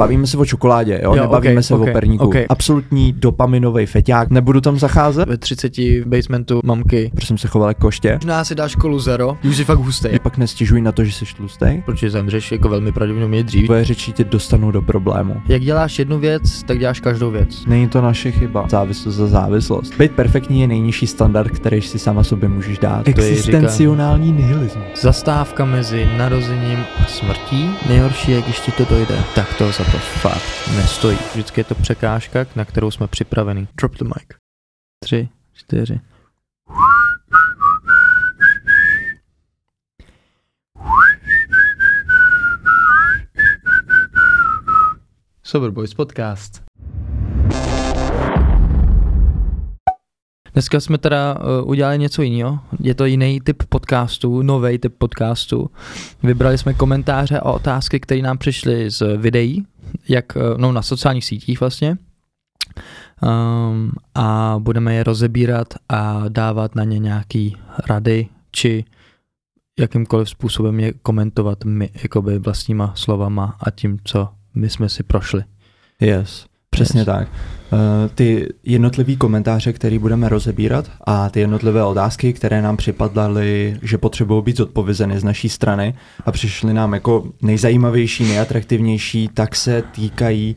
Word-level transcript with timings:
Bavíme 0.00 0.26
se 0.26 0.36
o 0.38 0.44
čokoládě, 0.44 1.00
jo, 1.04 1.14
Jo, 1.14 1.22
nebavíme 1.22 1.52
okay, 1.52 1.62
se 1.62 1.74
okay, 1.74 1.90
o 1.90 1.92
perníku. 1.92 2.24
okay. 2.24 2.46
Absolutní 2.48 3.12
dopaminový 3.12 3.86
feťák, 3.86 4.30
nebudu 4.30 4.60
tam 4.60 4.78
zacházet, 4.78 5.28
Ve 5.28 5.36
30 5.38 5.76
v 5.78 6.04
basementu 6.06 6.60
mamky. 6.64 7.10
protože 7.14 7.26
jsem 7.26 7.38
se 7.38 7.48
choval 7.48 7.68
jako 7.70 7.80
koště. 7.80 8.14
Možná 8.14 8.44
si 8.44 8.54
dáš 8.54 8.70
školu 8.70 8.98
zero, 8.98 9.36
už 9.48 9.56
jsi 9.56 9.64
fakt 9.64 9.78
hustý. 9.78 10.08
Ty 10.08 10.18
pak 10.18 10.38
nestěžuj 10.38 10.80
na 10.80 10.92
to, 10.92 11.04
že 11.04 11.12
jsi 11.12 11.24
tlustej. 11.36 11.82
Protože 11.86 12.10
zemřeš 12.10 12.52
jako 12.52 12.68
velmi 12.68 12.92
pravděpodobně 12.92 13.42
dřív. 13.42 13.64
Tvoje 13.66 13.84
řeči 13.84 14.12
tě 14.12 14.24
dostanou 14.24 14.70
do 14.70 14.82
problému. 14.82 15.36
Jak 15.48 15.62
děláš 15.62 15.98
jednu 15.98 16.18
věc, 16.18 16.62
tak 16.62 16.78
děláš 16.78 17.00
každou 17.00 17.30
věc. 17.30 17.66
Není 17.66 17.88
to 17.88 18.00
naše 18.02 18.30
chyba. 18.30 18.66
Závislost 18.70 19.14
za 19.14 19.26
závislost. 19.26 19.98
Být 19.98 20.12
perfektní 20.12 20.60
je 20.60 20.66
nejnižší 20.66 21.06
standard, 21.06 21.50
který 21.50 21.80
si 21.82 21.98
sama 21.98 22.24
sobě 22.24 22.48
můžeš 22.48 22.78
dát. 22.78 23.08
Existenciální 23.08 24.32
nihilismus. 24.32 24.84
Zastávka 25.02 25.64
mezi 25.64 26.08
narozením 26.16 26.78
a 27.02 27.06
smrtí. 27.06 27.70
Nejhorší 27.88 28.30
je, 28.30 28.42
když 28.42 28.60
ti 28.60 28.72
to 28.72 28.84
dojde. 28.84 29.14
Tak 29.34 29.54
to 29.58 29.72
to 29.92 29.98
fakt 29.98 30.76
nestojí. 30.76 31.18
Vždycky 31.32 31.60
je 31.60 31.64
to 31.64 31.74
překážka, 31.74 32.46
na 32.56 32.64
kterou 32.64 32.90
jsme 32.90 33.06
připraveni. 33.06 33.68
Drop 33.76 33.92
the 33.92 34.04
mic. 34.04 34.28
Tři, 35.04 35.28
čtyři. 35.52 36.00
Sober 45.42 45.70
Boys 45.70 45.94
podcast. 45.94 46.62
Dneska 50.52 50.80
jsme 50.80 50.98
teda 50.98 51.38
uh, 51.38 51.68
udělali 51.70 51.98
něco 51.98 52.22
jiného. 52.22 52.60
Je 52.80 52.94
to 52.94 53.04
jiný 53.04 53.40
typ 53.40 53.62
podcastu, 53.68 54.42
nový 54.42 54.78
typ 54.78 54.94
podcastu. 54.98 55.70
Vybrali 56.22 56.58
jsme 56.58 56.74
komentáře 56.74 57.38
a 57.38 57.52
otázky, 57.52 58.00
které 58.00 58.22
nám 58.22 58.38
přišly 58.38 58.90
z 58.90 59.16
videí, 59.16 59.66
jak, 60.08 60.36
uh, 60.36 60.42
no 60.58 60.72
na 60.72 60.82
sociálních 60.82 61.24
sítích 61.24 61.60
vlastně. 61.60 61.96
Um, 63.22 63.92
a 64.14 64.56
budeme 64.58 64.94
je 64.94 65.04
rozebírat 65.04 65.74
a 65.88 66.24
dávat 66.28 66.74
na 66.74 66.84
ně 66.84 66.98
nějaký 66.98 67.56
rady, 67.88 68.28
či 68.50 68.84
jakýmkoliv 69.78 70.28
způsobem 70.30 70.80
je 70.80 70.92
komentovat 70.92 71.64
my, 71.64 71.90
jakoby 72.02 72.38
vlastníma 72.38 72.92
slovama 72.96 73.56
a 73.60 73.70
tím, 73.70 73.98
co 74.04 74.28
my 74.54 74.70
jsme 74.70 74.88
si 74.88 75.02
prošli. 75.02 75.44
Yes, 76.00 76.46
přesně 76.70 77.00
Yes. 77.00 77.06
tak. 77.06 77.28
Uh, 77.74 77.80
ty 78.14 78.48
jednotlivý 78.64 79.16
komentáře, 79.16 79.72
které 79.72 79.98
budeme 79.98 80.28
rozebírat 80.28 80.90
a 81.04 81.28
ty 81.28 81.40
jednotlivé 81.40 81.84
otázky, 81.84 82.32
které 82.32 82.62
nám 82.62 82.76
připadaly, 82.76 83.78
že 83.82 83.98
potřebují 83.98 84.42
být 84.42 84.56
zodpovězeny 84.56 85.20
z 85.20 85.24
naší 85.24 85.48
strany 85.48 85.94
a 86.26 86.32
přišly 86.32 86.74
nám 86.74 86.94
jako 86.94 87.24
nejzajímavější, 87.42 88.24
nejatraktivnější, 88.24 89.28
tak 89.34 89.56
se 89.56 89.82
týkají 89.82 90.56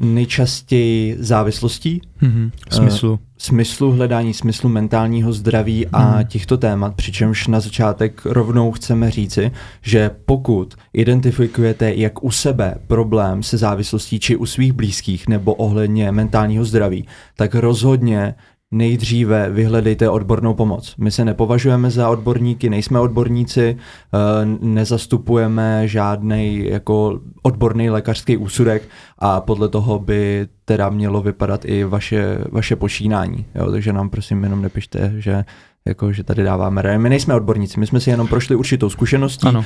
nejčastěji 0.00 1.16
závislostí, 1.18 2.00
Mhm. 2.20 2.50
V 2.70 2.74
smyslu. 2.74 3.18
smyslu 3.38 3.92
hledání 3.92 4.34
smyslu 4.34 4.68
mentálního 4.68 5.32
zdraví 5.32 5.86
a 5.86 5.98
Hmm. 5.98 6.24
těchto 6.26 6.56
témat, 6.56 6.94
přičemž 6.94 7.46
na 7.46 7.60
začátek 7.60 8.22
rovnou 8.24 8.72
chceme 8.72 9.10
říci, 9.10 9.50
že 9.82 10.10
pokud 10.26 10.74
identifikujete 10.92 11.94
jak 11.94 12.24
u 12.24 12.30
sebe 12.30 12.74
problém 12.86 13.42
se 13.42 13.56
závislostí 13.58 14.20
či 14.20 14.36
u 14.36 14.46
svých 14.46 14.72
blízkých 14.72 15.28
nebo 15.28 15.54
ohledně 15.54 16.12
mentálního 16.12 16.64
zdraví, 16.64 17.06
tak 17.36 17.54
rozhodně 17.54 18.34
nejdříve 18.74 19.50
vyhledejte 19.50 20.08
odbornou 20.10 20.54
pomoc. 20.54 20.94
My 20.98 21.10
se 21.10 21.24
nepovažujeme 21.24 21.90
za 21.90 22.08
odborníky, 22.08 22.70
nejsme 22.70 23.00
odborníci, 23.00 23.76
eh, 23.78 24.18
nezastupujeme 24.60 25.88
žádný 25.88 26.66
jako 26.68 27.20
odborný 27.42 27.90
lékařský 27.90 28.36
úsudek 28.36 28.82
a 29.18 29.40
podle 29.40 29.68
toho 29.68 29.98
by 29.98 30.46
teda 30.64 30.90
mělo 30.90 31.22
vypadat 31.22 31.64
i 31.64 31.84
vaše, 31.84 32.38
vaše 32.52 32.76
počínání. 32.76 33.44
Jo? 33.54 33.70
Takže 33.70 33.92
nám 33.92 34.10
prosím 34.10 34.44
jenom 34.44 34.62
nepište, 34.62 35.12
že 35.16 35.44
jako, 35.86 36.12
že 36.12 36.24
tady 36.24 36.42
dáváme. 36.42 36.98
My 36.98 37.08
nejsme 37.08 37.34
odborníci, 37.34 37.80
my 37.80 37.86
jsme 37.86 38.00
si 38.00 38.10
jenom 38.10 38.28
prošli 38.28 38.56
určitou 38.56 38.90
zkušeností, 38.90 39.46
Ano. 39.48 39.64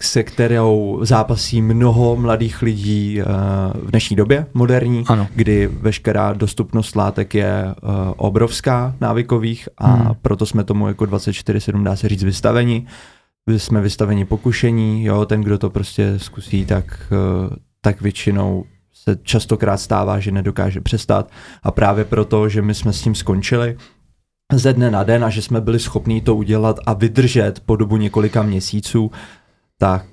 Se 0.00 0.22
kterou 0.22 1.00
zápasí 1.02 1.62
mnoho 1.62 2.16
mladých 2.16 2.62
lidí 2.62 3.20
eh, 3.20 3.24
v 3.74 3.90
dnešní 3.90 4.16
době, 4.16 4.46
moderní, 4.54 5.04
Ano. 5.06 5.26
kdy 5.34 5.66
veškerá 5.66 6.32
dostupnost 6.32 6.96
látek 6.96 7.34
je 7.34 7.64
uh, 7.82 7.90
obrovská 8.16 8.94
návykových 9.00 9.68
a 9.78 9.86
Hmm. 9.92 10.14
proto 10.22 10.46
jsme 10.46 10.64
tomu 10.64 10.88
jako 10.88 11.04
24-7 11.04 11.82
dá 11.82 11.96
se 11.96 12.08
říct 12.08 12.22
vystaveni. 12.24 12.86
Vy 13.46 13.58
Jsme 13.58 13.80
vystaveni 13.80 14.24
pokušení, 14.24 15.04
jo, 15.04 15.26
ten, 15.26 15.40
kdo 15.40 15.58
to 15.58 15.70
prostě 15.70 16.18
zkusí, 16.18 16.66
tak, 16.66 16.84
uh, 17.50 17.56
tak 17.80 18.00
většinou 18.00 18.64
se 19.04 19.16
častokrát 19.22 19.80
stává, 19.80 20.18
že 20.18 20.30
nedokáže 20.32 20.80
přestat 20.80 21.30
a 21.62 21.70
právě 21.70 22.04
proto, 22.04 22.48
že 22.48 22.62
my 22.62 22.74
jsme 22.74 22.92
s 22.92 23.02
tím 23.02 23.14
skončili 23.14 23.76
ze 24.52 24.72
dne 24.72 24.90
na 24.90 25.02
den 25.04 25.24
a 25.24 25.30
že 25.30 25.42
jsme 25.42 25.60
byli 25.60 25.78
schopní 25.78 26.20
to 26.20 26.36
udělat 26.36 26.76
a 26.86 26.92
vydržet 26.92 27.60
po 27.66 27.76
dobu 27.76 27.96
několika 27.96 28.42
měsíců, 28.42 29.10
tak 29.82 30.06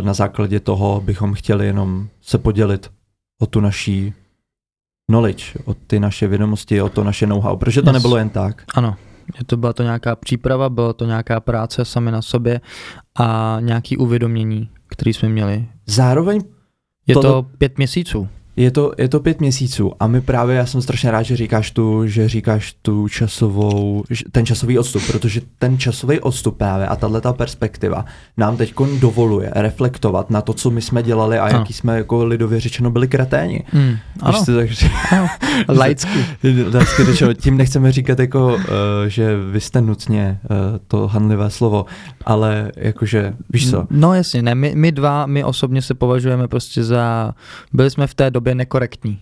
uh, 0.00 0.04
na 0.04 0.14
základě 0.14 0.60
toho 0.60 1.00
bychom 1.00 1.34
chtěli 1.34 1.66
jenom 1.66 2.08
se 2.22 2.38
podělit 2.38 2.90
o 3.40 3.46
tu 3.46 3.60
naší 3.60 4.12
knowledge, 5.10 5.44
o 5.64 5.74
ty 5.74 6.00
naše 6.00 6.28
vědomosti, 6.28 6.80
o 6.82 6.88
to 6.88 7.04
naše 7.04 7.26
know-how, 7.26 7.56
protože 7.56 7.82
to 7.82 7.88
Yes. 7.90 7.94
nebylo 7.94 8.16
jen 8.16 8.28
tak. 8.28 8.64
Ano, 8.74 8.96
je 9.38 9.44
to 9.44 9.56
byla 9.56 9.72
to 9.72 9.82
nějaká 9.82 10.16
příprava, 10.16 10.68
byla 10.68 10.92
to 10.92 11.04
nějaká 11.04 11.40
práce 11.40 11.84
sami 11.84 12.10
na 12.12 12.22
sobě 12.22 12.60
a 13.18 13.56
nějaký 13.60 13.96
uvědomění, 13.96 14.68
který 14.88 15.12
jsme 15.12 15.28
měli. 15.28 15.68
Zároveň 15.86 16.40
Je 17.06 17.14
Tohle- 17.14 17.30
to 17.30 17.42
pět 17.58 17.78
měsíců. 17.78 18.28
Je 18.56 18.70
to, 18.70 18.92
je 18.98 19.08
to 19.08 19.20
pět 19.20 19.40
měsíců 19.40 19.92
a 20.00 20.06
my 20.06 20.20
právě, 20.20 20.56
já 20.56 20.66
jsem 20.66 20.82
strašně 20.82 21.10
rád, 21.10 21.22
že 21.22 21.36
říkáš 21.36 21.70
tu, 21.70 22.06
že 22.06 22.28
říkáš 22.28 22.74
tu 22.82 23.08
časovou, 23.08 24.04
ten 24.32 24.46
časový 24.46 24.78
odstup, 24.78 25.02
protože 25.06 25.40
ten 25.58 25.78
časový 25.78 26.20
odstup 26.20 26.56
právě 26.56 26.86
a 26.86 26.96
tahle 26.96 27.20
ta 27.20 27.32
perspektiva 27.32 28.04
nám 28.36 28.56
teď 28.56 28.74
dovoluje 29.00 29.50
reflektovat 29.54 30.30
na 30.30 30.40
to, 30.40 30.52
co 30.52 30.70
my 30.70 30.82
jsme 30.82 31.02
dělali 31.02 31.38
a 31.38 31.44
Ano. 31.46 31.58
jaký 31.58 31.72
jsme 31.72 31.96
jako 31.96 32.24
lidově 32.24 32.60
řečeno 32.60 32.90
byli 32.90 33.08
kreténi. 33.08 33.62
Hmm, 33.72 33.96
ano, 34.22 34.44
to 34.44 34.56
tak 34.56 34.70
řek- 34.70 35.16
ano. 35.18 35.28
laicky. 35.68 36.26
Lidsky 36.78 37.04
řečeno, 37.04 37.34
tím 37.34 37.56
nechceme 37.56 37.92
říkat 37.92 38.18
jako, 38.18 38.54
uh, 38.54 38.60
že 39.06 39.36
vy 39.50 39.60
jste 39.60 39.80
nutně 39.80 40.38
uh, 40.50 40.56
to 40.88 41.06
handlivé 41.08 41.50
slovo, 41.50 41.84
ale 42.24 42.72
jakože, 42.76 43.34
víš 43.52 43.70
co, 43.70 43.86
No 43.90 44.14
jasně, 44.14 44.42
ne, 44.42 44.54
my, 44.54 44.72
my 44.74 44.92
dva, 44.92 45.26
my 45.26 45.44
osobně 45.44 45.82
se 45.82 45.94
považujeme 45.94 46.48
prostě 46.48 46.84
za, 46.84 47.34
byli 47.72 47.90
jsme 47.90 48.06
v 48.06 48.14
té 48.14 48.30
době 48.30 48.45
nekorektní. 48.54 49.18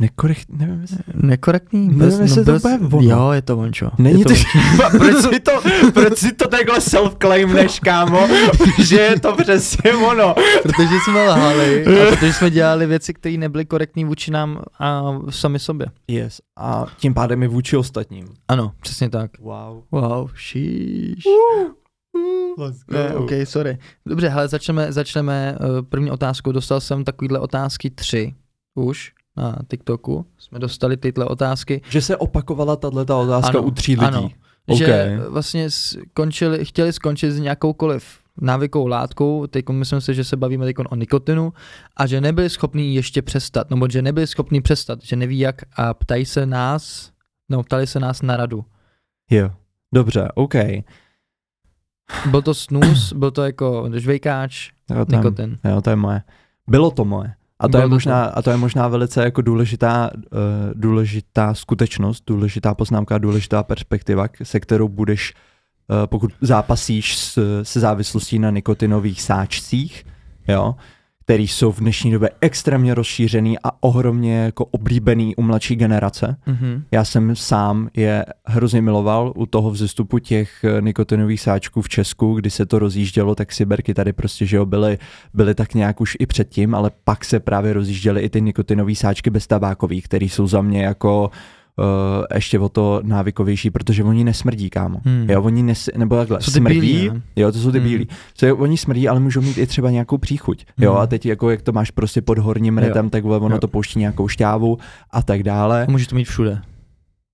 nekorekt, 0.00 0.46
nevím, 0.48 0.80
jestli... 0.80 0.98
Nekorektní? 1.14 1.80
Nevím, 1.88 1.98
Bez- 1.98 2.20
jestli 2.20 2.44
to 2.44 2.52
bez- 2.52 2.62
bude 2.62 2.96
ono. 2.96 3.10
Jo, 3.10 3.30
je 3.30 3.42
to 3.42 3.58
ončo. 3.58 3.90
Není 3.98 4.18
je 4.20 4.24
to, 4.24 4.34
to, 4.34 4.90
proč, 4.98 5.16
si 5.16 5.40
to, 5.40 5.52
proč 5.94 6.18
si 6.18 6.32
to 6.32 6.48
takhle 6.48 6.78
self-claimneš, 6.78 7.80
kámo, 7.80 8.20
že 8.78 8.96
je 9.00 9.20
to 9.20 9.36
přesně 9.36 9.92
ono. 9.92 10.34
protože 10.62 10.94
jsme 11.04 11.28
lhali 11.28 11.84
a 11.86 12.10
protože 12.16 12.32
jsme 12.32 12.50
dělali 12.50 12.86
věci, 12.86 13.14
které 13.14 13.36
nebyly 13.36 13.64
korektní 13.64 14.04
vůči 14.04 14.30
nám 14.30 14.62
a 14.78 15.02
sami 15.30 15.58
sobě. 15.58 15.86
Yes, 16.08 16.40
a 16.58 16.86
tím 16.96 17.14
pádem 17.14 17.42
i 17.42 17.48
vůči 17.48 17.76
ostatním. 17.76 18.24
Ano, 18.48 18.72
přesně 18.82 19.10
tak. 19.10 19.30
Wow. 19.40 19.82
Wow, 19.92 20.30
šíš. 20.34 21.24
Let's 22.58 22.78
Ne, 22.90 23.14
OK, 23.14 23.30
sorry. 23.44 23.78
Dobře, 24.06 24.28
hele, 24.28 24.48
začneme, 24.48 24.92
začneme 24.92 25.56
uh, 25.60 25.82
první 25.88 26.10
otázkou. 26.10 26.52
Dostal 26.52 26.80
jsem 26.80 27.04
takovýhle 27.04 27.38
otázky 27.38 27.90
tři 27.90 28.34
už 28.74 29.12
na 29.36 29.58
TikToku. 29.70 30.26
Jsme 30.38 30.58
dostali 30.58 30.96
tyhle 30.96 31.24
otázky. 31.24 31.82
Že 31.90 32.02
se 32.02 32.16
opakovala 32.16 32.76
tato 32.76 33.20
otázka 33.20 33.48
Ano, 33.58 33.62
u 33.62 33.70
tří 33.70 33.92
lidí. 33.92 34.04
ano. 34.06 34.30
OK. 34.66 34.78
Že 34.78 35.20
vlastně 35.28 35.70
skončili, 35.70 36.64
chtěli 36.64 36.92
skončit 36.92 37.30
s 37.32 37.38
nějakoukoliv 37.38 38.18
návykou 38.40 38.86
látkou, 38.86 39.46
teď 39.46 39.68
myslím 39.68 40.00
si, 40.00 40.14
že 40.14 40.24
se 40.24 40.36
bavíme 40.36 40.66
teď 40.66 40.76
o 40.90 40.96
nikotinu, 40.96 41.52
a 41.96 42.06
že 42.06 42.20
nebyli 42.20 42.50
schopní 42.50 42.94
ještě 42.94 43.22
přestat, 43.22 43.70
nebo 43.70 43.88
že 43.90 44.02
nebyli 44.02 44.26
schopní 44.26 44.60
přestat, 44.60 44.98
že 45.02 45.16
neví 45.16 45.38
jak 45.38 45.56
a 45.76 45.94
ptají 45.94 46.24
se 46.24 46.46
nás, 46.46 47.10
no 47.50 47.62
ptali 47.62 47.86
se 47.86 48.00
nás 48.00 48.22
na 48.22 48.36
radu. 48.36 48.64
Jo, 49.30 49.50
dobře, 49.94 50.28
OK. 50.34 50.54
Byl 52.30 52.42
to 52.42 52.54
snus, 52.54 53.12
byl 53.16 53.30
to 53.30 53.42
jako 53.42 53.90
žvejkáč, 53.94 54.70
Jo, 54.90 55.04
to 55.04 55.14
je, 55.14 55.18
nikotin. 55.18 55.58
jo, 55.64 55.80
to 55.80 55.90
je 55.90 55.96
moje. 55.96 56.22
Bylo 56.68 56.90
to 56.90 57.04
moje. 57.04 57.34
A 57.60 57.68
to, 57.68 57.68
Bylo 57.68 57.82
je 57.82 57.84
to 57.86 57.94
možná, 57.94 58.24
a 58.24 58.42
to 58.42 58.50
je 58.50 58.56
možná 58.56 58.88
velice 58.88 59.24
jako 59.24 59.42
důležitá, 59.42 60.10
uh, 60.14 60.38
důležitá 60.74 61.54
skutečnost, 61.54 62.24
důležitá 62.26 62.74
poznámka, 62.74 63.18
důležitá 63.18 63.62
perspektiva, 63.62 64.26
se 64.42 64.60
kterou 64.60 64.88
budeš, 64.88 65.34
uh, 65.90 65.96
pokud 66.06 66.30
zápasíš 66.40 67.18
s, 67.18 67.38
se 67.62 67.80
závislostí 67.80 68.38
na 68.38 68.50
nikotinových 68.50 69.22
sáčcích, 69.22 70.04
jo, 70.48 70.74
který 71.30 71.48
jsou 71.48 71.72
v 71.72 71.80
dnešní 71.80 72.10
době 72.10 72.30
extrémně 72.40 72.94
rozšířený 72.94 73.58
a 73.64 73.70
ohromně 73.80 74.38
jako 74.38 74.64
oblíbený 74.64 75.36
u 75.36 75.42
mladší 75.42 75.76
generace. 75.76 76.36
Mhm. 76.46 76.84
Já 76.90 77.04
jsem 77.04 77.36
sám 77.36 77.88
je 77.96 78.24
hrozně 78.46 78.82
miloval 78.82 79.32
u 79.36 79.46
toho 79.46 79.70
vzestupu 79.70 80.18
těch 80.18 80.64
eh, 80.64 80.82
nikotinových 80.82 81.40
sáčků 81.40 81.82
v 81.82 81.88
Česku, 81.88 82.34
kdy 82.34 82.50
se 82.50 82.66
to 82.66 82.78
rozjíždělo, 82.78 83.34
tak 83.34 83.52
Siberky 83.52 83.94
tady 83.94 84.12
prostě, 84.12 84.46
že 84.46 84.56
jo, 84.56 84.66
byly, 84.66 84.98
byly 85.34 85.54
tak 85.54 85.74
nějak 85.74 86.00
už 86.00 86.16
i 86.20 86.26
předtím, 86.26 86.74
ale 86.74 86.90
pak 87.04 87.24
se 87.24 87.40
právě 87.40 87.72
rozjížděly 87.72 88.20
i 88.20 88.28
ty 88.28 88.40
nikotinové 88.40 88.94
sáčky 88.94 89.30
bez 89.30 89.46
tabákových, 89.46 90.04
které 90.04 90.24
jsou 90.24 90.46
za 90.46 90.62
mě 90.62 90.82
jako 90.82 91.24
uh, 91.24 91.30
ještě 92.34 92.58
o 92.58 92.68
to 92.68 93.00
návykovější, 93.04 93.70
protože 93.70 94.04
oni 94.04 94.24
nesmrdí, 94.24 94.70
kámo. 94.70 95.00
Hmm. 95.04 95.30
Jo, 95.30 95.42
oni 95.42 95.62
nes, 95.62 95.90
nebo 95.96 96.16
takhle, 96.16 96.40
Jsou 96.42 96.50
smrdí, 96.50 96.80
bílí, 96.80 97.08
ne? 97.08 97.22
jo, 97.36 97.52
to 97.52 97.58
jsou 97.58 97.72
ty 97.72 97.78
Hmm. 97.78 97.88
bílí. 97.88 98.08
So, 98.34 98.46
jo, 98.48 98.56
oni 98.56 98.76
smrdí, 98.76 99.08
ale 99.08 99.20
můžou 99.20 99.40
mít 99.40 99.58
i 99.58 99.66
třeba 99.66 99.90
nějakou 99.90 100.18
příchuť. 100.18 100.64
Jo, 100.78 100.92
Hmm. 100.92 101.00
a 101.00 101.06
teď 101.06 101.26
jako 101.26 101.50
jak 101.50 101.62
to 101.62 101.72
máš 101.72 101.90
prostě 101.90 102.22
pod 102.22 102.38
horním 102.38 102.78
Jo. 102.78 102.84
retem, 102.84 103.10
tak 103.10 103.24
ono 103.24 103.54
Jo. 103.54 103.58
to 103.60 103.68
pouští 103.68 103.98
nějakou 103.98 104.28
šťávu 104.28 104.78
a 105.10 105.22
tak 105.22 105.42
dále. 105.42 105.86
A 105.86 105.90
můžeš 105.90 106.06
to 106.06 106.16
mít 106.16 106.24
všude. 106.24 106.60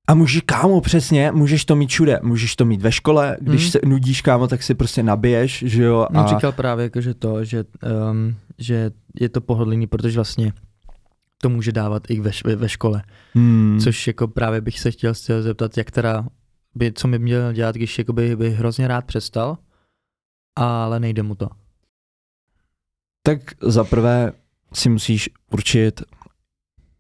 A 0.09 0.15
můžeš, 0.15 0.43
kámo, 0.47 0.81
přesně, 0.81 1.33
můžeš 1.35 1.65
to 1.65 1.77
mít 1.77 1.91
všude. 1.91 2.21
Můžeš 2.23 2.57
to 2.57 2.65
mít 2.65 2.83
ve 2.83 2.93
škole, 2.93 3.37
když 3.41 3.63
Hmm. 3.63 3.71
se 3.71 3.79
nudíš, 3.85 4.21
kámo, 4.23 4.47
tak 4.49 4.63
si 4.63 4.75
prostě 4.75 5.03
nabiješ, 5.03 5.65
že 5.67 5.83
jo. 5.83 6.07
On 6.11 6.19
A 6.19 6.27
říkal 6.27 6.53
právě 6.53 6.83
jako, 6.83 7.01
že 7.01 7.15
to, 7.15 7.45
že, 7.45 7.65
um, 8.11 8.35
že 8.59 8.91
je 9.21 9.29
to 9.29 9.41
pohodlný, 9.41 9.87
protože 9.87 10.19
vlastně 10.19 10.53
to 11.43 11.49
může 11.49 11.73
dávat 11.73 12.03
i 12.11 12.21
ve, 12.21 12.31
ve 12.57 12.69
škole. 12.69 13.03
hmm, 13.35 13.81
Což 13.81 14.07
jako 14.07 14.29
právě 14.29 14.61
bych 14.61 14.81
se 14.81 14.91
chtěl 14.91 15.15
zeptat, 15.41 15.77
jak 15.79 15.91
teda, 15.91 16.27
by, 16.75 16.93
co 16.93 17.09
mi 17.09 17.19
měl 17.19 17.53
dělat, 17.53 17.75
když 17.77 17.99
jakoby 17.99 18.37
by 18.37 18.51
hrozně 18.51 18.89
rád 18.89 19.05
přestal, 19.05 19.59
ale 20.57 21.01
nejde 21.01 21.23
mu 21.23 21.35
to. 21.35 21.49
tak 23.23 23.39
zaprvé 23.63 24.33
si 24.75 24.89
musíš 24.89 25.31
určit, 25.53 26.03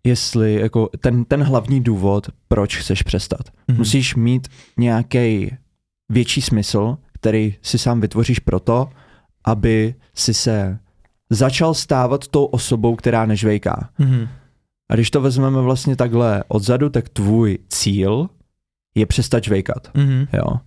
jestli 0.05 0.55
jako 0.55 0.89
ten, 1.01 1.25
ten 1.25 1.43
hlavní 1.43 1.81
důvod, 1.81 2.29
proč 2.49 2.77
chceš 2.77 3.03
přestat. 3.03 3.41
Mhm. 3.69 3.79
Musíš 3.79 4.15
mít 4.15 4.49
nějaký 4.77 5.57
větší 6.09 6.43
smysl, 6.43 6.99
který 7.13 7.57
si 7.63 7.79
sám 7.79 8.01
vytvoříš 8.01 8.39
proto, 8.39 8.91
aby 9.45 9.95
si 10.15 10.35
se 10.35 10.79
začal 11.31 11.75
stávat 11.75 12.29
tou 12.29 12.45
osobou, 12.45 12.97
která 12.97 13.27
nežvejká. 13.27 13.91
Mhm. 13.99 14.29
A 14.91 14.95
když 14.95 15.11
to 15.11 15.21
vezmeme 15.21 15.61
vlastně 15.61 15.97
takhle 15.97 16.45
odzadu, 16.49 16.91
tak 16.91 17.09
tvůj 17.09 17.59
cíl 17.69 18.29
je 18.95 19.07
přestat 19.07 19.45
žvejkat. 19.45 19.91
Mhm. 19.95 20.27
Jo. 20.33 20.61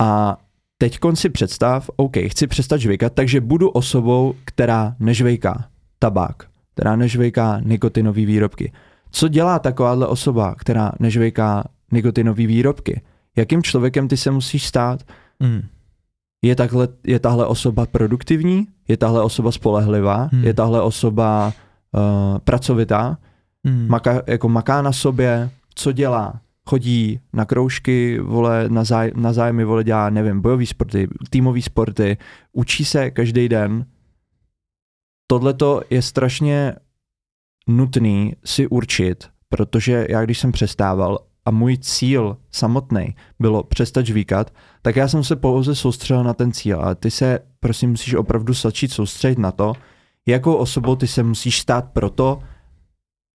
A 0.00 0.36
teď 0.78 0.98
si 1.14 1.28
představ, 1.28 1.90
OK, 1.96 2.16
chci 2.26 2.46
přestat 2.46 2.80
žvejkat, 2.80 3.12
takže 3.12 3.40
budu 3.40 3.68
osobou, 3.68 4.34
která 4.44 4.96
nežvejká 4.98 5.68
tabák, 5.98 6.42
která 6.74 6.96
nežvejká 6.96 7.60
nikotinové 7.60 8.26
výrobky. 8.26 8.72
Co 9.10 9.28
dělá 9.28 9.58
takováhle 9.58 10.06
osoba, 10.06 10.54
která 10.54 10.92
nežvejká 11.00 11.64
nikotinové 11.92 12.46
výrobky? 12.46 13.00
Jakým 13.36 13.62
člověkem 13.62 14.08
ty 14.08 14.16
se 14.16 14.30
musíš 14.30 14.66
stát? 14.66 15.02
Mhm. 15.40 15.68
Je, 16.42 16.56
takhle, 16.56 16.88
je 17.06 17.18
tahle 17.18 17.46
osoba 17.46 17.86
produktivní? 17.86 18.66
Je 18.88 18.96
tahle 18.96 19.22
osoba 19.22 19.52
spolehlivá? 19.52 20.28
Hmm. 20.32 20.44
Je 20.44 20.54
tahle 20.54 20.82
osoba 20.82 21.52
uh, 21.92 22.38
pracovitá? 22.38 23.18
Mhm. 23.64 23.88
Maka, 23.88 24.22
jako 24.26 24.48
maká 24.48 24.82
na 24.82 24.92
sobě? 24.92 25.50
Co 25.74 25.92
dělá? 25.92 26.40
Chodí 26.68 27.20
na 27.32 27.44
kroužky, 27.44 28.18
vole, 28.18 28.68
na, 28.68 28.84
záj, 28.84 29.12
na 29.14 29.32
zájmy, 29.32 29.64
vole, 29.64 29.84
dělá, 29.84 30.10
nevím, 30.10 30.40
bojové 30.40 30.66
sporty, 30.66 31.08
týmové 31.30 31.62
sporty, 31.62 32.16
učí 32.52 32.84
se 32.84 33.10
každý 33.10 33.48
den. 33.48 33.86
Tohle 35.26 35.54
je 35.90 36.02
strašně 36.02 36.74
nutný 37.66 38.36
si 38.44 38.66
určit, 38.66 39.28
protože 39.48 40.06
já 40.10 40.24
když 40.24 40.38
jsem 40.38 40.52
přestával 40.52 41.18
a 41.44 41.50
můj 41.50 41.78
cíl 41.78 42.36
samotný 42.52 43.14
bylo 43.40 43.62
přestat 43.62 44.06
žvíkat, 44.06 44.50
tak 44.82 44.96
já 44.96 45.08
jsem 45.08 45.24
se 45.24 45.36
pouze 45.36 45.74
soustředil 45.74 46.24
na 46.24 46.34
ten 46.34 46.52
cíl. 46.52 46.80
A 46.84 46.94
ty 46.94 47.10
se, 47.10 47.38
prosím, 47.60 47.90
musíš 47.90 48.14
opravdu 48.14 48.54
začít 48.54 48.92
soustředit 48.92 49.38
na 49.38 49.50
to, 49.52 49.72
jakou 50.28 50.54
osobou 50.54 50.96
ty 50.96 51.06
se 51.06 51.22
musíš 51.22 51.60
stát 51.60 51.84
proto, 51.92 52.38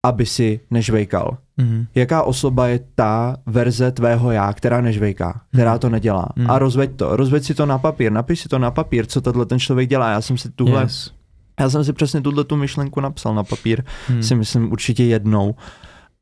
aby 0.06 0.26
si 0.26 0.60
nežvejkal. 0.70 1.38
Mhm. 1.56 1.86
Jaká 1.94 2.22
osoba 2.22 2.66
je 2.68 2.80
ta 2.94 3.36
verze 3.46 3.92
tvého 3.92 4.30
já, 4.30 4.52
která 4.52 4.80
nežvejká, 4.80 5.40
která 5.52 5.70
Mhm. 5.70 5.78
to 5.80 5.88
nedělá. 5.90 6.26
Mhm. 6.36 6.50
A 6.50 6.58
rozveď 6.58 6.90
to, 6.96 7.16
rozveď 7.16 7.44
si 7.44 7.54
to 7.54 7.66
na 7.66 7.78
papír, 7.78 8.12
napiš 8.12 8.40
si 8.40 8.48
to 8.48 8.58
na 8.58 8.70
papír, 8.70 9.06
co 9.06 9.20
tenhle 9.20 9.46
ten 9.46 9.58
člověk 9.58 9.88
dělá. 9.90 10.10
Já 10.10 10.20
jsem 10.20 10.38
si 10.38 10.50
tuhle, 10.50 10.82
Yes. 10.82 11.12
já 11.60 11.70
jsem 11.70 11.84
si 11.84 11.92
přesně 11.92 12.20
tuhle 12.20 12.44
tu 12.44 12.56
myšlenku 12.56 13.00
napsal 13.00 13.34
na 13.34 13.44
papír, 13.44 13.82
Mhm. 14.10 14.22
si 14.22 14.34
myslím 14.34 14.72
určitě 14.72 15.04
jednou. 15.04 15.54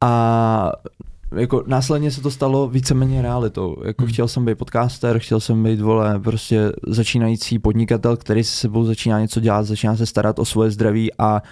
A 0.00 0.72
jako 1.36 1.64
následně 1.66 2.10
se 2.10 2.20
to 2.20 2.30
stalo 2.30 2.68
víceméně 2.68 3.22
realitou. 3.22 3.76
Jako 3.84 4.02
Hmm. 4.04 4.12
chtěl 4.12 4.28
jsem 4.28 4.44
být 4.44 4.58
podcaster, 4.58 5.18
chtěl 5.18 5.40
jsem 5.40 5.62
být, 5.64 5.80
vole, 5.80 6.18
prostě 6.20 6.72
začínající 6.86 7.58
podnikatel, 7.58 8.16
který 8.16 8.44
se 8.44 8.56
sebou 8.56 8.84
začíná 8.84 9.20
něco 9.20 9.40
dělat, 9.40 9.62
začíná 9.62 9.96
se 9.96 10.06
starat 10.06 10.38
o 10.38 10.44
svoje 10.44 10.70
zdraví 10.70 11.10
a 11.18 11.42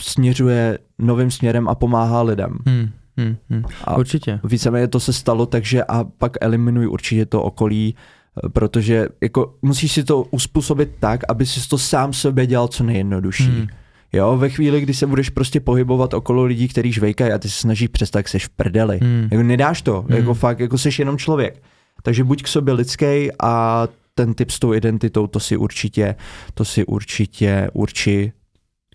směřuje 0.00 0.78
novým 0.98 1.30
směrem 1.30 1.68
a 1.68 1.74
pomáhá 1.74 2.22
lidem. 2.22 2.58
Mhm. 2.66 2.90
Mhm. 3.16 3.36
Mhm. 3.48 3.64
A 3.84 3.96
Určitě. 3.96 4.40
víceméně 4.44 4.88
to 4.88 5.00
se 5.00 5.12
stalo, 5.12 5.46
takže 5.46 5.84
a 5.84 6.04
pak 6.04 6.32
eliminuj 6.40 6.86
určitě 6.88 7.26
to 7.26 7.42
okolí, 7.42 7.94
eh, 8.44 8.48
protože 8.48 9.08
jako 9.22 9.54
musíš 9.62 9.92
si 9.92 10.04
to 10.04 10.22
uspůsobit 10.22 10.90
tak, 11.00 11.20
aby 11.28 11.46
si 11.46 11.68
to 11.68 11.78
sám 11.78 12.12
sobě 12.12 12.46
dělal 12.46 12.68
co 12.68 12.84
nejjednodušší. 12.84 13.48
Mhm. 13.48 13.66
Jo, 14.12 14.36
ve 14.36 14.48
chvíli, 14.50 14.80
kdy 14.80 14.94
se 14.94 15.06
budeš 15.06 15.30
prostě 15.30 15.60
pohybovat 15.60 16.14
okolo 16.14 16.44
lidí, 16.44 16.68
kteří 16.68 16.92
žvejkají 16.92 17.32
a 17.32 17.38
ty 17.38 17.48
se 17.48 17.60
snaží 17.60 17.88
přestat, 17.88 18.18
tak 18.18 18.28
seš 18.28 18.46
v 18.46 18.48
prdeli. 18.48 18.98
Mhm. 19.02 19.28
Jako 19.30 19.42
nedáš 19.42 19.82
to, 19.82 20.04
Mm. 20.08 20.16
jako 20.16 20.34
fakt, 20.34 20.60
jako 20.60 20.78
seš 20.78 20.98
jenom 20.98 21.18
člověk. 21.18 21.62
Takže 22.02 22.24
buď 22.24 22.42
k 22.42 22.48
sobě 22.48 22.74
lidský 22.74 23.28
a 23.42 23.88
ten 24.14 24.34
typ 24.34 24.50
s 24.50 24.58
tou 24.58 24.74
identitou, 24.74 25.26
to 25.26 25.40
si 25.40 25.56
určitě, 25.56 26.14
to 26.54 26.64
si 26.64 26.84
určitě 26.86 27.68
urči, 27.72 28.32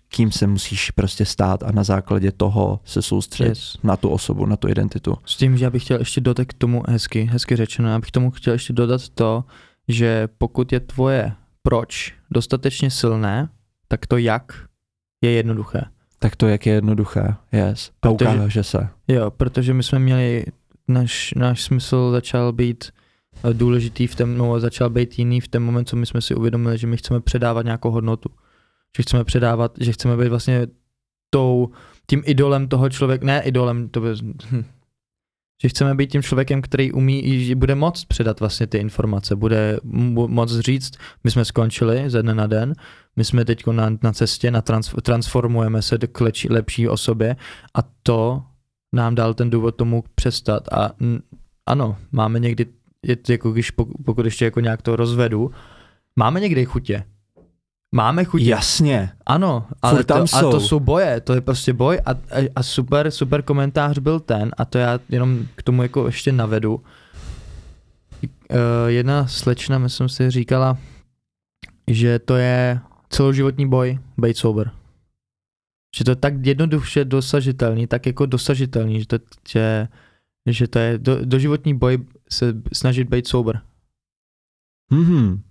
kým 0.08 0.32
se 0.32 0.46
musíš 0.46 0.90
prostě 0.90 1.24
stát 1.24 1.62
a 1.62 1.72
na 1.72 1.84
základě 1.84 2.32
toho 2.32 2.80
se 2.84 3.02
soustředit 3.02 3.48
Yes. 3.48 3.76
na 3.82 3.96
tu 3.96 4.08
osobu, 4.08 4.46
na 4.46 4.56
tu 4.56 4.68
identitu. 4.68 5.16
S 5.24 5.36
tím, 5.36 5.56
že 5.58 5.64
já 5.64 5.70
bych 5.70 5.84
chtěl 5.84 5.98
ještě 5.98 6.20
dodat 6.20 6.46
k 6.46 6.52
tomu 6.54 6.82
hezky, 6.88 7.24
hezky 7.32 7.56
řečeno, 7.56 7.88
já 7.88 7.98
bych 7.98 8.10
tomu 8.10 8.30
chtěl 8.30 8.52
ještě 8.52 8.72
dodat 8.72 9.08
to, 9.08 9.44
že 9.88 10.28
pokud 10.38 10.72
je 10.72 10.80
tvoje 10.80 11.32
proč 11.62 12.14
dostatečně 12.30 12.90
silné, 12.90 13.48
tak 13.88 14.06
to 14.06 14.16
jak 14.16 14.52
je 15.22 15.30
jednoduché. 15.30 15.80
Tak 16.18 16.36
to, 16.36 16.48
jak 16.48 16.66
je 16.66 16.74
jednoduché, 16.74 17.34
yes. 17.52 17.90
A 18.02 18.08
Protože- 18.08 18.30
ukáže 18.30 18.62
se. 18.62 18.88
Jo, 19.08 19.30
protože 19.30 19.74
my 19.74 19.82
jsme 19.82 19.98
měli, 19.98 20.44
náš, 20.88 21.34
náš 21.36 21.62
smysl 21.62 22.10
začal 22.10 22.52
být 22.52 22.84
eh, 23.50 23.54
důležitý 23.54 24.06
v 24.06 24.14
tom, 24.16 24.38
no, 24.38 24.60
začal 24.60 24.90
být 24.90 25.18
jiný 25.18 25.40
v 25.40 25.48
ten 25.48 25.62
moment, 25.62 25.88
co 25.88 25.96
my 25.96 26.06
jsme 26.06 26.20
si 26.20 26.34
uvědomili, 26.34 26.78
že 26.78 26.86
my 26.86 26.96
chceme 26.96 27.20
předávat 27.20 27.64
nějakou 27.64 27.90
hodnotu. 27.90 28.28
Že 28.96 29.02
chceme 29.02 29.24
předávat, 29.24 29.72
že 29.80 29.92
chceme 29.92 30.16
být 30.16 30.28
vlastně 30.28 30.66
tou, 31.30 31.68
tím 32.06 32.22
idolem 32.26 32.68
toho 32.68 32.88
člověka, 32.88 33.26
ne 33.26 33.42
idolem, 33.42 33.88
to 33.88 34.00
by, 34.00 34.08
hm, 34.50 34.64
že 35.62 35.68
chceme 35.68 35.94
být 35.94 36.10
tím 36.12 36.22
člověkem, 36.22 36.62
který 36.62 36.92
umí, 36.92 37.26
i 37.26 37.44
že 37.44 37.56
bude 37.56 37.74
moct 37.74 38.04
předat 38.04 38.40
vlastně 38.40 38.66
ty 38.66 38.78
informace, 38.78 39.36
bude 39.36 39.78
mo- 39.84 40.28
moct 40.28 40.58
říct, 40.58 40.92
my 41.24 41.30
jsme 41.30 41.44
skončili 41.44 42.10
ze 42.10 42.22
dne 42.22 42.34
na 42.34 42.46
den, 42.46 42.74
my 43.16 43.24
jsme 43.24 43.44
teď 43.44 43.66
na, 43.66 43.90
na 44.02 44.12
cestě, 44.12 44.50
na 44.50 44.62
trans, 44.62 44.94
transformujeme 45.02 45.82
se 45.82 45.98
do 45.98 46.08
k 46.08 46.20
lepší, 46.20 46.48
lepší 46.48 46.88
osobě 46.88 47.36
a 47.74 47.78
to 48.02 48.42
nám 48.94 49.14
dal 49.14 49.34
ten 49.34 49.50
důvod 49.50 49.76
tomu 49.76 50.04
přestat 50.14 50.72
a 50.72 50.90
n, 51.00 51.20
ano, 51.66 51.96
máme 52.12 52.38
někdy, 52.38 52.66
je 53.06 53.16
to 53.16 53.32
jako 53.32 53.50
když, 53.50 53.70
pokud, 53.70 54.24
ještě 54.24 54.44
jako 54.44 54.60
nějak 54.60 54.82
to 54.82 54.96
rozvedu, 54.96 55.50
máme 56.16 56.40
někdy 56.40 56.64
chutě. 56.64 57.04
Máme 57.94 58.24
chutě. 58.24 58.44
Jasně. 58.44 59.12
Ano, 59.26 59.66
ale 59.82 59.94
Furt 59.94 60.04
tam 60.04 60.26
to, 60.26 60.36
a 60.36 60.40
to 60.40 60.60
jsou. 60.60 60.66
jsou 60.66 60.80
boje, 60.80 61.20
to 61.20 61.34
je 61.34 61.40
prostě 61.40 61.72
boj 61.72 62.00
a, 62.06 62.10
a, 62.10 62.48
a 62.56 62.62
super, 62.62 63.10
super 63.10 63.42
komentář 63.42 63.98
byl 63.98 64.20
ten 64.20 64.50
a 64.56 64.64
to 64.64 64.78
já 64.78 64.98
jenom 65.08 65.46
k 65.54 65.62
tomu 65.62 65.82
jako 65.82 66.06
ještě 66.06 66.32
navedu. 66.32 66.74
Uh, 68.24 68.58
jedna 68.86 69.26
slečna, 69.26 69.78
myslím 69.78 70.08
si, 70.08 70.30
říkala, 70.30 70.78
že 71.86 72.18
to 72.18 72.36
je 72.36 72.80
celoživotní 73.14 73.68
boj, 73.68 73.98
být 74.18 74.36
sober. 74.36 74.70
Že 75.96 76.04
to 76.04 76.10
je 76.10 76.16
tak 76.16 76.46
jednoduše 76.46 77.04
dosažitelný, 77.04 77.86
tak 77.86 78.06
jako 78.06 78.26
dosažitelný, 78.26 79.00
že 79.00 79.06
to, 79.06 79.18
že, 79.48 79.88
že 80.50 80.68
to 80.68 80.78
je 80.78 80.98
do, 80.98 81.24
doživotní 81.24 81.74
boj 81.78 81.98
se 82.30 82.54
snažit 82.72 83.08
být 83.08 83.26
sober. 83.26 83.60
Mhm. 84.92 85.42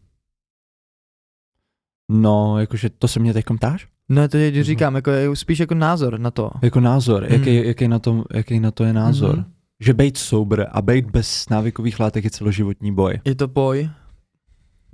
No, 2.12 2.60
jakože 2.60 2.90
to 2.90 3.08
se 3.08 3.20
mě 3.20 3.34
teď 3.34 3.46
ptáš? 3.58 3.88
No 4.10 4.28
to 4.28 4.38
je, 4.38 4.52
Mhm. 4.52 4.64
říkám, 4.64 4.96
jako, 4.96 5.12
je 5.12 5.36
spíš 5.36 5.60
jako 5.60 5.76
názor 5.76 6.20
na 6.20 6.32
to. 6.32 6.52
Jako 6.62 6.80
názor, 6.80 7.24
Mhm. 7.24 7.34
jaký, 7.34 7.68
jaký, 7.68 7.88
na 7.88 8.00
tom, 8.00 8.24
jaký 8.34 8.60
na 8.60 8.72
to 8.72 8.84
je 8.84 8.94
názor? 8.94 9.36
Mhm. 9.36 9.46
Že 9.80 9.94
být 9.94 10.18
sober 10.18 10.68
a 10.72 10.82
být 10.82 11.06
bez 11.12 11.50
návykových 11.50 12.00
látek 12.00 12.24
je 12.24 12.30
celoživotní 12.30 12.94
boj. 12.96 13.20
Je 13.26 13.36
to 13.36 13.48
boj, 13.48 13.90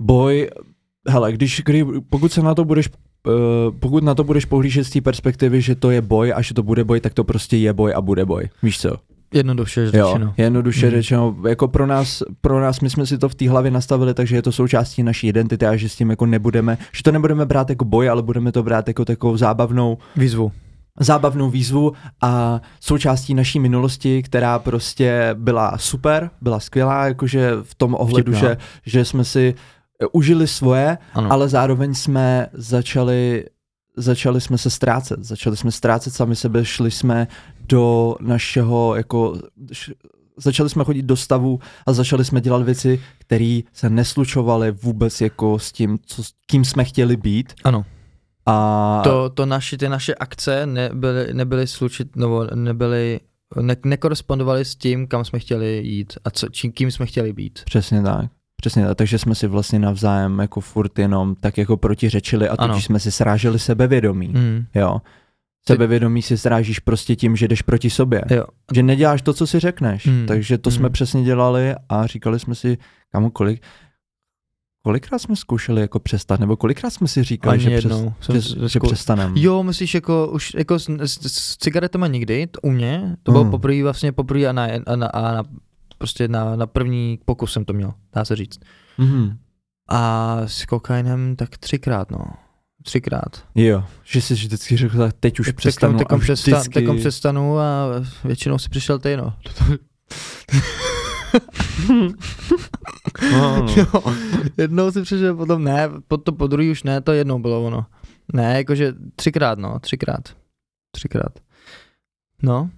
Boj, 0.00 0.50
hele, 1.08 1.32
když, 1.32 1.62
kdy, 1.64 1.84
pokud 2.10 2.32
se 2.32 2.42
na 2.42 2.54
to 2.54 2.64
budeš 2.64 2.88
uh, 3.26 3.32
pokud 3.80 4.04
na 4.04 4.14
to 4.14 4.24
budeš 4.24 4.44
pohlížet 4.44 4.84
z 4.84 4.90
té 4.90 5.00
perspektivy, 5.00 5.62
že 5.62 5.74
to 5.74 5.90
je 5.90 6.02
boj 6.02 6.32
a 6.36 6.42
že 6.42 6.54
to 6.54 6.62
bude 6.62 6.84
boj, 6.84 7.00
tak 7.00 7.14
to 7.14 7.24
prostě 7.24 7.56
je 7.56 7.72
boj 7.72 7.92
a 7.96 8.00
bude 8.00 8.24
boj. 8.24 8.48
Víš 8.62 8.80
co? 8.80 8.90
Jednoduše 9.34 9.80
Jo, 9.94 10.08
řečeno. 10.12 10.34
jednoduše 10.36 10.86
Mhm. 10.86 10.94
řečeno, 10.96 11.36
jako 11.48 11.68
pro 11.68 11.86
nás, 11.86 12.22
pro 12.40 12.60
nás, 12.60 12.80
my 12.80 12.90
jsme 12.90 13.06
si 13.06 13.18
to 13.18 13.28
v 13.28 13.34
té 13.34 13.50
hlavě 13.50 13.70
nastavili, 13.70 14.14
takže 14.14 14.36
je 14.36 14.42
to 14.42 14.52
součástí 14.52 15.02
naší 15.02 15.28
identity 15.28 15.66
a 15.66 15.76
že 15.76 15.88
s 15.88 15.96
tím 15.96 16.10
jako 16.10 16.26
nebudeme, 16.26 16.78
že 16.92 17.02
to 17.02 17.12
nebudeme 17.12 17.46
brát 17.46 17.70
jako 17.70 17.84
boj, 17.84 18.08
ale 18.10 18.22
budeme 18.22 18.52
to 18.52 18.62
brát 18.62 18.88
jako 18.88 19.04
takovou 19.04 19.36
zábavnou, 19.36 19.98
Výzvu. 20.16 20.52
zábavnou 21.00 21.50
výzvu 21.50 21.92
a 22.22 22.60
součástí 22.80 23.34
naší 23.34 23.60
minulosti, 23.60 24.22
která 24.22 24.58
prostě 24.58 25.30
byla 25.38 25.78
super, 25.78 26.30
byla 26.40 26.60
skvělá, 26.60 27.06
jakože 27.06 27.50
v 27.62 27.74
tom 27.74 27.94
ohledu, 27.94 28.32
Vtipná. 28.32 28.48
že, 28.48 28.56
že 28.86 29.04
jsme 29.04 29.24
si 29.24 29.54
eh, 29.54 29.77
užili 30.12 30.46
svoje, 30.46 30.98
Ano. 31.14 31.32
ale 31.32 31.48
zároveň 31.48 31.94
jsme 31.94 32.46
začali 32.52 33.44
začali 33.96 34.40
jsme 34.40 34.58
se 34.58 34.70
ztrácet, 34.70 35.24
začali 35.24 35.56
jsme 35.56 35.72
ztrácet 35.72 36.14
sami 36.14 36.36
sebe, 36.36 36.64
šli 36.64 36.90
jsme 36.90 37.26
do 37.68 38.16
našeho, 38.20 38.94
jako, 38.94 39.38
š- 39.72 39.92
začali 40.36 40.70
jsme 40.70 40.84
chodit 40.84 41.02
do 41.02 41.16
stavu 41.16 41.60
a 41.86 41.92
začali 41.92 42.24
jsme 42.24 42.40
dělat 42.40 42.62
věci, 42.62 43.00
které 43.18 43.60
se 43.72 43.90
neslučovaly 43.90 44.70
vůbec 44.70 45.20
jako 45.20 45.58
s 45.58 45.72
tím, 45.72 45.98
co, 46.06 46.22
kým 46.46 46.64
jsme 46.64 46.84
chtěli 46.84 47.16
být. 47.16 47.52
Ano. 47.64 47.84
A 48.46 49.00
To, 49.04 49.30
to 49.30 49.46
naši, 49.46 49.78
ty 49.78 49.88
naše 49.88 50.14
akce 50.14 50.66
nebyly, 50.66 51.34
nebyly 51.34 51.66
slučit, 51.66 52.16
nebo 52.16 52.46
nebyly, 52.54 53.20
ne, 53.60 53.76
nekorespondovaly 53.84 54.64
s 54.64 54.76
tím, 54.76 55.06
kam 55.06 55.24
jsme 55.24 55.38
chtěli 55.38 55.80
jít 55.84 56.12
a 56.24 56.30
co, 56.30 56.48
čím, 56.48 56.72
kým 56.72 56.90
jsme 56.90 57.06
chtěli 57.06 57.32
být. 57.32 57.58
Přesně 57.64 58.02
tak. 58.02 58.30
Přesně 58.60 58.86
tak, 58.86 58.96
takže 58.96 59.18
jsme 59.18 59.34
si 59.34 59.46
vlastně 59.46 59.78
navzájem 59.78 60.38
jako 60.38 60.60
furt 60.60 60.98
jenom 60.98 61.34
tak 61.34 61.58
jako 61.58 61.76
protiřečili 61.76 62.48
a 62.48 62.54
Ano. 62.58 62.68
tudíž 62.74 62.84
jsme 62.84 63.00
si 63.00 63.12
sráželi 63.12 63.58
sebevědomí. 63.58 64.28
Mm. 64.28 64.64
Jo. 64.74 64.98
Sebevědomí 65.68 66.22
si 66.22 66.38
srážíš 66.38 66.78
prostě 66.78 67.16
tím, 67.16 67.36
že 67.36 67.48
jdeš 67.48 67.62
proti 67.62 67.90
sobě. 67.90 68.22
Jo. 68.30 68.44
Že 68.74 68.82
neděláš 68.82 69.22
to, 69.22 69.32
co 69.34 69.46
si 69.46 69.58
řekneš. 69.60 70.06
Mm. 70.06 70.26
Takže 70.26 70.58
to 70.58 70.70
jsme 70.70 70.88
Mm. 70.88 70.92
přesně 70.92 71.22
dělali 71.24 71.74
a 71.88 72.06
říkali 72.06 72.40
jsme 72.40 72.54
si, 72.54 72.78
kamo, 73.12 73.30
kolik, 73.30 73.62
kolikrát 74.84 75.18
jsme 75.18 75.36
zkoušeli 75.36 75.80
jako 75.80 76.00
přestat, 76.00 76.40
nebo 76.40 76.56
kolikrát 76.56 76.90
jsme 76.90 77.08
si 77.08 77.22
říkali, 77.22 77.54
Ani 77.54 77.62
že, 77.62 77.70
přes, 77.78 77.84
jednou. 77.84 78.12
Jsem 78.20 78.34
že, 78.34 78.42
s- 78.42 78.56
že 78.56 78.78
zkou- 78.78 78.86
přestaneme. 78.86 79.40
Jo, 79.40 79.62
myslíš 79.62 79.94
jako 79.94 80.28
už 80.32 80.54
jako 80.54 80.78
s, 80.78 80.88
s, 80.88 81.18
s 81.26 81.56
cigaretama 81.56 82.06
nikdy, 82.06 82.46
to 82.46 82.60
u 82.62 82.70
mě, 82.70 83.16
to 83.22 83.32
bylo 83.32 83.44
Mm. 83.44 83.50
poprvé 83.50 83.82
vlastně 83.82 84.12
poprvé 84.12 84.46
a 84.46 84.52
na, 84.52 84.68
a 84.86 84.96
na, 84.96 85.06
a 85.06 85.20
na 85.34 85.42
prostě 85.98 86.28
na, 86.28 86.56
na 86.56 86.66
první 86.66 87.18
pokus 87.24 87.52
jsem 87.52 87.64
to 87.64 87.72
měl, 87.72 87.92
dá 88.14 88.24
se 88.24 88.36
říct. 88.36 88.60
Mhm. 88.98 89.38
A 89.88 90.36
s 90.46 90.64
kokainem 90.64 91.36
tak 91.36 91.58
třikrát, 91.58 92.10
no. 92.10 92.24
Třikrát. 92.82 93.44
Jo, 93.54 93.84
že 94.04 94.22
jsi 94.22 94.34
vždycky 94.34 94.76
řekl, 94.76 94.98
tak 94.98 95.12
teď 95.20 95.40
už 95.40 95.46
Tak- 95.46 95.56
přestanu 95.56 95.98
tak, 95.98 96.12
a 96.12 96.18
přesta, 96.18 96.58
vždycky... 96.58 96.86
tak 96.86 96.96
přestanu 96.96 97.58
a 97.58 97.86
většinou 98.24 98.58
si 98.58 98.68
přišel 98.68 98.98
ty, 98.98 99.16
no. 99.16 99.34
No, 101.88 102.06
no. 103.32 103.66
Jo, 103.76 104.14
jednou 104.56 104.90
si 104.90 105.02
přišel, 105.02 105.36
potom 105.36 105.64
ne, 105.64 105.88
po 106.08 106.16
to 106.16 106.32
po 106.32 106.46
druhý 106.46 106.70
už 106.70 106.82
ne, 106.82 107.00
to 107.00 107.12
jednou 107.12 107.38
bylo 107.38 107.64
ono. 107.66 107.86
Ne, 108.32 108.56
jakože 108.56 108.94
třikrát, 109.16 109.58
no, 109.58 109.78
třikrát. 109.78 110.36
Třikrát. 110.92 111.38
No, 112.42 112.70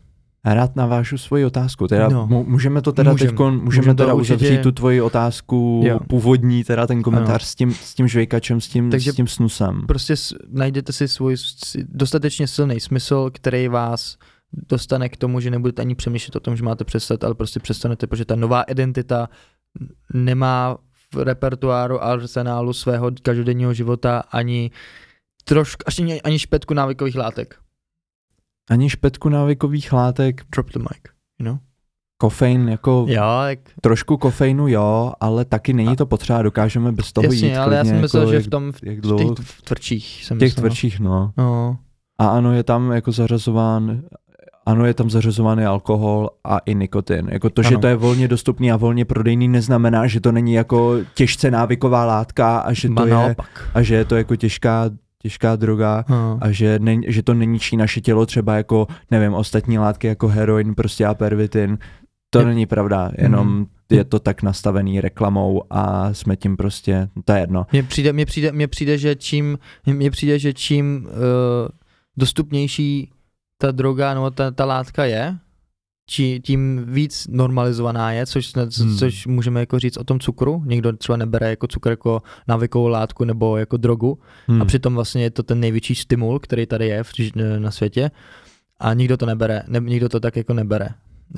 rád 0.44 0.76
navážu 0.76 1.18
svoji 1.18 1.44
otázku. 1.44 1.86
Teda 1.88 2.08
No. 2.08 2.26
můžeme 2.26 2.82
to 2.82 2.92
teda 2.92 3.12
Můžem. 3.12 3.28
teď 3.28 3.38
můžeme, 3.38 3.62
Můžem 3.64 3.84
to 3.96 4.02
teda 4.02 4.14
určitě- 4.14 4.34
uzavřít 4.34 4.62
tu 4.62 4.72
tvoji 4.72 5.00
otázku 5.00 5.82
Jo. 5.86 6.00
původní, 6.08 6.64
teda 6.64 6.86
ten 6.86 7.02
komentář 7.02 7.42
s 7.44 7.54
tím, 7.54 7.74
s 7.74 7.94
tím 7.94 8.08
žvejkačem, 8.08 8.60
s 8.60 8.68
tím, 8.68 8.90
Takže 8.90 9.12
s 9.12 9.14
tím 9.16 9.26
snusem. 9.26 9.82
prostě 9.88 10.16
s, 10.16 10.34
najděte 10.52 10.92
si 10.92 11.08
svůj 11.08 11.36
dostatečně 11.88 12.46
silný 12.46 12.80
smysl, 12.80 13.30
který 13.34 13.68
vás 13.68 14.16
dostane 14.70 15.08
k 15.08 15.16
tomu, 15.16 15.40
že 15.40 15.50
nebudete 15.50 15.82
ani 15.82 15.94
přemýšlet 15.94 16.36
o 16.36 16.40
tom, 16.40 16.56
že 16.56 16.62
máte 16.62 16.84
přestat, 16.84 17.24
ale 17.24 17.34
prostě 17.34 17.60
přestanete, 17.60 18.06
protože 18.06 18.24
ta 18.24 18.36
nová 18.36 18.62
identita 18.62 19.28
nemá 20.14 20.76
v 21.14 21.18
repertoáru 21.22 22.02
a 22.02 22.06
arzenálu 22.12 22.72
svého 22.72 23.10
každodenního 23.22 23.74
života 23.74 24.22
ani 24.32 24.70
trošku, 25.44 25.82
až 25.86 25.98
ani, 25.98 26.22
ani 26.22 26.38
špetku 26.38 26.74
návykových 26.74 27.14
látek. 27.16 27.56
Ani 28.70 28.90
špetku 28.90 29.28
návykových 29.28 29.92
látek, 29.92 30.42
Drop 30.52 30.70
the 30.70 30.78
mic, 30.78 31.00
you 31.40 31.44
know? 31.44 31.58
kofein, 32.20 32.68
jako 32.68 33.04
Jo, 33.08 33.40
jak, 33.48 33.58
trošku 33.80 34.16
kofeinu 34.16 34.68
jo, 34.68 35.12
ale 35.20 35.44
taky 35.44 35.72
není 35.72 35.96
to 35.96 36.06
potřeba, 36.06 36.42
dokážeme 36.42 36.92
bez 36.92 37.12
toho 37.12 37.24
jasně, 37.24 37.48
jít 37.48 37.56
ale 37.56 37.76
já 37.76 37.84
jsem 37.84 38.00
myslel, 38.00 38.22
jako 38.22 38.30
že 38.30 38.36
jak, 38.36 38.46
v 38.46 38.50
tom, 38.50 38.72
v 38.72 38.82
jak 38.82 38.94
těch 38.94 39.00
dlouho, 39.00 39.34
tvrdších 39.64 40.24
jsem 40.24 40.38
těch 40.38 40.46
myslel. 40.46 40.62
tvrdších, 40.62 41.00
no. 41.00 41.32
No. 41.36 41.78
A 42.20 42.28
ano, 42.28 42.52
je 42.52 42.62
tam 42.62 42.92
jako 42.92 43.12
zařazován, 43.12 44.02
ano, 44.66 44.86
je 44.86 44.94
tam 44.94 45.10
zařazovaný 45.10 45.64
alkohol 45.64 46.30
a 46.44 46.58
i 46.58 46.74
nikotin. 46.74 47.28
Jako 47.32 47.50
to, 47.50 47.62
že 47.62 47.68
Ano. 47.68 47.78
to 47.78 47.86
je 47.86 47.96
volně 47.96 48.28
dostupný 48.28 48.72
a 48.72 48.76
volně 48.76 49.04
prodejný, 49.04 49.48
neznamená, 49.48 50.06
že 50.06 50.20
to 50.20 50.32
není 50.32 50.52
jako 50.52 50.96
těžce 51.14 51.50
návyková 51.50 52.04
látka 52.04 52.58
a 52.58 52.72
že 52.72 52.88
to 52.88 53.06
je, 53.06 53.36
a 53.74 53.82
že 53.82 53.94
je 53.94 54.04
to 54.04 54.16
jako 54.16 54.36
těžká, 54.36 54.90
těžká 55.22 55.56
droga 55.56 56.04
No. 56.08 56.38
a 56.40 56.50
že, 56.50 56.78
ne, 56.78 56.96
že 57.06 57.22
to 57.22 57.34
neníčí 57.34 57.76
naše 57.76 58.00
tělo 58.00 58.26
třeba 58.26 58.56
jako, 58.56 58.86
nevím, 59.10 59.34
ostatní 59.34 59.78
látky 59.78 60.06
jako 60.06 60.28
heroin 60.28 60.74
prostě 60.74 61.06
a 61.06 61.14
pervitin. 61.14 61.78
To 62.30 62.38
Je- 62.38 62.44
není 62.44 62.66
pravda, 62.66 63.10
jenom 63.18 63.46
Mhm. 63.56 63.66
je 63.90 64.04
to 64.04 64.18
tak 64.20 64.42
nastavený 64.42 65.00
reklamou 65.00 65.62
a 65.70 66.14
jsme 66.14 66.36
tím 66.36 66.56
prostě, 66.56 67.08
to 67.24 67.32
je 67.32 67.40
jedno. 67.40 67.66
Mně 67.72 67.82
přijde, 67.82 68.12
mně 68.12 68.26
přijde, 68.26 68.52
mně 68.52 68.68
přijde, 68.68 68.98
že 68.98 69.14
čím, 69.14 69.58
mně 69.86 70.10
přijde, 70.10 70.38
že 70.38 70.52
čím 70.52 71.06
uh, 71.06 71.10
dostupnější 72.18 73.10
ta 73.60 73.70
droga 73.70 74.14
nebo 74.14 74.30
ta, 74.30 74.50
ta 74.50 74.64
látka 74.64 75.04
je, 75.04 75.36
či, 76.10 76.40
tím 76.44 76.84
víc 76.88 77.26
normalizovaná 77.30 78.12
je, 78.12 78.26
což, 78.26 78.54
hmm. 78.56 78.68
Hmm. 78.78 78.96
což 78.96 79.26
můžeme 79.26 79.60
jako 79.60 79.78
říct 79.78 79.96
o 79.96 80.04
tom 80.04 80.20
cukru. 80.20 80.62
Někdo 80.66 80.92
třeba 80.92 81.16
nebere 81.16 81.50
jako 81.50 81.66
cukr 81.66 81.90
jako 81.90 82.22
návykovou 82.48 82.88
látku 82.88 83.24
nebo 83.24 83.56
jako 83.56 83.76
drogu 83.76 84.18
Hmm. 84.46 84.62
a 84.62 84.64
přitom 84.64 84.94
vlastně 84.94 85.22
je 85.22 85.30
to 85.30 85.42
ten 85.42 85.60
největší 85.60 85.94
stimul, 85.94 86.38
který 86.38 86.66
tady 86.66 86.86
je 86.86 87.04
v, 87.04 87.12
na 87.58 87.70
světě 87.70 88.10
a 88.80 88.94
nikdo 88.94 89.16
to 89.16 89.26
nebere, 89.26 89.62
ne, 89.68 89.80
nikdo 89.80 90.08
to 90.08 90.20
tak 90.20 90.36
jako 90.36 90.54
nebere. 90.54 90.88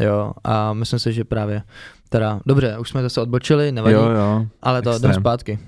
Jo, 0.01 0.33
a 0.45 0.73
myslím 0.73 0.99
si, 0.99 1.13
že 1.13 1.25
právě 1.25 1.63
teda, 2.09 2.41
dobře, 2.47 2.79
už 2.79 2.89
jsme 2.89 3.03
zase 3.03 3.21
odbočili, 3.21 3.73
nevadí, 3.73 3.95
jo, 3.95 4.11
jo. 4.11 4.47
ale 4.63 4.83
to 4.83 4.91
jdem 4.91 4.95
extrém. 4.95 5.15
zpátky. 5.15 5.59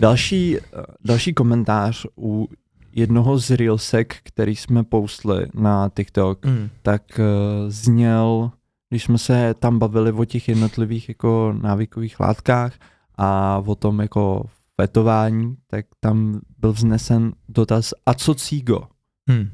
Další, 0.00 0.58
další 1.04 1.34
komentář 1.34 2.06
u 2.18 2.48
jednoho 2.96 3.38
z 3.38 3.50
Reelsek, 3.50 4.16
který 4.22 4.56
jsme 4.56 4.84
postli 4.84 5.46
na 5.54 5.90
TikTok, 5.96 6.46
Mm. 6.46 6.68
tak 6.82 7.02
uh, 7.18 7.24
zněl, 7.70 8.50
když 8.90 9.04
jsme 9.04 9.18
se 9.18 9.54
tam 9.58 9.78
bavili 9.78 10.12
o 10.12 10.24
těch 10.24 10.48
jednotlivých 10.48 11.08
jako 11.08 11.54
návykových 11.62 12.20
látkách 12.20 12.72
a 13.18 13.58
o 13.66 13.74
tom 13.74 14.00
jako 14.00 14.46
fetování, 14.80 15.56
tak 15.66 15.86
tam 16.00 16.40
byl 16.58 16.72
vznesen 16.72 17.32
dotaz, 17.48 17.94
a 18.06 18.14
co 18.14 18.34
cígo? 18.34 18.82
Hmm. 19.28 19.50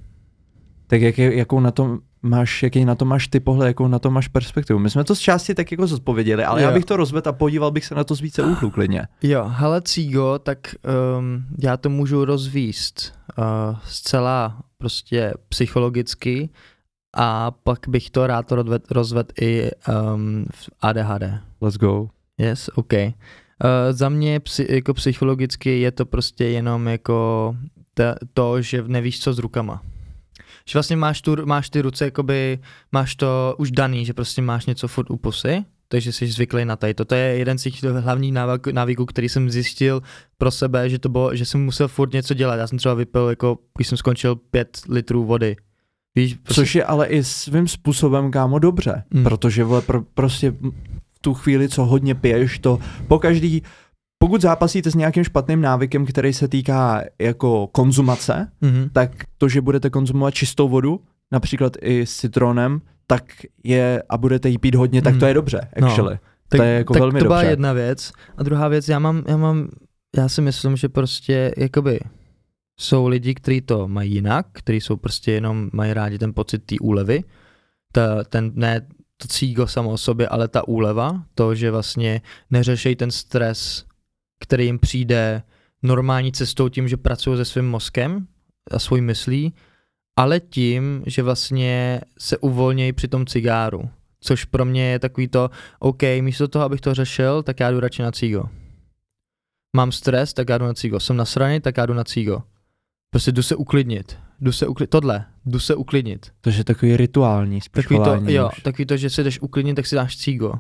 Tak 0.86 1.00
jak, 1.00 1.18
jakou 1.18 1.60
na 1.60 1.70
tom 1.70 1.98
máš, 2.22 2.62
jaký 2.62 2.84
na 2.84 2.94
to 2.94 3.04
máš 3.04 3.28
ty 3.28 3.40
pohled, 3.40 3.66
jakou 3.66 3.88
na 3.88 3.98
to 3.98 4.10
máš 4.10 4.28
perspektivu? 4.28 4.78
My 4.78 4.90
jsme 4.90 5.04
to 5.04 5.14
z 5.14 5.18
části 5.18 5.54
tak 5.54 5.70
jako 5.70 5.86
zodpověděli, 5.86 6.44
ale 6.44 6.62
Jo. 6.62 6.68
já 6.68 6.74
bych 6.74 6.84
to 6.84 6.96
rozvedl 6.96 7.28
a 7.28 7.32
podíval 7.32 7.70
bych 7.70 7.84
se 7.84 7.94
na 7.94 8.04
to 8.04 8.14
z 8.14 8.20
více 8.20 8.42
úhlů 8.42 8.70
klidně. 8.70 9.06
Jo, 9.22 9.44
hele 9.48 9.82
Cigo, 9.82 10.38
tak 10.38 10.58
um, 11.18 11.44
já 11.62 11.76
to 11.76 11.90
můžu 11.90 12.24
rozvíst 12.24 13.14
uh, 13.38 13.44
zcela 13.84 14.60
prostě 14.78 15.34
psychologicky 15.48 16.50
a 17.16 17.50
pak 17.50 17.78
bych 17.88 18.10
to 18.10 18.26
rád 18.26 18.52
rozvedl 18.52 18.84
rozved 18.90 19.32
i 19.40 19.70
um, 20.14 20.46
v 20.54 20.70
ADHD. 20.80 21.22
Let's 21.60 21.76
go. 21.78 22.08
Yes, 22.38 22.70
OK. 22.74 22.92
Uh, 22.92 23.10
za 23.90 24.08
mě 24.08 24.40
psy, 24.40 24.66
jako 24.70 24.94
psychologicky 24.94 25.80
je 25.80 25.90
to 25.90 26.06
prostě 26.06 26.44
jenom 26.44 26.88
jako 26.88 27.56
ta, 27.94 28.14
to, 28.34 28.62
že 28.62 28.84
nevíš 28.86 29.20
co 29.20 29.32
s 29.32 29.38
rukama. 29.38 29.82
Že 30.70 30.76
vlastně 30.76 30.96
máš, 30.96 31.22
tu, 31.22 31.36
máš 31.46 31.70
ty 31.70 31.80
ruce, 31.80 32.04
jakoby, 32.04 32.58
máš 32.92 33.14
to 33.14 33.54
už 33.58 33.70
daný, 33.70 34.06
že 34.06 34.14
prostě 34.14 34.42
máš 34.42 34.66
něco 34.66 34.88
furt 34.88 35.10
u 35.10 35.16
pusy, 35.16 35.64
takže 35.88 36.12
jsi 36.12 36.26
zvyklý 36.26 36.64
na 36.64 36.76
tady. 36.76 36.94
To 36.94 37.14
je 37.14 37.20
jeden 37.20 37.58
z 37.58 37.62
těch 37.62 37.82
hlavních 37.82 38.32
návyků, 38.32 38.70
návyků, 38.72 39.06
který 39.06 39.28
jsem 39.28 39.50
zjistil 39.50 40.02
pro 40.38 40.50
sebe, 40.50 40.88
že 40.90 40.98
to 40.98 41.08
bylo, 41.08 41.36
že 41.36 41.44
jsem 41.44 41.64
musel 41.64 41.88
furt 41.88 42.12
něco 42.12 42.34
dělat. 42.34 42.56
Já 42.56 42.66
jsem 42.66 42.78
třeba 42.78 42.94
vypil, 42.94 43.28
jako, 43.28 43.58
když 43.76 43.88
jsem 43.88 43.98
skončil 43.98 44.36
pět 44.36 44.78
litrů 44.88 45.24
vody. 45.24 45.56
Víš, 46.14 46.34
prostě, 46.34 46.60
Což 46.62 46.74
je 46.74 46.84
ale 46.84 47.06
i 47.06 47.24
svým 47.24 47.68
způsobem, 47.68 48.30
kámo, 48.30 48.58
dobře, 48.58 49.02
Mm. 49.10 49.24
protože 49.24 49.64
vole, 49.64 49.82
pro, 49.82 50.02
prostě 50.02 50.50
v 51.14 51.18
tu 51.20 51.34
chvíli, 51.34 51.68
co 51.68 51.84
hodně 51.84 52.14
piješ, 52.14 52.58
to 52.58 52.78
po 53.08 53.18
každý, 53.18 53.62
pokud 54.22 54.40
zápasíte 54.40 54.90
s 54.90 54.94
nějakým 54.94 55.24
špatným 55.24 55.60
návykem, 55.60 56.06
který 56.06 56.32
se 56.32 56.48
týká 56.48 57.04
jako 57.18 57.66
konzumace, 57.66 58.48
mhm. 58.60 58.88
tak 58.92 59.10
to, 59.38 59.48
že 59.48 59.60
budete 59.60 59.90
konzumovat 59.90 60.34
čistou 60.34 60.68
vodu, 60.68 61.00
například 61.32 61.76
i 61.82 62.06
s 62.06 62.16
citronem, 62.16 62.80
tak 63.06 63.24
je, 63.64 64.02
a 64.08 64.18
budete 64.18 64.48
jí 64.48 64.58
pít 64.58 64.74
hodně, 64.74 65.02
tak 65.02 65.16
to 65.16 65.26
je 65.26 65.34
dobře, 65.34 65.68
No. 65.80 65.86
actually. 65.88 66.18
Tak, 66.48 66.58
To 66.58 66.62
je 66.62 66.72
jako 66.72 66.92
tak 66.92 67.00
velmi 67.00 67.18
to 67.18 67.24
byla 67.24 67.38
dobře. 67.40 67.52
jedna 67.52 67.72
věc. 67.72 68.12
A 68.36 68.42
druhá 68.42 68.68
věc, 68.68 68.88
já 68.88 68.98
mám, 68.98 69.22
já 69.28 69.36
mám, 69.36 69.68
já 70.16 70.28
si 70.28 70.42
myslím, 70.42 70.76
že 70.76 70.88
prostě, 70.88 71.52
jakoby, 71.56 72.00
Jsou 72.80 73.06
lidi, 73.08 73.34
kteří 73.34 73.60
to 73.60 73.88
mají 73.88 74.14
jinak, 74.14 74.46
kteří 74.52 74.80
jsou 74.80 74.96
prostě 74.96 75.32
jenom, 75.32 75.70
mají 75.72 75.92
rádi 75.92 76.18
ten 76.18 76.34
pocit 76.34 76.58
té 76.58 76.74
úlevy. 76.80 77.24
Ta, 77.92 78.24
ten, 78.24 78.52
ne 78.54 78.86
to 79.16 79.28
cígo 79.28 79.66
samo 79.66 79.90
o 79.90 79.98
sobě, 79.98 80.28
ale 80.28 80.48
ta 80.48 80.68
úleva, 80.68 81.22
to, 81.34 81.54
že 81.54 81.70
vlastně 81.70 82.20
neřešejí 82.50 82.96
ten 82.96 83.10
stres, 83.10 83.84
který 84.40 84.66
jim 84.66 84.78
přijde 84.78 85.42
normální 85.82 86.32
cestou 86.32 86.68
tím, 86.68 86.88
že 86.88 86.96
pracují 86.96 87.36
se 87.36 87.44
svým 87.44 87.68
mozkem 87.68 88.26
a 88.70 88.78
svojí 88.78 89.02
myslí, 89.02 89.54
ale 90.16 90.40
tím, 90.40 91.02
že 91.06 91.22
vlastně 91.22 92.00
se 92.18 92.38
uvolnějí 92.38 92.92
při 92.92 93.08
tom 93.08 93.26
cigáru. 93.26 93.90
Což 94.20 94.44
pro 94.44 94.64
mě 94.64 94.90
je 94.90 94.98
takový 94.98 95.28
to, 95.28 95.50
OK, 95.78 96.02
místo 96.20 96.48
toho, 96.48 96.64
abych 96.64 96.80
to 96.80 96.94
řešil, 96.94 97.42
tak 97.42 97.60
já 97.60 97.70
jdu 97.70 97.80
radši 97.80 98.02
na 98.02 98.12
cígo. 98.12 98.44
Mám 99.76 99.92
stres, 99.92 100.34
tak 100.34 100.48
já 100.48 100.58
jdu 100.58 100.64
na 100.64 100.74
cígo. 100.74 101.00
Jsem 101.00 101.16
nasraný, 101.16 101.60
tak 101.60 101.76
já 101.76 101.86
jdu 101.86 101.94
na 101.94 102.04
cígo. 102.04 102.42
Prostě 103.10 103.32
jdu 103.32 103.42
se 103.42 103.56
uklidnit. 103.56 104.18
Jdu 104.40 104.52
se 104.52 104.66
uklidnit. 104.66 104.90
Tohle. 104.90 105.24
Jdu 105.46 105.58
se 105.58 105.74
uklidnit. 105.74 106.32
To 106.40 106.50
je 106.50 106.64
takový 106.64 106.96
rituální 106.96 107.60
spíš 107.60 107.84
Takový 107.84 108.00
to, 108.04 108.30
jo, 108.32 108.50
takový 108.62 108.86
to, 108.86 108.96
že 108.96 109.10
se 109.10 109.24
jdeš 109.24 109.40
uklidnit, 109.40 109.76
tak 109.76 109.86
si 109.86 109.94
dáš 109.94 110.16
cígo. 110.16 110.52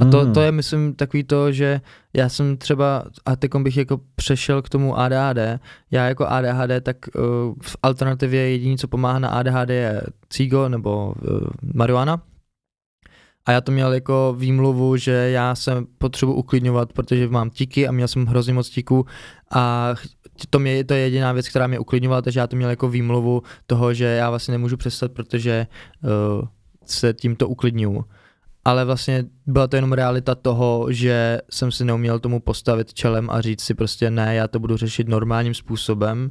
A 0.00 0.04
to, 0.04 0.24
Mm. 0.24 0.32
to 0.32 0.40
je, 0.40 0.52
myslím, 0.52 0.94
takový 0.94 1.24
to, 1.24 1.52
že 1.52 1.80
já 2.14 2.28
jsem 2.28 2.56
třeba, 2.56 3.04
a 3.26 3.36
teď 3.36 3.50
bych 3.62 3.76
jako 3.76 4.00
přešel 4.14 4.62
k 4.62 4.68
tomu 4.68 4.98
ADHD, 4.98 5.60
já 5.90 6.08
jako 6.08 6.26
ADHD, 6.26 6.80
tak 6.82 6.96
uh, 7.14 7.22
v 7.62 7.76
alternativě 7.82 8.50
jediný, 8.50 8.78
co 8.78 8.88
pomáhá 8.88 9.18
na 9.18 9.28
ADHD 9.28 9.70
je 9.70 10.02
cigo 10.28 10.68
nebo 10.68 11.14
uh, 11.30 11.40
marihuana. 11.74 12.22
A 13.46 13.52
já 13.52 13.60
to 13.60 13.72
měl 13.72 13.92
jako 13.92 14.34
výmluvu, 14.38 14.96
že 14.96 15.12
já 15.12 15.54
se 15.54 15.84
potřebuji 15.98 16.34
uklidňovat, 16.34 16.92
protože 16.92 17.28
mám 17.28 17.50
tiky 17.50 17.88
a 17.88 17.92
měl 17.92 18.08
jsem 18.08 18.26
hrozně 18.26 18.52
moc 18.54 18.70
tiků 18.70 19.06
a 19.50 19.94
to, 20.50 20.58
mě, 20.58 20.84
to 20.84 20.94
je 20.94 21.00
jediná 21.00 21.32
věc, 21.32 21.48
která 21.48 21.66
mě 21.66 21.78
uklidňovala, 21.78 22.22
takže 22.22 22.40
já 22.40 22.46
to 22.46 22.56
měl 22.56 22.70
jako 22.70 22.88
výmluvu 22.88 23.42
toho, 23.66 23.94
že 23.94 24.04
já 24.04 24.30
vlastně 24.30 24.52
nemůžu 24.52 24.76
přestat, 24.76 25.12
protože 25.12 25.66
uh, 26.02 26.48
se 26.86 27.14
tímto 27.14 27.48
uklidňuju 27.48 28.04
ale 28.64 28.84
vlastně 28.84 29.24
byla 29.46 29.66
to 29.66 29.76
jenom 29.76 29.92
realita 29.92 30.34
toho, 30.34 30.92
že 30.92 31.38
jsem 31.50 31.72
si 31.72 31.84
neuměl 31.84 32.18
tomu 32.18 32.40
postavit 32.40 32.94
čelem 32.94 33.30
a 33.30 33.40
říct 33.40 33.62
si 33.62 33.74
prostě 33.74 34.10
ne, 34.10 34.34
já 34.34 34.48
to 34.48 34.58
budu 34.58 34.76
řešit 34.76 35.08
normálním 35.08 35.54
způsobem 35.54 36.30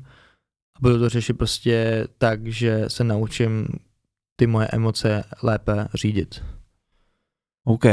a 0.76 0.80
budu 0.82 1.00
to 1.00 1.10
řešit 1.10 1.34
prostě 1.34 2.08
tak, 2.18 2.48
že 2.48 2.86
se 2.88 3.04
naučím 3.04 3.68
ty 4.36 4.48
moje 4.48 4.68
emoce 4.68 5.24
lépe 5.44 5.88
řídit. 5.94 6.44
OK. 7.66 7.86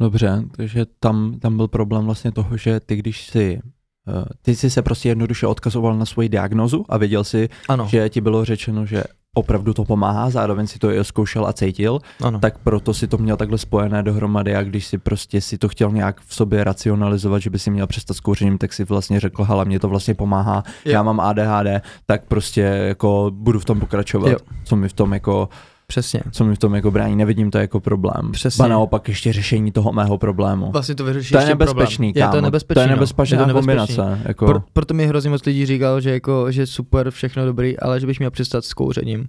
Dobře, 0.00 0.42
takže 0.56 0.86
tam, 1.00 1.38
tam 1.38 1.56
byl 1.56 1.68
problém 1.68 2.04
vlastně 2.04 2.32
toho, 2.32 2.56
že 2.56 2.80
ty 2.80 2.96
když 2.96 3.26
si 3.26 3.60
eh, 4.08 4.24
ty 4.42 4.56
jsi 4.56 4.70
se 4.70 4.82
prostě 4.82 5.08
jednoduše 5.08 5.46
odkazoval 5.46 5.98
na 5.98 6.06
svoji 6.06 6.28
diagnozu 6.28 6.84
a 6.88 6.96
věděl 6.96 7.24
si, 7.24 7.48
Ano, 7.68 7.88
že 7.88 8.08
ti 8.08 8.20
bylo 8.20 8.44
řečeno, 8.44 8.86
že 8.86 9.04
opravdu 9.36 9.74
to 9.74 9.84
pomáhá, 9.84 10.30
zároveň 10.30 10.66
si 10.66 10.78
to 10.78 10.92
i 10.92 11.04
zkoušel 11.04 11.46
a 11.46 11.52
cítil, 11.52 11.98
ano. 12.22 12.38
tak 12.38 12.58
proto 12.58 12.94
si 12.94 13.08
to 13.08 13.18
měl 13.18 13.36
takhle 13.36 13.58
spojené 13.58 14.02
dohromady 14.02 14.56
a 14.56 14.62
když 14.62 14.86
si 14.86 14.98
prostě 14.98 15.40
si 15.40 15.58
to 15.58 15.68
chtěl 15.68 15.90
nějak 15.90 16.20
v 16.26 16.34
sobě 16.34 16.64
racionalizovat, 16.64 17.42
že 17.42 17.50
by 17.50 17.58
si 17.58 17.70
měl 17.70 17.86
přestat 17.86 18.14
s 18.14 18.20
kouřením, 18.20 18.58
tak 18.58 18.72
si 18.72 18.84
vlastně 18.84 19.20
řekl, 19.20 19.44
hele, 19.44 19.64
mě 19.64 19.80
to 19.80 19.88
vlastně 19.88 20.14
pomáhá, 20.14 20.62
Jo. 20.84 20.92
já 20.92 21.02
mám 21.02 21.20
ADHD, 21.20 21.82
tak 22.06 22.24
prostě 22.24 22.60
jako 22.60 23.30
budu 23.34 23.60
v 23.60 23.64
tom 23.64 23.80
pokračovat, 23.80 24.30
Jo. 24.30 24.36
co 24.64 24.76
mi 24.76 24.88
v 24.88 24.92
tom 24.92 25.12
jako 25.12 25.48
Přesně. 25.92 26.20
co 26.30 26.44
mi 26.44 26.54
v 26.54 26.58
tom 26.58 26.74
jako 26.74 26.90
brání, 26.90 27.16
nevidím 27.16 27.50
to 27.50 27.58
jako 27.58 27.80
problém. 27.80 28.32
Přesně. 28.32 28.62
Ba 28.62 28.68
naopak 28.68 29.08
ještě 29.08 29.32
řešení 29.32 29.72
toho 29.72 29.92
mého 29.92 30.18
problému. 30.18 30.70
Vlastně 30.72 30.94
to 30.94 31.04
vyřeší 31.04 31.32
To 31.32 31.38
je 31.38 31.42
ještě 31.42 31.48
nebezpečný, 31.54 32.12
problém. 32.12 32.28
kámo. 32.28 32.36
Je 32.36 32.40
to 32.40 32.44
nebezpečný, 32.44 32.74
to 32.74 32.80
je 32.80 32.86
no. 32.88 32.94
nebezpečná 32.94 33.40
Je 33.40 33.46
to 33.46 33.52
kombinace. 33.52 34.20
Jako, 34.24 34.46
Pro, 34.46 34.62
proto 34.72 34.94
mi 34.94 35.06
hrozně 35.06 35.30
moc 35.30 35.44
lidí 35.44 35.66
říkal, 35.66 36.00
že, 36.00 36.10
jako, 36.10 36.50
že 36.52 36.66
super, 36.66 37.10
všechno 37.10 37.44
dobrý, 37.46 37.78
ale 37.78 38.00
že 38.00 38.06
bych 38.06 38.18
měl 38.18 38.30
přestat 38.30 38.64
s 38.64 38.74
kouřením. 38.74 39.28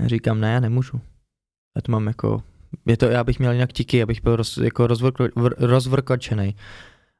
Já 0.00 0.08
říkám, 0.08 0.40
ne, 0.40 0.52
já 0.52 0.60
nemůžu. 0.60 1.00
Já 1.76 1.82
to 1.82 1.92
mám 1.92 2.06
jako, 2.06 2.42
je 2.86 2.96
to, 2.96 3.06
já 3.06 3.24
bych 3.24 3.38
měl 3.38 3.52
jinak 3.52 3.72
tiky, 3.72 4.02
abych 4.02 4.22
byl 4.22 4.36
roz, 4.36 4.56
jako 4.56 4.86
rozvrko, 4.86 5.24
vr- 5.24 5.54
rozvrkočený. 5.58 6.54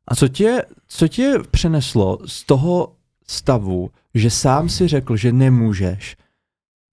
a 0.09 0.15
co 0.15 0.29
tě, 0.29 0.63
co 0.89 1.09
tě 1.09 1.35
přeneslo 1.51 2.19
z 2.27 2.45
toho 2.45 2.93
stavu, 3.27 3.91
že 4.15 4.31
sám 4.31 4.69
si 4.69 4.89
řekl, 4.89 5.17
že 5.17 5.33
nemůžeš, 5.33 6.17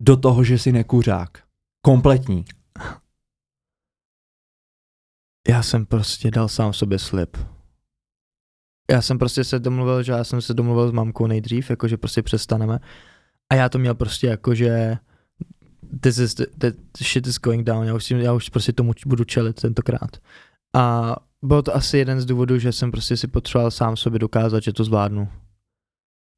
do 0.02 0.18
toho, 0.18 0.44
že 0.44 0.58
jsi 0.60 0.72
nekuřák? 0.72 1.30
Kompletní. 1.82 2.46
Já 5.50 5.64
jsem 5.64 5.86
prostě 5.86 6.32
dal 6.32 6.48
sám 6.48 6.74
sobě 6.74 7.00
slib. 7.00 7.38
Já 8.92 9.02
jsem 9.02 9.18
prostě 9.18 9.44
se 9.44 9.60
domluvil, 9.60 10.04
že 10.04 10.12
já 10.12 10.24
jsem 10.24 10.42
se 10.42 10.54
domluvil 10.54 10.90
s 10.90 10.92
mamkou 10.92 11.28
nejdřív, 11.28 11.70
jako 11.70 11.88
že 11.88 11.98
prostě 11.98 12.22
přestaneme. 12.22 12.80
A 13.50 13.56
já 13.56 13.70
to 13.70 13.78
měl 13.78 13.96
prostě 13.96 14.28
jako, 14.28 14.56
že 14.56 14.98
this 16.02 16.18
is 16.18 16.36
the, 16.36 16.46
the 16.58 16.72
shit 17.04 17.28
is 17.28 17.40
going 17.40 17.64
down, 17.64 17.88
já 17.88 17.96
už, 17.96 18.12
já 18.12 18.34
už 18.34 18.50
prostě 18.50 18.74
tomu 18.74 18.94
budu 19.06 19.24
čelit 19.24 19.62
tentokrát. 19.62 20.18
A 20.76 21.16
bylo 21.42 21.62
to 21.62 21.76
asi 21.76 21.98
jeden 21.98 22.22
z 22.22 22.26
důvodů, 22.26 22.60
že 22.60 22.72
jsem 22.72 22.92
prostě 22.92 23.18
si 23.18 23.28
potřeboval 23.28 23.72
sám 23.72 23.98
sobě 23.98 24.20
dokázat, 24.20 24.64
že 24.64 24.74
to 24.74 24.84
zvládnu. 24.84 25.30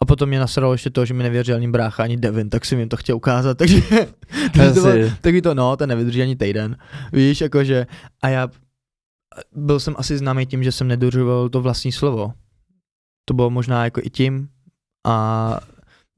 A 0.03 0.05
potom 0.05 0.29
mě 0.29 0.39
nasralo 0.39 0.73
ještě 0.73 0.89
to, 0.89 1.05
že 1.05 1.13
mi 1.13 1.23
nevěřil 1.23 1.55
ani 1.55 1.67
brácha, 1.67 2.03
ani 2.03 2.17
Devin, 2.17 2.49
tak 2.49 2.65
jsem 2.65 2.79
jim 2.79 2.89
to 2.89 2.97
chtěl 2.97 3.15
ukázat, 3.15 3.57
takže, 3.57 3.81
to 4.53 4.73
bylo. 4.73 4.91
Takový 5.21 5.41
to, 5.41 5.53
no, 5.53 5.77
ten 5.77 5.89
nevydrží 5.89 6.21
ani 6.21 6.35
týden. 6.35 6.77
Víš, 7.13 7.41
jakože, 7.41 7.87
a 8.21 8.29
já 8.29 8.47
byl 9.55 9.79
jsem 9.79 9.95
asi 9.97 10.17
známý 10.17 10.45
tím, 10.45 10.63
že 10.63 10.71
jsem 10.71 10.87
nedodržoval 10.87 11.49
to 11.49 11.61
vlastní 11.61 11.91
slovo. 11.91 12.33
To 13.25 13.33
bylo 13.33 13.49
možná 13.49 13.83
jako 13.83 14.01
i 14.03 14.09
tím 14.09 14.47
a 15.07 15.57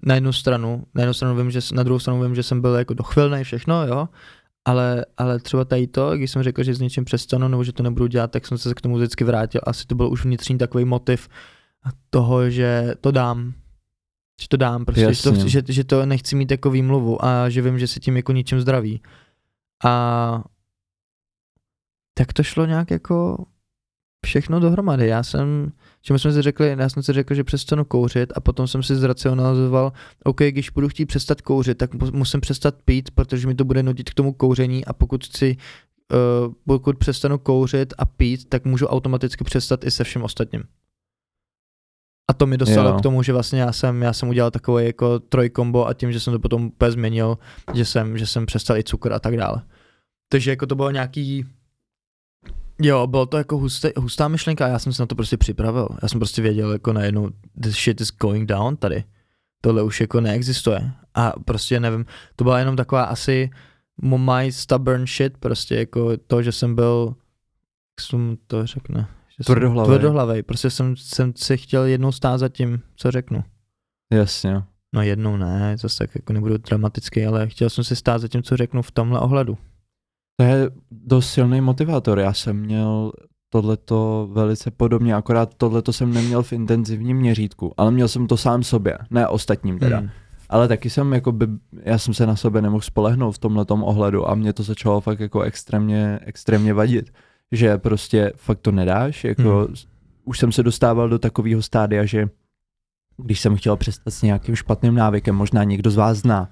na 0.06 0.16
jednu 0.16 0.34
stranu, 0.34 0.84
na 0.96 1.02
jednu 1.02 1.14
stranu 1.14 1.36
vím, 1.36 1.52
že, 1.52 1.60
na 1.74 1.84
druhou 1.84 2.00
stranu 2.00 2.24
vím, 2.24 2.36
že 2.36 2.44
jsem 2.44 2.62
byl 2.62 2.74
jako 2.76 2.94
dochvilný 2.94 3.44
všechno, 3.44 3.88
jo, 3.88 4.10
ale, 4.66 5.06
ale 5.18 5.40
třeba 5.40 5.66
tady 5.66 5.88
to, 5.88 6.18
když 6.18 6.32
jsem 6.32 6.44
řekl, 6.44 6.64
že 6.64 6.74
s 6.74 6.82
něčím 6.82 7.06
přestanu 7.06 7.48
nebo 7.48 7.64
že 7.64 7.74
to 7.74 7.84
nebudu 7.84 8.08
dělat, 8.08 8.32
tak 8.32 8.48
jsem 8.48 8.58
se 8.58 8.74
k 8.74 8.82
tomu 8.82 8.98
vždycky 8.98 9.24
vrátil. 9.24 9.62
Asi 9.64 9.86
to 9.86 9.96
byl 9.96 10.12
už 10.12 10.26
vnitřní 10.26 10.58
takový 10.58 10.86
motiv 10.86 11.30
toho, 12.10 12.50
že 12.50 12.94
to 13.02 13.12
dám, 13.12 13.54
že 14.42 14.48
to 14.48 14.58
dám, 14.58 14.86
prostě, 14.86 15.14
že 15.14 15.24
to, 15.24 15.48
že, 15.48 15.62
že 15.68 15.84
to 15.84 16.06
nechci 16.06 16.36
mít 16.36 16.52
jako 16.52 16.70
výmluvu 16.72 17.26
a 17.26 17.50
že 17.50 17.62
vím, 17.62 17.80
že 17.80 17.88
se 17.88 18.00
tím 18.00 18.18
jako 18.18 18.32
ničím 18.32 18.60
zdraví. 18.60 19.02
A 19.86 20.44
tak 22.18 22.34
to 22.34 22.44
šlo 22.44 22.66
nějak 22.66 22.92
jako 22.92 23.46
všechno 24.26 24.60
dohromady. 24.60 25.08
Já 25.08 25.24
jsem, 25.24 25.72
že 26.06 26.14
my 26.14 26.20
jsme 26.20 26.32
si 26.34 26.42
řekli, 26.42 26.76
já 26.80 26.90
jsem 26.90 27.04
si 27.04 27.14
řekl, 27.14 27.34
že 27.34 27.44
přestanu 27.44 27.86
kouřit 27.86 28.34
a 28.36 28.40
potom 28.40 28.68
jsem 28.68 28.84
si 28.84 28.96
zracionalizoval, 28.96 29.94
OK, 30.24 30.42
když 30.42 30.70
budu 30.70 30.90
chtít 30.90 31.06
přestat 31.06 31.42
kouřit, 31.42 31.78
tak 31.78 31.94
mu- 31.94 32.12
musím 32.12 32.42
přestat 32.42 32.76
pít, 32.86 33.12
protože 33.12 33.48
mi 33.48 33.56
to 33.56 33.66
bude 33.66 33.84
nudit 33.84 34.10
k 34.10 34.14
tomu 34.14 34.34
kouření 34.34 34.86
a 34.86 34.94
pokud 34.94 35.26
chci 35.26 35.58
uh, 36.48 36.54
pokud 36.66 36.98
přestanu 36.98 37.38
kouřit 37.38 37.94
a 37.98 38.06
pít, 38.06 38.50
tak 38.50 38.66
můžu 38.66 38.88
automaticky 38.88 39.44
přestat 39.44 39.84
i 39.84 39.92
se 39.92 40.04
všem 40.04 40.24
ostatním. 40.24 40.64
A 42.28 42.34
to 42.34 42.46
mi 42.48 42.58
dostalo 42.58 42.90
Jo. 42.90 42.98
k 42.98 43.02
tomu, 43.02 43.24
že 43.24 43.34
vlastně 43.34 43.62
já 43.62 43.72
jsem, 43.72 44.02
já 44.02 44.14
jsem 44.14 44.30
udělal 44.30 44.52
takové 44.52 44.84
jako 44.84 45.20
trojkombo 45.20 45.88
a 45.88 45.94
tím, 45.94 46.12
že 46.12 46.20
jsem 46.20 46.34
to 46.34 46.40
potom 46.40 46.66
úplně 46.66 46.92
změnil, 46.92 47.38
že 47.74 47.86
jsem, 47.86 48.18
že 48.18 48.28
jsem 48.28 48.46
přestal 48.46 48.78
i 48.78 48.84
cukr 48.84 49.14
a 49.14 49.20
tak 49.20 49.38
dále. 49.38 49.62
Takže 50.30 50.50
jako 50.52 50.66
to 50.66 50.76
bylo 50.76 50.92
nějaký, 50.92 51.46
jo, 52.82 53.08
bylo 53.08 53.26
to 53.26 53.38
jako 53.38 53.58
husté, 53.58 53.92
hustá 53.98 54.28
myšlenka 54.28 54.66
a 54.66 54.68
já 54.68 54.80
jsem 54.80 54.94
se 54.94 55.02
na 55.02 55.06
to 55.06 55.16
prostě 55.16 55.38
připravil. 55.38 55.90
Já 56.02 56.08
jsem 56.08 56.20
prostě 56.20 56.42
věděl 56.42 56.72
jako 56.72 56.94
najednou, 56.94 57.30
this 57.64 57.76
shit 57.76 58.02
is 58.02 58.12
going 58.12 58.50
down 58.50 58.78
tady. 58.78 59.04
Tohle 59.62 59.84
už 59.84 60.02
jako 60.02 60.22
neexistuje. 60.22 60.92
A 61.14 61.34
prostě 61.46 61.80
nevím, 61.80 62.06
to 62.36 62.44
byla 62.44 62.60
jenom 62.60 62.76
taková 62.76 63.04
asi 63.04 63.50
my 64.02 64.52
stubborn 64.52 65.08
shit, 65.08 65.38
prostě 65.38 65.76
jako 65.76 66.18
to, 66.18 66.42
že 66.42 66.52
jsem 66.52 66.76
byl, 66.76 67.16
jak 67.98 68.08
jsem 68.08 68.38
to 68.48 68.66
řekne, 68.66 69.08
že 69.38 69.44
jsem- 69.44 69.54
Tvrdohlavej. 69.56 69.98
Tvrdohlavej, 69.98 70.44
prostě 70.44 70.70
jsem, 70.70 70.96
jsem 70.98 71.34
si 71.36 71.58
chtěl 71.58 71.84
jednou 71.86 72.12
stát 72.12 72.38
za 72.38 72.50
tím, 72.50 72.82
co 72.96 73.12
řeknu. 73.12 73.44
Jasně. 74.14 74.64
No 74.96 75.02
jednou 75.02 75.38
ne, 75.38 75.76
zase 75.80 75.98
tak 75.98 76.16
jako 76.16 76.34
nebudu 76.34 76.58
dramatický, 76.58 77.26
ale 77.26 77.48
chtěl 77.48 77.70
jsem 77.70 77.84
si 77.84 77.96
stát 77.96 78.22
za 78.22 78.28
tím, 78.28 78.44
co 78.44 78.58
řeknu 78.58 78.82
v 78.82 78.92
tomhle 78.92 79.20
ohledu. 79.20 79.58
To 80.40 80.46
je 80.46 80.70
dost 80.92 81.30
silný 81.30 81.62
motivátor. 81.62 82.20
Já 82.20 82.34
jsem 82.34 82.58
měl 82.60 83.12
tohleto 83.50 84.30
velice 84.32 84.72
podobně, 84.72 85.16
akorát 85.16 85.54
tohleto 85.54 85.94
jsem 85.94 86.14
neměl 86.14 86.44
v 86.44 86.54
intenzivním 86.54 87.18
měřítku, 87.18 87.74
ale 87.78 87.92
měl 87.92 88.08
jsem 88.08 88.28
to 88.28 88.38
sám 88.38 88.64
sobě, 88.64 88.98
ne 89.10 89.28
ostatním 89.28 89.80
teda. 89.80 89.98
Hmm. 89.98 90.10
Ale 90.50 90.68
taky 90.68 90.90
jsem 90.90 91.14
jako 91.14 91.32
by, 91.32 91.48
já 91.84 91.98
jsem 91.98 92.14
se 92.14 92.26
na 92.26 92.36
sebe 92.36 92.62
nemohl 92.62 92.82
spolehnout 92.82 93.36
v 93.36 93.40
tomhletom 93.40 93.84
ohledu 93.84 94.30
a 94.30 94.36
mě 94.36 94.54
to 94.54 94.64
začalo 94.64 95.02
fakt 95.02 95.20
jako 95.20 95.42
extrémně, 95.42 96.20
extrémně 96.22 96.74
vadit, 96.74 97.12
že 97.52 97.78
prostě 97.78 98.32
fakt 98.36 98.60
to 98.60 98.72
nedáš, 98.72 99.24
jako 99.24 99.42
Hmm. 99.66 99.76
už 100.24 100.40
jsem 100.40 100.52
se 100.52 100.64
dostával 100.64 101.10
do 101.10 101.20
takového 101.20 101.62
stádia, 101.62 102.06
že 102.06 102.28
když 103.18 103.40
jsem 103.40 103.56
chtěl 103.56 103.76
přestat 103.78 104.12
s 104.12 104.22
nějakým 104.22 104.56
špatným 104.56 104.96
návykem, 104.96 105.36
možná 105.36 105.64
někdo 105.64 105.92
z 105.92 105.96
vás 105.96 106.18
zná, 106.18 106.50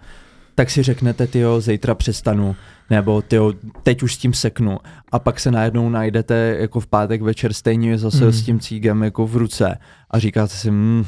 tak 0.56 0.70
si 0.70 0.84
řeknete, 0.84 1.28
tyjo, 1.28 1.62
zítra 1.62 1.96
přestanu, 1.96 2.56
nebo 2.90 3.22
tyjo, 3.22 3.54
teď 3.84 4.04
už 4.04 4.14
s 4.16 4.18
tím 4.18 4.34
seknu. 4.34 4.78
A 5.12 5.20
pak 5.20 5.40
se 5.40 5.52
najednou 5.52 5.90
najdete 5.90 6.56
jako 6.60 6.80
v 6.80 6.88
pátek 6.88 7.22
večer 7.22 7.54
stejně 7.54 7.98
zase 7.98 8.26
Mm. 8.26 8.32
s 8.32 8.44
tím 8.46 8.60
cígem 8.60 9.04
jako 9.04 9.28
v 9.28 9.36
ruce 9.38 9.78
a 10.12 10.20
říkáte 10.20 10.54
si, 10.54 10.72
mm, 10.72 11.06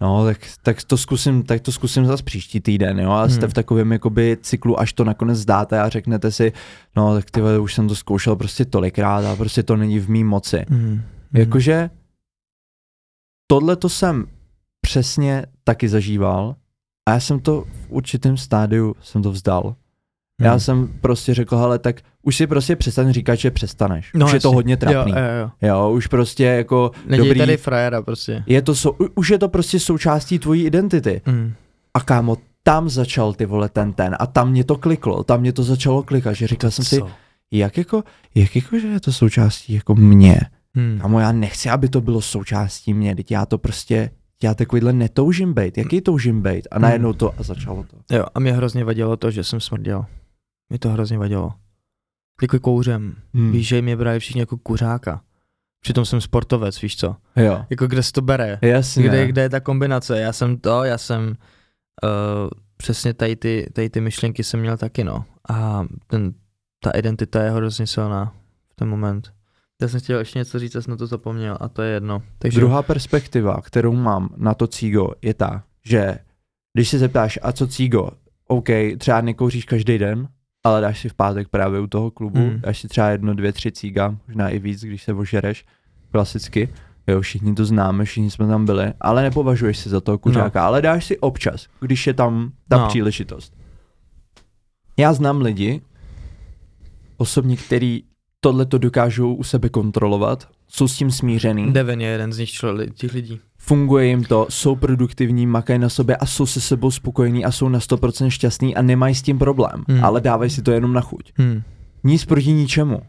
No, 0.00 0.24
tak, 0.24 0.38
tak 0.62 0.84
to 0.84 0.96
zkusím, 0.96 1.42
tak 1.42 1.60
to 1.60 1.72
zkusím 1.72 2.06
zase 2.06 2.22
příští 2.22 2.60
týden, 2.60 3.00
jo, 3.00 3.10
a 3.10 3.28
jste 3.28 3.40
Hmm. 3.40 3.50
v 3.50 3.54
takovém 3.54 3.92
jakoby 3.92 4.38
cyklu, 4.42 4.80
až 4.80 4.92
to 4.92 5.04
nakonec 5.04 5.38
zdáte 5.38 5.80
a 5.80 5.88
řeknete 5.88 6.32
si, 6.32 6.52
no 6.96 7.14
tak 7.14 7.30
ty 7.30 7.40
už 7.60 7.74
jsem 7.74 7.88
to 7.88 7.94
zkoušel 7.94 8.36
prostě 8.36 8.64
tolikrát 8.64 9.24
a 9.24 9.36
prostě 9.36 9.62
to 9.62 9.76
není 9.76 9.98
v 9.98 10.10
mý 10.10 10.24
moci. 10.24 10.64
Mm. 10.68 11.02
Jakože 11.32 11.90
tohle 13.46 13.76
to 13.76 13.88
jsem 13.88 14.26
přesně 14.80 15.46
taky 15.64 15.88
zažíval 15.88 16.56
a 17.08 17.12
já 17.12 17.20
jsem 17.20 17.40
to 17.40 17.60
v 17.60 17.86
určitém 17.88 18.36
stádiu 18.36 18.96
jsem 19.00 19.22
to 19.22 19.30
vzdal. 19.30 19.76
Já 20.40 20.54
Mm. 20.54 20.60
jsem 20.60 20.88
prostě 21.00 21.34
řekl, 21.34 21.56
hele, 21.56 21.78
tak 21.78 22.00
už 22.22 22.36
si 22.36 22.46
prostě 22.46 22.76
přestaň 22.76 23.12
říkat, 23.12 23.34
že 23.34 23.50
přestaneš. 23.50 24.10
No, 24.14 24.26
už 24.26 24.32
je 24.32 24.40
to 24.40 24.52
hodně 24.52 24.76
trapný. 24.76 25.12
Jo, 25.12 25.18
jo, 25.18 25.40
jo. 25.40 25.50
Jo, 25.68 25.90
už 25.90 26.06
prostě 26.06 26.44
jako 26.44 26.90
Neděj 27.06 27.26
dobrý, 27.26 27.38
tady 27.38 27.56
frajera 27.56 28.02
prostě. 28.02 28.44
je 28.46 28.62
to, 28.62 28.74
sou, 28.74 28.96
už 29.14 29.28
je 29.30 29.38
to 29.38 29.48
prostě 29.48 29.80
součástí 29.80 30.38
tvojí 30.38 30.64
identity. 30.66 31.20
Mm. 31.26 31.52
A 31.94 32.00
kámo, 32.00 32.36
tam 32.62 32.88
začal 32.88 33.32
ty 33.34 33.46
vole 33.46 33.68
ten 33.68 33.92
ten 33.92 34.16
a 34.18 34.26
tam 34.26 34.50
mě 34.50 34.64
to 34.64 34.76
kliklo, 34.76 35.24
tam 35.24 35.40
mě 35.40 35.52
to 35.52 35.62
začalo 35.62 36.02
klikat, 36.02 36.34
že 36.34 36.46
říkal 36.46 36.70
jsem 36.70 36.84
si, 36.84 37.00
jak 37.50 37.78
jako, 37.78 38.02
jak 38.34 38.56
jako, 38.56 38.78
že 38.78 38.86
je 38.88 39.00
to 39.00 39.12
součástí 39.12 39.74
jako 39.74 39.94
mě. 39.94 40.40
Mm. 40.74 40.98
Kámo, 41.02 41.20
já 41.20 41.32
nechci, 41.32 41.70
aby 41.70 41.88
to 41.88 42.00
bylo 42.00 42.20
součástí 42.20 42.94
mě, 42.94 43.16
teď 43.16 43.30
já 43.30 43.46
to 43.46 43.58
prostě, 43.58 44.10
já 44.42 44.54
takovýhle 44.54 44.92
netoužím 44.92 45.54
být, 45.54 45.78
jaký 45.78 46.00
toužím 46.00 46.42
být 46.42 46.68
a 46.70 46.78
najednou 46.78 47.12
to 47.12 47.34
a 47.38 47.42
začalo 47.42 47.82
to. 47.82 48.14
Jo, 48.16 48.24
a 48.34 48.40
mě 48.40 48.52
hrozně 48.52 48.84
vadilo 48.84 49.16
to, 49.16 49.30
že 49.30 49.44
jsem 49.44 49.60
smrděl. 49.60 50.04
Mě 50.74 50.78
to 50.78 50.88
hrozně 50.88 51.18
vadilo. 51.18 51.52
Jako 52.42 52.60
kouřem. 52.60 53.16
Hmm. 53.34 53.52
Víš, 53.52 53.68
že 53.68 53.82
mě 53.82 53.96
brali 53.96 54.20
všichni 54.20 54.40
jako 54.40 54.56
kuřáka. 54.56 55.20
Přitom 55.80 56.04
jsem 56.04 56.20
sportovec, 56.20 56.82
víš 56.82 56.96
co? 56.96 57.16
Jo, 57.36 57.64
Jako 57.70 57.86
kde 57.86 58.02
se 58.02 58.12
to 58.12 58.22
bere? 58.22 58.58
jasně. 58.62 59.02
Kde, 59.02 59.26
kde 59.26 59.42
je 59.42 59.48
ta 59.48 59.60
kombinace? 59.60 60.20
Já 60.20 60.32
jsem 60.32 60.56
to, 60.56 60.84
já 60.84 60.98
jsem 60.98 61.26
uh, 61.28 62.50
přesně 62.76 63.14
tady 63.14 63.36
ty, 63.36 63.66
tady 63.72 63.90
ty 63.90 64.00
myšlenky 64.00 64.44
jsem 64.44 64.60
měl 64.60 64.76
taky, 64.76 65.04
no. 65.04 65.24
A 65.48 65.84
ten, 66.06 66.34
ta 66.80 66.90
identita 66.90 67.42
je 67.42 67.50
hrozně 67.50 67.86
silná 67.86 68.34
v 68.72 68.74
ten 68.74 68.88
moment. 68.88 69.32
Já 69.82 69.88
jsem 69.88 70.00
chtěl 70.00 70.18
ještě 70.18 70.38
něco 70.38 70.58
říct, 70.58 70.74
já 70.74 70.80
jsem 70.82 70.90
na 70.90 70.96
to 70.96 71.06
zapomněl 71.06 71.58
a 71.60 71.68
to 71.68 71.82
je 71.82 71.92
jedno. 71.92 72.22
Takže 72.38 72.60
Druhá 72.60 72.82
perspektiva, 72.82 73.60
kterou 73.62 73.92
mám 73.92 74.28
na 74.36 74.54
to 74.54 74.66
cígo, 74.66 75.10
je 75.22 75.34
ta, 75.34 75.64
že 75.84 76.18
když 76.72 76.88
se 76.88 76.98
zeptáš, 76.98 77.38
a 77.42 77.52
co 77.52 77.66
cígo, 77.66 78.10
OK, 78.46 78.68
třeba 78.98 79.20
nekouříš 79.20 79.64
každý 79.64 79.98
den, 79.98 80.28
ale 80.64 80.80
dáš 80.80 81.00
si 81.00 81.08
v 81.08 81.14
pátek 81.14 81.48
právě 81.48 81.80
u 81.80 81.86
toho 81.86 82.10
klubu, 82.10 82.38
Mm. 82.38 82.60
dáš 82.60 82.80
si 82.80 82.88
třeba 82.88 83.08
jedno, 83.08 83.34
dvě, 83.34 83.52
tři 83.52 83.72
cíga, 83.72 84.16
možná 84.26 84.48
i 84.48 84.58
víc, 84.58 84.80
když 84.84 85.02
se 85.02 85.12
ožereš, 85.12 85.64
klasicky. 86.10 86.68
Jo, 87.06 87.20
všichni 87.20 87.54
to 87.54 87.64
známe, 87.64 88.04
všichni 88.04 88.30
jsme 88.30 88.46
tam 88.46 88.64
byli, 88.66 88.92
ale 89.00 89.22
nepovažuješ 89.22 89.78
se 89.78 89.90
za 89.90 90.00
toho 90.00 90.18
kuřáka, 90.18 90.60
no. 90.60 90.66
ale 90.66 90.82
dáš 90.82 91.04
si 91.04 91.18
občas, 91.18 91.66
když 91.80 92.06
je 92.06 92.14
tam 92.14 92.52
ta 92.68 92.76
no. 92.76 92.88
příležitost. 92.88 93.56
Já 94.96 95.12
znám 95.12 95.40
lidi, 95.40 95.82
osobně, 97.16 97.56
který 97.56 98.02
tohle 98.40 98.66
to 98.66 98.78
dokážou 98.78 99.34
u 99.34 99.42
sebe 99.44 99.68
kontrolovat, 99.68 100.48
jsou 100.68 100.88
s 100.88 100.96
tím 100.96 101.10
smířený 101.10 101.72
Devin 101.72 102.00
je 102.00 102.08
jeden 102.08 102.32
z 102.32 102.38
nich 102.38 102.50
člo, 102.50 102.86
těch 102.94 103.12
lidí. 103.14 103.40
funguje 103.58 104.06
jim 104.06 104.24
to, 104.24 104.46
jsou 104.50 104.76
produktivní, 104.76 105.46
makají 105.46 105.78
na 105.78 105.88
sobě 105.88 106.16
a 106.16 106.26
jsou 106.26 106.46
se 106.46 106.60
sebou 106.60 106.90
spokojení 106.90 107.44
a 107.44 107.50
jsou 107.52 107.68
na 107.68 107.78
100% 107.78 108.28
šťastní 108.28 108.76
a 108.76 108.82
nemají 108.82 109.14
s 109.14 109.22
tím 109.22 109.38
problém, 109.38 109.84
Hmm. 109.88 110.04
ale 110.04 110.20
dávají 110.20 110.50
si 110.50 110.62
to 110.62 110.70
jenom 110.72 110.92
na 110.92 111.00
chuť. 111.00 111.32
Hmm. 111.36 111.62
Nic 112.04 112.24
proti 112.24 112.52
ničemu. 112.52 113.00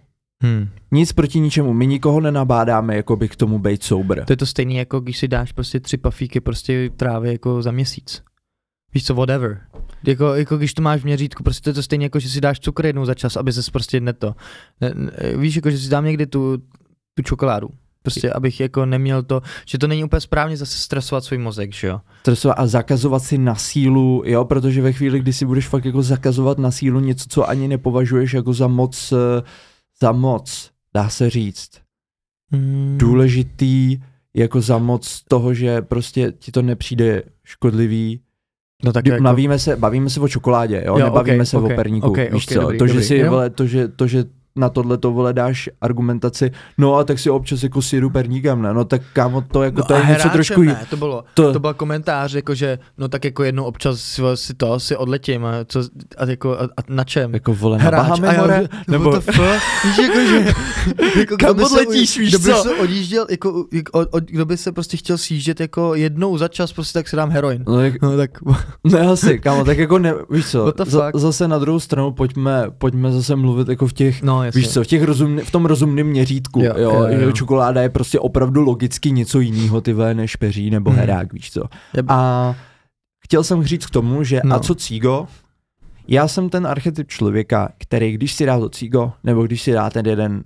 Hmm. 0.43 0.67
Nic 0.91 1.13
proti 1.13 1.39
ničemu. 1.39 1.73
My 1.73 1.87
nikoho 1.87 2.21
nenabádáme 2.21 2.95
jakoby 2.95 3.29
k 3.29 3.35
tomu 3.35 3.59
být 3.59 3.83
soubr. 3.83 4.25
To 4.25 4.33
je 4.33 4.37
to 4.37 4.45
stejné, 4.45 4.73
jako 4.73 4.99
když 4.99 5.17
si 5.17 5.27
dáš 5.27 5.51
prostě 5.51 5.79
tři 5.79 5.97
pafíky 5.97 6.39
prostě 6.41 6.89
trávy 6.97 7.31
jako 7.31 7.61
za 7.61 7.71
měsíc. 7.71 8.21
Víš 8.93 9.05
co, 9.05 9.13
whatever. 9.15 9.61
Jako, 10.07 10.33
jako 10.33 10.57
když 10.57 10.73
to 10.73 10.81
máš 10.81 11.01
v 11.01 11.03
měřítku, 11.05 11.43
prostě 11.43 11.63
to 11.63 11.69
je 11.69 11.73
to 11.73 11.83
stejné, 11.83 12.03
jako 12.05 12.19
že 12.19 12.29
si 12.29 12.41
dáš 12.41 12.59
cukr 12.59 12.85
jednou 12.85 13.05
za 13.05 13.13
čas, 13.13 13.35
aby 13.37 13.53
se 13.53 13.71
prostě 13.71 13.99
neto. 13.99 14.35
Ne, 14.81 14.91
ne, 14.95 15.11
víš, 15.37 15.55
jako 15.55 15.71
že 15.71 15.77
si 15.77 15.89
dám 15.89 16.05
někdy 16.05 16.25
tu, 16.25 16.57
tu 17.15 17.23
čokoládu. 17.23 17.69
Prostě, 18.01 18.31
abych 18.31 18.59
jako 18.59 18.85
neměl 18.85 19.23
to, 19.23 19.41
že 19.65 19.77
to 19.77 19.87
není 19.87 20.03
úplně 20.03 20.19
správně 20.19 20.57
zase 20.57 20.77
stresovat 20.77 21.23
svůj 21.23 21.37
mozek, 21.37 21.73
že 21.73 21.87
jo. 21.87 22.01
Stresovat 22.19 22.59
a 22.59 22.67
zakazovat 22.67 23.23
si 23.23 23.37
na 23.37 23.55
sílu, 23.55 24.23
jo, 24.25 24.45
protože 24.45 24.81
ve 24.81 24.93
chvíli, 24.93 25.19
kdy 25.19 25.33
si 25.33 25.45
budeš 25.45 25.67
fakt 25.67 25.85
jako 25.85 26.01
zakazovat 26.01 26.57
na 26.57 26.71
sílu 26.71 26.99
něco, 26.99 27.25
co 27.29 27.49
ani 27.49 27.67
nepovažuješ 27.67 28.33
jako 28.33 28.53
za 28.53 28.67
moc, 28.67 29.11
eh, 29.11 29.41
za 30.01 30.11
moc, 30.11 30.71
dá 30.93 31.09
se 31.09 31.29
říct, 31.29 31.69
Mm. 32.51 32.95
důležitý, 32.99 33.99
jako 34.33 34.61
za 34.61 34.77
moc 34.77 35.21
toho, 35.27 35.53
že 35.53 35.81
prostě 35.81 36.33
ti 36.39 36.51
to 36.51 36.61
nepřijde 36.61 37.23
škodlivý, 37.43 38.21
No 38.83 38.93
tak 38.93 39.05
jako, 39.05 39.23
bavíme, 39.23 39.59
se, 39.59 39.75
bavíme 39.75 40.09
se 40.09 40.19
o 40.19 40.27
čokoládě, 40.27 40.83
jo, 40.85 40.97
Jo, 40.99 41.05
nebavíme 41.05 41.43
ok, 41.43 41.47
se 41.47 41.57
ok, 41.57 41.63
o 41.63 41.67
perníku, 41.75 42.07
ok, 42.07 42.17
víš 42.17 42.47
ok, 42.47 42.53
co, 42.53 42.61
dobrý, 42.61 42.77
to, 42.77 42.87
že 42.87 42.93
dobrý, 42.93 43.05
si, 43.07 43.23
vole, 43.23 43.49
to, 43.49 43.65
že, 43.67 43.87
to, 43.87 44.07
že 44.07 44.25
na 44.55 44.69
tohle 44.69 44.97
to 44.97 45.11
vole 45.11 45.33
dáš 45.33 45.69
argumentaci, 45.81 46.51
no 46.77 46.95
a 46.95 47.03
tak 47.03 47.19
si 47.19 47.29
občas 47.29 47.63
jako 47.63 47.81
syru 47.81 48.09
perníkem, 48.09 48.61
ne, 48.61 48.73
no 48.73 48.85
tak 48.85 49.01
kámo, 49.13 49.41
to 49.51 49.63
jako, 49.63 49.77
no 49.77 49.83
to 49.83 49.93
je 49.93 50.05
něco 50.05 50.29
trošku, 50.29 50.63
ne, 50.63 50.85
to 50.89 50.97
bylo, 50.97 51.23
to, 51.33 51.53
to 51.53 51.59
byl 51.59 51.73
komentář, 51.73 52.33
jako 52.33 52.55
že, 52.55 52.79
no 52.97 53.07
tak 53.07 53.25
jako 53.25 53.43
jednou 53.43 53.63
občas 53.63 53.99
si, 53.99 54.21
si 54.35 54.53
to, 54.53 54.79
si 54.79 54.95
odletím, 54.97 55.45
a, 55.45 55.51
co, 55.67 55.79
a, 56.17 56.25
jako, 56.25 56.51
a, 56.59 56.63
a 56.63 56.81
na 56.89 57.03
čem? 57.03 57.33
jako 57.33 57.53
vole, 57.53 57.77
na 57.77 57.83
Hráč, 57.83 58.07
Bahamy 58.07 58.27
a 58.27 58.33
já 58.33 58.41
more, 58.41 58.67
nebo, 58.87 59.11
fuck? 59.21 59.37
Víš, 59.85 59.97
jako, 59.97 60.19
že, 60.29 60.45
jako, 61.19 61.37
Kam 61.37 61.53
kdo 61.53 61.53
by 61.53 61.65
se 61.65 61.81
odletíš, 61.81 62.17
víš 62.17 62.29
kdo 62.29 62.39
by 62.39 62.53
se 62.53 62.73
odjížděl, 62.75 63.25
jako, 63.29 63.65
jak- 63.73 63.89
od, 63.91 64.07
od, 64.11 64.23
kdo 64.23 64.45
by 64.45 64.57
se 64.57 64.71
prostě 64.71 64.97
chtěl 64.97 65.17
sjíždět 65.17 65.59
jako 65.59 65.95
jednou 65.95 66.37
za 66.37 66.47
čas, 66.47 66.73
prostě 66.73 66.99
tak 66.99 67.07
si 67.07 67.15
dám 67.15 67.29
heroin. 67.29 67.63
no, 67.67 67.77
tak, 67.77 68.01
No 68.01 68.17
tak, 68.17 68.31
ne 68.83 68.99
asi, 68.99 69.39
kámo, 69.39 69.65
tak 69.65 69.77
jako 69.77 69.99
ne, 69.99 70.13
víš 70.29 70.45
co, 70.51 70.73
za, 70.85 71.11
zase 71.15 71.47
na 71.47 71.59
druhou 71.59 71.79
stranu 71.79 72.11
pojďme, 72.11 72.65
pojďme 72.77 73.11
zase 73.11 73.35
mluvit 73.35 73.67
jako 73.67 73.87
v 73.87 73.93
těch, 73.93 74.21
no 74.21 74.44
jasně. 74.45 74.61
Víš 74.61 74.69
co, 74.73 74.83
v, 74.83 74.87
těch 74.87 75.03
rozumný, 75.03 75.41
v 75.41 75.51
tom 75.51 75.65
rozumném 75.65 76.07
měřítku, 76.07 76.61
Jo, 76.63 76.73
jo, 76.77 76.91
jo, 77.09 77.19
jo, 77.21 77.31
čokoláda 77.31 77.81
je 77.81 77.89
prostě 77.89 78.19
opravdu 78.19 78.61
logicky 78.61 79.11
něco 79.11 79.39
jiného, 79.39 79.81
ty 79.81 79.93
vole, 79.93 80.13
než 80.13 80.35
peří 80.35 80.69
nebo 80.69 80.89
Hmm. 80.89 80.99
herák, 80.99 81.33
víš 81.33 81.51
co. 81.51 81.61
Jeb- 81.97 82.05
A 82.07 82.55
chtěl 83.25 83.43
jsem 83.43 83.63
říct 83.63 83.85
k 83.85 83.89
tomu, 83.89 84.23
že 84.23 84.41
No. 84.43 84.55
a 84.55 84.59
co 84.59 84.75
cígo, 84.75 85.27
já 86.07 86.27
jsem 86.27 86.49
ten 86.49 86.67
archetyp 86.67 87.07
člověka, 87.07 87.69
který 87.77 88.11
když 88.11 88.33
si 88.33 88.45
dá 88.45 88.59
to 88.59 88.69
cígo, 88.69 89.11
nebo 89.23 89.43
když 89.43 89.61
si 89.61 89.71
dá 89.71 89.89
ten 89.89 90.05
jeden 90.05 90.43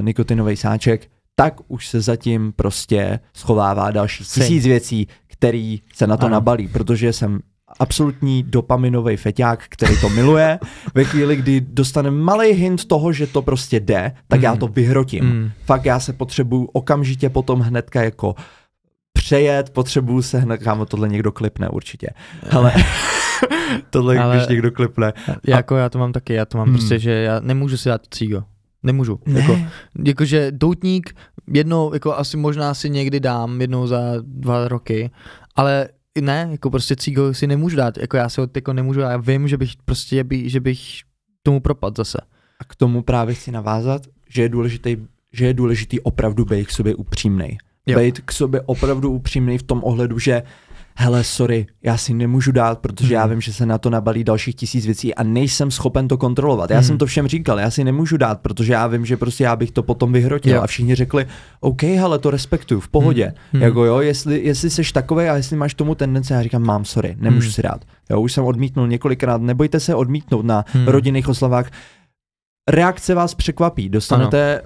nikotinový 0.00 0.56
sáček, 0.56 1.08
tak 1.34 1.54
už 1.68 1.88
se 1.88 2.00
zatím 2.00 2.52
prostě 2.56 3.20
schovává 3.36 3.90
další 3.90 4.24
tisíc 4.24 4.64
věcí, 4.64 5.08
který 5.26 5.80
se 5.94 6.06
na 6.06 6.16
to 6.16 6.26
Ano. 6.26 6.32
nabalí, 6.32 6.68
protože 6.68 7.12
jsem 7.12 7.38
absolutní 7.78 8.42
dopaminový 8.42 9.16
feťák, 9.16 9.64
který 9.68 10.00
to 10.00 10.08
miluje. 10.08 10.58
Ve 10.94 11.04
chvíli, 11.04 11.36
kdy 11.36 11.60
dostane 11.60 12.10
malý 12.10 12.48
hint 12.52 12.84
toho, 12.84 13.12
že 13.12 13.26
to 13.26 13.42
prostě 13.42 13.80
jde, 13.80 14.12
tak 14.28 14.42
já 14.42 14.52
Mm. 14.52 14.58
to 14.58 14.66
vyhrotím. 14.66 15.24
Mm. 15.24 15.50
Fakt 15.64 15.84
já 15.84 16.00
se 16.00 16.12
potřebuju 16.12 16.64
okamžitě 16.64 17.28
potom 17.30 17.60
hnedka 17.60 18.02
jako 18.02 18.34
přejet, 19.12 19.70
potřebuju 19.70 20.22
se 20.22 20.38
hned, 20.38 20.62
kámo, 20.62 20.86
tohle 20.86 21.08
někdo 21.08 21.32
klipne 21.32 21.68
určitě. 21.68 22.06
Hele, 22.42 22.72
tohle 23.90 24.18
Ale- 24.18 24.36
když 24.36 24.48
někdo 24.48 24.70
klipne. 24.70 25.12
Já, 25.46 25.56
jako 25.56 25.76
já 25.76 25.88
to 25.88 25.98
mám 25.98 26.12
taky, 26.12 26.32
já 26.34 26.44
to 26.44 26.58
mám 26.58 26.66
Hmm. 26.66 26.76
prostě, 26.76 26.98
že 26.98 27.10
já 27.10 27.40
nemůžu 27.40 27.76
si 27.76 27.88
dát 27.88 28.00
cígo. 28.10 28.42
Nemůžu. 28.82 29.20
Ne. 29.26 29.40
Jako, 29.40 29.58
jakože 30.04 30.52
doutník 30.52 31.16
jednou, 31.52 31.94
jako 31.94 32.14
asi 32.16 32.36
možná 32.36 32.74
si 32.74 32.90
někdy 32.90 33.20
dám, 33.20 33.60
jednou 33.60 33.86
za 33.86 34.00
dva 34.22 34.68
roky, 34.68 35.10
ale 35.56 35.88
ne, 36.20 36.48
jako 36.50 36.70
prostě 36.70 36.96
cígo 36.96 37.34
si 37.34 37.46
nemůžu 37.46 37.76
dát, 37.76 37.98
jako 37.98 38.16
já 38.16 38.28
si 38.28 38.40
ho 38.40 38.48
jako 38.54 38.72
nemůžu, 38.72 39.00
já 39.00 39.16
vím, 39.16 39.48
že 39.48 39.56
bych 39.56 39.72
prostě, 39.84 40.24
by, 40.24 40.50
že 40.50 40.60
bych 40.60 40.80
tomu 41.42 41.60
propadl 41.60 41.94
zase. 41.96 42.18
A 42.60 42.64
k 42.64 42.74
tomu 42.74 43.02
právě 43.02 43.34
chci 43.34 43.52
navázat, 43.52 44.02
že 44.28 44.42
je 44.42 44.48
důležitý, 44.48 44.96
že 45.32 45.46
je 45.46 45.54
důležitý 45.54 46.00
opravdu 46.00 46.44
být 46.44 46.66
k 46.66 46.70
sobě 46.70 46.94
upřímnej. 46.94 47.58
Jo. 47.86 47.98
Být 47.98 48.20
k 48.20 48.32
sobě 48.32 48.60
opravdu 48.60 49.10
upřímný 49.10 49.58
v 49.58 49.62
tom 49.62 49.80
ohledu, 49.84 50.18
že 50.18 50.42
hele, 50.98 51.24
sorry, 51.24 51.66
já 51.82 51.96
si 51.96 52.14
nemůžu 52.14 52.52
dát, 52.52 52.78
protože 52.78 53.14
já 53.14 53.22
Hmm. 53.22 53.30
vím, 53.30 53.40
že 53.40 53.52
se 53.52 53.66
na 53.66 53.78
to 53.78 53.90
nabalí 53.90 54.24
dalších 54.24 54.54
tisíc 54.54 54.86
věcí 54.86 55.14
a 55.14 55.22
nejsem 55.22 55.70
schopen 55.70 56.08
to 56.08 56.16
kontrolovat. 56.16 56.70
Já 56.70 56.76
Hmm. 56.76 56.86
jsem 56.86 56.98
to 56.98 57.06
všem 57.06 57.28
říkal, 57.28 57.60
já 57.60 57.70
si 57.70 57.84
nemůžu 57.84 58.16
dát, 58.16 58.40
protože 58.40 58.72
já 58.72 58.86
vím, 58.86 59.06
že 59.06 59.16
prostě 59.16 59.44
já 59.44 59.56
bych 59.56 59.70
to 59.70 59.82
potom 59.82 60.12
vyhrotil. 60.12 60.54
Jo. 60.54 60.62
A 60.62 60.66
všichni 60.66 60.94
řekli, 60.94 61.26
OK, 61.60 61.82
hele, 61.82 62.18
to 62.18 62.30
respektuju, 62.30 62.80
v 62.80 62.88
pohodě. 62.88 63.24
Hmm. 63.24 63.34
Hmm. 63.34 63.52
Hmm. 63.52 63.62
Jako 63.62 63.84
jo, 63.84 63.98
jestli, 64.00 64.40
jestli 64.44 64.70
seš 64.70 64.92
takový 64.92 65.24
a 65.26 65.36
jestli 65.36 65.56
máš 65.56 65.74
tomu 65.74 65.94
tendence, 65.94 66.34
já 66.34 66.42
říkám, 66.42 66.62
mám, 66.62 66.84
sorry, 66.84 67.16
nemůžu 67.18 67.46
Hmm. 67.46 67.52
si 67.52 67.62
dát. 67.62 67.84
Jo, 68.10 68.20
už 68.20 68.32
jsem 68.32 68.44
odmítnul 68.44 68.88
několikrát, 68.88 69.40
nebojte 69.42 69.80
se 69.80 69.94
odmítnout 69.94 70.44
na 70.44 70.64
Hmm. 70.72 70.88
rodinných 70.88 71.28
oslavách. 71.28 71.70
Reakce 72.70 73.14
vás 73.14 73.34
překvapí, 73.34 73.88
dostanete, 73.88 74.62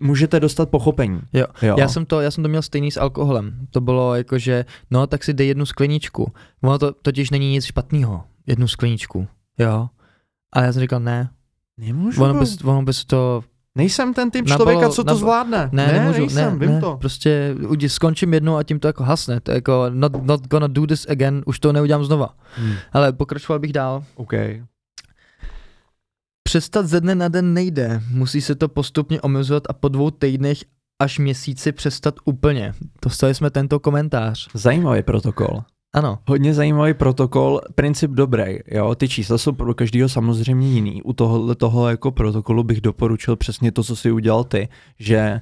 můžete 0.00 0.40
dostat 0.40 0.68
pochopení. 0.68 1.20
Jo. 1.32 1.46
jo. 1.62 1.76
Já 1.78 1.88
jsem 1.88 2.06
to, 2.06 2.20
já 2.20 2.30
jsem 2.30 2.44
to 2.44 2.48
měl 2.48 2.62
stejný 2.62 2.90
s 2.90 2.96
alkoholem. 2.96 3.66
To 3.70 3.80
bylo 3.80 4.14
jako, 4.14 4.38
že 4.38 4.64
no 4.90 5.06
tak 5.06 5.24
si 5.24 5.34
dej 5.34 5.48
jednu 5.48 5.66
skleničku. 5.66 6.32
Ono 6.62 6.78
to 6.78 6.92
totiž 6.92 7.30
není 7.30 7.50
nic 7.50 7.64
špatného. 7.64 8.24
Jednu 8.46 8.68
skleničku. 8.68 9.28
Jo. 9.58 9.88
Ale 10.52 10.66
já 10.66 10.72
jsem 10.72 10.80
říkal 10.80 11.00
ne. 11.00 11.30
Nemůžu, 11.78 12.22
Ono 12.22 12.40
bys, 12.40 12.64
ono 12.64 12.82
bys 12.82 13.04
to 13.04 13.44
Nejsem 13.78 14.14
ten 14.14 14.30
typ 14.30 14.46
Nabalo- 14.46 14.56
člověka, 14.56 14.88
co 14.88 15.04
to 15.04 15.14
zvládne. 15.14 15.68
Ne, 15.72 15.86
nemůžu, 15.92 16.18
nejsem, 16.20 16.58
ne, 16.58 16.66
vím 16.66 16.74
ne, 16.74 16.80
to. 16.80 16.96
prostě 16.96 17.54
skončím 17.86 18.34
jednou 18.34 18.56
a 18.56 18.62
tím 18.62 18.80
to 18.80 18.86
jako 18.86 19.04
hasne, 19.04 19.40
to 19.40 19.50
je 19.50 19.54
jako 19.54 19.86
not, 19.88 20.26
not 20.26 20.48
gonna 20.48 20.66
do 20.66 20.86
this 20.86 21.06
again, 21.10 21.42
už 21.46 21.58
to 21.58 21.72
neudělám 21.72 22.04
znova. 22.04 22.34
Hmm. 22.56 22.74
Ale 22.92 23.12
pokračoval 23.12 23.58
bych 23.58 23.72
dál. 23.72 24.04
OK. 24.14 24.32
Přestat 26.48 26.86
ze 26.86 27.00
dne 27.00 27.14
na 27.14 27.28
den 27.28 27.54
nejde, 27.54 28.00
musí 28.10 28.40
se 28.40 28.54
to 28.54 28.68
postupně 28.68 29.20
omezovat 29.20 29.62
a 29.68 29.72
po 29.72 29.88
dvou 29.88 30.10
týdnech 30.10 30.58
až 31.02 31.18
měsíci 31.18 31.72
přestat 31.72 32.14
úplně. 32.24 32.72
Dostali 33.04 33.34
jsme 33.34 33.50
tento 33.50 33.80
komentář. 33.80 34.48
Zajímavý 34.54 35.02
protokol. 35.02 35.62
Ano, 35.94 36.18
Hodně 36.28 36.54
zajímavý 36.54 36.94
protokol, 36.94 37.60
princip 37.74 38.10
dobrý, 38.10 38.58
jo, 38.66 38.94
ty 38.94 39.08
čísla 39.08 39.38
jsou 39.38 39.52
pro 39.52 39.74
každého 39.74 40.08
samozřejmě 40.08 40.68
jiný. 40.68 41.02
U 41.02 41.12
tohohle 41.12 41.54
toho 41.54 41.88
jako 41.88 42.10
protokolu 42.10 42.64
bych 42.64 42.80
doporučil 42.80 43.36
přesně 43.36 43.72
to, 43.72 43.82
co 43.82 43.96
si 43.96 44.12
udělal 44.12 44.44
ty, 44.44 44.68
že 44.98 45.40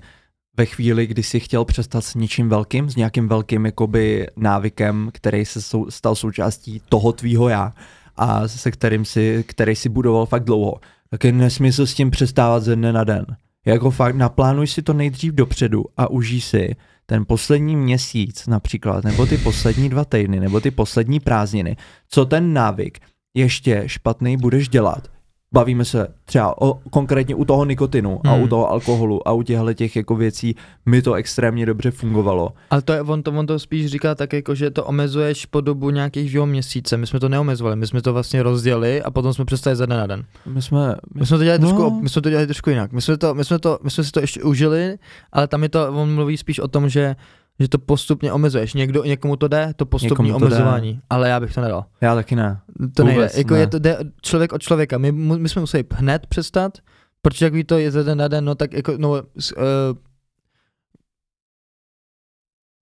ve 0.57 0.66
chvíli, 0.66 1.07
kdy 1.07 1.23
si 1.23 1.40
chtěl 1.40 1.64
přestat 1.64 2.01
s 2.01 2.14
něčím 2.14 2.49
velkým, 2.49 2.90
s 2.90 2.97
nějakým 2.97 3.29
velkým 3.29 3.66
jakoby 3.66 4.27
návykem, 4.37 5.11
který 5.12 5.45
se 5.45 5.62
sou, 5.62 5.90
stal 5.90 6.14
součástí 6.14 6.83
toho 6.88 7.12
tvýho 7.12 7.49
já 7.49 7.73
a 8.16 8.49
se 8.49 8.71
kterým 8.71 9.05
si, 9.05 9.45
který 9.49 9.77
si 9.77 9.88
budoval 9.88 10.27
fakt 10.27 10.45
dlouho, 10.45 10.75
tak 11.11 11.25
je 11.25 11.33
nesmysl 11.33 11.87
s 11.87 11.95
tím 11.95 12.11
přestávat 12.11 12.62
ze 12.62 12.77
dne 12.77 12.92
na 12.92 13.05
den. 13.05 13.27
Jako 13.66 13.90
fakt 13.90 14.16
naplánuj 14.16 14.66
si 14.66 14.83
to 14.83 14.92
nejdřív 14.92 15.33
dopředu 15.33 15.85
a 15.97 16.11
užij 16.11 16.40
si 16.40 16.77
ten 17.07 17.25
poslední 17.27 17.77
měsíc 17.77 18.47
například, 18.47 19.05
nebo 19.05 19.27
ty 19.27 19.38
poslední 19.38 19.88
dva 19.88 20.05
týdny, 20.05 20.40
nebo 20.40 20.61
ty 20.61 20.71
poslední 20.71 21.21
prázdniny, 21.21 21.77
co 22.09 22.27
ten 22.27 22.53
návyk 22.53 22.99
ještě 23.35 23.83
špatný 23.87 24.37
budeš 24.37 24.69
dělat. 24.69 25.16
Bavíme 25.55 25.85
se 25.85 26.09
třeba 26.25 26.63
o, 26.63 26.75
konkrétně 26.91 27.35
u 27.35 27.45
toho 27.45 27.65
nikotinu 27.65 28.21
a 28.25 28.31
Hmm. 28.33 28.43
u 28.43 28.49
toho 28.49 28.71
alkoholu 28.71 29.29
a 29.29 29.33
u 29.33 29.43
těchto 29.43 29.75
těch 29.75 29.97
jako 29.97 30.17
věcí 30.17 30.57
mi 30.87 31.03
to 31.03 31.15
extrémně 31.15 31.67
dobře 31.67 31.91
fungovalo. 31.91 32.53
ale 32.71 32.83
to 32.83 32.93
je, 32.93 33.03
on, 33.03 33.23
to, 33.23 33.33
on 33.33 33.47
to 33.47 33.59
spíš 33.59 33.87
říká 33.87 34.15
tak, 34.15 34.33
jako, 34.33 34.55
že 34.55 34.71
to 34.71 34.85
omezuješ 34.85 35.47
po 35.47 35.61
dobu 35.61 35.91
nějakých 35.91 36.33
dvou 36.33 36.47
měsíce. 36.47 36.97
My 36.97 37.07
jsme 37.07 37.21
to 37.21 37.29
neomezovali, 37.29 37.77
my 37.77 37.87
jsme 37.87 38.03
to 38.03 38.13
vlastně 38.13 38.43
rozdělili 38.43 39.03
a 39.03 39.11
potom 39.11 39.35
jsme 39.35 39.45
přestali 39.45 39.77
ze 39.77 39.87
dne 39.87 39.97
na 39.97 40.07
den. 40.07 40.25
My 40.47 40.63
jsme, 40.63 40.97
My 41.15 41.27
jsme 41.27 41.39
to 41.39 41.45
dělali, 41.45 41.63
No. 41.63 41.69
trošku, 41.69 42.01
my 42.01 42.09
jsme 42.09 42.23
to 42.23 42.31
dělali 42.31 42.47
trošku 42.47 42.71
jinak. 42.71 42.93
My 42.93 43.01
jsme, 43.03 43.17
to, 43.17 43.35
my, 43.35 43.45
jsme 43.45 43.59
to, 43.59 43.79
my 43.83 43.91
jsme 43.91 44.05
si 44.05 44.13
to 44.13 44.21
ještě 44.21 44.43
užili, 44.43 44.99
ale 45.33 45.49
tam 45.49 45.63
je 45.63 45.69
to, 45.69 45.89
on 45.93 46.15
mluví 46.15 46.37
spíš 46.37 46.59
o 46.61 46.69
tom, 46.69 46.89
že 46.89 47.17
že 47.61 47.69
to 47.69 47.79
postupně 47.79 48.33
omezuješ. 48.33 48.75
Někdo, 48.75 49.05
někomu 49.05 49.37
to 49.37 49.49
jde, 49.49 49.73
to 49.77 49.87
postupní 49.87 50.31
to 50.33 50.38
jde. 50.38 50.45
omezování, 50.47 51.01
ale 51.11 51.29
já 51.29 51.40
bych 51.40 51.55
to 51.55 51.61
nedal. 51.61 51.85
já 52.01 52.14
taky 52.14 52.37
ne. 52.37 52.61
To 52.97 53.05
nejde. 53.05 53.21
Vůbec 53.21 53.38
Jako 53.38 53.55
ne. 53.55 53.61
je 53.61 53.66
to 53.66 53.79
jde 53.79 53.99
člověk 54.23 54.53
od 54.53 54.62
člověka. 54.62 54.99
My, 54.99 55.12
my 55.12 55.49
jsme 55.49 55.61
museli 55.61 55.85
hned 55.92 56.27
přestat, 56.27 56.79
protože 57.23 57.45
jak 57.47 57.55
ví 57.55 57.64
to 57.64 57.79
je 57.79 57.90
ze 57.90 58.05
den 58.05 58.19
na 58.19 58.29
den, 58.29 58.45
no 58.45 58.55
tak 58.55 58.73
jako, 58.73 58.92
no, 58.97 59.11
uh, 59.11 59.23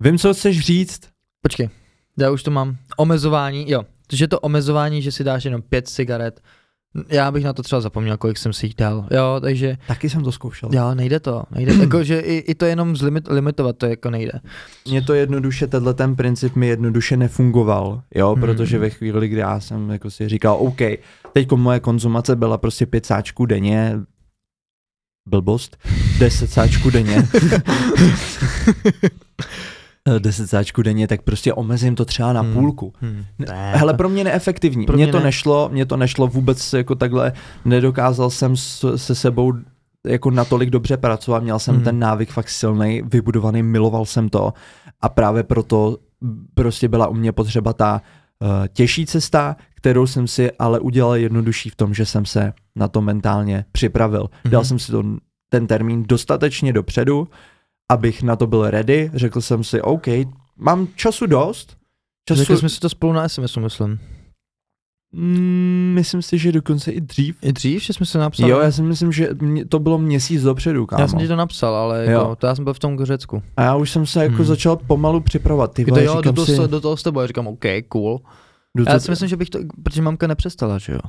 Vím, 0.01 0.19
co 0.19 0.35
chceš 0.35 0.61
říct. 0.61 1.01
počkej, 1.41 1.71
já 2.19 2.31
už 2.31 2.43
to 2.43 2.51
mám. 2.51 2.77
Omezování, 2.97 3.71
jo. 3.71 3.83
Že 4.13 4.29
to 4.29 4.41
omezování, 4.41 5.03
že 5.03 5.13
si 5.13 5.25
dáš 5.25 5.45
jenom 5.45 5.63
pět 5.63 5.89
cigaret, 5.89 6.41
já 7.09 7.31
bych 7.31 7.45
na 7.45 7.53
to 7.53 7.63
třeba 7.63 7.81
zapomněl, 7.81 8.17
kolik 8.17 8.39
jsem 8.39 8.53
si 8.53 8.67
jich 8.67 8.75
dal. 8.75 9.07
Jo, 9.11 9.39
takže 9.41 9.77
Taky 9.87 10.11
jsem 10.11 10.25
to 10.25 10.33
zkoušel. 10.33 10.69
Jo, 10.73 10.95
nejde 10.95 11.21
to. 11.21 11.43
Nejde, 11.51 11.75
jako, 11.81 12.05
že 12.05 12.21
i, 12.21 12.37
i 12.37 12.55
to 12.55 12.65
jenom 12.65 12.97
zlimit, 12.97 13.29
limitovat 13.29 13.77
to 13.79 13.87
jako 13.87 14.11
nejde. 14.11 14.33
Mně 14.89 15.03
to 15.03 15.15
jednoduše, 15.15 15.67
tenhle 15.67 15.95
ten 15.95 16.17
princip 16.17 16.57
mi 16.57 16.67
jednoduše 16.67 17.17
nefungoval, 17.17 18.03
jo, 18.15 18.33
Hmm. 18.33 18.41
protože 18.41 18.79
ve 18.79 18.91
chvíli, 18.91 19.29
kdy 19.29 19.41
já 19.41 19.61
jsem 19.61 19.91
jako 19.91 20.11
si 20.11 20.29
říkal, 20.29 20.57
OK, 20.61 20.81
teď 21.33 21.53
moje 21.53 21.81
konzumace 21.81 22.37
byla 22.37 22.59
prostě 22.59 22.87
pět 22.87 23.07
sáčků 23.07 23.47
denně, 23.47 23.99
blbost, 25.29 25.77
deset 26.19 26.51
sáčků 26.51 26.91
denně, 26.91 27.17
Eh, 30.09 30.21
deset 30.21 30.47
sáčků 30.51 30.83
denně, 30.83 31.09
tak 31.09 31.23
prostě 31.23 31.53
omezím 31.55 31.95
to 31.95 32.05
třeba 32.05 32.33
na 32.33 32.41
Hmm. 32.41 32.53
půlku. 32.53 32.93
Hmm. 33.01 33.25
Ne, 33.39 33.73
Hele, 33.77 33.95
pro 33.95 34.09
mě 34.09 34.25
neefektivní. 34.25 34.87
Pro 34.87 34.97
Mně 34.97 35.05
mě 35.05 35.13
to 35.13 35.19
ne. 35.19 35.25
nešlo, 35.25 35.69
mně 35.73 35.87
to 35.87 35.97
nešlo 35.97 36.27
vůbec 36.27 36.73
jako 36.73 36.95
takhle, 36.95 37.33
nedokázal 37.65 38.31
jsem 38.31 38.57
s, 38.57 38.97
se 38.97 39.15
sebou 39.15 39.53
jako 40.07 40.31
natolik 40.31 40.71
dobře 40.71 40.97
pracovat, 40.97 41.43
měl 41.43 41.59
jsem 41.59 41.75
Hmm. 41.75 41.85
ten 41.85 41.99
návyk 41.99 42.31
fakt 42.33 42.49
silný, 42.49 43.03
vybudovaný, 43.05 43.63
miloval 43.63 44.05
jsem 44.05 44.29
to 44.29 44.53
a 45.01 45.09
právě 45.09 45.43
proto 45.43 45.97
prostě 46.55 46.89
byla 46.89 47.07
u 47.07 47.15
mě 47.15 47.33
potřeba 47.33 47.73
ta 47.73 48.03
uh, 48.41 48.49
těžší 48.73 49.07
cesta, 49.07 49.57
kterou 49.75 50.07
jsem 50.07 50.27
si 50.29 50.53
ale 50.53 50.81
udělal 50.81 51.17
jednodušší 51.17 51.71
v 51.71 51.77
tom, 51.77 51.95
že 51.95 52.07
jsem 52.07 52.25
se 52.27 52.53
na 52.77 52.89
to 52.89 53.01
mentálně 53.01 53.65
připravil. 53.73 54.29
Mhm. 54.45 54.53
Dal 54.53 54.65
jsem 54.65 54.79
si 54.79 54.93
to, 54.93 55.03
ten 55.49 55.67
termín 55.67 56.05
dostatečně 56.09 56.73
dopředu, 56.73 57.29
abych 57.93 58.23
na 58.23 58.37
to 58.37 58.47
byl 58.47 58.71
ready, 58.71 59.11
řekl 59.15 59.41
jsem 59.41 59.65
si, 59.65 59.83
OK, 59.83 60.07
mám 60.57 60.89
času 60.97 61.27
dost, 61.27 61.77
času, 62.29 62.39
Řekli 62.41 62.57
jsme 62.57 62.69
si 62.69 62.81
to 62.81 62.89
spolu 62.89 63.13
na 63.13 63.29
SMS, 63.29 63.57
myslím. 63.57 63.99
Mm, 65.17 65.93
myslím 65.95 66.23
si, 66.23 66.39
že 66.39 66.53
dokonce 66.53 66.93
i 66.93 67.01
dřív. 67.01 67.37
I 67.43 67.53
dřív, 67.53 67.83
že 67.83 67.93
jsme 67.93 68.07
se 68.07 68.19
napsali. 68.19 68.51
Jo, 68.53 68.59
já 68.61 68.73
si 68.73 68.83
myslím, 68.83 69.13
že 69.13 69.29
mě, 69.41 69.65
to 69.65 69.79
bylo 69.79 69.99
měsíc 69.99 70.43
dopředu, 70.43 70.87
kámo. 70.87 71.03
já 71.03 71.09
jsem 71.09 71.19
ti 71.19 71.29
to 71.29 71.37
napsal, 71.37 71.75
ale 71.75 71.99
jako, 72.05 72.11
Jo. 72.29 72.37
to 72.37 72.47
já 72.47 72.55
jsem 72.55 72.65
byl 72.65 72.75
v 72.75 72.79
tom 72.79 73.05
Řecku. 73.05 73.43
A 73.57 73.63
já 73.63 73.77
už 73.77 73.91
jsem 73.91 74.07
se 74.07 74.23
jako 74.23 74.35
Hmm. 74.37 74.45
začal 74.45 74.77
pomalu 74.77 75.21
připravovat. 75.21 75.75
Ty 75.75 75.83
Jako 75.83 75.91
vole, 75.91 76.05
jo, 76.05 76.21
do, 76.21 76.33
toho, 76.33 76.47
si, 76.47 76.69
do 76.69 76.81
toho 76.81 76.97
s 76.97 77.03
tebou, 77.03 77.21
já 77.21 77.27
říkám, 77.27 77.47
OK, 77.47 77.65
cool. 77.89 78.21
jdu 78.77 78.85
Já 78.89 78.99
si 79.01 79.11
myslím, 79.11 79.29
že 79.29 79.37
bych 79.37 79.51
to, 79.51 79.59
protože 79.85 80.03
mamka 80.03 80.27
nepřestala, 80.27 80.79
že 80.79 80.93
jo. 80.93 81.01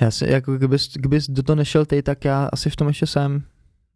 Já 0.00 0.10
si, 0.10 0.26
jako 0.30 0.56
kdybys, 0.56 0.92
kdybys 0.94 1.30
do 1.30 1.42
toho 1.42 1.56
nešel 1.56 1.86
ty, 1.86 2.02
tak 2.02 2.24
já 2.24 2.48
asi 2.52 2.70
v 2.70 2.76
tom 2.76 2.88
ještě 2.88 3.06
jsem. 3.06 3.42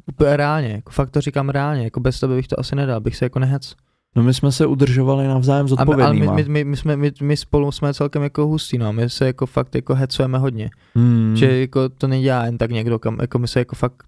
Úplně 0.07 0.37
reálně, 0.37 0.69
jako 0.69 0.91
fakt 0.91 1.11
to 1.11 1.21
říkám 1.21 1.49
reálně, 1.49 1.85
jako 1.85 2.01
bez 2.01 2.21
tebe 2.21 2.35
bych 2.35 2.49
to 2.49 2.61
asi 2.61 2.77
nedal, 2.77 3.01
bych 3.01 3.17
se 3.17 3.25
jako 3.25 3.39
nehec. 3.39 3.75
No 4.17 4.23
my 4.23 4.35
jsme 4.35 4.53
se 4.53 4.67
udržovali 4.67 5.27
navzájem 5.27 5.67
A 5.79 5.85
my, 5.85 6.03
ale 6.03 6.15
my, 6.15 6.21
zodpovědnýma. 6.21 6.35
my, 6.35 6.45
my, 6.49 6.65
my, 6.65 6.77
jsme, 6.77 6.97
my, 6.97 7.13
my, 7.23 7.37
spolu 7.37 7.73
jsme 7.73 7.95
celkem 7.95 8.23
jako 8.23 8.47
hustý, 8.47 8.79
no, 8.79 8.93
my 8.93 9.11
se 9.11 9.27
jako 9.27 9.47
fakt 9.47 9.75
jako 9.75 9.95
hecujeme 9.95 10.39
hodně. 10.39 10.71
Hmm. 10.95 11.37
že 11.37 11.61
jako 11.61 11.89
to 11.89 12.07
nedělá 12.07 12.45
jen 12.45 12.59
tak 12.59 12.71
někdo, 12.71 12.99
kam, 12.99 13.19
jako 13.21 13.39
my 13.39 13.49
se 13.49 13.59
jako 13.59 13.77
fakt 13.77 14.03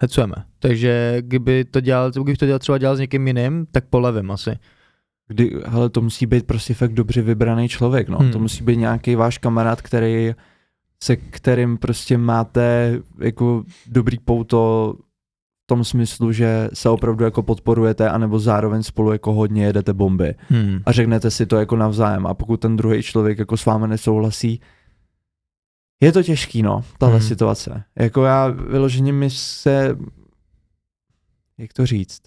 hecujeme. 0.00 0.34
Takže 0.58 1.16
kdyby 1.20 1.64
to 1.64 1.80
dělal, 1.80 2.10
kdybych 2.10 2.38
to 2.38 2.46
dělal 2.46 2.58
třeba 2.58 2.78
dělal 2.78 2.96
s 2.96 3.00
někým 3.00 3.26
jiným, 3.26 3.66
tak 3.72 3.84
polevím 3.90 4.30
asi. 4.30 4.58
Kdy, 5.28 5.60
hele, 5.66 5.90
to 5.90 6.00
musí 6.00 6.26
být 6.26 6.46
prostě 6.46 6.74
fakt 6.74 6.92
dobře 6.92 7.22
vybraný 7.22 7.68
člověk, 7.68 8.08
no. 8.08 8.18
Hmm. 8.18 8.30
To 8.30 8.38
musí 8.38 8.64
být 8.64 8.76
nějaký 8.76 9.14
váš 9.14 9.38
kamarád, 9.38 9.82
který 9.82 10.34
se 11.02 11.16
kterým 11.16 11.78
prostě 11.78 12.18
máte 12.18 12.98
jako 13.18 13.64
dobrý 13.86 14.18
pouto 14.18 14.94
tom 15.66 15.84
smyslu, 15.84 16.32
že 16.32 16.68
se 16.74 16.88
opravdu 16.88 17.24
jako 17.24 17.42
podporujete, 17.42 18.10
anebo 18.10 18.38
zároveň 18.38 18.82
spolu 18.82 19.12
jako 19.12 19.32
hodně 19.32 19.64
jedete 19.64 19.92
bomby. 19.92 20.34
Hmm. 20.48 20.80
a 20.86 20.92
řeknete 20.92 21.30
si 21.30 21.46
to 21.46 21.56
jako 21.56 21.76
navzájem. 21.76 22.26
A 22.26 22.34
pokud 22.34 22.56
ten 22.60 22.76
druhý 22.76 23.02
člověk 23.02 23.38
jako 23.38 23.56
s 23.56 23.64
vámi 23.66 23.88
nesouhlasí, 23.88 24.60
je 26.02 26.12
to 26.12 26.22
těžký, 26.22 26.62
no, 26.62 26.84
tahle 26.98 27.18
Hmm. 27.18 27.28
situace. 27.28 27.84
Jako 27.98 28.24
já 28.24 28.48
vyloženě 28.48 29.12
mi 29.12 29.30
se, 29.30 29.96
jak 31.58 31.72
to 31.72 31.86
říct, 31.86 32.22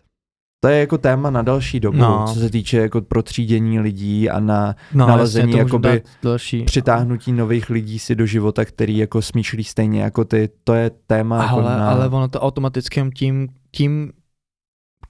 to 0.60 0.68
je 0.68 0.80
jako 0.80 0.98
téma 0.98 1.30
na 1.30 1.42
další 1.42 1.80
dobu, 1.80 1.98
No. 1.98 2.26
co 2.34 2.40
se 2.40 2.50
týče 2.50 2.78
jako 2.78 3.02
protřídění 3.02 3.80
lidí 3.80 4.30
a 4.30 4.40
na 4.40 4.76
No, 4.94 5.08
nalezení 5.08 5.52
jasně, 5.52 5.60
jakoby 5.60 6.02
další. 6.24 6.64
přitáhnutí 6.64 7.32
nových 7.32 7.70
lidí 7.70 8.00
si 8.00 8.16
do 8.16 8.26
života, 8.26 8.66
který 8.66 8.98
jako 8.98 9.22
smýšlí 9.22 9.64
stejně 9.64 10.02
jako 10.02 10.26
ty. 10.26 10.50
To 10.64 10.74
je 10.74 10.92
téma 11.08 11.44
jako 11.44 11.56
ale, 11.56 11.78
na... 11.78 11.90
ale 11.90 12.08
ono 12.10 12.28
to 12.28 12.40
automaticky 12.42 13.04
tím, 13.16 13.48
tím, 13.72 14.12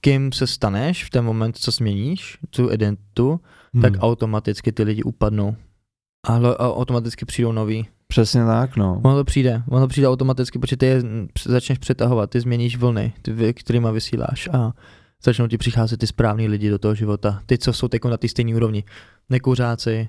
kým 0.00 0.32
se 0.32 0.46
staneš 0.46 1.04
v 1.04 1.10
ten 1.10 1.24
moment, 1.24 1.56
co 1.58 1.70
změníš 1.70 2.38
tu 2.50 2.72
identitu, 2.72 3.40
Hmm. 3.74 3.82
tak 3.82 3.92
automaticky 4.00 4.72
ty 4.72 4.82
lidi 4.82 5.02
upadnou. 5.02 5.56
Ale 6.26 6.56
a 6.56 6.72
automaticky 6.72 7.24
přijdou 7.24 7.52
noví. 7.52 7.88
Přesně 8.06 8.44
tak, 8.44 8.76
no. 8.76 9.00
Ono 9.04 9.16
to 9.16 9.24
přijde, 9.24 9.62
ono 9.68 9.80
to 9.80 9.88
přijde 9.88 10.08
automaticky, 10.08 10.58
protože 10.58 10.76
ty 10.76 10.86
je 10.86 11.02
začneš 11.46 11.78
přetahovat, 11.78 12.30
ty 12.30 12.40
změníš 12.40 12.76
vlny, 12.76 13.12
ty, 13.22 13.54
kterýma 13.54 13.90
vysíláš 13.90 14.48
a 14.52 14.72
začnou 15.24 15.46
ti 15.46 15.58
přicházet 15.58 15.96
ty 15.96 16.06
správní 16.06 16.48
lidi 16.48 16.70
do 16.70 16.78
toho 16.78 16.94
života. 16.94 17.42
Ty, 17.46 17.58
co 17.58 17.72
jsou 17.72 17.88
teď 17.88 18.04
na 18.04 18.16
té 18.16 18.28
stejné 18.28 18.54
úrovni. 18.54 18.84
Nekuřáci, 19.30 20.08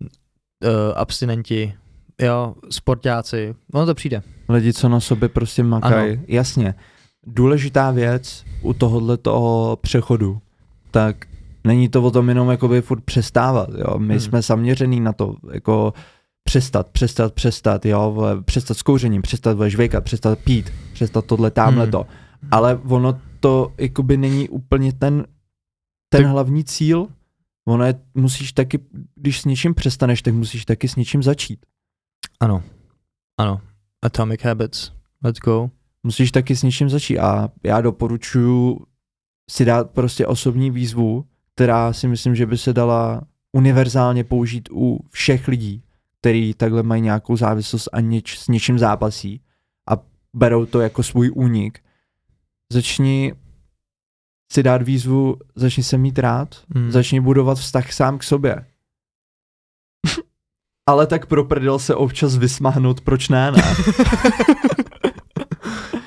uh, 0.00 0.68
abstinenti, 0.96 1.74
jo, 2.20 2.54
sportáci, 2.70 3.54
ono 3.72 3.86
to 3.86 3.94
přijde. 3.94 4.22
Lidi, 4.48 4.72
co 4.72 4.88
na 4.88 5.00
sobě 5.00 5.28
prostě 5.28 5.62
makají. 5.62 6.20
Jasně. 6.28 6.74
Důležitá 7.26 7.90
věc 7.90 8.44
u 8.62 8.72
tohohle 8.72 9.16
toho 9.16 9.78
přechodu, 9.82 10.38
tak 10.90 11.16
není 11.64 11.88
to 11.88 12.02
o 12.02 12.10
tom 12.10 12.28
jenom 12.28 12.50
jakoby 12.50 12.82
furt 12.82 13.04
přestávat, 13.04 13.68
jo. 13.68 13.98
My 13.98 13.98
Hmm. 13.98 14.10
hmm. 14.10 14.20
jsme 14.20 14.42
zaměřený 14.42 15.00
na 15.00 15.12
to, 15.12 15.34
jako 15.52 15.92
přestat, 16.44 16.88
přestat, 16.88 17.34
přestat, 17.34 17.86
jo, 17.86 18.16
přestat 18.44 18.76
s 18.76 18.82
kouřením, 18.82 19.22
přestat 19.22 19.58
žvejkat, 19.66 20.04
přestat 20.04 20.38
pít, 20.38 20.72
přestat 20.92 21.24
tohle, 21.24 21.50
tamhle 21.50 21.84
Hmm. 21.84 21.92
to. 21.92 22.06
Ale 22.50 22.80
ono 22.88 23.20
to 23.40 23.72
jakoby 23.78 24.16
není 24.16 24.48
úplně 24.48 24.92
ten, 24.92 25.26
ten 26.08 26.22
Tak- 26.22 26.30
hlavní 26.32 26.64
cíl. 26.64 27.08
Ono 27.68 27.84
je, 27.84 27.94
musíš 28.14 28.52
taky, 28.52 28.78
když 29.14 29.40
s 29.40 29.44
něčím 29.44 29.74
přestaneš, 29.74 30.22
tak 30.22 30.34
musíš 30.34 30.64
taky 30.64 30.88
s 30.88 30.96
něčím 30.96 31.22
začít. 31.22 31.66
Ano, 32.40 32.62
ano. 33.38 33.60
Atomic 34.02 34.42
Habits, 34.42 34.92
let's 35.24 35.40
go. 35.40 35.70
musíš 36.02 36.32
taky 36.32 36.56
s 36.56 36.62
něčím 36.62 36.88
začít 36.90 37.18
a 37.18 37.48
já 37.64 37.80
doporučuji 37.80 38.80
si 39.50 39.64
dát 39.64 39.90
prostě 39.90 40.26
osobní 40.26 40.70
výzvu, 40.70 41.24
která 41.54 41.92
si 41.92 42.08
myslím, 42.08 42.34
že 42.34 42.46
by 42.46 42.58
se 42.58 42.72
dala 42.72 43.22
univerzálně 43.52 44.24
použít 44.24 44.68
u 44.72 44.98
všech 45.10 45.48
lidí, 45.48 45.82
který 46.20 46.54
takhle 46.54 46.82
mají 46.82 47.02
nějakou 47.02 47.36
závislost 47.36 47.88
a 47.92 48.00
něč, 48.00 48.38
s 48.38 48.48
něčím 48.48 48.78
zápasí 48.78 49.40
a 49.90 49.92
berou 50.34 50.66
to 50.66 50.80
jako 50.80 51.02
svůj 51.02 51.30
únik. 51.34 51.80
Začni 52.72 53.34
si 54.52 54.62
dát 54.62 54.82
výzvu, 54.82 55.36
začni 55.54 55.82
se 55.82 55.98
mít 55.98 56.18
rád, 56.18 56.62
Hmm. 56.74 56.90
začni 56.92 57.20
budovat 57.20 57.58
vztah 57.58 57.92
sám 57.92 58.18
k 58.18 58.22
sobě. 58.22 58.66
Ale 60.88 61.06
tak 61.06 61.26
pro 61.26 61.44
prdel 61.44 61.78
se 61.78 61.94
občas 61.94 62.36
vysmáhnout, 62.36 63.00
proč 63.00 63.28
ne, 63.28 63.52
ne? 63.52 63.62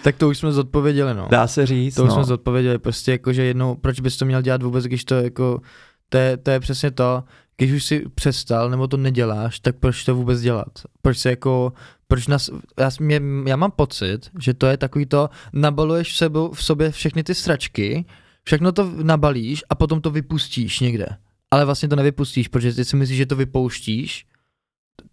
Tak 0.04 0.15
to 0.17 0.30
už 0.30 0.38
jsme 0.38 0.52
zodpověděli, 0.52 1.13
no. 1.13 1.28
Dá 1.32 1.47
se 1.47 1.65
říct, 1.65 1.95
To 1.95 2.04
už 2.04 2.10
no. 2.10 2.15
jsme 2.15 2.24
zodpověděli, 2.24 2.80
prostě 2.80 3.12
jako, 3.12 3.34
že 3.34 3.43
jednou, 3.43 3.76
proč 3.76 4.00
bys 4.00 4.17
to 4.17 4.26
měl 4.26 4.41
dělat 4.41 4.63
vůbec, 4.63 4.86
když 4.86 5.06
to 5.06 5.15
jako, 5.15 5.62
to 6.10 6.17
je, 6.17 6.38
to 6.38 6.52
je 6.52 6.60
přesně 6.60 6.91
to, 6.91 7.24
když 7.58 7.71
už 7.71 7.84
si 7.84 8.10
přestal 8.15 8.69
nebo 8.69 8.88
to 8.88 8.97
neděláš, 8.97 9.60
tak 9.60 9.76
proč 9.76 10.04
to 10.04 10.15
vůbec 10.15 10.41
dělat? 10.41 10.67
Proč 11.02 11.17
se 11.17 11.30
jako, 11.30 11.74
proč 12.12 12.28
nás, 12.28 12.50
já, 12.80 12.89
mě, 13.00 13.21
já 13.45 13.56
mám 13.56 13.71
pocit, 13.71 14.19
že 14.39 14.54
to 14.54 14.67
je 14.67 14.78
takový 14.78 15.06
to, 15.06 15.30
nabaluješ 15.54 16.12
v, 16.13 16.17
sebu, 16.17 16.52
v 16.52 16.63
sobě 16.63 16.91
všechny 16.91 17.24
ty 17.24 17.36
sračky, 17.36 18.06
všechno 18.43 18.71
to 18.71 18.91
nabalíš 19.04 19.63
a 19.69 19.76
potom 19.76 20.02
to 20.02 20.12
vypustíš 20.12 20.80
někde. 20.80 21.06
Ale 21.52 21.65
vlastně 21.65 21.89
to 21.89 21.95
nevypustíš, 21.95 22.47
protože 22.47 22.74
ty 22.74 22.86
si 22.86 22.95
myslíš, 22.95 23.17
že 23.17 23.26
to 23.26 23.36
vypouštíš 23.36 24.26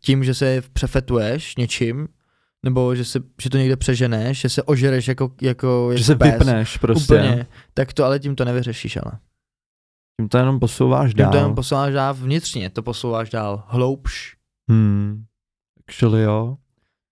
tím, 0.01 0.25
že 0.25 0.35
se 0.35 0.63
přefetuješ 0.73 1.57
něčím, 1.57 2.09
nebo 2.65 2.95
že, 2.95 3.05
se, 3.05 3.21
že 3.43 3.51
to 3.51 3.59
někde 3.59 3.77
přeženeš, 3.77 4.41
že 4.41 4.49
se 4.49 4.63
ožereš 4.63 5.09
jako, 5.09 5.33
jako, 5.43 5.89
Že 5.93 5.99
jako 5.99 6.05
se 6.05 6.17
pes. 6.17 6.33
vypneš 6.33 6.77
prostě. 6.77 7.15
Úplně, 7.15 7.47
tak 7.75 7.93
to 7.93 8.05
ale 8.05 8.19
tím 8.19 8.37
to 8.37 8.45
nevyřešíš, 8.45 8.97
ale. 8.97 9.13
Tím 10.21 10.29
to 10.29 10.39
jenom 10.39 10.61
posouváš 10.61 11.11
Tím 11.15 11.23
dál. 11.23 11.31
to 11.33 11.37
jenom 11.37 11.55
posouváš 11.55 11.95
dál 11.95 12.15
vnitřně, 12.15 12.71
to 12.71 12.83
posouváš 12.83 13.31
dál 13.31 13.65
hloubš. 13.69 14.37
Hmm. 14.71 15.25
Actually 15.89 16.23
jo. 16.23 16.57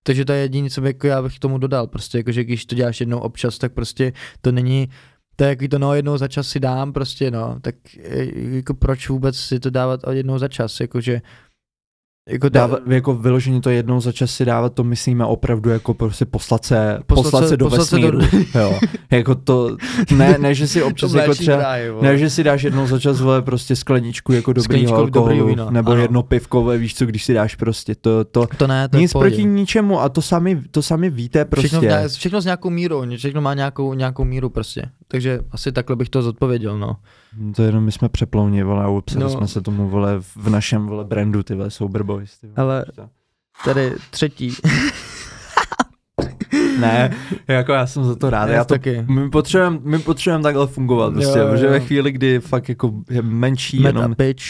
Takže 0.07 0.25
to 0.25 0.33
je 0.33 0.39
jediné, 0.39 0.71
co 0.71 0.85
jako 0.85 1.07
já 1.07 1.23
bych 1.23 1.37
k 1.37 1.39
tomu 1.39 1.59
dodal, 1.59 1.87
prostě 1.87 2.19
jako, 2.19 2.33
že 2.33 2.45
když 2.45 2.67
to 2.67 2.75
děláš 2.75 3.01
jednou 3.01 3.19
občas, 3.19 3.59
tak 3.59 3.73
prostě 3.73 4.13
to 4.41 4.53
není, 4.53 4.89
to 5.37 5.45
je 5.45 5.51
jaký 5.51 5.69
to 5.69 5.79
no 5.79 5.95
jednou 5.95 6.17
za 6.17 6.29
čas 6.29 6.49
si 6.49 6.61
dám 6.61 6.93
prostě 6.93 7.31
no, 7.31 7.57
tak 7.61 7.75
eh, 7.99 8.27
jako 8.57 8.75
proč 8.75 9.09
vůbec 9.09 9.37
si 9.37 9.61
to 9.61 9.71
dávat 9.71 10.01
jednou 10.11 10.39
za 10.39 10.49
čas, 10.49 10.81
jakože 10.81 11.21
jako 12.29 12.49
Dávat, 12.49 12.81
jako 12.87 13.15
vyloženě 13.15 13.61
to 13.61 13.71
jednou 13.71 14.01
za 14.01 14.13
čas 14.13 14.31
si 14.31 14.45
dávat, 14.45 14.73
to 14.75 14.85
myslíme 14.85 15.25
opravdu 15.25 15.71
jako 15.71 15.95
prostě 15.95 16.25
poslat 16.25 16.65
se, 16.65 16.99
Poslat 17.07 17.25
poslat, 17.25 17.49
se- 17.49 17.57
do 17.57 17.65
poslat 17.65 17.85
se 17.89 17.99
do- 17.99 18.19
vesmíru. 18.19 18.47
jo. 18.55 18.79
Jako 19.11 19.35
to, 19.35 19.77
ne, 20.17 20.37
ne, 20.39 20.55
že 20.55 20.69
si 20.69 20.83
občas 20.83 21.13
jako 21.15 21.35
třeba, 21.35 21.63
ne, 22.03 22.19
že 22.19 22.31
si 22.31 22.45
dáš 22.45 22.63
jednou 22.63 22.87
za 22.87 22.99
čas, 22.99 23.21
vole, 23.21 23.43
prostě 23.43 23.77
skleničku 23.77 24.33
jako 24.33 24.53
dobrýho 24.53 24.97
alkoholu, 24.97 25.29
dobrýho 25.29 25.47
vína, 25.47 25.71
nebo 25.71 25.91
ano. 25.93 26.03
jedno 26.03 26.23
pivko, 26.23 26.63
vole, 26.63 26.79
víš 26.79 26.95
co, 26.95 27.07
když 27.07 27.25
si 27.25 27.35
dáš 27.35 27.55
prostě 27.55 27.95
to, 27.95 28.25
to 28.25 28.47
to 28.57 28.67
ne, 28.67 28.89
to 28.89 28.99
nic 28.99 29.13
proti 29.13 29.45
ničemu 29.45 30.01
a 30.01 30.09
to 30.09 30.23
sami, 30.23 30.63
to 30.71 30.83
sami 30.83 31.11
víte 31.11 31.45
prostě. 31.45 31.69
Všechno, 31.69 31.89
ne, 31.89 32.09
všechno 32.09 32.41
s 32.41 32.45
nějakou 32.45 32.71
mírou, 32.71 33.05
všechno 33.17 33.41
má 33.41 33.55
nějakou, 33.55 33.95
nějakou 33.95 34.25
míru 34.25 34.51
prostě. 34.51 34.83
Takže 35.09 35.41
asi 35.53 35.73
takhle 35.73 35.97
bych 35.97 36.09
to 36.09 36.23
zodpověděl, 36.23 36.79
no. 36.79 36.97
To 37.57 37.63
jenom 37.63 37.85
my 37.85 37.93
jsme 37.93 38.09
přeplouni, 38.09 38.63
vole, 38.63 38.85
a 38.85 38.89
upsali 38.89 39.25
No. 39.25 39.31
jsme 39.31 39.49
se 39.49 39.61
tomu, 39.61 39.89
vole, 39.89 40.15
v 40.37 40.49
našem, 40.51 40.87
vole, 40.87 41.05
brandu, 41.05 41.43
ty 41.43 41.55
vole, 41.55 41.71
Sober 41.71 42.03
Boys, 42.03 42.39
ty 42.39 42.47
vole. 42.47 42.57
Ale 42.57 42.85
tady 43.65 43.93
třetí. 44.11 44.53
Ne, 46.81 47.11
jako 47.49 47.73
já 47.73 47.87
jsem 47.87 48.05
za 48.05 48.17
to 48.17 48.31
rád. 48.31 48.49
Já 48.49 48.55
Já 48.55 48.65
to, 48.65 48.75
taky. 48.75 49.05
my 49.09 49.31
potřebujeme 49.31 49.79
my 49.83 49.99
potřebujem 49.99 50.43
takhle 50.43 50.67
fungovat, 50.67 51.13
prostě, 51.15 51.39
Jo, 51.39 51.47
protože 51.51 51.67
jo. 51.67 51.71
ve 51.73 51.81
chvíli, 51.81 52.13
kdy 52.13 52.41
fakt 52.41 52.69
jako 52.69 52.93
je 53.11 53.23
menší, 53.23 53.81
Met 53.81 53.95
jenom 53.95 54.13
a 54.13 54.15
pitch. 54.15 54.45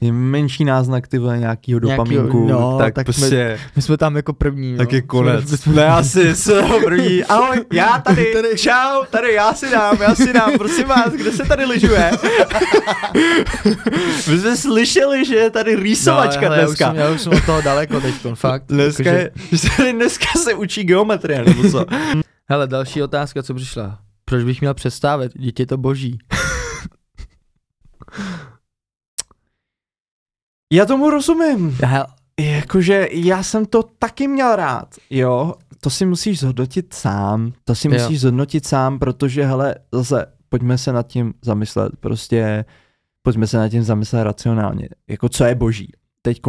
Je 0.00 0.12
menší 0.12 0.64
náznak 0.64 1.08
ty 1.08 1.18
nějakýho 1.18 1.80
dopaminku, 1.80 2.48
no, 2.48 2.78
tak, 2.78 2.94
tak 2.94 3.06
tak 3.06 3.14
jsme- 3.16 3.20
prostě, 3.22 3.58
My 3.76 3.82
jsme 3.82 3.96
tam 3.96 4.16
jako 4.16 4.32
první. 4.32 4.76
tak 4.76 4.92
no. 4.92 4.96
je 4.96 5.02
konec. 5.02 5.48
Jsme- 5.48 5.56
jsme- 5.56 5.74
Ne, 5.74 5.86
asi 5.86 6.36
se 6.36 6.62
první. 6.84 7.24
Ahoj, 7.28 7.64
já 7.72 7.98
tady, 7.98 8.32
Tady. 8.34 8.48
čau, 8.58 9.04
tady 9.10 9.32
já 9.32 9.54
si 9.54 9.70
dám, 9.70 9.96
já 10.02 10.14
si 10.14 10.32
dám, 10.32 10.58
prosím 10.58 10.86
vás, 10.88 11.12
kde 11.12 11.32
se 11.32 11.44
tady 11.44 11.64
lyžuje? 11.64 12.10
My 14.30 14.38
jsme 14.38 14.56
slyšeli, 14.56 15.24
že 15.24 15.34
je 15.34 15.50
tady 15.50 15.76
rýsovačka 15.76 16.40
no, 16.48 16.54
hele, 16.54 16.64
dneska. 16.66 16.84
Já 16.84 16.90
už, 16.90 16.96
jsem, 16.96 17.02
já 17.02 17.10
už 17.10 17.20
jsem 17.20 17.32
od 17.32 17.44
toho 17.46 17.60
daleko 17.62 18.00
teď, 18.00 18.14
fakt. 18.34 18.64
Dneska, 18.68 19.02
Jakože- 19.10 19.30
je, 19.86 19.92
dneska 19.92 20.26
se 20.42 20.54
učí 20.54 20.84
geometrie, 20.84 21.44
nebo 21.44 21.70
co? 21.70 21.86
Hele, 22.50 22.66
další 22.66 23.02
otázka, 23.02 23.42
co 23.42 23.54
přišla. 23.54 23.98
Proč 24.24 24.44
bych 24.44 24.60
měl 24.60 24.74
přestávat? 24.74 25.30
Dítě 25.36 25.62
je 25.62 25.66
to 25.66 25.76
boží. 25.76 26.18
Já 30.72 30.86
tomu 30.86 31.10
rozumím. 31.10 31.70
Hele, 31.84 32.06
Jakože 32.40 33.08
já 33.12 33.42
jsem 33.42 33.66
to 33.66 33.82
taky 33.82 34.28
měl 34.28 34.56
rád, 34.56 34.94
jo. 35.10 35.54
To 35.80 35.90
si 35.90 36.06
musíš 36.06 36.40
zhodnotit 36.40 36.94
sám, 36.94 37.52
to 37.64 37.74
si 37.74 37.88
Jo. 37.88 37.94
musíš 37.94 38.20
zhodnotit 38.20 38.66
sám, 38.66 38.98
protože 38.98 39.44
hele, 39.44 39.74
zase 39.92 40.26
pojďme 40.48 40.78
se 40.78 40.92
nad 40.92 41.06
tím 41.06 41.34
zamyslet, 41.42 41.92
prostě 42.00 42.64
pojďme 43.22 43.46
se 43.46 43.56
nad 43.56 43.68
tím 43.68 43.82
zamyslet 43.82 44.24
racionálně. 44.24 44.88
Jako 45.08 45.28
co 45.28 45.44
je 45.44 45.54
boží? 45.54 45.92
Teď 46.22 46.40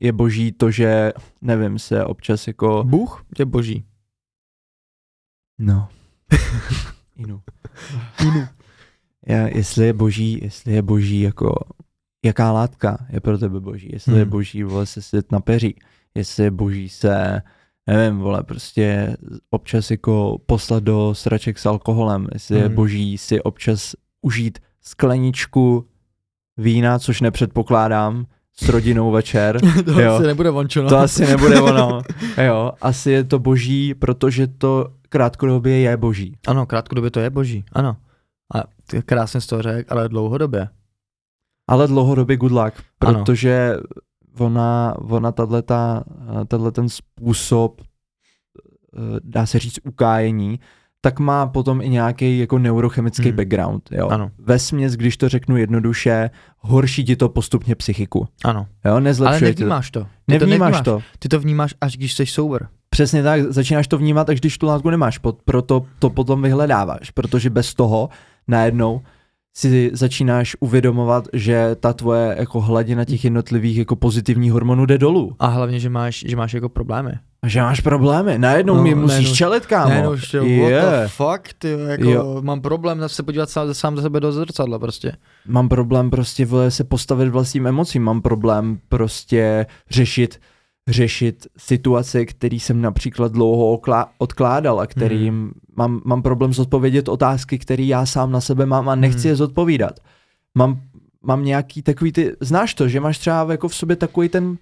je 0.00 0.12
boží 0.12 0.52
to, 0.52 0.70
že 0.70 1.12
nevím, 1.40 1.78
se 1.78 2.04
občas 2.04 2.46
jako... 2.46 2.84
Bůh 2.86 3.24
je 3.38 3.44
boží. 3.44 3.84
No. 5.58 5.88
Inu. 7.16 7.42
Inu. 8.22 8.46
Já, 9.26 9.46
jestli 9.48 9.86
je 9.86 9.92
boží, 9.92 10.38
jestli 10.42 10.72
je 10.72 10.82
boží 10.82 11.20
jako, 11.20 11.54
jaká 12.26 12.52
látka 12.52 12.98
je 13.10 13.20
pro 13.20 13.38
tebe 13.38 13.60
boží, 13.60 13.88
jestli 13.92 14.10
Hmm. 14.12 14.18
je 14.18 14.24
boží, 14.24 14.62
vole, 14.62 14.86
se 14.86 15.02
sedět 15.02 15.32
na 15.32 15.40
peří, 15.40 15.76
jestli 16.14 16.44
je 16.44 16.50
boží 16.50 16.88
se, 16.88 17.42
nevím, 17.86 18.18
vole, 18.18 18.42
prostě 18.42 19.16
občas 19.50 19.90
jako 19.90 20.38
poslat 20.46 20.82
do 20.82 21.14
sraček 21.14 21.58
s 21.58 21.66
alkoholem, 21.66 22.26
jestli 22.34 22.56
je 22.58 22.64
Hmm. 22.66 22.74
boží 22.74 23.18
si 23.18 23.42
občas 23.42 23.94
užít 24.22 24.58
skleničku 24.80 25.86
vína, 26.56 26.98
což 26.98 27.20
nepředpokládám, 27.20 28.26
s 28.58 28.68
rodinou 28.68 29.10
večer, 29.10 29.60
to 29.84 30.00
Jo. 30.00 30.12
asi 30.14 30.26
nebude 30.26 30.50
vončo, 30.50 30.82
no. 30.82 30.88
to 30.88 30.96
asi 30.98 31.26
nebude 31.26 31.60
ono. 31.60 32.02
Jo, 32.46 32.72
asi 32.80 33.10
je 33.10 33.24
to 33.24 33.38
boží, 33.38 33.94
protože 33.94 34.46
to 34.46 34.88
krátkodobě 35.08 35.78
je 35.78 35.96
boží. 35.96 36.36
Ano, 36.46 36.66
krátkodobě 36.66 37.10
to 37.10 37.20
je 37.20 37.30
boží, 37.30 37.64
ano. 37.72 37.96
A 38.54 38.64
ty 38.86 39.02
krásně 39.02 39.40
z 39.40 39.46
toho 39.46 39.62
řekl, 39.62 39.92
ale 39.92 40.08
dlouhodobě. 40.08 40.68
Ale 41.68 41.86
dlouhodobě 41.86 42.36
good 42.36 42.52
luck, 42.52 42.72
Ano. 43.00 43.12
protože 43.24 43.76
ona, 44.38 44.94
ona 44.98 45.32
tato, 45.32 46.70
ten 46.72 46.88
způsob, 46.88 47.80
eh, 47.80 49.00
dá 49.24 49.46
se 49.46 49.58
říct 49.58 49.78
ukájení, 49.84 50.60
tak 51.00 51.18
má 51.20 51.46
potom 51.46 51.80
i 51.80 51.88
nějaký 51.88 52.38
jako 52.38 52.58
neurochemický 52.58 53.28
Hmm. 53.28 53.36
background. 53.36 53.88
Jo. 53.92 54.08
Ano. 54.08 54.30
Ve 54.38 54.58
směs, 54.58 54.92
když 54.96 55.16
to 55.16 55.28
řeknu 55.28 55.56
jednoduše, 55.56 56.30
horší 56.58 57.04
ti 57.04 57.16
to 57.16 57.28
postupně 57.28 57.74
psychiku. 57.74 58.28
Ano. 58.44 58.66
Jo, 58.84 58.92
Ale 58.92 59.00
nezlepšuje 59.00 59.54
to. 59.54 59.60
nevnímáš 59.60 59.90
to. 59.90 60.00
Ty 60.26 60.38
Nevnímáš 60.38 60.76
to. 60.80 60.82
to. 60.84 61.00
Ty 61.18 61.28
to 61.28 61.40
vnímáš, 61.40 61.74
až 61.80 61.96
když 61.96 62.14
jsi 62.14 62.26
sober. 62.26 62.68
Přesně 62.90 63.22
tak, 63.22 63.42
začínáš 63.42 63.88
to 63.88 63.98
vnímat, 63.98 64.30
až 64.30 64.40
když 64.40 64.58
tu 64.58 64.66
látku 64.66 64.90
nemáš, 64.90 65.20
proto 65.44 65.84
to 65.98 66.10
potom 66.10 66.42
vyhledáváš, 66.42 67.10
protože 67.10 67.50
bez 67.50 67.74
toho 67.74 68.08
najednou 68.48 69.00
si 69.58 69.90
začínáš 69.92 70.56
uvědomovat, 70.60 71.28
že 71.32 71.76
ta 71.80 71.92
tvoje 71.92 72.36
jako 72.38 72.60
hladina 72.60 73.04
těch 73.04 73.24
jednotlivých 73.24 73.76
jako 73.78 73.96
pozitivních 73.96 74.52
hormonů 74.52 74.86
jde 74.86 74.98
dolů. 74.98 75.36
A 75.38 75.46
hlavně, 75.46 75.80
že 75.80 75.90
máš, 75.90 76.24
že 76.28 76.36
máš 76.36 76.52
jako 76.54 76.68
problémy. 76.68 77.10
A 77.42 77.48
že 77.48 77.60
máš 77.60 77.80
problémy, 77.80 78.38
najednou 78.38 78.74
No, 78.74 78.82
mi 78.82 78.94
musíš 78.94 79.08
najednou- 79.16 79.34
čelit, 79.34 79.66
kámo. 79.66 80.02
No, 80.04 80.12
ještě, 80.12 80.38
what 80.38 80.48
Je. 80.48 80.80
the 80.82 81.08
fuck, 81.08 81.48
ty, 81.58 81.70
jako, 81.88 82.10
Jo. 82.10 82.36
mám 82.40 82.60
problém 82.60 83.00
se 83.06 83.22
podívat 83.22 83.50
sám, 83.50 83.74
sám 83.74 83.96
za 83.96 84.02
sebe 84.02 84.20
do 84.20 84.32
zrcadla 84.32 84.78
prostě. 84.78 85.12
Mám 85.46 85.68
problém 85.68 86.10
prostě 86.10 86.46
vole, 86.46 86.70
se 86.70 86.84
postavit 86.84 87.28
vlastním 87.28 87.66
emocím, 87.66 88.02
mám 88.02 88.22
problém 88.22 88.78
prostě 88.88 89.66
řešit 89.90 90.40
řešit 90.88 91.46
situace, 91.56 92.26
který 92.26 92.60
jsem 92.60 92.80
například 92.80 93.32
dlouho 93.32 93.80
odkládal 94.18 94.80
a 94.80 94.86
kterým 94.86 95.34
Hmm. 95.34 95.52
mám, 95.76 96.00
mám 96.04 96.22
problém 96.22 96.52
zodpovědět 96.52 97.08
otázky, 97.08 97.58
které 97.58 97.82
já 97.82 98.06
sám 98.06 98.32
na 98.32 98.40
sebe 98.40 98.66
mám 98.66 98.88
a 98.88 98.94
nechci 98.94 99.20
Hmm. 99.22 99.28
je 99.28 99.36
zodpovídat. 99.36 100.00
Mám, 100.54 100.80
mám 101.22 101.44
nějaký 101.44 101.82
takový 101.82 102.12
ty, 102.12 102.32
znáš 102.40 102.74
to, 102.74 102.88
že 102.88 103.00
máš 103.00 103.18
třeba 103.18 103.46
jako 103.52 103.68
v 103.68 103.74
sobě 103.74 103.96
takový 103.96 104.28
ten 104.28 104.58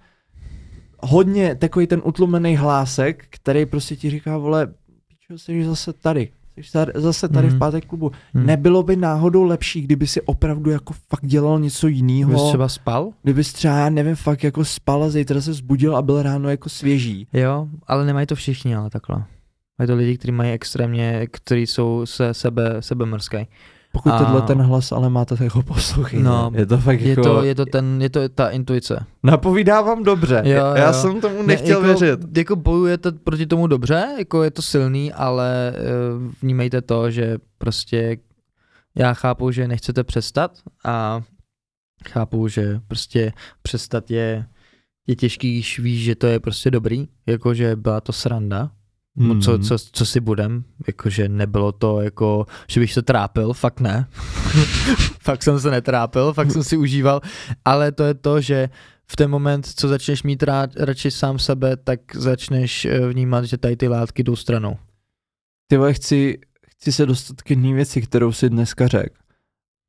hodně 0.99 1.55
takový 1.55 1.87
ten 1.87 2.01
utlumený 2.05 2.55
hlásek, 2.55 3.25
který 3.29 3.65
prostě 3.65 3.95
ti 3.95 4.09
říká, 4.09 4.37
vole, 4.37 4.67
pičo, 5.07 5.37
jsi 5.37 5.65
zase 5.65 5.93
tady, 5.93 6.29
tady, 6.71 6.91
zase 6.95 7.27
tady 7.29 7.47
Mhm. 7.47 7.55
v 7.55 7.59
pátek 7.59 7.85
klubu. 7.85 8.11
Hmm. 8.33 8.45
Nebylo 8.45 8.83
by 8.83 8.95
náhodou 8.95 9.43
lepší, 9.43 9.81
kdyby 9.81 10.07
si 10.07 10.21
opravdu 10.21 10.71
jako 10.71 10.93
fakt 11.09 11.25
dělal 11.25 11.59
něco 11.59 11.87
jiného? 11.87 12.47
třeba 12.49 12.67
spal? 12.69 13.11
Kdybys 13.23 13.53
třeba, 13.53 13.77
já 13.77 13.89
nevím, 13.89 14.15
fakt 14.15 14.43
jako 14.43 14.65
spal 14.65 15.03
a 15.03 15.09
zítra 15.09 15.41
se 15.41 15.53
zbudil 15.53 15.97
a 15.97 16.01
byl 16.01 16.21
ráno 16.23 16.49
jako 16.49 16.69
svěží. 16.69 17.27
Jo, 17.33 17.67
ale 17.87 18.05
nemají 18.05 18.27
to 18.27 18.35
všichni, 18.35 18.75
ale 18.75 18.89
takhle. 18.89 19.23
Mají 19.79 19.87
to 19.87 19.95
lidi, 19.95 20.17
kteří 20.17 20.31
mají 20.31 20.51
extrémně, 20.51 21.27
kteří 21.31 21.67
jsou 21.67 22.05
se 22.05 22.33
sebe, 22.33 22.75
sebe 22.79 23.05
mrskají. 23.05 23.47
Pokud 23.95 24.09
A- 24.09 24.17
tenhle 24.19 24.41
ten 24.41 24.61
hlas 24.61 24.91
ale 24.91 25.09
máte, 25.09 25.37
tak 25.37 25.55
ho 25.55 25.63
poslouchejte. 25.63 26.25
No, 26.25 26.51
je 26.55 26.65
to 26.65 26.77
fakt 26.77 27.01
Je 27.01 27.09
jako... 27.09 27.21
to, 27.21 27.43
je 27.43 27.55
to 27.55 27.65
ten, 27.65 28.01
je 28.01 28.09
to 28.09 28.29
ta 28.29 28.49
intuice. 28.49 29.05
Napovídá 29.23 29.81
vám 29.81 30.03
dobře. 30.03 30.41
Jo, 30.45 30.55
jo, 30.55 30.73
Já 30.75 30.93
jsem 30.93 31.21
tomu 31.21 31.37
Ne, 31.37 31.47
nechtěl 31.47 31.85
jako, 31.85 31.99
věřit. 31.99 32.37
Jako 32.37 32.55
bojujete 32.55 33.11
proti 33.11 33.45
tomu 33.45 33.67
dobře, 33.67 34.07
jako 34.17 34.43
je 34.43 34.51
to 34.51 34.61
silný, 34.61 35.13
ale 35.13 35.73
uh, 36.17 36.31
vnímejte 36.41 36.81
to, 36.81 37.11
že 37.11 37.37
prostě 37.57 38.17
já 38.95 39.13
chápu, 39.13 39.51
že 39.51 39.67
nechcete 39.67 40.03
přestat 40.03 40.51
a 40.85 41.21
chápu, 42.09 42.47
že 42.47 42.79
prostě 42.87 43.33
přestat 43.61 44.11
je, 44.11 44.45
je 45.07 45.15
těžký, 45.15 45.53
když 45.53 45.79
víš, 45.79 46.03
že 46.03 46.15
to 46.15 46.27
je 46.27 46.39
prostě 46.39 46.71
dobrý, 46.71 47.07
jakože 47.27 47.75
byla 47.75 48.01
to 48.01 48.13
sranda, 48.13 48.71
hmm. 49.17 49.41
co, 49.41 49.59
co, 49.59 49.77
co 49.91 50.05
si 50.05 50.19
budem, 50.19 50.63
jakože 50.87 51.29
nebylo 51.29 51.71
to 51.71 52.01
jako, 52.01 52.45
že 52.67 52.79
bych 52.79 52.93
se 52.93 53.01
trápil, 53.01 53.53
fakt 53.53 53.79
ne, 53.79 54.07
fakt 55.21 55.43
jsem 55.43 55.59
se 55.59 55.71
netrápil, 55.71 56.33
fakt 56.33 56.51
jsem 56.51 56.63
si 56.63 56.77
užíval, 56.77 57.21
ale 57.65 57.91
to 57.91 58.03
je 58.03 58.13
to, 58.13 58.41
že 58.41 58.69
v 59.07 59.15
ten 59.15 59.29
moment, 59.29 59.67
co 59.75 59.87
začneš 59.87 60.23
mít 60.23 60.43
rád, 60.43 60.75
radši 60.75 61.11
sám 61.11 61.39
sebe, 61.39 61.77
tak 61.77 61.99
začneš 62.15 62.85
eh, 62.85 63.07
vnímat, 63.07 63.45
že 63.45 63.57
tady 63.57 63.75
ty 63.77 63.87
látky 63.87 64.23
jdou 64.23 64.35
stranou. 64.35 64.77
Ty 65.67 65.77
vole, 65.77 65.93
chci, 65.93 66.39
chci 66.67 66.91
se 66.91 67.05
dostat 67.05 67.41
k 67.41 67.49
jedné 67.49 67.73
věci, 67.73 68.01
kterou 68.01 68.31
si 68.31 68.49
dneska 68.49 68.87
řekl. 68.87 69.15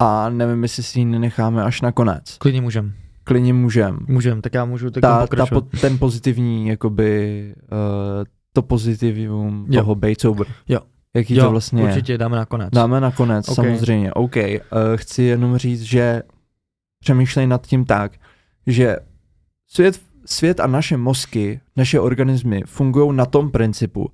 A 0.02 0.30
nevím, 0.30 0.62
jestli 0.62 0.82
si 0.82 0.98
ji 0.98 1.04
nenecháme 1.04 1.64
až 1.64 1.80
na 1.80 1.92
konec. 1.92 2.36
Klidně 2.38 2.60
můžem, 2.60 2.94
Klidně 3.24 3.54
můžem. 3.54 3.98
můžem, 4.08 4.42
tak 4.42 4.54
já 4.54 4.64
můžu 4.64 4.90
tak 4.90 5.00
Ta, 5.00 5.26
ta, 5.26 5.46
po- 5.46 5.60
ten 5.60 5.98
pozitivní, 5.98 6.68
jakoby, 6.68 7.54
uh, 7.72 8.24
to 8.56 8.62
pozitivum 8.62 9.66
Jo. 9.68 9.80
toho 9.80 9.94
být 9.94 10.20
sober. 10.20 10.46
Jo. 10.68 10.80
Jaký 11.14 11.34
jo, 11.34 11.44
to 11.44 11.50
vlastně 11.50 11.82
je. 11.82 11.88
určitě, 11.88 12.18
dáme 12.18 12.36
nakonec. 12.36 12.70
Dáme 12.72 13.00
nakonec, 13.00 13.48
Ok. 13.48 13.54
samozřejmě. 13.54 14.12
OK, 14.12 14.36
uh, 14.36 14.52
chci 14.96 15.22
jenom 15.22 15.56
říct, 15.56 15.82
že 15.82 16.22
přemýšlej 17.00 17.46
nad 17.46 17.66
tím 17.66 17.84
tak, 17.84 18.12
že 18.66 18.96
svět, 19.68 20.00
svět 20.26 20.60
a 20.60 20.66
naše 20.66 20.96
mozky, 20.96 21.60
naše 21.76 22.00
organismy 22.00 22.62
fungují 22.66 23.16
na 23.16 23.26
tom 23.26 23.50
principu, 23.50 24.08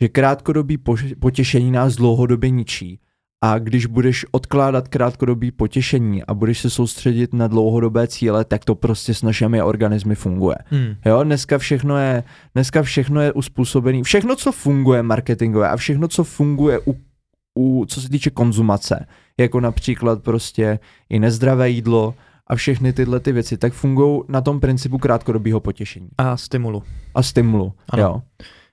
že 0.00 0.08
krátkodobý 0.08 0.78
potěšení 1.20 1.70
nás 1.70 1.96
dlouhodobě 1.96 2.50
ničí. 2.50 3.00
A 3.44 3.58
když 3.58 3.86
budeš 3.86 4.26
odkládat 4.30 4.88
krátkodobý 4.88 5.50
potěšení 5.50 6.24
a 6.24 6.34
budeš 6.34 6.60
se 6.60 6.70
soustředit 6.70 7.32
na 7.32 7.46
dlouhodobé 7.48 8.06
cíle, 8.08 8.44
tak 8.44 8.64
to 8.64 8.74
prostě 8.74 9.14
s 9.14 9.22
našimi 9.22 9.62
organismy 9.62 10.14
funguje. 10.14 10.56
Hmm. 10.66 10.94
Jo, 11.06 11.24
dneska 11.24 11.58
všechno 11.58 11.98
je, 11.98 12.22
dneska 12.54 12.82
všechno 12.82 13.20
je 13.20 13.32
uspůsobené, 13.32 14.02
všechno, 14.02 14.36
co 14.36 14.52
funguje 14.52 15.02
marketingové 15.02 15.68
a 15.68 15.76
všechno, 15.76 16.08
co 16.08 16.24
funguje 16.24 16.80
u, 16.86 16.96
u, 17.58 17.84
co 17.88 18.00
se 18.00 18.08
týče 18.08 18.30
konzumace, 18.30 19.06
jako 19.40 19.60
například 19.60 20.22
prostě 20.22 20.78
i 21.10 21.18
nezdravé 21.18 21.70
jídlo 21.70 22.14
a 22.46 22.54
všechny 22.56 22.92
tyhle 22.92 23.20
ty 23.20 23.32
věci, 23.32 23.58
tak 23.58 23.72
fungují 23.72 24.22
na 24.28 24.40
tom 24.40 24.60
principu 24.60 24.98
krátkodobého 24.98 25.60
potěšení 25.60 26.08
A 26.18 26.36
stimulu. 26.36 26.82
a 27.14 27.22
stimulu. 27.22 27.72
Ano. 27.88 28.02
Jo. 28.02 28.22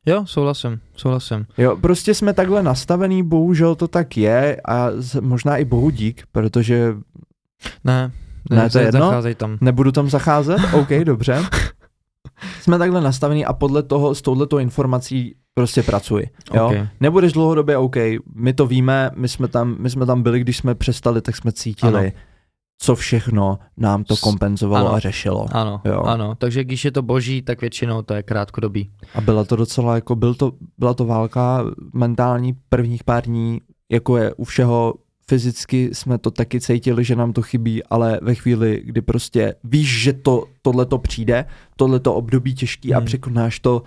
Jo, 0.05 0.23
souhlasím, 0.25 0.79
souhlasím. 0.95 1.45
jo, 1.57 1.77
prostě 1.81 2.13
jsme 2.13 2.33
takhle 2.33 2.63
nastavený, 2.63 3.23
bohužel 3.23 3.75
to 3.75 3.87
tak 3.87 4.17
je 4.17 4.61
a 4.67 4.89
možná 5.21 5.57
i 5.57 5.65
bohu 5.65 5.89
dík, 5.89 6.23
protože 6.31 6.93
Ne, 7.83 8.11
Ne, 8.49 8.69
to 8.69 8.77
je 8.79 8.85
jedno? 8.85 8.99
zacházej 8.99 9.35
tam. 9.35 9.57
Nebudu 9.61 9.91
tam 9.91 10.09
zacházet? 10.09 10.59
OK, 10.73 10.89
dobře. 11.03 11.43
Jsme 12.61 12.77
takhle 12.77 13.01
nastavení 13.01 13.45
a 13.45 13.53
podle 13.53 13.83
toho, 13.83 14.15
s 14.15 14.21
touhletou 14.21 14.57
informací 14.57 15.35
prostě 15.53 15.83
pracuji. 15.83 16.29
Jo? 16.53 16.67
Ok. 16.67 16.73
Nebudeš 16.99 17.33
dlouhodobě 17.33 17.77
OK, 17.77 17.95
my 18.35 18.53
to 18.53 18.67
víme, 18.67 19.11
my 19.15 19.27
jsme 19.27 19.47
tam, 19.47 19.75
my 19.79 19.89
jsme 19.89 20.05
tam 20.05 20.23
byli, 20.23 20.39
když 20.39 20.57
jsme 20.57 20.75
přestali, 20.75 21.21
tak 21.21 21.35
jsme 21.35 21.51
cítili, 21.51 21.99
Ano. 21.99 22.09
Co 22.77 22.95
všechno 22.95 23.59
nám 23.77 24.03
to 24.03 24.17
kompenzovalo 24.17 24.87
ano. 24.87 24.95
a 24.95 24.99
řešilo. 24.99 25.45
Ano, 25.51 25.81
Jo. 25.85 26.01
ano, 26.01 26.35
takže 26.35 26.63
když 26.63 26.85
je 26.85 26.91
to 26.91 27.01
boží, 27.01 27.41
tak 27.41 27.61
většinou 27.61 28.01
to 28.01 28.13
je 28.13 28.23
krátkodobý. 28.23 28.91
A 29.15 29.21
byla 29.21 29.43
to 29.43 29.55
docela, 29.55 29.95
jako 29.95 30.15
byl 30.15 30.35
to, 30.35 30.51
byla 30.77 30.93
to 30.93 31.05
válka 31.05 31.63
mentální 31.93 32.53
prvních 32.69 33.03
pár 33.03 33.23
dní, 33.23 33.61
jako 33.91 34.17
je 34.17 34.33
u 34.33 34.43
všeho, 34.43 34.93
fyzicky 35.29 35.89
jsme 35.93 36.17
to 36.17 36.31
taky 36.31 36.61
cítili, 36.61 37.03
že 37.03 37.15
nám 37.15 37.33
to 37.33 37.41
chybí, 37.41 37.83
ale 37.83 38.19
ve 38.21 38.35
chvíli, 38.35 38.81
kdy 38.85 39.01
prostě 39.01 39.55
víš, 39.63 40.01
že 40.01 40.13
to, 40.13 40.45
tohle 40.61 40.85
to 40.85 40.97
přijde, 40.97 41.45
tohle 41.75 41.99
to 41.99 42.13
období 42.13 42.55
těžký 42.55 42.93
a 42.93 42.97
Hmm. 42.97 43.05
překonáš 43.05 43.59
to, 43.59 43.83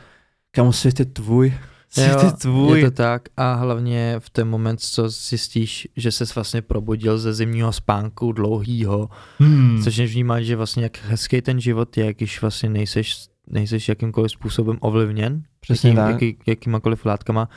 kam 0.50 0.72
svět 0.72 0.98
je 1.00 1.06
tvůj, 1.06 1.54
svět 2.00 2.12
Jo, 2.22 2.26
je 2.26 2.32
tvůj. 2.32 2.80
Je 2.80 2.90
to 2.90 2.96
tak 2.96 3.28
a 3.36 3.54
hlavně 3.54 4.14
v 4.18 4.30
ten 4.30 4.48
moment, 4.48 4.80
co 4.80 5.08
zjistíš, 5.08 5.88
že 5.96 6.12
ses 6.12 6.34
vlastně 6.34 6.62
probudil 6.62 7.18
ze 7.18 7.34
zimního 7.34 7.72
spánku 7.72 8.32
dlouhýho, 8.32 9.08
Hmm. 9.38 9.82
začneš 9.82 10.12
vnímat, 10.12 10.40
že 10.40 10.56
vlastně 10.56 10.82
jak 10.82 10.98
hezký 11.04 11.42
ten 11.42 11.60
život 11.60 11.96
je, 11.96 12.14
když 12.14 12.40
vlastně 12.40 12.68
nejseš, 12.68 13.16
nejseš 13.50 13.88
jakýmkoliv 13.88 14.30
způsobem 14.30 14.76
ovlivněn, 14.80 15.42
Přesně 15.60 15.90
jakým, 15.90 15.96
tak. 15.96 16.10
jaký, 16.12 16.38
jakýmakoliv 16.46 17.04
látkama, 17.06 17.48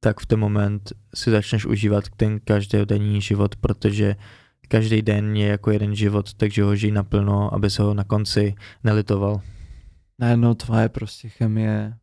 tak 0.00 0.20
v 0.20 0.26
ten 0.26 0.38
moment 0.40 0.92
si 1.14 1.30
začneš 1.30 1.66
užívat 1.66 2.04
ten 2.16 2.40
každodenní 2.44 3.20
život, 3.20 3.56
protože 3.56 4.16
každý 4.68 5.02
den 5.02 5.36
je 5.36 5.46
jako 5.46 5.70
jeden 5.70 5.94
život, 5.94 6.34
takže 6.34 6.62
ho 6.64 6.76
žij 6.76 6.90
naplno, 6.90 7.54
aby 7.54 7.70
se 7.70 7.82
ho 7.82 7.94
na 7.94 8.04
konci 8.04 8.54
nelitoval. 8.84 9.40
Najednou 10.18 10.54
tvoje 10.54 10.88
prostě 10.88 11.28
chemie 11.28 11.94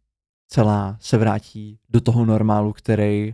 celá 0.51 0.97
se 0.99 1.17
vrátí 1.17 1.77
do 1.89 2.01
toho 2.01 2.25
normálu, 2.25 2.73
který, 2.73 3.33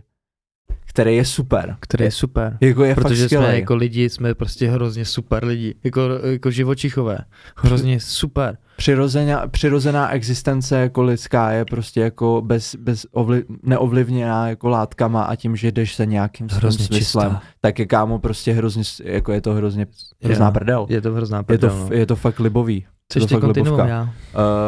který 0.86 1.16
je 1.16 1.24
super. 1.24 1.76
Který 1.80 2.04
je 2.04 2.10
super. 2.10 2.58
Jako 2.60 2.84
je 2.84 2.94
Protože 2.94 3.22
fakt 3.28 3.30
jsme 3.30 3.58
jako 3.58 3.74
lidi, 3.76 4.10
jsme 4.10 4.34
prostě 4.34 4.70
hrozně 4.70 5.04
super 5.04 5.44
lidi, 5.44 5.74
jako, 5.84 6.00
jako 6.24 6.50
živočichové, 6.50 7.18
hrozně 7.56 8.00
super. 8.00 8.58
Přirozená, 8.76 9.46
přirozená 9.46 10.10
existence 10.10 10.76
jako 10.76 11.02
lidská 11.02 11.50
je 11.50 11.64
prostě 11.64 12.00
jako 12.00 12.42
bez, 12.44 12.74
bez 12.74 13.06
ovli, 13.12 13.44
neovlivněná 13.62 14.48
jako 14.48 14.68
látkama 14.68 15.22
a 15.22 15.36
tím, 15.36 15.56
že 15.56 15.72
jdeš 15.72 15.94
se 15.94 16.06
nějakým 16.06 16.48
Hrozně 16.52 16.84
smyslem, 16.84 17.30
čistá. 17.30 17.42
tak 17.60 17.78
je 17.78 17.86
kámo 17.86 18.18
prostě 18.18 18.52
hrozně, 18.52 18.82
jako 19.04 19.32
je 19.32 19.40
to 19.40 19.54
hrozně 19.54 19.86
hrozná 20.22 20.46
Jo, 20.46 20.52
prdel. 20.52 20.86
Je 20.88 21.00
to 21.00 21.12
hrozná 21.12 21.38
Je 21.38 21.58
to, 21.58 21.66
prdel, 21.68 21.86
no. 21.90 21.96
je 21.96 22.06
to 22.06 22.16
fakt 22.16 22.40
libový. 22.40 22.86
Chceš 23.10 23.22
to 23.22 23.26
ty 23.26 23.34
fakt 23.34 23.40
kontinuum, 23.40 23.72
libovka. 23.80 23.88
já? 23.94 24.02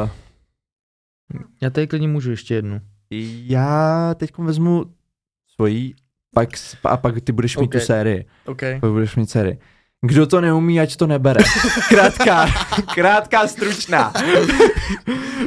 Uh, 0.05 0.11
Já 1.63 1.71
tady 1.71 1.87
klidně 1.87 2.09
můžu 2.09 2.31
ještě 2.31 2.55
jednu. 2.55 2.81
já 3.47 4.15
teď 4.15 4.39
vezmu 4.39 4.85
svojí, 5.55 5.95
pak, 6.35 6.49
a 6.85 6.97
pak 6.97 7.21
ty 7.21 7.33
budeš 7.33 7.57
mít 7.57 7.65
Ok. 7.67 7.73
tu 7.73 7.81
sérii. 7.81 8.25
OK. 8.47 8.61
Pak 8.81 8.91
budeš 8.91 9.17
mít 9.17 9.31
sérii. 9.31 9.59
Kdo 10.07 10.27
to 10.27 10.41
neumí, 10.41 10.81
ať 10.81 10.97
to 10.97 11.07
nebere. 11.07 11.45
Krátká, 11.89 12.47
krátká, 12.95 13.47
stručná. 13.49 14.13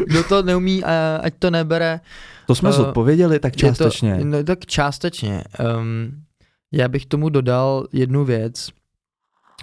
Kdo 0.08 0.24
to 0.24 0.44
neumí, 0.44 0.84
ať 1.22 1.34
to 1.40 1.52
nebere. 1.52 2.00
To 2.48 2.56
jsme 2.56 2.70
Eh, 2.70 2.74
zodpověděli 2.74 3.40
tak 3.40 3.56
částečně. 3.56 4.18
To, 4.18 4.26
no, 4.26 4.44
tak 4.44 4.66
částečně. 4.66 5.44
Um, 5.80 6.24
já 6.72 6.88
bych 6.88 7.06
tomu 7.06 7.30
dodal 7.30 7.88
jednu 7.94 8.26
věc, 8.26 8.70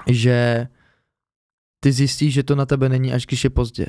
že 0.06 0.66
ty 1.80 1.92
zjistíš, 1.92 2.34
že 2.34 2.42
to 2.42 2.54
na 2.54 2.66
tebe 2.66 2.88
není, 2.88 3.12
až 3.12 3.26
když 3.26 3.44
je 3.44 3.50
pozdě. 3.50 3.86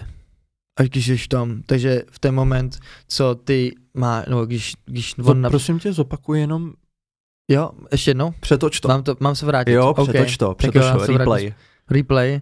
Až 0.79 0.89
když 0.89 1.07
jsi 1.07 1.27
tam. 1.27 1.61
Takže 1.65 2.01
v 2.11 2.19
ten 2.19 2.35
moment, 2.35 2.79
co 3.07 3.35
ty 3.35 3.75
má, 3.93 4.23
no 4.29 4.45
když, 4.45 4.73
když 4.85 5.15
on 5.23 5.41
na, 5.41 5.49
prosím 5.49 5.79
tě, 5.79 5.93
zopakuj 5.93 6.39
jenom, 6.39 6.73
Jo, 7.51 7.71
ještě 7.91 8.09
jednou. 8.11 8.33
přetoč 8.39 8.79
to. 8.79 8.87
Mám, 8.87 9.03
to, 9.03 9.15
mám 9.19 9.35
se 9.35 9.45
vrátit. 9.45 9.71
Jo, 9.71 9.93
přetoč 9.93 10.37
to, 10.37 10.45
jo, 10.45 10.53
přetoč 10.55 10.83
to, 11.05 11.17
replay. 11.17 11.53
replay, 11.89 12.41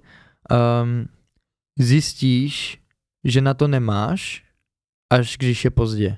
um, 0.84 1.06
zjistíš, 1.80 2.82
že 3.24 3.42
na 3.42 3.54
to 3.54 3.68
nemáš, 3.68 4.44
až 5.12 5.38
když 5.38 5.66
je 5.66 5.72
pozdě. 5.72 6.18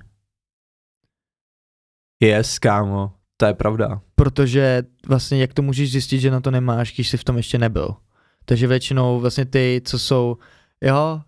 Yes, 2.23 2.59
kámo, 2.59 3.13
to 3.37 3.45
je 3.45 3.53
pravda. 3.53 4.01
Protože 4.15 4.83
vlastně 5.07 5.41
jak 5.41 5.53
to 5.53 5.61
můžeš 5.61 5.91
zjistit, 5.91 6.19
že 6.19 6.31
na 6.31 6.41
to 6.41 6.51
nemáš, 6.51 6.93
když 6.93 7.09
jsi 7.09 7.17
v 7.17 7.23
tom 7.23 7.37
ještě 7.37 7.57
nebyl. 7.57 7.95
Takže 8.45 8.67
většinou 8.67 9.19
vlastně 9.19 9.45
ty, 9.45 9.81
co 9.85 9.99
jsou, 9.99 10.37
jo, 10.81 11.21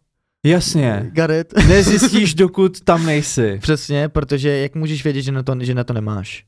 Jasně, 0.46 1.12
it. 1.40 1.54
nezjistíš, 1.68 2.36
dokud 2.36 2.82
tam 2.82 3.06
nejsi. 3.06 3.60
Přesně, 3.62 4.10
protože 4.10 4.58
jak 4.58 4.76
můžeš 4.76 5.04
vědět, 5.04 5.22
že 5.22 5.32
na 5.32 5.44
to, 5.44 5.56
že 5.60 5.76
na 5.76 5.84
to 5.84 5.94
nemáš? 5.94 6.46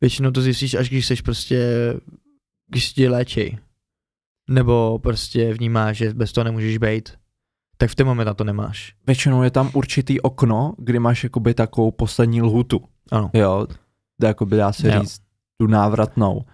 Většinou 0.00 0.30
to 0.30 0.42
zjistíš, 0.42 0.74
až 0.74 0.88
když 0.88 1.06
jsi 1.06 1.16
prostě, 1.22 1.68
když 2.68 2.92
tě 2.92 3.10
léčí. 3.10 3.58
Nebo 4.50 4.98
prostě 4.98 5.54
vnímáš, 5.54 5.96
že 5.96 6.14
bez 6.14 6.32
toho 6.32 6.44
nemůžeš 6.44 6.78
být. 6.78 7.12
Tak 7.76 7.90
v 7.90 7.94
ten 7.94 8.06
moment 8.06 8.26
na 8.26 8.34
to 8.34 8.44
nemáš. 8.44 8.94
Většinou 9.06 9.42
je 9.42 9.50
tam 9.50 9.70
určitý 9.74 10.20
okno, 10.20 10.74
kdy 10.78 10.98
máš 10.98 11.24
jakoby 11.24 11.54
takovou 11.54 11.90
poslední 11.90 12.42
lhutu. 12.42 12.84
Ano. 13.10 13.30
Jo, 13.34 13.66
jakoby 14.22 14.56
dá 14.56 14.72
se 14.72 14.88
Jo. 14.88 15.00
říct 15.00 15.20
tu 15.60 15.66
návratnou. 15.66 16.44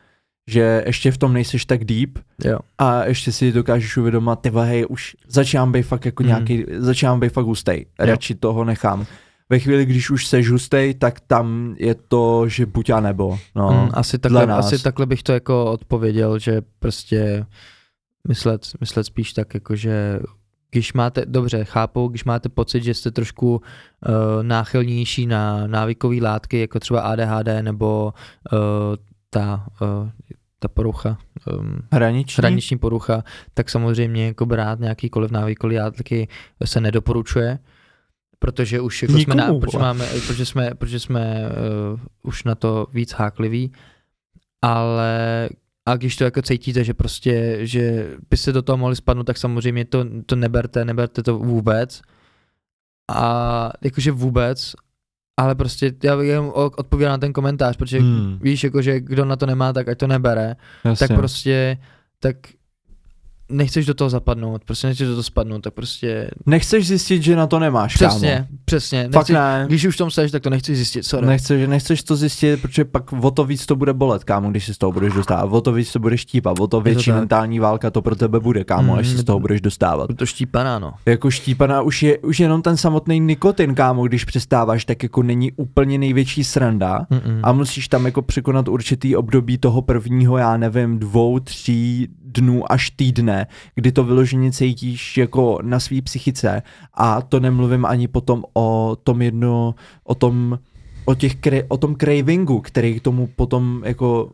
Že 0.50 0.82
ještě 0.86 1.10
v 1.12 1.18
tom 1.18 1.32
nejseš 1.32 1.64
tak 1.66 1.84
deep 1.84 2.18
Jo. 2.44 2.58
a 2.78 3.04
ještě 3.04 3.32
si 3.32 3.52
dokážeš 3.52 3.96
uvědomit, 3.96 4.38
ty 4.40 4.50
hej, 4.50 4.86
už 4.88 5.16
začínám 5.28 5.72
být 5.72 5.82
fakt 5.82 6.04
jako 6.06 6.22
Mm. 6.22 6.26
nějaký, 6.28 6.64
začínám 6.78 7.20
být 7.20 7.32
fakt 7.32 7.44
hustej, 7.44 7.86
radši 7.98 8.34
toho 8.34 8.64
nechám. 8.64 9.06
ve 9.50 9.58
chvíli, 9.58 9.86
když 9.86 10.10
už 10.10 10.26
seš 10.26 10.50
hustej, 10.50 10.94
tak 10.94 11.20
tam 11.20 11.74
je 11.78 11.94
to, 11.94 12.48
že 12.48 12.66
buď 12.66 12.90
a 12.90 13.00
nebo. 13.00 13.38
No, 13.54 13.70
mm, 13.70 13.90
asi, 13.94 14.18
takhle, 14.18 14.46
asi 14.46 14.82
takhle 14.82 15.06
bych 15.06 15.22
to 15.22 15.32
jako 15.32 15.64
odpověděl, 15.72 16.38
že 16.38 16.62
prostě 16.78 17.46
myslet, 18.28 18.66
myslet 18.80 19.04
spíš 19.04 19.32
tak 19.32 19.54
jako, 19.54 19.76
že 19.76 20.20
když 20.70 20.92
máte, 20.92 21.24
dobře, 21.26 21.64
chápu, 21.64 22.08
když 22.08 22.24
máte 22.24 22.48
pocit, 22.48 22.82
že 22.84 22.94
jste 22.94 23.10
trošku 23.10 23.54
uh, 23.56 23.62
náchylnější 24.42 25.26
na 25.26 25.66
návykové 25.66 26.16
látky, 26.22 26.60
jako 26.60 26.80
třeba 26.80 27.00
ADHD 27.00 27.48
nebo 27.62 28.14
uh, 28.52 28.58
ta, 29.34 29.66
uh, 29.80 30.08
ta 30.58 30.68
porucha, 30.68 31.18
um, 31.58 31.78
hraniční? 31.92 32.40
hraniční 32.40 32.78
porucha, 32.78 33.24
tak 33.54 33.70
samozřejmě 33.70 34.26
jako 34.26 34.46
brát 34.46 34.80
nějakýkoliv 34.80 35.30
návykové 35.30 35.82
látky 35.82 36.28
se 36.64 36.80
nedoporučuje, 36.80 37.58
protože 38.38 38.80
už 38.80 39.02
jako 39.02 39.18
jsme, 39.18 39.34
na, 39.34 39.54
protože, 39.54 39.78
máme, 39.78 40.06
protože 40.06 40.46
jsme, 40.46 40.70
protože 40.74 41.00
jsme 41.00 41.50
uh, 41.92 42.00
už 42.22 42.44
na 42.44 42.54
to 42.54 42.86
víc 42.92 43.12
hákliví, 43.12 43.72
ale 44.62 45.48
a 45.86 45.96
když 45.96 46.16
to 46.16 46.24
jako 46.24 46.42
cítíte, 46.42 46.84
že 46.84 46.94
prostě, 46.94 47.58
že 47.66 48.10
by 48.30 48.36
se 48.36 48.52
do 48.52 48.62
toho 48.62 48.76
mohli 48.76 48.96
spadnout, 48.96 49.26
tak 49.26 49.38
samozřejmě 49.38 49.84
to, 49.84 50.04
to 50.26 50.36
neberte, 50.36 50.84
neberte 50.84 51.22
to 51.22 51.38
vůbec. 51.38 52.02
A 53.10 53.70
jakože 53.82 54.12
vůbec, 54.12 54.74
ale 55.36 55.54
prostě 55.54 55.92
já 56.04 56.16
bych 56.16 56.28
jenom 56.28 56.52
odpověděl 56.54 57.10
na 57.10 57.18
ten 57.18 57.32
komentář, 57.32 57.76
protože 57.76 58.00
hmm. 58.00 58.38
víš, 58.42 58.64
jakože 58.64 59.00
kdo 59.00 59.24
na 59.24 59.36
to 59.36 59.46
nemá, 59.46 59.72
tak 59.72 59.88
ať 59.88 59.98
to 59.98 60.06
nebere. 60.06 60.56
Jasně. 60.84 61.08
Tak 61.08 61.16
prostě, 61.16 61.78
tak 62.20 62.36
nechceš 63.52 63.86
do 63.86 63.94
toho 63.94 64.10
zapadnout, 64.10 64.64
prostě 64.64 64.86
nechceš 64.86 65.06
do 65.08 65.12
toho 65.12 65.22
spadnout, 65.22 65.62
tak 65.62 65.74
prostě... 65.74 66.30
Nechceš 66.46 66.86
zjistit, 66.86 67.22
že 67.22 67.36
na 67.36 67.46
to 67.46 67.58
nemáš, 67.58 67.94
Přesně, 67.94 68.34
kámo. 68.34 68.58
přesně. 68.64 69.02
Fakt 69.02 69.14
nechceš, 69.14 69.34
ne. 69.34 69.64
Když 69.68 69.84
už 69.84 69.94
v 69.94 69.98
tom 69.98 70.10
seš, 70.10 70.30
tak 70.30 70.42
to 70.42 70.50
nechceš 70.50 70.76
zjistit, 70.76 71.02
sorry. 71.02 71.26
Nechceš, 71.26 71.68
nechceš 71.68 72.02
to 72.02 72.16
zjistit, 72.16 72.62
protože 72.62 72.84
pak 72.84 73.12
o 73.12 73.30
to 73.30 73.44
víc 73.44 73.66
to 73.66 73.76
bude 73.76 73.92
bolet, 73.92 74.24
kámo, 74.24 74.50
když 74.50 74.64
si 74.66 74.74
z 74.74 74.78
toho 74.78 74.92
budeš 74.92 75.12
dostávat. 75.12 75.52
O 75.52 75.60
to 75.60 75.72
víc 75.72 75.92
to 75.92 75.98
budeš 75.98 76.20
štípat, 76.20 76.60
o 76.60 76.66
to 76.66 76.80
větší 76.80 77.10
to 77.10 77.16
mentální 77.16 77.58
válka 77.58 77.90
to 77.90 78.02
pro 78.02 78.16
tebe 78.16 78.40
bude, 78.40 78.64
kámo, 78.64 78.92
mm, 78.92 78.98
až 78.98 79.08
si 79.08 79.16
z 79.18 79.24
toho 79.24 79.40
budeš 79.40 79.60
dostávat. 79.60 80.10
To 80.16 80.26
štípaná, 80.26 80.78
no. 80.78 80.92
Jako 81.06 81.30
štípaná 81.30 81.82
už 81.82 82.02
je 82.02 82.18
už 82.18 82.40
jenom 82.40 82.62
ten 82.62 82.76
samotný 82.76 83.20
nikotin, 83.20 83.74
kámo, 83.74 84.06
když 84.06 84.24
přestáváš, 84.24 84.84
tak 84.84 85.02
jako 85.02 85.22
není 85.22 85.52
úplně 85.52 85.98
největší 85.98 86.44
sranda 86.44 87.06
Mm-mm. 87.10 87.40
a 87.42 87.52
musíš 87.52 87.88
tam 87.88 88.04
jako 88.06 88.22
překonat 88.22 88.68
určitý 88.68 89.16
období 89.16 89.58
toho 89.58 89.82
prvního, 89.82 90.36
já 90.38 90.56
nevím, 90.56 90.98
dvou, 90.98 91.38
tří 91.40 92.08
dnů 92.32 92.72
až 92.72 92.90
týdne, 92.90 93.46
kdy 93.74 93.92
to 93.92 94.04
vyloženě 94.04 94.52
cítíš 94.52 95.16
jako 95.16 95.58
na 95.62 95.80
svý 95.80 96.02
psychice 96.02 96.62
a 96.94 97.22
to 97.22 97.40
nemluvím 97.40 97.86
ani 97.86 98.08
potom 98.08 98.44
o 98.54 98.96
tom 99.04 99.22
jedno, 99.22 99.74
o 100.04 100.14
tom, 100.14 100.58
o, 101.04 101.14
těch, 101.14 101.36
o 101.68 101.76
tom 101.76 101.96
cravingu, 101.96 102.60
který 102.60 103.00
tomu 103.00 103.26
potom 103.26 103.82
jako 103.84 104.30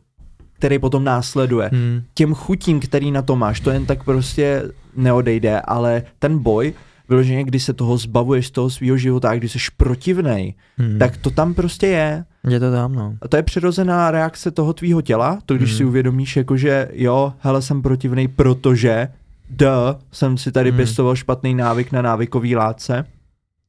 který 0.59 0.79
potom 0.79 1.05
následuje. 1.05 1.71
Hmm. 1.73 2.03
Těm 2.15 2.35
chutím, 2.35 2.81
který 2.81 3.11
na 3.11 3.23
to 3.23 3.37
máš, 3.37 3.61
to 3.61 3.71
jen 3.71 3.87
tak 3.87 4.05
prostě 4.05 4.63
neodejde, 4.97 5.61
ale 5.61 6.03
ten 6.19 6.39
boj, 6.39 6.75
vyloženě, 7.09 7.45
když 7.45 7.63
se 7.63 7.73
toho 7.73 7.97
zbavuješ 7.97 8.47
z 8.47 8.51
toho 8.51 8.71
svého 8.71 8.97
života 8.97 9.31
a 9.31 9.35
když 9.35 9.53
jsi 9.53 9.59
protivnej, 9.77 10.55
hmm. 10.77 10.99
tak 10.99 11.17
to 11.17 11.31
tam 11.31 11.55
prostě 11.55 11.87
je. 11.87 12.25
Je 12.49 12.61
to 12.61 12.73
tam, 12.73 12.95
no. 12.95 13.17
A 13.23 13.29
to 13.29 13.37
je 13.37 13.43
přirozená 13.43 14.11
reakce 14.11 14.51
toho 14.51 14.73
tvýho 14.73 15.03
těla, 15.03 15.39
to 15.47 15.55
když 15.55 15.71
hmm. 15.71 15.77
si 15.77 15.85
uvědomíš, 15.85 16.37
jako 16.37 16.57
že 16.57 16.89
jo, 16.93 17.33
hele, 17.39 17.63
jsem 17.63 17.83
protivnej, 17.83 18.29
protože 18.29 19.09
d, 19.51 19.69
jsem 20.13 20.39
si 20.39 20.53
tady 20.53 20.71
hmm. 20.71 20.77
pěstoval 20.77 21.17
špatný 21.17 21.55
návyk 21.55 21.93
na 21.93 22.03
návykový 22.03 22.57
látce, 22.57 23.05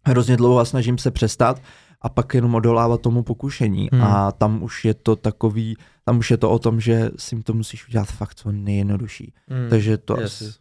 hrozně 0.06 0.38
dlouho 0.38 0.60
a 0.60 0.66
snažím 0.66 0.98
se 0.98 1.12
přestat 1.12 1.62
a 2.02 2.10
pak 2.10 2.34
jenom 2.34 2.56
odolávat 2.56 3.02
tomu 3.02 3.24
pokušení 3.24 3.90
hmm. 3.92 4.04
a 4.04 4.32
tam 4.32 4.64
už 4.64 4.86
je 4.86 4.94
to 4.94 5.16
takový, 5.16 5.78
tam 6.06 6.18
už 6.18 6.32
je 6.32 6.38
to 6.38 6.52
o 6.52 6.60
tom, 6.60 6.80
že 6.80 7.10
si 7.18 7.44
to 7.44 7.54
musíš 7.54 7.88
udělat 7.88 8.08
fakt 8.08 8.36
co 8.36 8.52
nejjednodušší. 8.52 9.34
Hmm. 9.48 9.70
Takže 9.70 9.98
to 9.98 10.22
yes. 10.22 10.42
asi, 10.42 10.54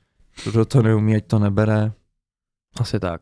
kdo 0.51 0.65
to 0.65 0.83
neumí, 0.83 1.17
ať 1.17 1.27
to 1.27 1.39
nebere. 1.39 1.93
Asi 2.81 3.01
tak. 3.01 3.21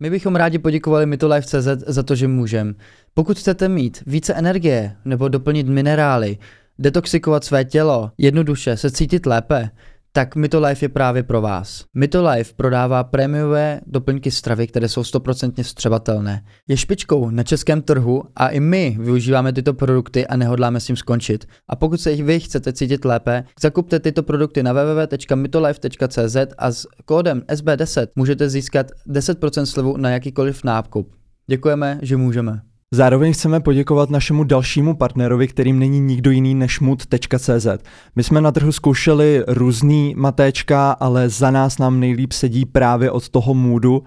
My 0.00 0.10
bychom 0.10 0.36
rádi 0.36 0.58
poděkovali 0.58 1.06
Mitolife.cz 1.06 1.68
za 1.86 2.02
to, 2.02 2.14
že 2.14 2.28
můžem. 2.28 2.74
Pokud 3.14 3.38
chcete 3.38 3.68
mít 3.68 4.02
více 4.06 4.34
energie 4.34 4.96
nebo 5.04 5.28
doplnit 5.28 5.68
minerály, 5.68 6.38
detoxikovat 6.78 7.44
své 7.44 7.64
tělo, 7.64 8.12
jednoduše 8.18 8.76
se 8.76 8.90
cítit 8.90 9.26
lépe, 9.26 9.70
tak 10.16 10.36
Mitolife 10.36 10.84
je 10.84 10.88
právě 10.88 11.22
pro 11.22 11.40
vás. 11.40 11.84
Mitolife 11.94 12.52
prodává 12.56 13.04
prémiové 13.04 13.80
doplňky 13.86 14.30
stravy, 14.30 14.66
které 14.66 14.88
jsou 14.88 15.02
100% 15.02 15.62
vstřebatelné. 15.62 16.44
Je 16.68 16.76
špičkou 16.76 17.30
na 17.30 17.42
českém 17.42 17.82
trhu 17.82 18.22
a 18.36 18.48
i 18.48 18.60
my 18.60 18.96
využíváme 19.00 19.52
tyto 19.52 19.74
produkty 19.74 20.26
a 20.26 20.36
nehodláme 20.36 20.80
s 20.80 20.86
tím 20.86 20.96
skončit. 20.96 21.44
A 21.68 21.76
pokud 21.76 22.00
se 22.00 22.16
vy 22.16 22.40
chcete 22.40 22.72
cítit 22.72 23.04
lépe, 23.04 23.44
zakupte 23.60 24.00
tyto 24.00 24.22
produkty 24.22 24.62
na 24.62 24.72
www.mitolife.cz 24.72 26.36
a 26.58 26.72
s 26.72 26.86
kódem 27.04 27.40
SB10 27.40 28.06
můžete 28.16 28.48
získat 28.48 28.86
10% 29.08 29.64
slevu 29.64 29.96
na 29.96 30.10
jakýkoliv 30.10 30.64
nákup. 30.64 31.14
Děkujeme, 31.46 31.98
že 32.02 32.16
můžeme. 32.16 32.73
Zároveň 32.90 33.32
chceme 33.32 33.60
poděkovat 33.60 34.10
našemu 34.10 34.44
dalšímu 34.44 34.94
partnerovi, 34.94 35.48
kterým 35.48 35.78
není 35.78 36.00
nikdo 36.00 36.30
jiný 36.30 36.54
než 36.54 36.80
mood.cz. 36.80 37.66
My 38.16 38.24
jsme 38.24 38.40
na 38.40 38.52
trhu 38.52 38.72
zkoušeli 38.72 39.44
různý 39.46 40.14
matéčka, 40.16 40.92
ale 40.92 41.28
za 41.28 41.50
nás 41.50 41.78
nám 41.78 42.00
nejlíp 42.00 42.32
sedí 42.32 42.64
právě 42.64 43.10
od 43.10 43.28
toho 43.28 43.54
moodu. 43.54 44.04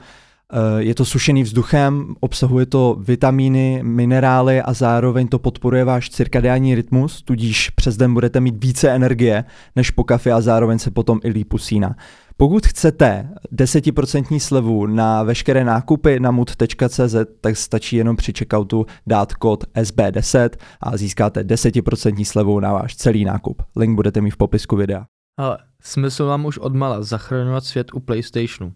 Eh, 0.54 0.84
je 0.84 0.96
to 0.96 1.06
sušený 1.06 1.44
vzduchem, 1.44 2.16
obsahuje 2.20 2.66
to 2.66 2.98
vitamíny, 3.00 3.80
minerály 3.84 4.62
a 4.62 4.74
zároveň 4.74 5.28
to 5.28 5.40
podporuje 5.40 5.84
váš 5.84 6.10
cirkadiální 6.10 6.76
rytmus, 6.76 7.22
tudíž 7.22 7.70
přes 7.70 7.98
den 7.98 8.14
budete 8.14 8.40
mít 8.40 8.64
více 8.64 8.90
energie 8.90 9.44
než 9.76 9.92
po 9.92 10.04
kafi 10.04 10.32
a 10.32 10.42
zároveň 10.42 10.80
se 10.80 10.92
potom 10.92 11.20
i 11.24 11.30
líp 11.30 11.54
usíná. 11.54 11.96
Pokud 12.40 12.68
chcete 12.68 13.30
10% 13.54 14.40
slevu 14.40 14.86
na 14.86 15.24
veškeré 15.24 15.64
nákupy 15.64 16.20
na 16.20 16.32
mood.cz, 16.32 17.16
tak 17.42 17.58
stačí 17.58 17.96
jenom 17.96 18.16
při 18.16 18.34
checkoutu 18.38 18.86
dát 19.08 19.34
kód 19.34 19.64
SB10 19.64 20.50
a 20.82 20.98
získáte 20.98 21.44
10% 21.44 22.26
slevu 22.26 22.60
na 22.60 22.74
váš 22.74 22.96
celý 22.96 23.26
nákup. 23.26 23.64
Link 23.76 23.96
budete 23.96 24.22
mít 24.22 24.32
v 24.32 24.38
popisku 24.38 24.76
videa. 24.76 25.06
Ale 25.38 25.58
smysl 25.82 26.26
vám 26.26 26.46
už 26.46 26.58
odmala 26.58 27.04
zachraňovat 27.04 27.64
svět 27.64 27.94
u 27.94 28.00
PlayStationu. 28.00 28.74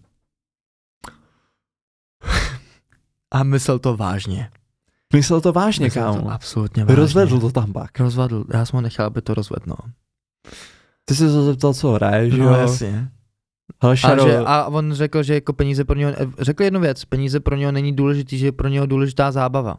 a 3.32 3.44
myslel 3.44 3.80
to 3.80 3.98
vážně. 3.98 4.50
Myslel 5.14 5.42
to 5.42 5.54
vážně, 5.54 5.90
kámo. 5.90 6.32
Absolutně 6.32 6.86
vážně. 6.86 6.96
Rozvedl 6.96 7.40
to 7.40 7.52
tam 7.52 7.74
pak. 7.74 8.00
Rozvedl, 8.00 8.46
já 8.54 8.66
jsem 8.66 8.78
ho 8.78 8.82
nechal, 8.82 9.06
aby 9.06 9.22
to 9.22 9.34
rozvedl, 9.34 9.66
no. 9.68 9.76
Ty 11.06 11.16
jsi 11.16 11.30
se 11.30 11.44
zeptal, 11.44 11.74
co 11.74 11.92
hraje, 11.92 12.30
že 12.30 12.38
no, 12.38 12.46
jo? 12.46 12.54
jasně. 12.54 13.12
A, 13.80 13.96
že, 13.96 14.38
a 14.46 14.66
on 14.66 14.94
řekl, 14.94 15.24
že 15.24 15.34
jako 15.34 15.54
peníze 15.54 15.86
pro 15.86 15.96
něho, 15.96 16.14
řekl 16.40 16.64
jednu 16.64 16.80
věc, 16.80 17.06
peníze 17.06 17.40
pro 17.40 17.56
něho 17.56 17.72
není 17.72 17.94
důležitý, 17.94 18.38
že 18.38 18.46
je 18.46 18.52
pro 18.52 18.68
něho 18.68 18.86
důležitá 18.86 19.32
zábava. 19.32 19.78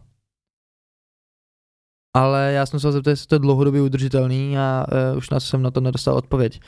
Ale 2.17 2.53
já 2.53 2.67
jsem 2.67 2.81
se 2.81 2.93
zeptal, 2.93 3.11
jestli 3.11 3.27
to 3.27 3.35
je 3.35 3.39
dlouhodobě 3.39 3.83
udržitelný 3.83 4.59
a 4.59 4.87
uh, 5.13 5.19
už 5.19 5.29
jsem 5.39 5.63
na 5.63 5.71
to 5.71 5.81
nedostal 5.81 6.15
odpověď. 6.15 6.61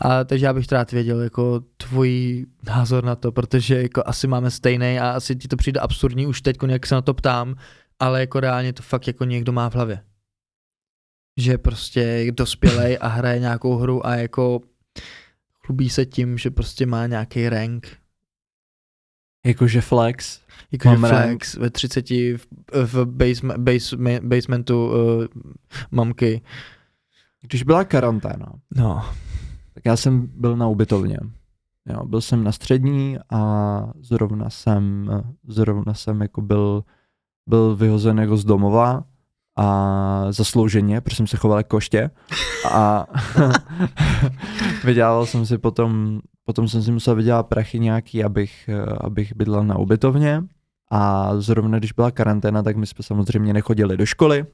A, 0.00 0.24
takže 0.24 0.46
já 0.46 0.52
bych 0.52 0.72
rád 0.72 0.92
věděl 0.92 1.20
jako 1.20 1.60
tvůj 1.76 2.46
názor 2.66 3.04
na 3.04 3.16
to, 3.16 3.32
protože 3.32 3.82
jako 3.82 4.02
asi 4.06 4.26
máme 4.26 4.50
stejný 4.50 4.98
a 4.98 5.10
asi 5.10 5.36
ti 5.36 5.48
to 5.48 5.56
přijde 5.56 5.80
absurdní 5.80 6.26
už 6.26 6.40
teď, 6.42 6.56
jak 6.66 6.86
se 6.86 6.94
na 6.94 7.02
to 7.02 7.14
ptám, 7.14 7.54
ale 7.98 8.20
jako 8.20 8.40
reálně 8.40 8.72
to 8.72 8.82
fakt 8.82 9.06
jako 9.06 9.24
někdo 9.24 9.52
má 9.52 9.70
v 9.70 9.74
hlavě. 9.74 10.04
Že 11.40 11.58
prostě 11.58 12.00
je 12.00 12.32
dospělej 12.32 12.98
a 13.00 13.08
hraje 13.08 13.40
nějakou 13.40 13.76
hru 13.76 14.06
a 14.06 14.14
jako 14.14 14.60
chlubí 15.68 15.90
se 15.90 16.06
tím, 16.06 16.38
že 16.38 16.50
prostě 16.50 16.86
má 16.86 17.06
nějaký 17.06 17.48
rank. 17.48 17.86
Jakože 19.46 19.80
flex. 19.80 20.40
Jakože 20.72 20.96
flex 20.96 21.10
rank. 21.10 21.54
ve 21.54 21.70
30 21.70 22.10
v, 22.10 22.46
v 22.72 23.04
basement, 23.04 23.58
base, 23.58 23.96
basementu 24.20 24.86
uh, 24.86 25.24
mamky. 25.90 26.42
Když 27.40 27.62
byla 27.62 27.84
karanténa, 27.84 28.52
no. 28.76 29.04
tak 29.74 29.84
já 29.84 29.96
jsem 29.96 30.26
byl 30.26 30.56
na 30.56 30.68
ubytovně. 30.68 31.18
Jo, 31.86 32.06
byl 32.06 32.20
jsem 32.20 32.44
na 32.44 32.52
střední 32.52 33.18
a 33.30 33.92
zrovna 34.00 34.50
jsem, 34.50 35.10
zrovna 35.48 35.94
jsem 35.94 36.20
jako 36.20 36.40
byl, 36.40 36.84
byl 37.46 37.76
vyhozen 37.76 38.18
jako 38.18 38.36
z 38.36 38.44
domova 38.44 39.04
a 39.58 40.26
zaslouženě, 40.30 41.00
protože 41.00 41.16
jsem 41.16 41.26
se 41.26 41.36
choval 41.36 41.58
jako 41.58 41.68
koště. 41.68 42.10
A 42.72 43.06
vydělal 44.84 45.26
jsem 45.26 45.46
si 45.46 45.58
potom, 45.58 46.20
potom 46.44 46.68
jsem 46.68 46.82
si 46.82 46.92
musel 46.92 47.14
vydělat 47.14 47.42
prachy 47.42 47.80
nějaký, 47.80 48.24
abych, 48.24 48.70
abych 49.00 49.36
bydlel 49.36 49.64
na 49.64 49.78
ubytovně. 49.78 50.42
A 50.90 51.30
zrovna 51.40 51.78
když 51.78 51.92
byla 51.92 52.10
karanténa, 52.10 52.62
tak 52.62 52.76
my 52.76 52.86
jsme 52.86 53.02
samozřejmě 53.02 53.52
nechodili 53.52 53.96
do 53.96 54.06
školy. 54.06 54.46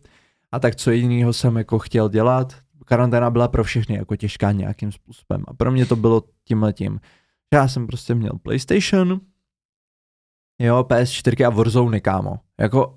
A 0.53 0.59
tak 0.59 0.77
co 0.77 0.91
jiného 0.91 1.33
jsem 1.33 1.57
jako 1.57 1.79
chtěl 1.79 2.09
dělat, 2.09 2.55
karanténa 2.85 3.31
byla 3.31 3.49
pro 3.49 3.65
všechny 3.65 3.97
jako 3.97 4.17
těžká 4.17 4.53
nějakým 4.53 4.93
způsobem. 4.93 5.45
A 5.49 5.55
pro 5.55 5.71
mě 5.71 5.87
to 5.87 5.97
bylo 5.97 6.23
tímhletím. 6.45 7.01
Já 7.53 7.69
jsem 7.69 7.87
prostě 7.87 8.15
měl 8.15 8.33
PlayStation, 8.43 9.21
jo, 10.59 10.83
PS4 10.83 11.47
a 11.47 11.51
Warzone, 11.51 12.01
kámo. 12.01 12.41
Jako 12.61 12.95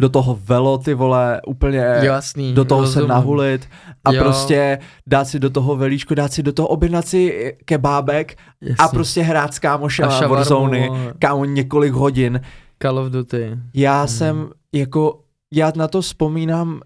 do 0.00 0.08
toho 0.08 0.38
velo, 0.44 0.78
ty 0.78 0.94
vole, 0.94 1.40
úplně 1.46 1.78
Jasný, 2.02 2.54
do 2.54 2.64
toho 2.64 2.80
rozumím. 2.80 3.06
se 3.06 3.08
nahulit 3.08 3.68
a 4.04 4.12
Jo. 4.12 4.22
prostě 4.22 4.78
dát 5.06 5.24
si 5.24 5.38
do 5.38 5.50
toho 5.50 5.76
velíčko, 5.76 6.14
dát 6.14 6.32
si 6.32 6.42
do 6.42 6.52
toho 6.52 6.68
objednat 6.68 7.08
si 7.08 7.54
kebábek 7.64 8.36
Jasný. 8.60 8.76
a 8.78 8.88
prostě 8.88 9.22
hrát 9.22 9.54
s 9.54 9.58
kámošem 9.58 10.08
Warzone, 10.28 10.88
kámo, 11.18 11.44
několik 11.44 11.92
hodin. 11.92 12.40
Call 12.82 12.98
of 12.98 13.12
Duty. 13.12 13.58
Já 13.74 13.98
Hmm. 13.98 14.08
jsem 14.08 14.50
jako, 14.72 15.20
já 15.54 15.72
na 15.76 15.88
to 15.88 16.00
vzpomínám 16.02 16.80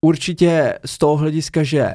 určitě 0.00 0.78
z 0.84 0.98
toho 0.98 1.16
hlediska, 1.16 1.62
že 1.62 1.92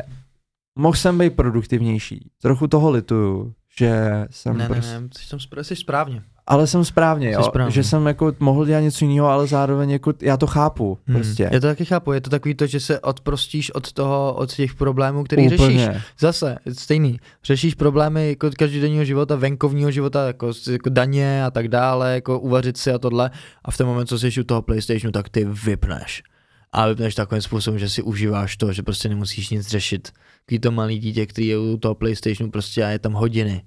mohl 0.76 0.96
jsem 0.98 1.18
být 1.18 1.36
produktivnější. 1.36 2.32
Trochu 2.42 2.68
toho 2.68 2.92
lituju, 2.92 3.54
že 3.80 4.26
jsem 4.32 4.58
Ne, 4.58 4.64
ne, 4.64 4.76
prostě, 4.76 5.00
ne, 5.00 5.08
jsi, 5.18 5.30
tam 5.30 5.40
spra- 5.40 5.62
jsi 5.64 5.76
správně. 5.76 6.24
Ale 6.50 6.68
jsem 6.68 6.86
správně, 6.86 7.32
jo, 7.32 7.44
správně. 7.44 7.72
že 7.72 7.84
jsem 7.84 8.06
jako 8.06 8.34
mohl 8.40 8.66
dělat 8.66 8.80
něco 8.80 9.06
jiného, 9.06 9.28
ale 9.28 9.48
zároveň 9.48 9.90
jako 9.90 10.14
já 10.22 10.38
to 10.38 10.48
chápu, 10.48 10.98
prostě. 11.06 11.44
Hmm. 11.44 11.54
Já 11.54 11.60
to 11.60 11.68
taky 11.68 11.86
chápu, 11.86 12.12
je 12.12 12.22
to 12.22 12.30
takový 12.30 12.56
to, 12.56 12.68
že 12.68 12.80
se 12.80 13.00
odprostíš 13.00 13.72
od 13.72 13.92
toho, 13.92 14.34
od 14.34 14.54
těch 14.54 14.76
problémů, 14.76 15.24
který 15.24 15.50
řešíš. 15.50 15.66
Úplně. 15.66 16.02
Zase, 16.20 16.58
stejný. 16.74 17.20
Řešíš 17.44 17.76
problémy 17.76 18.30
jako 18.30 18.50
každodenního 18.58 19.06
života, 19.06 19.36
venkovního 19.36 19.92
života, 19.92 20.28
jako, 20.28 20.52
jako 20.72 20.90
daně 20.90 21.46
a 21.46 21.52
tak 21.52 21.68
dále, 21.68 22.14
jako 22.14 22.40
uvařit 22.40 22.78
si 22.78 22.92
a 22.92 23.00
tohle. 23.00 23.32
A 23.66 23.72
v 23.72 23.78
ten 23.78 23.88
moment, 23.88 24.08
co 24.08 24.20
jsi 24.20 24.42
u 24.42 24.44
toho 24.44 24.62
PlayStationu, 24.62 25.12
tak 25.12 25.30
ty 25.30 25.46
vypneš. 25.66 26.24
A 26.72 26.88
vypneš 26.88 27.16
takovým 27.16 27.42
způsobem, 27.42 27.80
že 27.80 27.90
si 27.90 28.02
užíváš 28.02 28.58
to, 28.58 28.74
že 28.74 28.84
prostě 28.84 29.10
nemusíš 29.10 29.50
nic 29.50 29.68
řešit. 29.68 30.10
Takový 30.46 30.60
to 30.60 30.72
malý 30.72 31.00
dítě, 31.00 31.26
který 31.26 31.48
je 31.48 31.58
u 31.58 31.78
toho 31.78 31.96
PlayStationu 31.96 32.52
prostě 32.52 32.86
a 32.86 32.90
je 32.90 33.00
tam 33.00 33.14
hodiny. 33.14 33.62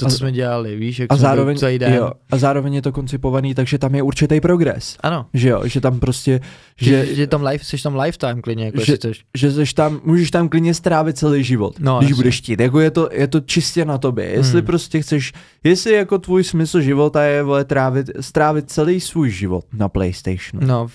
To, 0.00 0.06
co 0.06 0.14
A- 0.14 0.16
jsme 0.18 0.32
dělali, 0.32 0.76
víš, 0.76 0.98
jak 0.98 1.12
A 1.12 1.16
jsme 1.16 1.22
zároveň, 1.22 1.56
celý 1.58 1.78
den. 1.78 1.92
jo, 1.94 2.10
a 2.30 2.36
zároveň 2.38 2.74
je 2.74 2.82
to 2.82 2.92
koncipovaný, 2.92 3.54
takže 3.54 3.78
tam 3.78 3.94
je 3.94 4.02
určitý 4.02 4.40
progres. 4.40 4.96
Ano, 5.00 5.26
Že 5.34 5.48
jo, 5.48 5.62
že 5.64 5.80
tam 5.80 6.00
prostě, 6.00 6.40
že, 6.76 7.06
že, 7.06 7.14
že 7.14 7.26
tam 7.26 7.42
live, 7.42 7.64
jsi 7.64 7.82
tam 7.82 7.96
lifetime 8.00 8.42
klidně, 8.42 8.64
jako 8.64 8.80
že- 8.80 8.96
chceš. 8.96 9.24
že 9.36 9.52
seš 9.52 9.74
tam, 9.74 10.00
můžeš 10.04 10.30
tam 10.30 10.48
klidně 10.48 10.74
strávit 10.74 11.18
celý 11.18 11.44
život, 11.44 11.74
No, 11.80 11.98
když 11.98 12.10
jasně. 12.10 12.22
budeš 12.22 12.38
chtít. 12.38 12.60
Jako 12.60 12.80
je 12.80 12.90
to, 12.90 13.08
je 13.12 13.26
to 13.26 13.40
čistě 13.40 13.84
na 13.84 13.98
tobě. 13.98 14.24
Jestli 14.24 14.58
Hmm. 14.58 14.66
prostě 14.66 15.00
chceš, 15.02 15.32
jestli 15.64 15.92
jako 15.92 16.18
tvůj 16.18 16.44
smysl 16.44 16.80
života 16.80 17.22
je 17.24 17.42
vole, 17.42 17.64
trávit, 17.64 18.10
strávit 18.20 18.70
celý 18.70 19.00
svůj 19.00 19.30
život 19.30 19.64
na 19.72 19.88
PlayStationu. 19.88 20.66
No, 20.66 20.86
v, 20.88 20.94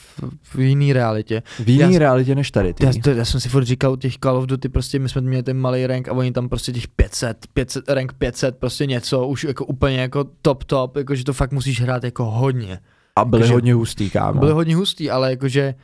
v 0.55 0.59
jiný 0.59 0.93
realitě. 0.93 1.43
V 1.59 1.69
jiný 1.69 1.93
já- 1.93 1.99
realitě 1.99 2.35
než 2.35 2.51
tady. 2.51 2.73
Ty. 2.73 2.85
Já, 2.85 2.91
to, 3.03 3.09
já 3.09 3.25
jsem 3.25 3.39
si 3.39 3.49
furt 3.49 3.63
říkal 3.63 3.91
u 3.93 3.95
těch 3.95 4.17
Call 4.17 4.37
of 4.37 4.45
Duty, 4.45 4.69
prostě 4.69 4.99
my 4.99 5.09
jsme 5.09 5.21
měli 5.21 5.43
ten 5.43 5.57
malý 5.57 5.87
rank 5.87 6.07
a 6.07 6.11
oni 6.13 6.31
tam 6.31 6.49
prostě 6.49 6.71
těch 6.71 6.87
500, 6.87 7.37
500, 7.53 7.89
rank 7.89 8.13
500, 8.13 8.57
prostě 8.57 8.87
něco, 8.93 9.27
už 9.27 9.43
jako 9.43 9.65
úplně 9.65 10.01
jako 10.01 10.23
top 10.41 10.63
top, 10.63 10.97
jako 10.97 11.15
že 11.15 11.23
to 11.23 11.33
fakt 11.33 11.51
musíš 11.51 11.81
hrát 11.81 12.03
jako 12.03 12.25
hodně. 12.25 12.79
A 13.15 13.25
byli 13.25 13.41
jakože- 13.41 13.53
hodně 13.53 13.73
hustý, 13.73 14.09
kámo. 14.09 14.39
Byli 14.39 14.51
hodně 14.51 14.75
hustý, 14.75 15.09
ale 15.11 15.29
jakože 15.29 15.75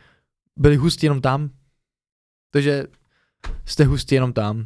byli 0.57 0.75
hustý 0.75 1.05
jenom 1.05 1.21
tam. 1.21 1.49
Takže 2.51 2.85
jste 3.65 3.83
hustý 3.83 4.15
jenom 4.15 4.33
tam. 4.33 4.65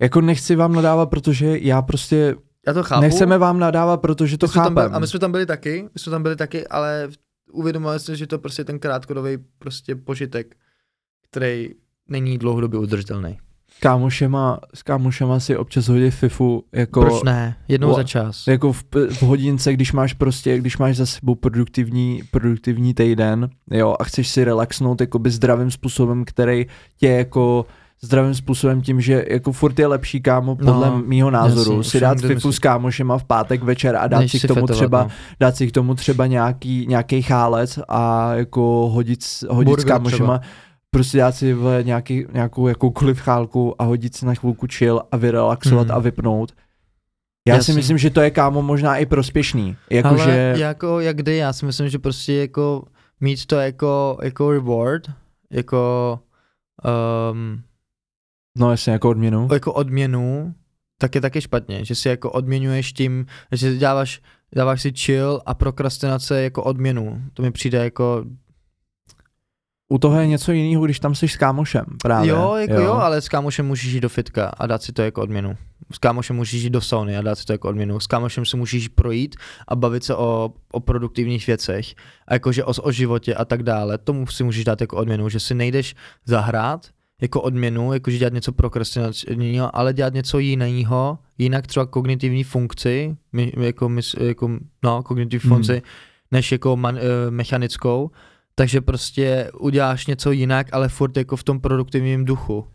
Jako 0.00 0.20
nechci 0.20 0.56
vám 0.56 0.72
nadávat, 0.72 1.10
protože 1.10 1.58
já 1.58 1.82
prostě, 1.82 2.34
Já 2.66 2.72
to 2.72 2.82
chápu. 2.82 3.00
nechceme 3.00 3.38
vám 3.38 3.58
nadávat, 3.58 4.00
protože 4.00 4.38
to 4.38 4.46
My 4.46 4.52
jsme 4.52 4.62
tam 4.62 4.74
byli, 4.74 4.84
chápem. 4.84 4.96
a 4.96 4.98
my 4.98 5.06
jsme 5.06 5.18
tam 5.18 5.32
byli 5.32 5.46
taky, 5.46 5.82
my 5.94 6.00
jsme 6.00 6.10
tam 6.10 6.22
byli 6.22 6.36
taky, 6.36 6.66
ale 6.68 7.08
uvědomili 7.52 8.00
jsme, 8.00 8.16
že 8.16 8.26
to 8.26 8.38
prostě 8.38 8.64
ten 8.64 8.78
krátkodobý 8.78 9.38
prostě 9.58 9.96
požitek, 9.96 10.56
který 11.30 11.68
není 12.08 12.38
dlouhodobě 12.38 12.78
udržitelný. 12.80 13.38
Kámošema, 13.80 14.58
s 14.74 14.82
kámošema 14.82 15.40
si 15.40 15.56
občas 15.56 15.88
hodit 15.88 16.10
FIFU 16.10 16.64
jako, 16.72 17.00
Proč 17.00 17.22
ne? 17.22 17.56
Jednou 17.68 17.90
Wa- 17.92 17.96
za 17.96 18.02
čas. 18.02 18.46
jako 18.46 18.72
v, 18.72 18.84
v, 19.10 19.22
hodince, 19.22 19.72
když 19.72 19.92
máš 19.92 20.12
prostě, 20.12 20.58
když 20.58 20.78
máš 20.78 20.96
za 20.96 21.06
sebou 21.06 21.34
produktivní, 21.34 22.22
produktivní 22.30 22.94
týden, 22.94 23.50
jo, 23.70 23.96
a 24.00 24.04
chceš 24.04 24.28
si 24.28 24.44
relaxnout 24.44 25.00
jakoby 25.00 25.30
zdravým 25.30 25.70
způsobem, 25.70 26.24
který 26.24 26.66
tě 26.96 27.08
jako 27.08 27.66
zdravým 28.04 28.34
způsobem 28.34 28.82
tím, 28.82 29.00
že 29.00 29.24
jako 29.30 29.52
furt 29.52 29.78
je 29.78 29.86
lepší 29.86 30.20
kámo, 30.20 30.56
podle 30.56 30.86
No, 30.90 31.02
mýho 31.06 31.30
názoru, 31.30 31.76
jasně, 31.76 31.90
si 31.90 32.00
dát 32.00 32.20
FIFU 32.20 32.52
s 32.52 32.58
kámošema 32.58 33.18
v 33.18 33.24
pátek 33.24 33.62
večer 33.62 33.96
a 33.96 34.06
dát 34.06 34.18
Než 34.18 34.30
si 34.32 34.38
k 34.40 34.46
tomu 34.46 34.60
fetovat, 34.60 34.76
třeba, 34.76 35.02
no. 35.02 35.10
dát 35.40 35.56
si 35.56 35.66
k 35.68 35.72
tomu 35.72 35.94
třeba 35.94 36.26
nějaký, 36.26 36.86
nějaký 36.88 37.22
chálec 37.22 37.78
a 37.88 38.34
jako 38.34 38.90
hodit, 38.92 39.22
s- 39.22 39.46
hodit 39.50 39.68
s 39.70 39.70
Burger 39.70 39.86
kámošema, 39.92 40.40
prostě 40.94 41.18
dát 41.18 41.32
si 41.32 41.52
vole, 41.54 41.82
nějaký, 41.84 42.26
nějakou 42.32 42.68
jakoukoliv 42.68 43.20
chálku 43.20 43.82
a 43.82 43.84
hodit 43.84 44.16
si 44.16 44.26
na 44.26 44.34
chvilku 44.34 44.66
chill 44.72 45.02
a 45.12 45.16
vyrelaxovat 45.16 45.86
Hmm. 45.86 45.96
a 45.96 45.98
vypnout. 45.98 46.52
Já 47.48 47.54
si 47.54 47.58
Jasně. 47.58 47.74
myslím, 47.74 47.98
že 47.98 48.10
to 48.10 48.20
je 48.20 48.30
kámo 48.30 48.62
možná 48.62 48.96
i 48.96 49.06
prospěšný. 49.06 49.76
Jakože, 49.90 50.22
Ale 50.22 50.60
jako 50.60 51.00
jak 51.00 51.16
kdy, 51.16 51.36
já 51.36 51.52
si 51.52 51.66
myslím, 51.66 51.88
že 51.88 51.98
prostě 51.98 52.34
jako 52.34 52.84
mít 53.20 53.46
to 53.46 53.56
jako, 53.56 54.18
jako 54.22 54.50
reward, 54.52 55.02
jako, 55.52 56.18
um, 57.32 57.62
no 58.58 58.70
jasně, 58.70 58.92
jako 58.92 59.10
odměnu. 59.10 59.48
jako 59.52 59.72
odměnu, 59.72 60.54
tak 60.98 61.14
je 61.14 61.20
taky 61.20 61.40
špatně, 61.40 61.84
že 61.84 61.94
si 61.94 62.08
jako 62.08 62.30
odměňuješ 62.30 62.92
tím, 62.92 63.26
že 63.52 63.58
si 63.72 63.78
dáváš, 63.78 64.20
dáváš 64.54 64.82
si 64.82 64.92
chill 64.92 65.40
a 65.46 65.54
prokrastinace 65.54 66.42
jako 66.42 66.62
odměnu. 66.62 67.22
To 67.34 67.42
mi 67.42 67.50
přijde 67.50 67.78
jako, 67.84 68.24
U 69.92 69.98
toho 69.98 70.20
je 70.20 70.26
něco 70.26 70.52
jiného, 70.52 70.84
když 70.84 71.00
tam 71.00 71.14
jsi 71.14 71.28
s 71.28 71.36
kámošem 71.36 71.84
právě. 72.02 72.30
jo, 72.30 72.54
jako 72.56 72.74
jo. 72.74 72.80
jo, 72.82 72.92
ale 72.92 73.20
s 73.20 73.28
kámošem 73.28 73.66
můžeš 73.66 73.92
jít 73.92 74.00
do 74.00 74.08
fitka 74.08 74.46
a 74.58 74.66
dát 74.66 74.82
si 74.82 74.92
to 74.92 75.02
jako 75.02 75.22
odměnu. 75.22 75.56
S 75.92 75.98
kámošem 75.98 76.36
můžeš 76.36 76.62
jít 76.62 76.70
do 76.70 76.80
sauny 76.80 77.16
a 77.16 77.22
dát 77.22 77.38
si 77.38 77.44
to 77.44 77.52
jako 77.52 77.68
odměnu. 77.68 78.00
S 78.00 78.06
kámošem 78.06 78.44
se 78.44 78.56
můžeš 78.56 78.88
projít 78.88 79.36
a 79.68 79.76
bavit 79.76 80.04
se 80.04 80.14
o, 80.14 80.52
o 80.72 80.80
produktivních 80.80 81.46
věcech 81.46 81.94
a 82.28 82.34
jakože 82.34 82.64
o, 82.64 82.72
o 82.82 82.92
životě 82.92 83.34
a 83.34 83.44
tak 83.44 83.62
dále. 83.62 83.98
Tomu 83.98 84.26
si 84.26 84.44
můžeš 84.44 84.64
dát 84.64 84.80
jako 84.80 84.96
odměnu, 84.96 85.28
že 85.28 85.40
si 85.40 85.54
nejdeš 85.54 85.94
zahrát 86.26 86.86
jako 87.20 87.40
odměnu, 87.40 87.92
jakože 87.92 88.18
dělat 88.18 88.32
něco 88.32 88.52
prokrastinačního, 88.52 89.76
ale 89.76 89.92
dělat 89.92 90.14
něco 90.14 90.38
jiného, 90.38 91.18
jinak 91.38 91.66
třeba 91.66 91.86
kognitivní 91.86 92.44
funkci, 92.44 93.16
jako, 93.60 93.90
jako, 94.20 94.50
no, 94.82 95.02
kognitivní 95.02 95.48
Hmm. 95.48 95.56
funkci, 95.56 95.82
než 96.30 96.52
jako 96.52 96.76
man, 96.76 96.98
e, 96.98 97.30
mechanickou, 97.30 98.10
takže 98.54 98.80
prostě 98.80 99.50
uděláš 99.60 100.06
něco 100.06 100.30
jinak, 100.30 100.66
ale 100.72 100.88
furt 100.88 101.16
jako 101.16 101.36
v 101.36 101.44
tom 101.44 101.60
produktivním 101.60 102.24
duchu. 102.24 102.68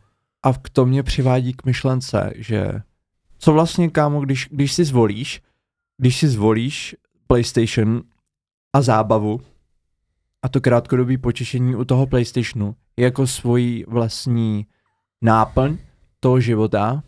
A 0.44 0.54
k 0.54 0.70
to 0.70 0.86
mě 0.86 1.04
přivádí 1.04 1.54
k 1.54 1.66
myšlence, 1.66 2.34
že 2.36 2.82
co 3.38 3.54
vlastně, 3.54 3.90
kámo, 3.90 4.22
když, 4.22 4.48
když 4.52 4.74
si 4.74 4.86
zvolíš, 4.86 5.42
když 5.98 6.18
si 6.18 6.28
zvolíš 6.28 6.96
PlayStation 7.28 8.04
a 8.74 8.82
zábavu 8.82 9.42
a 10.42 10.50
to 10.50 10.62
krátkodobý 10.62 11.18
potěšení 11.18 11.76
u 11.76 11.86
toho 11.86 12.08
PlayStationu 12.08 12.76
jako 12.98 13.28
svoji 13.28 13.86
vlastní 13.88 14.68
náplň 15.22 15.78
toho 16.20 16.40
života, 16.40 17.04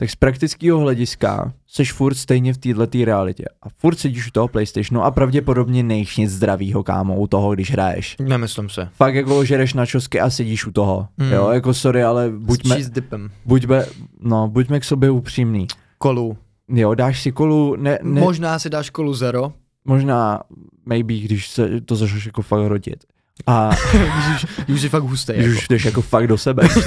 tak 0.00 0.10
z 0.10 0.16
praktického 0.16 0.78
hlediska 0.80 1.52
seš 1.68 1.92
furt 1.92 2.14
stejně 2.14 2.52
v 2.52 2.58
této 2.58 3.04
realitě. 3.04 3.44
A 3.62 3.68
furt 3.78 3.98
sedíš 3.98 4.26
u 4.26 4.30
toho 4.30 4.48
PlayStationu 4.48 5.02
a 5.04 5.10
pravděpodobně 5.10 5.82
nejš 5.82 6.16
nic 6.16 6.30
zdravýho, 6.30 6.82
kámo, 6.82 7.16
u 7.16 7.26
toho, 7.26 7.54
když 7.54 7.70
hraješ. 7.72 8.16
Nemyslím 8.20 8.68
se. 8.68 8.88
Fakt 8.92 9.14
jako 9.14 9.44
žereš 9.44 9.74
na 9.74 9.86
čosky 9.86 10.20
a 10.20 10.30
sedíš 10.30 10.66
u 10.66 10.72
toho. 10.72 11.08
Mm. 11.16 11.32
Jo, 11.32 11.48
jako 11.50 11.74
sorry, 11.74 12.02
ale 12.04 12.30
buďme, 12.30 12.82
S 12.82 12.90
dipem. 12.90 13.30
buďme, 13.44 13.86
no, 14.20 14.48
buďme 14.48 14.80
k 14.80 14.84
sobě 14.84 15.10
upřímní. 15.10 15.66
Kolu. 15.98 16.36
Jo, 16.68 16.94
dáš 16.94 17.22
si 17.22 17.32
kolu, 17.32 17.76
ne, 17.76 17.98
ne, 18.02 18.20
Možná 18.20 18.58
si 18.58 18.70
dáš 18.70 18.90
kolu 18.90 19.14
zero, 19.14 19.52
možná, 19.84 20.40
maybe, 20.86 21.14
když 21.14 21.48
se 21.48 21.80
to 21.80 21.96
začneš 21.96 22.26
jako 22.26 22.42
fakt 22.42 22.66
rodit. 22.66 23.04
A 23.46 23.70
když 23.92 24.44
už, 24.44 24.46
když 24.64 24.74
už 24.74 24.80
jsi 24.80 24.88
fakt 24.88 25.02
hustý. 25.02 25.32
když 25.32 25.46
Jako. 25.46 25.58
už 25.58 25.68
jdeš 25.68 25.84
jako 25.84 26.02
fakt 26.02 26.26
do 26.26 26.38
sebe. 26.38 26.62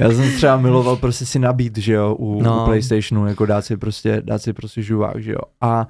Já 0.00 0.10
jsem 0.10 0.32
třeba 0.32 0.56
miloval 0.56 0.96
prostě 0.96 1.26
si 1.26 1.38
nabít, 1.38 1.78
že 1.78 1.92
jo, 1.92 2.14
u, 2.14 2.42
no. 2.42 2.56
No. 2.56 2.62
u 2.62 2.64
Playstationu, 2.64 3.26
jako 3.26 3.46
dát 3.46 3.64
si 3.64 3.76
prostě, 3.76 4.22
dát 4.24 4.42
si 4.42 4.52
prostě 4.52 4.82
žuvák, 4.82 5.22
že 5.22 5.32
jo. 5.32 5.40
A 5.60 5.88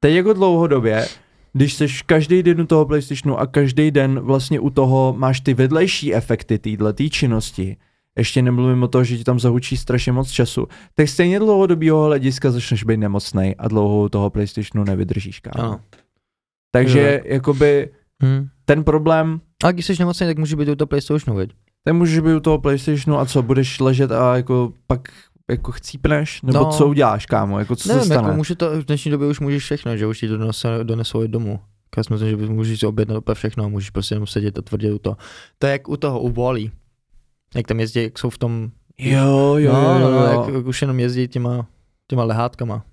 teď 0.00 0.14
jako 0.14 0.32
dlouhodobě, 0.32 1.06
když 1.52 1.74
jsi 1.74 1.86
každý 2.06 2.42
den 2.42 2.60
u 2.60 2.66
toho 2.66 2.86
Playstationu 2.86 3.38
a 3.40 3.46
každý 3.46 3.90
den 3.90 4.20
vlastně 4.20 4.60
u 4.60 4.70
toho 4.70 5.14
máš 5.18 5.40
ty 5.40 5.54
vedlejší 5.54 6.14
efekty 6.14 6.58
této 6.58 7.08
činnosti, 7.10 7.76
ještě 8.18 8.42
nemluvím 8.42 8.82
o 8.82 8.88
toho, 8.88 9.04
že 9.04 9.18
ti 9.18 9.24
tam 9.24 9.40
zahučí 9.40 9.76
strašně 9.76 10.12
moc 10.12 10.30
času, 10.30 10.66
tak 10.94 11.08
stejně 11.08 11.38
dlouhodobého 11.38 12.04
hlediska 12.04 12.50
začneš 12.50 12.84
být 12.84 12.96
nemocnej 12.96 13.54
a 13.58 13.68
dlouho 13.68 14.02
u 14.02 14.08
toho 14.08 14.30
PlayStationu 14.30 14.84
nevydržíš, 14.84 15.40
kámo. 15.40 15.68
Ano. 15.68 15.80
Takže 16.70 17.22
jakoby 17.24 17.88
Hm. 18.22 18.48
ten 18.64 18.84
problém, 18.84 19.40
A 19.64 19.72
když 19.72 19.86
jsi 19.86 19.94
nemocný, 19.98 20.26
tak 20.26 20.38
může 20.38 20.56
být 20.56 20.68
u 20.68 20.74
toho 20.74 20.86
PlayStationu, 20.86 21.38
viď? 21.38 21.50
Tak 21.84 21.94
můžeš 21.94 22.18
být 22.18 22.34
u 22.34 22.40
toho 22.40 22.58
PlayStationu 22.58 23.18
a 23.18 23.26
co, 23.26 23.42
budeš 23.42 23.80
ležet 23.80 24.12
a 24.12 24.36
jako 24.36 24.72
pak 24.86 25.00
jako 25.50 25.72
chcípneš, 25.72 26.42
nebo 26.42 26.58
no. 26.58 26.64
No. 26.64 26.70
co 26.72 26.86
uděláš, 26.86 27.26
kámo, 27.26 27.58
jako 27.58 27.76
co 27.76 27.82
se 27.88 27.94
Nevím, 27.94 28.04
stane? 28.04 28.22
jako 28.28 28.36
může 28.36 28.54
to, 28.54 28.70
v 28.80 28.84
dnešní 28.84 29.10
době 29.10 29.28
už 29.28 29.40
můžeš 29.40 29.62
všechno, 29.64 29.96
že 29.96 30.06
už 30.06 30.20
ti 30.20 30.28
to 30.28 30.36
donesou, 30.36 30.68
donesou 30.82 31.22
i 31.22 31.28
domů. 31.28 31.60
Já 31.96 32.02
si 32.02 32.12
myslím, 32.12 32.28
že 32.28 32.36
můžeš 32.46 32.80
si 32.80 32.86
objednat 32.86 33.18
úplně 33.18 33.34
všechno 33.34 33.64
a 33.64 33.68
můžeš 33.68 33.90
prostě 33.90 34.14
jenom 34.14 34.26
sedět 34.26 34.58
a 34.58 34.62
tvrdě 34.62 34.92
u 34.92 34.98
toho. 34.98 35.16
To 35.58 35.66
je 35.66 35.72
jak 35.72 35.88
u 35.88 35.96
toho, 35.96 36.20
u 36.20 36.30
Wally. 36.32 36.70
Jak 37.54 37.66
tam 37.66 37.80
jezdí, 37.80 38.02
jak 38.02 38.18
jsou 38.18 38.30
v 38.30 38.38
tom, 38.38 38.70
Jo, 38.98 39.54
jo, 39.56 39.72
no, 39.72 39.82
jo, 39.82 39.98
no, 39.98 40.10
no, 40.10 40.26
jo. 40.26 40.40
jak, 40.44 40.54
jak 40.54 40.66
už 40.66 40.82
jenom 40.82 41.00
jezdí 41.00 41.28
těma, 41.28 41.66
těma 42.08 42.24
lehátkama. 42.24 42.84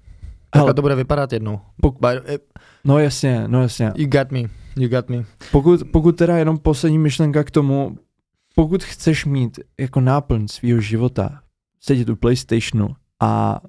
Hele. 0.56 0.74
to 0.74 0.82
bude 0.82 0.96
vypadat 0.96 1.34
jednou. 1.34 1.60
Pok- 1.84 1.92
But, 1.94 2.30
eh, 2.30 2.38
No 2.86 3.00
jasně, 3.00 3.44
no 3.48 3.62
jasně. 3.62 3.92
you 3.96 4.08
got 4.10 4.32
me, 4.32 4.40
you 4.76 4.90
got 4.90 5.10
me. 5.10 5.24
Pokud, 5.52 5.82
pokud 5.92 6.12
teda 6.18 6.38
jenom 6.38 6.58
poslední 6.58 6.98
myšlenka 6.98 7.44
k 7.44 7.52
tomu, 7.52 7.98
pokud 8.56 8.84
chceš 8.84 9.26
mít 9.26 9.60
jako 9.80 10.02
náplň 10.02 10.48
svého 10.48 10.82
života, 10.82 11.40
sedět 11.80 12.10
u 12.10 12.16
PlayStationu 12.16 12.90
a 13.22 13.62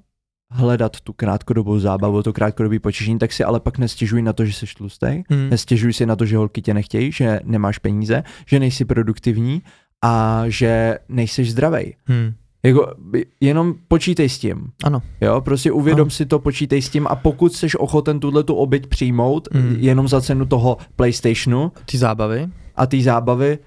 hledat 0.51 1.01
tu 1.01 1.13
krátkodobou 1.13 1.79
zábavu, 1.79 2.23
to 2.23 2.33
krátkodobý 2.33 2.79
počištění, 2.79 3.19
tak 3.19 3.33
si 3.33 3.43
ale 3.43 3.59
pak 3.59 3.77
nestěžuj 3.77 4.21
na 4.21 4.33
to, 4.33 4.45
že 4.45 4.53
jsi 4.53 4.65
tlustý, 4.77 5.07
Hmm. 5.29 5.49
nestěžuj 5.49 5.93
si 5.93 6.05
na 6.05 6.15
to, 6.15 6.25
že 6.25 6.37
holky 6.37 6.61
tě 6.61 6.73
nechtějí, 6.73 7.11
že 7.11 7.39
nemáš 7.43 7.77
peníze, 7.77 8.23
že 8.47 8.59
nejsi 8.59 8.85
produktivní 8.85 9.61
a 10.01 10.43
že 10.47 10.99
nejsi 11.09 11.45
zdravý. 11.45 11.95
Hmm. 12.05 12.33
Jako, 12.65 12.93
jenom 13.41 13.73
počítej 13.87 14.29
s 14.29 14.39
tím. 14.39 14.71
Ano. 14.83 15.01
Jo, 15.21 15.41
prostě 15.41 15.71
uvědom 15.71 16.01
Ano. 16.01 16.09
si 16.09 16.25
to, 16.25 16.39
počítej 16.39 16.81
s 16.81 16.89
tím 16.89 17.07
a 17.07 17.15
pokud 17.15 17.53
jsi 17.53 17.67
ochoten 17.77 18.19
tuhle 18.19 18.43
tu 18.43 18.55
oběť 18.55 18.87
přijmout 18.87 19.47
Mm. 19.53 19.75
jenom 19.79 20.07
za 20.07 20.21
cenu 20.21 20.45
toho 20.45 20.77
PlayStationu 20.95 21.71
Ty 21.85 21.97
zábavy. 21.97 22.47
a 22.75 22.85
té 22.85 23.01
zábavy, 23.01 23.57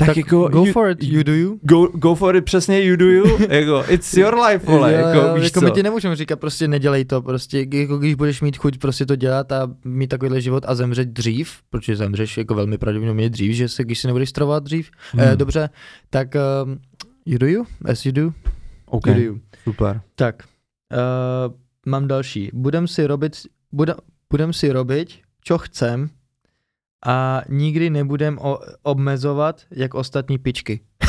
tak, 0.00 0.08
tak 0.08 0.16
jako 0.16 0.48
go 0.48 0.66
you, 0.66 0.72
for 0.72 0.90
it, 0.90 1.02
you 1.02 1.22
do 1.22 1.34
you. 1.34 1.58
Go, 1.62 1.86
go 1.86 2.14
for 2.14 2.36
it, 2.36 2.44
přesně 2.44 2.84
you 2.84 2.96
do 2.96 3.06
you, 3.06 3.38
jako 3.48 3.84
it's 3.88 4.14
your 4.14 4.34
life, 4.40 4.66
vole, 4.66 4.92
Jo, 4.92 4.98
jako, 4.98 5.18
jo, 5.26 5.34
víš 5.34 5.44
jako 5.44 5.60
co? 5.60 5.66
my 5.66 5.72
ti 5.72 5.82
nemůžeme 5.82 6.16
říkat, 6.16 6.40
prostě 6.40 6.68
nedělej 6.68 7.04
to, 7.04 7.22
prostě 7.22 7.66
jako 7.72 7.98
když 7.98 8.14
budeš 8.14 8.40
mít 8.40 8.56
chuť 8.56 8.78
prostě 8.78 9.06
to 9.06 9.16
dělat 9.16 9.52
a 9.52 9.70
mít 9.84 10.06
takovýhle 10.08 10.40
život 10.40 10.64
a 10.66 10.74
zemřet 10.74 11.08
dřív, 11.08 11.52
protože 11.70 11.96
zemřeš 11.96 12.38
jako 12.38 12.54
velmi 12.54 12.78
pravděpodobně 12.78 13.30
dřív, 13.30 13.52
že 13.52 13.68
se, 13.68 13.84
když 13.84 13.98
se 13.98 14.08
nebudeš 14.08 14.28
stravovat 14.28 14.62
dřív, 14.64 14.90
Hmm. 15.12 15.22
eh, 15.22 15.36
dobře, 15.36 15.70
tak 16.10 16.28
um, 16.64 16.78
you 17.26 17.38
do 17.38 17.46
you, 17.46 17.64
as 17.84 18.06
you 18.06 18.12
do, 18.12 18.32
OK, 18.86 19.06
you 19.06 19.14
do 19.14 19.20
you. 19.20 19.38
super. 19.64 20.00
Tak, 20.14 20.42
uh, 20.92 21.54
mám 21.86 22.08
další. 22.08 22.50
Budem 22.52 22.88
si 22.88 23.06
robit, 23.06 23.36
budem, 23.72 23.96
budem 24.30 24.52
si 24.52 24.72
robit, 24.72 25.08
čo 25.44 25.58
chcem 25.58 26.08
a 27.06 27.42
nikdy 27.48 27.90
nebudem 27.90 28.38
o, 28.38 28.58
obmezovat 28.82 29.60
jak 29.70 29.94
ostatní 29.94 30.38
pičky. 30.38 30.80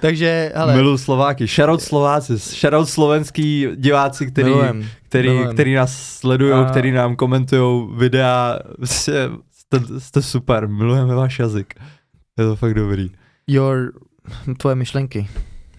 Takže, 0.00 0.52
hele, 0.54 0.74
Miluji 0.74 0.98
Slováky, 0.98 1.46
shoutout 1.46 1.82
Slováci, 1.82 2.36
shoutout 2.36 2.88
slovenský 2.88 3.66
diváci, 3.76 4.26
který, 4.26 4.48
milujem, 4.50 4.84
který, 5.08 5.28
milujem. 5.28 5.52
který 5.52 5.74
nás 5.74 5.92
sledují, 6.18 6.52
A- 6.52 6.64
který 6.64 6.92
nám 6.92 7.16
komentují 7.16 7.88
videa, 7.96 8.58
jste, 8.84 9.30
jste, 9.52 9.80
jste 10.00 10.22
super, 10.22 10.68
milujeme 10.68 11.14
váš 11.14 11.38
jazyk. 11.38 11.74
Je 12.38 12.44
to 12.44 12.56
fakt 12.56 12.74
dobrý. 12.74 13.10
your, 13.46 13.92
tvoje 14.58 14.74
myšlenky 14.74 15.28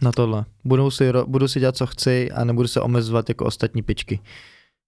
na 0.02 0.12
tohle. 0.12 0.46
Budu 0.66 0.92
si, 0.92 1.12
budu 1.28 1.48
si 1.48 1.60
dělat, 1.60 1.78
co 1.78 1.88
chci 1.88 2.32
a 2.32 2.44
nebudu 2.44 2.68
se 2.68 2.82
omezovat 2.82 3.30
jako 3.30 3.46
ostatní 3.46 3.82
pičky. 3.82 4.20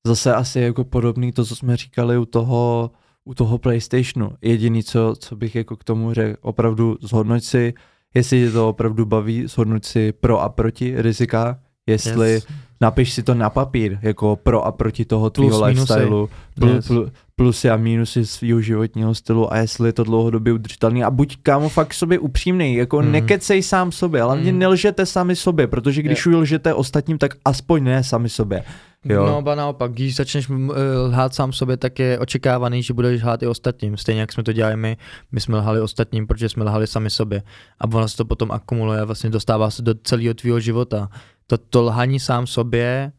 Zase 0.07 0.33
asi 0.35 0.59
jako 0.59 0.83
podobný 0.83 1.31
to, 1.31 1.45
co 1.45 1.55
jsme 1.55 1.77
říkali 1.77 2.17
u 2.17 2.25
toho, 2.25 2.91
u 3.25 3.33
toho 3.33 3.57
PlayStationu. 3.57 4.31
Jediný, 4.41 4.83
co, 4.83 5.13
co 5.19 5.35
bych 5.35 5.55
jako 5.55 5.75
k 5.75 5.83
tomu 5.83 6.13
řekl, 6.13 6.37
opravdu 6.41 6.97
zhodnoť 7.01 7.43
si, 7.43 7.73
jestli 8.15 8.45
tě 8.45 8.51
to 8.51 8.69
opravdu 8.69 9.05
baví, 9.05 9.47
zhodnoť 9.47 9.85
si 9.85 10.11
pro 10.11 10.41
a 10.41 10.49
proti 10.49 10.93
rizika, 11.01 11.59
jestli 11.87 12.31
Yes. 12.31 12.47
napiš 12.81 13.13
si 13.13 13.23
to 13.23 13.33
na 13.33 13.49
papír, 13.49 13.97
jako 14.01 14.35
pro 14.35 14.65
a 14.65 14.71
proti 14.71 15.05
toho 15.05 15.29
tvýho 15.29 15.65
lifestylu, 15.65 16.29
pl, 16.55 16.67
Yes. 16.69 16.87
pl, 16.87 17.11
plusy 17.35 17.69
a 17.69 17.77
mínusy 17.77 18.25
svého 18.25 18.61
životního 18.61 19.15
stylu 19.15 19.53
a 19.53 19.57
jestli 19.57 19.89
je 19.89 19.93
to 19.93 20.03
dlouhodobě 20.03 20.53
udržitelný 20.53 21.03
a 21.03 21.11
buď 21.11 21.37
kámo 21.43 21.69
fakt 21.69 21.93
sobě 21.93 22.19
upřímný, 22.19 22.75
jako 22.75 23.01
Mhm. 23.01 23.11
nekecej 23.11 23.63
sám 23.63 23.91
sobě, 23.91 24.23
hlavně 24.23 24.51
Mhm. 24.51 24.59
nelžete 24.59 25.05
sami 25.05 25.35
sobě, 25.35 25.67
protože 25.67 26.01
když 26.01 26.25
Je. 26.25 26.35
lžete 26.35 26.73
ostatním, 26.73 27.17
tak 27.17 27.33
aspoň 27.45 27.83
ne 27.83 28.03
sami 28.03 28.29
sobě. 28.29 28.63
Jo. 29.05 29.25
No, 29.25 29.41
ba 29.41 29.55
naopak, 29.55 29.91
když 29.91 30.15
začneš 30.15 30.49
eh, 30.49 30.97
lhát 30.97 31.33
sám 31.33 31.53
sobě, 31.53 31.77
tak 31.77 31.99
je 31.99 32.19
očekávaný, 32.19 32.83
že 32.83 32.93
budeš 32.93 33.21
lhát 33.21 33.43
i 33.43 33.47
ostatním. 33.47 33.97
Stejně 33.97 34.21
jak 34.21 34.31
jsme 34.31 34.43
to 34.43 34.53
dělali 34.53 34.75
my, 34.77 34.97
my 35.31 35.39
jsme 35.41 35.57
lhali 35.57 35.81
ostatním, 35.81 36.27
protože 36.27 36.49
jsme 36.49 36.63
lhali 36.63 36.87
sami 36.87 37.09
sobě. 37.09 37.43
A 37.79 37.85
ono 37.85 38.07
se 38.07 38.17
to 38.17 38.25
potom 38.25 38.51
akumuluje 38.51 39.01
a 39.01 39.05
vlastně 39.05 39.29
dostává 39.29 39.69
se 39.69 39.81
do 39.81 39.93
celého 40.03 40.33
tvýho 40.33 40.59
života. 40.59 41.09
To, 41.47 41.57
to 41.57 41.81
lhaní 41.83 42.19
sám 42.19 42.47
sobě 42.47 43.11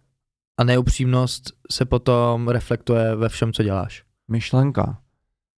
a 0.59 0.64
neupřímnost 0.64 1.53
se 1.70 1.85
potom 1.85 2.49
reflektuje 2.49 3.14
ve 3.16 3.28
všem, 3.28 3.53
co 3.53 3.62
děláš. 3.62 4.05
myšlenka, 4.28 4.99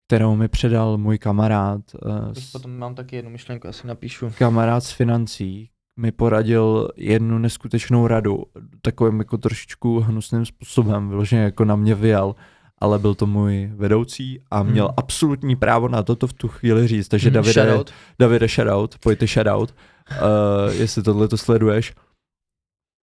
kterou 0.09 0.37
mi 0.37 0.49
předal 0.49 0.99
můj 0.99 1.19
kamarád, 1.19 1.81
uh, 2.07 2.33
Potom 2.53 2.79
mám 2.79 2.95
taky 2.95 3.17
jednu 3.17 3.31
myšlenku, 3.31 3.69
asi 3.69 3.87
napíšu. 3.87 4.33
kamarád 4.39 4.85
z 4.85 4.91
financí, 4.91 5.71
mi 5.99 6.13
poradil 6.13 6.89
jednu 6.97 7.39
neskutečnou 7.39 8.07
radu, 8.07 8.43
takovým 8.83 9.19
jako 9.19 9.39
trošičku 9.39 10.01
hnusným 10.01 10.47
způsobem, 10.47 11.09
vyloženě 11.09 11.43
jako 11.43 11.65
na 11.65 11.77
mě 11.77 11.95
vyjel, 11.95 12.35
ale 12.79 12.99
byl 12.99 13.15
to 13.15 13.27
můj 13.27 13.71
vedoucí 13.75 14.41
a 14.51 14.63
měl 14.63 14.87
Hmm. 14.87 14.95
absolutní 14.97 15.57
právo 15.57 15.89
na 15.89 16.03
toto 16.03 16.27
v 16.27 16.33
tu 16.33 16.49
chvíli 16.49 16.89
říct, 16.89 17.09
takže 17.09 17.31
Mm, 17.31 17.35
Davide, 17.35 17.53
shoutout. 17.53 17.91
Davide 18.19 18.49
shoutout, 18.49 18.99
pojďte 18.99 19.27
shoutout, 19.27 19.75
uh, 20.11 20.75
jestli 20.75 21.03
tohle 21.03 21.29
to 21.29 21.37
sleduješ. 21.37 21.95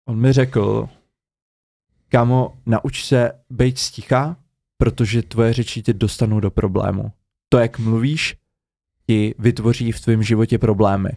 On 0.09 0.19
mi 0.19 0.33
řekl, 0.33 0.89
kámo, 2.09 2.57
nauč 2.65 3.05
se 3.05 3.31
být 3.49 3.77
sticha, 3.79 4.35
protože 4.77 5.21
tvoje 5.23 5.53
řeči 5.53 5.81
tě 5.81 5.93
dostanou 5.93 6.39
do 6.39 6.51
problému. 6.51 7.11
To, 7.49 7.57
jak 7.57 7.79
mluvíš, 7.79 8.35
ti 9.07 9.35
vytvoří 9.39 9.91
v 9.91 10.01
tvém 10.01 10.23
životě 10.23 10.57
problémy. 10.57 11.09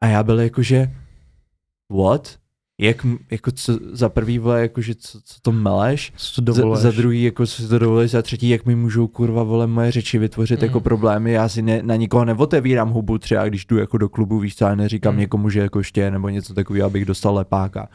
A 0.00 0.06
já 0.06 0.22
byl 0.22 0.40
jakože, 0.40 0.90
what? 1.90 2.38
Jak, 2.80 3.06
jako 3.30 3.50
co, 3.50 3.78
za 3.92 4.08
prvý 4.08 4.38
vole, 4.38 4.60
jakože 4.62 4.94
co, 4.94 5.20
co 5.24 5.40
to 5.42 5.52
meleš? 5.52 6.12
Co 6.16 6.42
to 6.42 6.52
Za, 6.52 6.74
za 6.76 6.90
druhý, 6.90 7.22
jako 7.22 7.46
co 7.46 7.62
si 7.62 7.68
to 7.68 7.78
dovolíš, 7.78 8.10
za 8.10 8.22
třetí, 8.22 8.48
jak 8.48 8.66
mi 8.66 8.74
můžou 8.74 9.06
kurva 9.06 9.42
vole 9.42 9.66
moje 9.66 9.90
řeči 9.92 10.18
vytvořit 10.18 10.60
Mm. 10.60 10.64
jako 10.66 10.80
problémy, 10.80 11.32
já 11.32 11.48
si 11.48 11.62
ne, 11.62 11.82
na 11.82 11.96
nikoho 11.96 12.24
neotevírám 12.24 12.90
hubu 12.90 13.18
třeba, 13.18 13.48
když 13.48 13.66
jdu 13.66 13.78
jako 13.78 13.98
do 13.98 14.08
klubu, 14.08 14.38
víš 14.38 14.56
co, 14.56 14.64
já 14.64 14.74
neříkám 14.74 15.14
Mm. 15.14 15.20
někomu, 15.20 15.50
že 15.50 15.60
jako 15.60 15.82
ště, 15.82 16.10
nebo 16.10 16.28
něco 16.28 16.54
takového, 16.54 16.86
abych 16.86 17.04
dostal 17.04 17.34
lepáka. 17.34 17.88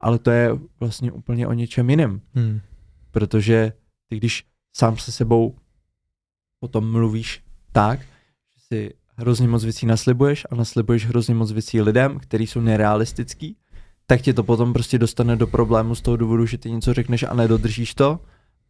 Ale 0.00 0.18
to 0.18 0.30
je 0.30 0.50
vlastně 0.80 1.12
úplně 1.12 1.46
o 1.46 1.52
něčem 1.52 1.90
jiném, 1.90 2.20
Hmm. 2.34 2.60
protože 3.10 3.72
ty 4.08 4.16
když 4.16 4.44
sám 4.76 4.96
se 4.96 5.12
sebou 5.12 5.56
potom 6.60 6.92
mluvíš 6.92 7.42
tak, 7.72 8.00
že 8.00 8.60
si 8.68 8.94
hrozně 9.18 9.48
moc 9.48 9.64
věcí 9.64 9.86
naslibuješ 9.86 10.46
a 10.50 10.54
naslibuješ 10.54 11.06
hrozně 11.06 11.34
moc 11.34 11.52
věcí 11.52 11.80
lidem, 11.80 12.18
který 12.18 12.46
jsou 12.46 12.60
nerealistický, 12.60 13.56
tak 14.06 14.20
tě 14.20 14.32
to 14.32 14.44
potom 14.44 14.72
prostě 14.72 14.98
dostane 14.98 15.36
do 15.36 15.46
problému 15.46 15.94
z 15.94 16.00
toho 16.00 16.16
důvodu, 16.16 16.46
že 16.46 16.58
ty 16.58 16.70
něco 16.70 16.94
řekneš 16.94 17.22
a 17.22 17.34
nedodržíš 17.34 17.94
to 17.94 18.20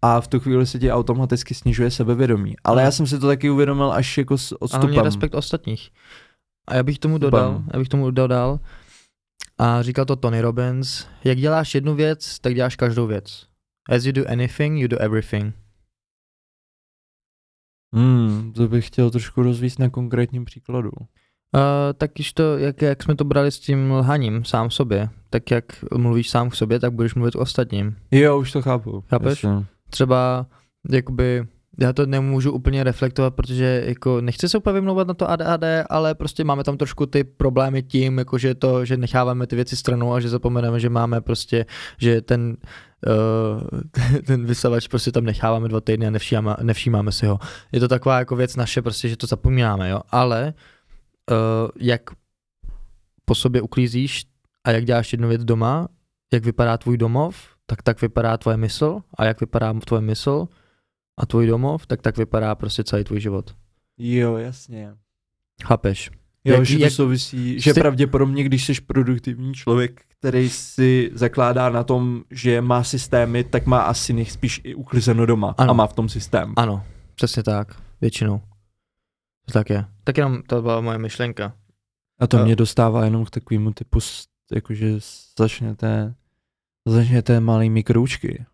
a 0.02 0.20
v 0.20 0.28
tu 0.28 0.40
chvíli 0.40 0.66
se 0.66 0.78
ti 0.78 0.92
automaticky 0.92 1.54
snižuje 1.54 1.90
sebevědomí. 1.90 2.54
Ale 2.64 2.82
já 2.82 2.90
jsem 2.90 3.06
si 3.06 3.18
to 3.18 3.26
taky 3.26 3.50
uvědomil 3.50 3.92
až 3.92 4.18
jako 4.18 4.38
s 4.38 4.62
odstupem. 4.62 4.98
respekt 4.98 5.34
ostatních. 5.34 5.90
A 6.68 6.74
já 6.74 6.82
bych 6.82 6.98
tomu 6.98 7.18
dodal, 7.18 7.62
já 7.72 7.78
bych 7.78 7.88
tomu 7.88 8.10
dodal, 8.10 8.60
a 9.58 9.82
říkal 9.82 10.04
to 10.04 10.16
Tony 10.16 10.40
Robbins, 10.40 11.06
jak 11.24 11.38
děláš 11.38 11.74
jednu 11.74 11.94
věc, 11.94 12.38
tak 12.38 12.54
děláš 12.54 12.76
každou 12.76 13.06
věc. 13.06 13.46
As 13.88 14.04
you 14.04 14.12
do 14.12 14.22
anything, 14.28 14.80
you 14.80 14.88
do 14.88 14.98
everything. 14.98 15.54
Hmm, 17.94 18.52
to 18.52 18.68
bych 18.68 18.86
chtěl 18.86 19.10
trošku 19.10 19.42
rozvíct 19.42 19.78
na 19.78 19.90
konkrétním 19.90 20.44
příkladu. 20.44 20.90
Uh, 21.54 21.60
tak 21.94 22.10
když 22.14 22.32
to, 22.32 22.58
jak, 22.58 22.82
jak 22.82 23.02
jsme 23.02 23.14
to 23.14 23.24
brali 23.24 23.50
s 23.50 23.58
tím 23.58 23.90
lhaním 23.90 24.44
sám 24.44 24.70
sobě, 24.70 25.08
tak 25.30 25.50
jak 25.50 25.84
mluvíš 25.96 26.30
sám 26.30 26.50
k 26.50 26.54
sobě, 26.54 26.80
tak 26.80 26.92
budeš 26.92 27.14
mluvit 27.14 27.36
ostatním. 27.36 27.96
Jo, 28.10 28.38
už 28.38 28.52
to 28.52 28.62
chápu. 28.62 29.04
Chápeš? 29.08 29.44
Jasně. 29.44 29.66
Třeba, 29.90 30.46
jakoby, 30.90 31.46
já 31.80 31.92
to 31.92 32.06
nemůžu 32.06 32.52
úplně 32.52 32.84
reflektovat, 32.84 33.34
protože 33.34 33.82
jako 33.86 34.20
nechci 34.20 34.48
se 34.48 34.58
úplně 34.58 34.74
vymlouvat 34.74 35.08
na 35.08 35.14
to 35.14 35.30
ADHD, 35.30 35.64
ale 35.90 36.14
prostě 36.14 36.44
máme 36.44 36.64
tam 36.64 36.76
trošku 36.76 37.06
ty 37.06 37.24
problémy 37.24 37.82
tím, 37.82 38.18
jakože 38.18 38.54
to, 38.54 38.84
že 38.84 38.96
necháváme 38.96 39.46
ty 39.46 39.56
věci 39.56 39.76
stranou 39.76 40.12
a 40.12 40.20
že 40.20 40.28
zapomeneme, 40.28 40.80
že 40.80 40.90
máme 40.90 41.20
prostě, 41.20 41.66
že 41.98 42.20
ten 42.20 42.56
uh, 43.06 44.20
ten 44.26 44.46
vysavač 44.46 44.88
prostě 44.88 45.12
tam 45.12 45.24
necháváme 45.24 45.68
dva 45.68 45.80
týdny 45.80 46.06
a 46.06 46.10
nevšímáme, 46.10 46.56
nevšímáme 46.62 47.12
si 47.12 47.26
ho. 47.26 47.38
Je 47.72 47.80
to 47.80 47.88
taková 47.88 48.18
jako 48.18 48.36
věc 48.36 48.56
naše 48.56 48.82
prostě, 48.82 49.08
že 49.08 49.16
to 49.16 49.26
zapomínáme, 49.26 49.88
jo, 49.88 50.00
ale 50.10 50.54
uh, 51.30 51.36
jak 51.80 52.02
po 53.24 53.34
sobě 53.34 53.62
uklízíš 53.62 54.24
a 54.64 54.70
jak 54.70 54.84
děláš 54.84 55.12
jednu 55.12 55.28
věc 55.28 55.44
doma, 55.44 55.88
jak 56.32 56.44
vypadá 56.44 56.76
tvůj 56.76 56.98
domov, 56.98 57.36
tak 57.66 57.82
tak 57.82 58.00
vypadá 58.00 58.36
tvoje 58.36 58.56
mysl 58.56 59.00
a 59.18 59.24
jak 59.24 59.40
vypadá 59.40 59.72
tvoje 59.72 60.02
mysl 60.02 60.48
a 61.18 61.26
tvůj 61.26 61.46
domov, 61.46 61.86
tak 61.86 62.02
tak 62.02 62.16
vypadá 62.18 62.54
prostě 62.54 62.84
celý 62.84 63.04
tvůj 63.04 63.20
život. 63.20 63.54
Jo, 63.98 64.36
jasně. 64.36 64.94
Chápeš? 65.64 66.10
Jo, 66.44 66.54
Jak- 66.54 66.64
že 66.66 66.76
to 66.78 66.84
jak- 66.84 66.92
souvisí, 66.92 67.60
že 67.60 67.74
jsi- 67.74 67.80
pravděpodobně, 67.80 68.44
když 68.44 68.64
jsi 68.66 68.80
produktivní 68.80 69.54
člověk, 69.54 70.00
který 70.18 70.48
si 70.50 71.10
zakládá 71.14 71.68
na 71.70 71.84
tom, 71.84 72.22
že 72.30 72.60
má 72.60 72.84
systémy, 72.84 73.44
tak 73.44 73.66
má 73.66 73.80
asi 73.80 74.12
nejspíš 74.12 74.60
i 74.64 74.74
uklizeno 74.74 75.26
doma 75.26 75.54
Ano. 75.58 75.70
a 75.70 75.74
má 75.74 75.86
v 75.86 75.92
tom 75.92 76.08
systém. 76.08 76.52
Ano, 76.56 76.84
přesně 77.14 77.42
tak, 77.42 77.82
většinou. 78.00 78.40
Tak 79.52 79.70
je. 79.70 79.84
Tak 80.04 80.16
jenom 80.18 80.42
to 80.42 80.62
byla 80.62 80.80
moje 80.80 80.98
myšlenka. 80.98 81.52
A 82.20 82.26
to 82.26 82.38
Jo. 82.38 82.44
mě 82.44 82.56
dostává 82.56 83.04
jenom 83.04 83.24
k 83.24 83.30
takovému 83.30 83.72
typu, 83.72 83.98
jakože 84.52 84.94
začnete, 85.38 86.14
začněte 86.86 87.40
malými 87.40 87.82
kroučky. 87.84 88.44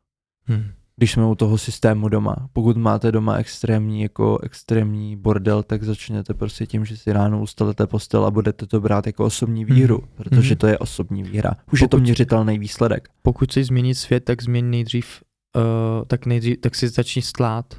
Hm. 0.50 0.72
Když 0.96 1.12
jsme 1.12 1.26
u 1.26 1.34
toho 1.34 1.58
systému 1.58 2.08
doma. 2.08 2.36
Pokud 2.52 2.76
máte 2.76 3.12
doma 3.12 3.36
extrémní, 3.36 4.02
jako 4.02 4.38
extrémní 4.42 5.16
bordel, 5.16 5.62
tak 5.62 5.82
začněte 5.82 6.34
prostě 6.34 6.66
tím, 6.66 6.84
že 6.84 6.96
si 6.96 7.12
ráno 7.12 7.42
ustalete 7.42 7.86
postel 7.86 8.24
a 8.26 8.30
budete 8.30 8.66
to 8.66 8.80
brát 8.80 9.06
jako 9.06 9.24
osobní 9.24 9.64
výhru, 9.64 9.98
Mhm. 9.98 10.08
protože 10.16 10.48
Mhm. 10.54 10.56
to 10.58 10.66
je 10.66 10.78
osobní 10.78 11.22
výhra. 11.22 11.50
Už 11.72 11.80
je 11.80 11.88
to 11.88 11.96
Pokud- 11.96 12.02
měřitelný 12.02 12.58
výsledek. 12.58 13.08
Pokud 13.22 13.48
chceš 13.50 13.66
změnit 13.66 13.94
svět, 13.94 14.24
tak 14.24 14.42
změň 14.42 14.70
nejdřív, 14.70 15.22
uh, 15.56 15.62
tak 16.06 16.26
nejdřív, 16.26 16.60
tak 16.60 16.74
si 16.74 16.88
začni 16.88 17.22
stlát. 17.22 17.74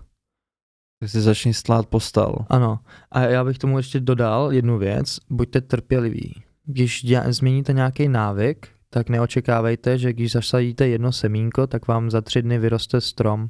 Tak 1.00 1.10
si 1.10 1.22
začni 1.22 1.54
stát 1.54 1.86
postel. 1.86 2.36
Ano. 2.50 2.80
A 3.12 3.20
já 3.22 3.44
bych 3.44 3.58
tomu 3.58 3.78
ještě 3.78 4.00
dodal 4.00 4.54
jednu 4.54 4.78
věc. 4.78 5.18
Buďte 5.30 5.62
trpěliví. 5.62 6.44
Když 6.66 7.04
děla, 7.04 7.32
změníte 7.32 7.74
nějaký 7.74 8.08
návyk, 8.08 8.68
tak 8.96 9.10
neočekávejte, 9.10 9.98
že 9.98 10.14
když 10.14 10.32
zasadíte 10.32 10.88
jedno 10.88 11.12
semínko, 11.12 11.68
tak 11.68 11.88
vám 11.88 12.12
za 12.12 12.22
tři 12.22 12.42
dny 12.42 12.60
vyroste 12.60 13.02
strom. 13.02 13.50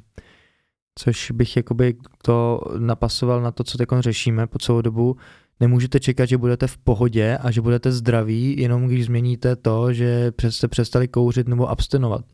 Což 0.98 1.30
bych 1.30 1.56
jakoby 1.56 1.96
to 2.22 2.60
napasoval 2.78 3.42
na 3.42 3.50
to, 3.50 3.64
co 3.64 3.78
teď 3.78 3.88
řešíme 4.00 4.46
po 4.46 4.58
celou 4.58 4.80
dobu. 4.80 5.16
Nemůžete 5.60 6.00
čekat, 6.00 6.26
že 6.26 6.38
budete 6.38 6.66
v 6.66 6.78
pohodě 6.78 7.38
a 7.40 7.50
že 7.50 7.60
budete 7.60 7.92
zdraví, 7.92 8.60
jenom 8.60 8.86
když 8.86 9.06
změníte 9.06 9.56
to, 9.56 9.92
že 9.92 10.32
jste 10.48 10.68
přestali 10.68 11.08
kouřit 11.08 11.48
nebo 11.48 11.68
abstinovat. 11.68 12.24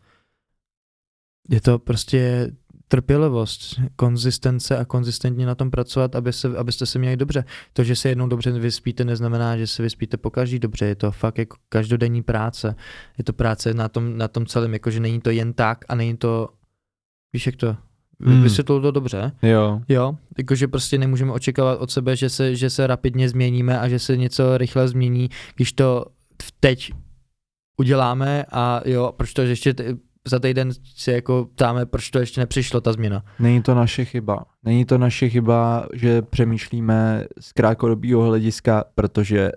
Je 1.48 1.60
to 1.60 1.78
prostě 1.78 2.50
trpělivost, 2.92 3.80
konzistence 3.96 4.78
a 4.78 4.84
konzistentně 4.84 5.46
na 5.46 5.54
tom 5.54 5.70
pracovat, 5.70 6.16
aby 6.16 6.32
se, 6.32 6.56
abyste 6.58 6.86
se 6.86 6.98
měli 6.98 7.16
dobře. 7.16 7.44
To, 7.72 7.84
že 7.84 7.96
se 7.96 8.08
jednou 8.08 8.26
dobře 8.26 8.52
vyspíte, 8.52 9.04
neznamená, 9.04 9.56
že 9.56 9.66
se 9.66 9.82
vyspíte 9.82 10.16
po 10.16 10.30
každý 10.30 10.58
dobře. 10.58 10.84
Je 10.86 10.94
to 10.94 11.12
fakt 11.12 11.38
jako 11.38 11.56
každodenní 11.68 12.22
práce. 12.22 12.74
Je 13.18 13.24
to 13.24 13.32
práce 13.32 13.74
na 13.74 13.88
tom, 13.88 14.18
na 14.18 14.28
tom 14.28 14.46
celém, 14.46 14.72
jakože 14.72 15.00
není 15.00 15.20
to 15.20 15.30
jen 15.30 15.52
tak 15.52 15.84
a 15.88 15.94
není 15.94 16.16
to, 16.16 16.48
víš 17.32 17.46
jak 17.46 17.56
to, 17.56 17.76
Hmm. 18.24 18.42
vysvětlil 18.42 18.80
to 18.80 18.90
dobře. 18.90 19.32
Jo. 19.42 19.80
Jo, 19.88 20.16
jakože 20.38 20.68
prostě 20.68 20.98
nemůžeme 20.98 21.32
očekávat 21.32 21.80
od 21.80 21.90
sebe, 21.90 22.16
že 22.16 22.28
se, 22.30 22.56
že 22.56 22.70
se 22.70 22.86
rapidně 22.86 23.28
změníme 23.28 23.80
a 23.80 23.88
že 23.88 23.98
se 23.98 24.16
něco 24.16 24.58
rychle 24.58 24.88
změní, 24.88 25.28
když 25.56 25.72
to 25.72 26.04
teď 26.60 26.92
uděláme 27.80 28.44
a 28.52 28.80
jo, 28.84 29.12
proč 29.16 29.32
to 29.32 29.42
ještě 29.42 29.74
t- 29.74 29.94
za 30.26 30.38
týden 30.38 30.72
si 30.96 31.10
jako 31.10 31.48
ptáme, 31.54 31.86
proč 31.86 32.10
to 32.10 32.18
ještě 32.18 32.40
nepřišlo, 32.40 32.80
ta 32.80 32.92
změna. 32.92 33.24
Není 33.38 33.62
to 33.62 33.74
naše 33.74 34.04
chyba. 34.04 34.44
Není 34.62 34.84
to 34.84 34.98
naše 34.98 35.28
chyba, 35.28 35.86
že 35.92 36.22
přemýšlíme 36.22 37.26
z 37.40 37.52
krátkodobého 37.52 38.22
hlediska, 38.22 38.84
protože 38.94 39.50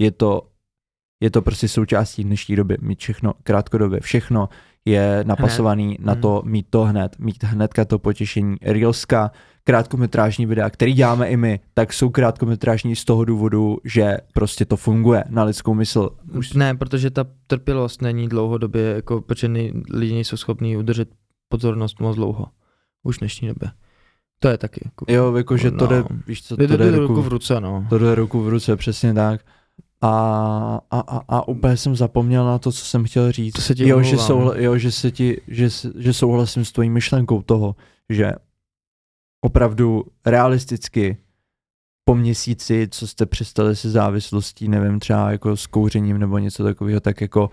je 0.00 0.10
to, 0.10 0.42
je 1.22 1.30
to 1.30 1.42
prostě 1.42 1.68
součástí 1.68 2.24
dnešní 2.24 2.56
doby. 2.56 2.76
Mít 2.80 2.98
všechno 2.98 3.34
krátkodobě. 3.42 4.00
Všechno 4.00 4.48
je 4.90 5.24
napasovaný 5.26 5.96
na 6.00 6.12
Hmm. 6.12 6.22
to 6.22 6.42
mít 6.44 6.66
to 6.70 6.84
hned. 6.84 7.16
Mít 7.18 7.44
hnedka 7.44 7.84
to 7.84 7.98
potěšení. 7.98 8.56
Reelska, 8.62 9.30
krátkometrážní 9.64 10.46
videa, 10.46 10.70
který 10.70 10.92
děláme 10.92 11.28
i 11.28 11.36
my, 11.36 11.60
tak 11.74 11.92
jsou 11.92 12.10
krátkometrážní 12.10 12.96
z 12.96 13.04
toho 13.04 13.24
důvodu, 13.24 13.78
že 13.84 14.16
prostě 14.34 14.64
to 14.64 14.76
funguje 14.76 15.24
na 15.28 15.44
lidskou 15.44 15.74
mysl. 15.74 16.10
Už... 16.34 16.52
Ne, 16.52 16.74
protože 16.74 17.10
ta 17.10 17.24
trpělivost 17.46 18.02
není 18.02 18.28
dlouhodobě, 18.28 18.82
jako, 18.82 19.20
protože 19.20 19.50
lidi 19.90 20.14
nejsou 20.14 20.36
schopní 20.36 20.76
udržet 20.76 21.08
pozornost 21.48 22.00
moc 22.00 22.16
dlouho. 22.16 22.46
Už 23.02 23.16
v 23.16 23.18
dnešní 23.20 23.48
době. 23.48 23.70
To 24.40 24.48
je 24.48 24.58
taky. 24.58 24.80
Jako, 24.84 25.04
Jo, 25.08 25.34
jakože 25.36 25.70
to 25.70 25.84
No. 25.84 25.86
jde, 25.86 26.04
víš 26.26 26.42
co, 26.42 26.56
to 26.56 26.62
jde, 26.62 26.76
jde 26.76 26.84
jde 26.84 26.90
ruku 26.90 27.00
ruku 27.14 27.22
v 27.22 27.28
ruce, 27.28 27.60
no. 27.60 27.86
To 27.88 27.98
jde 27.98 28.14
ruku 28.14 28.42
v 28.42 28.48
ruce, 28.48 28.76
přesně 28.76 29.14
tak. 29.14 29.40
A, 30.00 30.80
a, 30.90 31.00
a, 31.00 31.22
a 31.28 31.48
úplně 31.48 31.76
jsem 31.76 31.96
zapomněl 31.96 32.46
na 32.46 32.58
to, 32.58 32.72
co 32.72 32.84
jsem 32.84 33.04
chtěl 33.04 33.32
říct. 33.32 33.54
To 33.54 33.60
se 33.60 33.74
ti 33.74 33.88
jo, 33.88 34.02
že, 34.02 34.16
souhla, 34.16 34.58
jo, 34.58 34.78
že, 34.78 34.92
se 34.92 35.10
ti, 35.10 35.40
že, 35.48 35.68
že 35.98 36.12
souhlasím 36.12 36.64
s 36.64 36.72
tvojí 36.72 36.90
myšlenkou 36.90 37.42
toho, 37.42 37.76
že 38.08 38.32
opravdu 39.40 40.04
realisticky 40.26 41.16
po 42.04 42.14
měsíci, 42.14 42.88
co 42.90 43.06
jste 43.06 43.26
přestali 43.26 43.76
se 43.76 43.90
závislostí, 43.90 44.68
nevím, 44.68 45.00
třeba 45.00 45.30
jako 45.30 45.56
s 45.56 45.66
kouřením 45.66 46.18
nebo 46.18 46.38
něco 46.38 46.64
takového, 46.64 47.00
tak 47.00 47.20
jako 47.20 47.50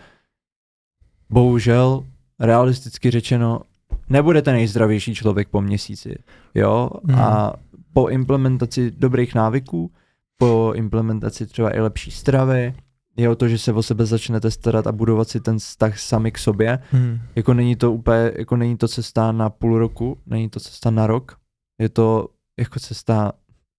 bohužel 1.30 2.06
realisticky 2.40 3.12
řečeno 3.12 3.62
nebudete 4.10 4.52
nejzdravější 4.52 5.16
člověk 5.16 5.50
po 5.50 5.62
měsíci, 5.62 6.16
jo, 6.54 6.90
Hmm. 7.04 7.20
a 7.20 7.54
po 7.94 8.08
implementaci 8.08 8.92
dobrých 8.92 9.36
návyků, 9.36 9.92
po 10.38 10.74
implementaci 10.76 11.46
třeba 11.48 11.76
i 11.76 11.80
lepší 11.80 12.12
stravy, 12.12 12.76
je 13.18 13.30
o 13.30 13.36
to, 13.36 13.48
že 13.48 13.58
se 13.58 13.74
o 13.74 13.84
sebe 13.84 14.06
začnete 14.06 14.52
starat 14.52 14.88
a 14.88 14.92
budovat 14.92 15.30
si 15.30 15.40
ten 15.40 15.58
vztah 15.58 16.00
sami 16.00 16.32
k 16.32 16.38
sobě. 16.38 16.80
Hmm. 16.92 17.20
Jako 17.36 17.54
není 17.54 17.76
to 17.76 17.92
úplně, 17.92 18.32
jako 18.38 18.56
není 18.56 18.78
to 18.78 18.88
cesta 18.88 19.32
na 19.32 19.50
půl 19.50 19.80
roku, 19.80 20.22
není 20.26 20.50
to 20.50 20.60
cesta 20.60 20.90
na 20.92 21.08
rok, 21.08 21.38
je 21.82 21.90
to 21.90 22.28
jako 22.60 22.80
cesta 22.80 23.32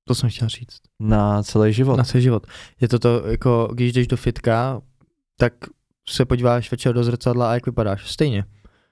To 0.08 0.14
jsem 0.14 0.30
chtěl 0.30 0.48
říct. 0.48 0.80
na 1.00 1.42
celý 1.42 1.72
život. 1.72 1.96
Na 1.96 2.04
celý 2.04 2.22
život. 2.22 2.46
Je 2.80 2.88
to 2.88 2.98
to, 2.98 3.26
jako 3.26 3.68
když 3.74 3.92
jdeš 3.92 4.06
do 4.06 4.16
fitka, 4.16 4.82
tak 5.38 5.52
se 6.08 6.24
podíváš 6.24 6.70
večer 6.70 6.94
do 6.94 7.04
zrcadla 7.04 7.50
a 7.50 7.54
jak 7.54 7.66
vypadáš. 7.66 8.10
Stejně. 8.10 8.44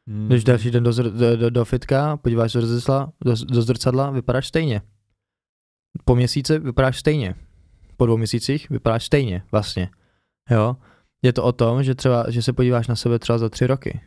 Hmm. 0.07 0.27
Když 0.29 0.45
další 0.45 0.71
den 0.71 0.83
do, 0.85 0.91
zr- 0.91 1.11
do, 1.11 1.37
do, 1.37 1.51
do 1.51 1.65
fitka, 1.65 2.17
podíváš 2.17 2.53
se 2.53 2.61
do 2.61 2.67
zrcadla, 2.67 3.13
do, 3.25 3.35
do 3.47 3.63
zrcadla, 3.63 4.11
vypadáš 4.11 4.47
stejně. 4.49 4.83
Po 6.05 6.15
měsíci 6.17 6.59
vypadáš 6.59 6.99
stejně. 6.99 7.35
Po 7.97 8.07
dvou 8.07 8.17
měsících 8.17 8.71
vypadáš 8.71 9.05
stejně, 9.05 9.43
vlastně. 9.53 9.91
Jo? 10.51 10.77
Je 11.23 11.33
to 11.33 11.45
o 11.45 11.53
tom, 11.53 11.83
že 11.83 11.95
třeba, 11.95 12.31
že 12.31 12.43
se 12.43 12.53
podíváš 12.53 12.89
na 12.89 12.97
sebe 12.97 13.19
třeba 13.19 13.39
za 13.39 13.49
tři 13.49 13.67
roky 13.67 14.01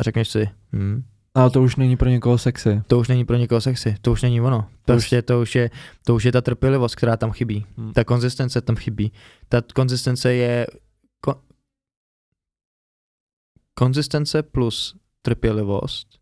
a 0.00 0.02
řekneš 0.02 0.28
si, 0.28 0.48
hm, 0.72 1.02
Ale 1.34 1.50
to 1.50 1.62
už 1.62 1.76
není 1.76 1.96
pro 1.96 2.08
někoho 2.08 2.38
sexy. 2.38 2.82
to 2.86 2.98
už 2.98 3.08
není 3.08 3.24
pro 3.24 3.36
někoho 3.36 3.60
sexy, 3.60 3.96
to 4.00 4.12
už 4.12 4.22
není 4.22 4.40
ono. 4.40 4.68
Prostě 4.84 5.22
to 5.22 5.40
už 5.40 5.54
je, 5.54 5.70
to 6.04 6.14
už 6.14 6.24
je 6.24 6.32
ta 6.32 6.40
trpělivost, 6.40 6.94
která 6.94 7.16
tam 7.16 7.32
chybí. 7.32 7.66
Hmm. 7.76 7.92
Ta 7.92 8.04
konzistence 8.04 8.60
tam 8.60 8.76
chybí. 8.76 9.12
Ta 9.48 9.62
konzistence 9.74 10.34
je 10.34 10.66
ko, 11.20 11.42
konzistence 13.74 14.42
plus 14.42 14.96
trpělivost 15.22 16.18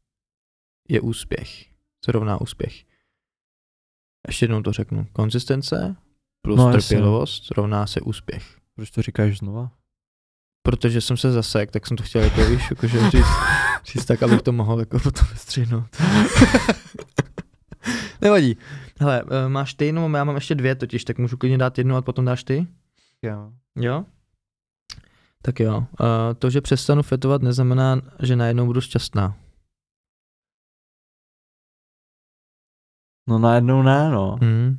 je 0.88 1.00
úspěch. 1.00 1.66
Se 2.04 2.12
rovná 2.12 2.40
úspěch. 2.40 2.84
Ještě 4.26 4.44
jednou 4.44 4.62
to 4.62 4.72
řeknu. 4.72 5.06
Konzistence 5.12 5.96
plus 6.42 6.58
No, 6.58 6.70
jasně. 6.70 6.80
trpělivost 6.96 7.50
rovná 7.56 7.86
se 7.86 8.00
úspěch. 8.00 8.44
Proč 8.76 8.90
to 8.90 9.02
říkáš 9.02 9.38
znova? 9.38 9.70
Protože 10.62 11.00
jsem 11.00 11.16
se 11.16 11.32
zasek, 11.32 11.70
tak 11.70 11.86
jsem 11.86 11.96
to 11.96 12.02
chtěl 12.02 12.22
jako, 12.22 12.44
víš, 12.44 12.70
jakože 12.70 13.10
říct, 13.10 13.26
říct 13.92 14.04
tak, 14.04 14.22
abych 14.22 14.42
to 14.42 14.52
mohl 14.52 14.80
jako 14.80 14.98
potom 14.98 15.28
vystřihnout. 15.32 15.84
Nevadí. 18.20 18.56
Hele, 19.00 19.24
eh, 19.30 19.48
máš 19.48 19.74
ty, 19.74 19.92
no 19.92 20.16
já 20.16 20.24
mám 20.24 20.34
ještě 20.34 20.54
dvě 20.54 20.74
totiž, 20.74 21.04
tak 21.04 21.18
můžu 21.18 21.36
klidně 21.36 21.58
dát 21.58 21.78
jednu 21.78 21.96
a 21.96 22.02
potom 22.02 22.24
dáš 22.24 22.44
ty? 22.44 22.66
Jo. 23.22 23.52
Jo? 23.76 24.04
Tak 25.42 25.60
jo. 25.60 25.76
Uh, 25.78 25.86
to, 26.38 26.50
že 26.50 26.60
přestanu 26.60 27.02
fetovat, 27.02 27.42
neznamená, 27.42 28.00
že 28.22 28.36
najednou 28.36 28.66
budu 28.66 28.80
šťastná. 28.80 29.36
No 33.28 33.38
najednou 33.38 33.82
ne, 33.82 34.10
no. 34.10 34.36
Hmm. 34.42 34.78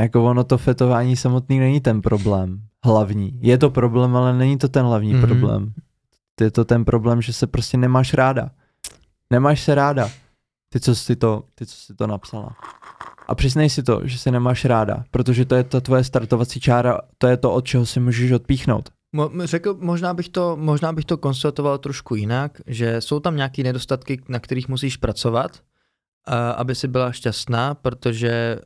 Jako 0.00 0.24
ono 0.24 0.44
to 0.44 0.58
fetování 0.58 1.16
samotný 1.16 1.58
není 1.58 1.80
ten 1.80 2.02
problém. 2.02 2.62
Hlavní. 2.84 3.38
Je 3.42 3.58
to 3.58 3.70
problém, 3.70 4.16
ale 4.16 4.32
není 4.38 4.58
to 4.58 4.68
ten 4.68 4.86
hlavní 4.86 5.14
Mhm. 5.14 5.22
problém. 5.22 5.72
Je 6.40 6.50
to 6.50 6.64
ten 6.64 6.84
problém, 6.84 7.22
že 7.22 7.32
se 7.32 7.46
prostě 7.46 7.76
nemáš 7.76 8.14
ráda. 8.14 8.50
Nemáš 9.30 9.62
se 9.62 9.74
ráda. 9.74 10.10
Ty, 10.68 10.80
co 10.80 10.94
jsi 10.94 11.16
to, 11.16 11.44
ty, 11.54 11.66
co 11.66 11.76
jsi 11.76 11.94
to 11.94 12.06
napsala. 12.06 12.56
A 13.28 13.34
přiznej 13.34 13.70
si 13.70 13.82
to, 13.82 14.00
že 14.04 14.18
se 14.18 14.30
nemáš 14.30 14.64
ráda, 14.64 15.04
protože 15.10 15.44
to 15.44 15.54
je 15.54 15.64
ta 15.64 15.80
tvoje 15.80 16.04
startovací 16.04 16.60
čára, 16.60 16.98
to 17.18 17.26
je 17.26 17.36
to, 17.36 17.52
od 17.52 17.64
čeho 17.64 17.86
si 17.86 18.00
můžeš 18.00 18.32
odpíchnout. 18.32 18.88
Mo- 19.16 19.46
řekl, 19.46 19.76
možná 19.80 20.14
bych, 20.14 20.28
to, 20.28 20.56
možná 20.60 20.92
bych 20.92 21.04
to 21.04 21.16
konstatoval 21.16 21.78
trošku 21.78 22.14
jinak, 22.14 22.60
že 22.66 23.00
jsou 23.00 23.20
tam 23.20 23.36
nějaké 23.36 23.62
nedostatky, 23.62 24.22
na 24.28 24.38
kterých 24.38 24.68
musíš 24.68 24.96
pracovat, 24.96 25.60
aby 26.56 26.74
si 26.74 26.88
byla 26.88 27.12
šťastná, 27.12 27.74
protože 27.74 28.58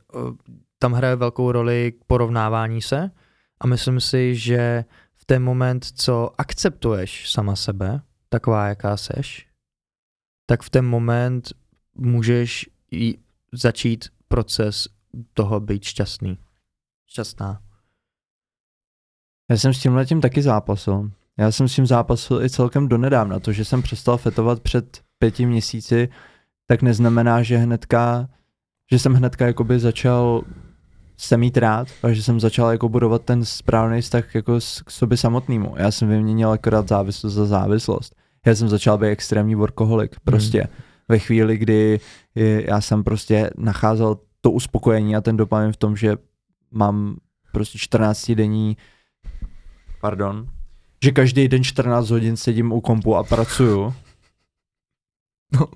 tam 0.79 0.93
hraje 0.93 1.15
velkou 1.15 1.51
roli 1.51 1.93
porovnávání 2.07 2.81
se 2.81 3.11
a 3.59 3.67
myslím 3.67 3.99
si, 3.99 4.35
že 4.35 4.85
v 5.15 5.25
ten 5.25 5.43
moment, 5.43 5.85
co 5.85 6.31
akceptuješ 6.37 7.31
sama 7.31 7.55
sebe, 7.55 8.01
taková, 8.29 8.67
jaká 8.67 8.97
seš, 8.97 9.47
tak 10.45 10.61
v 10.63 10.69
ten 10.69 10.85
moment 10.85 11.53
můžeš 11.95 12.69
začít 13.53 14.05
proces 14.27 14.87
toho 15.33 15.59
být 15.59 15.83
šťastný. 15.83 16.37
Šťastná. 17.05 17.61
Já 19.49 19.57
jsem 19.57 19.73
s 19.73 19.81
tím 20.05 20.21
taky 20.21 20.41
zápasil. 20.41 21.11
Já 21.37 21.51
jsem 21.51 21.67
s 21.67 21.75
tím 21.75 21.87
zápasil 21.87 22.43
i 22.43 22.49
celkem 22.49 22.87
donedávna. 22.87 23.39
To, 23.39 23.51
že 23.51 23.65
jsem 23.65 23.81
přestal 23.81 24.17
fetovat 24.17 24.59
před 24.59 25.01
pěti 25.19 25.45
měsíci, 25.45 26.09
tak 26.67 26.81
neznamená, 26.81 27.43
že 27.43 27.57
hnedka, 27.57 28.29
že 28.91 28.99
jsem 28.99 29.13
hnedka 29.13 29.47
jakoby 29.47 29.79
začal 29.79 30.43
se 31.17 31.37
mít 31.37 31.57
rád 31.57 31.87
a 32.03 32.13
že 32.13 32.23
jsem 32.23 32.39
začal 32.39 32.71
jako 32.71 32.89
budovat 32.89 33.21
ten 33.25 33.45
správný 33.45 34.01
vztah 34.01 34.35
jako 34.35 34.61
s, 34.61 34.81
k 34.81 34.91
sobě 34.91 35.17
samotnému. 35.17 35.73
Já 35.77 35.91
jsem 35.91 36.09
vyměnil 36.09 36.51
akorát 36.51 36.87
závislost 36.87 37.33
za 37.33 37.45
závislost. 37.45 38.15
Já 38.45 38.55
jsem 38.55 38.69
začal 38.69 38.97
být 38.97 39.07
extrémní 39.07 39.55
workoholik. 39.55 40.19
Prostě 40.23 40.59
hmm. 40.59 40.69
ve 41.09 41.19
chvíli, 41.19 41.57
kdy 41.57 41.99
já 42.65 42.81
jsem 42.81 43.03
prostě 43.03 43.49
nacházel 43.57 44.17
to 44.41 44.51
uspokojení 44.51 45.15
a 45.15 45.21
ten 45.21 45.37
dopamin 45.37 45.71
v 45.71 45.77
tom, 45.77 45.95
že 45.95 46.15
mám 46.71 47.17
prostě 47.51 47.77
14 47.77 48.31
denní, 48.31 48.77
pardon, 50.01 50.47
že 51.03 51.11
každý 51.11 51.47
den 51.47 51.63
14 51.63 52.09
hodin 52.09 52.37
sedím 52.37 52.71
u 52.71 52.81
kompu 52.81 53.15
a 53.15 53.23
pracuju. 53.23 53.93
No. 55.53 55.67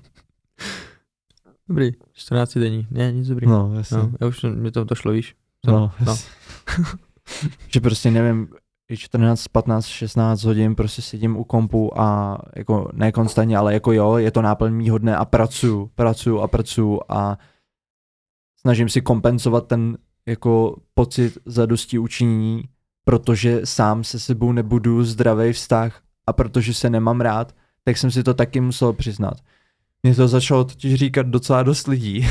Dobrý, 1.72 1.92
14 2.12 2.58
denní, 2.58 2.86
ne, 2.90 3.12
nic 3.12 3.28
dobrý. 3.28 3.46
No, 3.46 3.74
jasně. 3.74 3.96
No, 3.96 4.12
já 4.20 4.26
už, 4.26 4.42
mě 4.54 4.70
to 4.70 4.84
došlo, 4.84 5.12
víš. 5.12 5.34
Co? 5.64 5.70
No, 5.70 5.92
no. 6.06 6.16
že 7.68 7.80
prostě 7.80 8.10
nevím, 8.10 8.48
14, 8.96 9.48
15, 9.48 9.86
16 9.86 10.44
hodin 10.44 10.74
prostě 10.74 11.02
sedím 11.02 11.36
u 11.36 11.44
kompu 11.44 12.00
a 12.00 12.38
jako 12.56 12.90
ne 12.92 13.12
konstantně, 13.12 13.56
ale 13.56 13.74
jako 13.74 13.92
jo, 13.92 14.16
je 14.16 14.30
to 14.30 14.42
náplň 14.42 14.72
mýho 14.72 14.98
dne 14.98 15.16
a 15.16 15.24
pracuju, 15.24 15.90
pracuju 15.94 16.38
a 16.38 16.48
pracuju 16.48 17.00
a 17.08 17.38
snažím 18.60 18.88
si 18.88 19.00
kompenzovat 19.00 19.66
ten 19.66 19.98
jako 20.26 20.76
pocit 20.94 21.38
zadosti 21.46 21.98
učinění, 21.98 22.64
protože 23.04 23.60
sám 23.64 24.04
se 24.04 24.18
sebou 24.18 24.52
nebudu 24.52 25.04
zdravý 25.04 25.52
vztah 25.52 26.02
a 26.26 26.32
protože 26.32 26.74
se 26.74 26.90
nemám 26.90 27.20
rád, 27.20 27.54
tak 27.84 27.96
jsem 27.96 28.10
si 28.10 28.22
to 28.22 28.34
taky 28.34 28.60
musel 28.60 28.92
přiznat. 28.92 29.34
Mě 30.02 30.14
to 30.14 30.28
začalo 30.28 30.64
totiž 30.64 30.94
říkat 30.94 31.26
docela 31.26 31.62
dost 31.62 31.86
lidí 31.86 32.28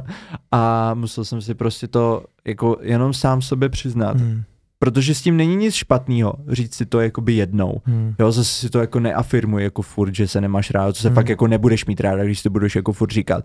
a 0.52 0.94
musel 0.94 1.24
jsem 1.24 1.42
si 1.42 1.54
prostě 1.54 1.88
to 1.88 2.24
jako 2.46 2.78
jenom 2.80 3.14
sám 3.14 3.42
sobě 3.42 3.68
přiznat. 3.68 4.16
Hmm. 4.20 4.42
Protože 4.78 5.14
s 5.14 5.22
tím 5.22 5.36
není 5.36 5.56
nic 5.56 5.74
špatného 5.74 6.34
říct 6.48 6.74
si 6.74 6.86
to 6.86 7.00
jakoby 7.00 7.32
jednou. 7.32 7.80
Hmm. 7.84 8.14
Jo, 8.18 8.32
zase 8.32 8.50
si 8.50 8.70
to 8.70 8.78
jako 8.78 9.00
neafirmuji 9.00 9.64
jako 9.64 9.82
furt, 9.82 10.14
že 10.14 10.28
se 10.28 10.40
nemáš 10.40 10.70
rád, 10.70 10.96
co 10.96 11.02
se 11.02 11.08
hmm. 11.08 11.14
fakt 11.14 11.28
jako 11.28 11.46
nebudeš 11.46 11.86
mít 11.86 12.00
rád, 12.00 12.16
když 12.16 12.42
to 12.42 12.50
budeš 12.50 12.76
jako 12.76 12.92
furt 12.92 13.10
říkat. 13.10 13.44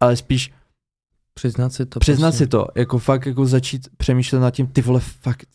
Ale 0.00 0.16
spíš 0.16 0.52
Přiznat 1.34 1.72
si 1.72 1.86
to. 1.86 2.00
Přiznat 2.00 2.28
prostě. 2.28 2.44
si 2.44 2.46
to, 2.48 2.66
jako 2.76 2.98
fakt 2.98 3.26
jako 3.26 3.46
začít 3.46 3.88
přemýšlet 3.96 4.38
nad 4.38 4.50
tím, 4.50 4.66
ty 4.66 4.82
vole, 4.82 5.00
fakt, 5.00 5.46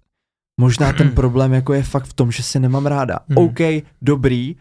možná 0.60 0.94
ten 0.94 1.10
problém 1.16 1.54
jako 1.54 1.74
je 1.74 1.84
fakt 1.84 2.06
v 2.06 2.14
tom, 2.14 2.32
že 2.32 2.44
se 2.44 2.60
nemám 2.60 2.86
ráda. 2.86 3.20
Hmm. 3.30 3.38
OK, 3.38 3.60
dobrý, 4.02 4.56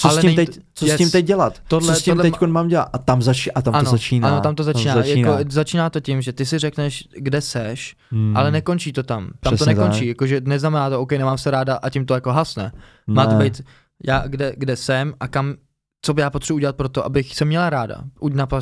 co, 0.00 0.08
ale 0.08 0.18
s, 0.18 0.20
tím 0.20 0.34
teď, 0.34 0.58
co 0.74 0.86
yes. 0.86 0.94
s 0.94 0.98
tím 0.98 1.10
teď 1.10 1.26
dělat? 1.26 1.60
Tohle, 1.68 1.94
co 1.94 2.00
s 2.00 2.02
tím 2.02 2.16
tohle... 2.16 2.30
teď 2.30 2.40
mám 2.40 2.68
dělat? 2.68 2.88
A 2.92 2.98
tam, 2.98 3.22
zači, 3.22 3.52
a 3.52 3.62
tam 3.62 3.74
ano, 3.74 3.84
to 3.84 3.90
začíná. 3.90 4.28
Ano, 4.28 4.40
tam 4.40 4.54
to 4.54 4.64
začíná. 4.64 4.94
Tam 4.94 5.02
začíná. 5.02 5.30
Jako, 5.30 5.50
začíná 5.50 5.90
to 5.90 6.00
tím, 6.00 6.22
že 6.22 6.32
ty 6.32 6.46
si 6.46 6.58
řekneš, 6.58 7.08
kde 7.16 7.40
seš, 7.40 7.96
hmm. 8.10 8.36
ale 8.36 8.50
nekončí 8.50 8.92
to 8.92 9.02
tam. 9.02 9.30
Tam 9.40 9.54
Přesně 9.54 9.74
to 9.74 9.80
nekončí. 9.80 10.06
Jakože 10.06 10.40
neznamená 10.44 10.90
to, 10.90 11.00
OK, 11.00 11.12
nemám 11.12 11.38
se 11.38 11.50
ráda 11.50 11.76
a 11.76 11.90
tím 11.90 12.06
to 12.06 12.14
jako 12.14 12.32
hasne. 12.32 12.72
Ne. 13.06 13.14
Má 13.14 13.26
to 13.26 13.34
být, 13.34 13.62
já 14.06 14.24
kde, 14.26 14.52
kde 14.56 14.76
jsem 14.76 15.14
a 15.20 15.28
kam 15.28 15.54
co 16.02 16.14
by 16.14 16.22
já 16.22 16.30
potřebuji 16.30 16.56
udělat 16.56 16.76
pro 16.76 16.88
to, 16.88 17.04
abych 17.04 17.34
se 17.34 17.44
měla 17.44 17.70
ráda. 17.70 18.04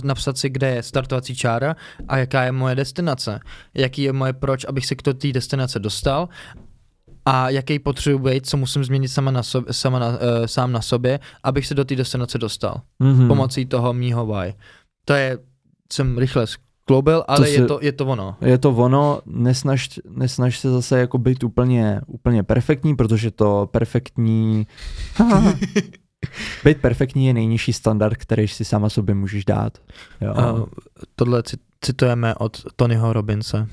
Napsat 0.03 0.39
si, 0.39 0.49
kde 0.49 0.71
je 0.71 0.83
startovací 0.83 1.37
čára 1.37 1.77
a 2.09 2.19
jaká 2.19 2.43
je 2.43 2.53
moje 2.53 2.75
destinace. 2.75 3.41
Jaký 3.75 4.03
je 4.03 4.13
moje 4.13 4.33
proč, 4.33 4.65
abych 4.69 4.87
se 4.87 4.95
k 4.95 5.03
té 5.03 5.33
destinace 5.33 5.79
dostal 5.79 6.29
a 7.29 7.51
jaký 7.51 7.79
potřebuji 7.79 8.19
být, 8.19 8.47
co 8.47 8.57
musím 8.57 8.85
změnit 8.85 9.09
sama 9.09 9.31
na 9.31 9.43
sobě, 9.43 9.73
sama 9.73 9.99
na, 9.99 10.09
uh, 10.09 10.15
sám 10.47 10.73
na 10.73 10.83
sobě, 10.83 11.21
abych 11.45 11.67
se 11.67 11.75
do 11.75 11.85
té 11.85 11.97
destinace 11.97 12.39
dostal. 12.39 12.81
Mm-hmm. 13.03 13.29
Pomocí 13.29 13.67
toho 13.67 13.93
mýho 13.93 14.27
why. 14.27 14.55
To 15.05 15.15
je, 15.15 15.39
jsem 15.93 16.19
rychle 16.19 16.47
skloubil, 16.47 17.25
ale 17.29 17.39
to 17.39 17.45
si, 17.45 17.51
je, 17.51 17.65
to, 17.65 17.79
je 17.83 17.93
to 17.93 18.07
ono. 18.07 18.37
Je 18.41 18.59
to 18.59 18.71
ono, 18.71 19.21
nesnaž, 19.27 20.01
nesnaž 20.11 20.59
se 20.59 20.71
zase 20.71 20.99
jako 20.99 21.19
být 21.19 21.45
úplně, 21.45 22.01
úplně 22.07 22.43
perfektní, 22.43 22.97
protože 22.97 23.31
to 23.31 23.69
perfektní... 23.73 24.67
Být 26.65 26.81
perfektní 26.81 27.27
je 27.27 27.35
nejnižší 27.35 27.73
standard, 27.73 28.17
který 28.17 28.49
si 28.49 28.65
sama 28.65 28.89
sobě 28.89 29.15
můžeš 29.15 29.45
dát. 29.45 29.79
Jo. 30.21 30.35
Uh, 30.35 30.67
tohle 31.17 31.43
citujeme 31.81 32.35
od 32.35 32.63
Tonyho 32.77 33.13
Robinse. 33.13 33.69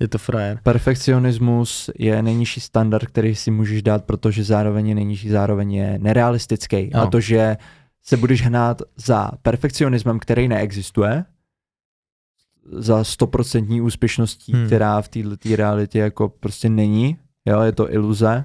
Je 0.00 0.08
to 0.08 0.18
frajer. 0.18 0.58
Perfekcionismus 0.62 1.90
je 1.98 2.22
nejnižší 2.22 2.60
standard, 2.60 3.06
který 3.06 3.34
si 3.34 3.50
můžeš 3.50 3.82
dát, 3.82 4.04
protože 4.04 4.44
zároveň 4.44 4.88
je 4.88 4.94
nejnižší, 4.94 5.28
zároveň 5.28 5.72
je 5.72 5.98
nerealistický. 5.98 6.90
No. 6.94 7.00
A 7.00 7.06
to, 7.06 7.20
že 7.20 7.56
se 8.02 8.16
budeš 8.16 8.42
hnát 8.42 8.82
za 8.96 9.30
perfekcionismem, 9.42 10.18
který 10.18 10.48
neexistuje, 10.48 11.24
za 12.72 13.04
stoprocentní 13.04 13.80
úspěšností, 13.80 14.52
hmm. 14.52 14.66
která 14.66 15.02
v 15.02 15.08
této 15.08 15.56
realitě 15.56 15.98
jako 15.98 16.28
prostě 16.28 16.68
není, 16.68 17.18
jo, 17.46 17.60
je 17.60 17.72
to 17.72 17.92
iluze. 17.92 18.44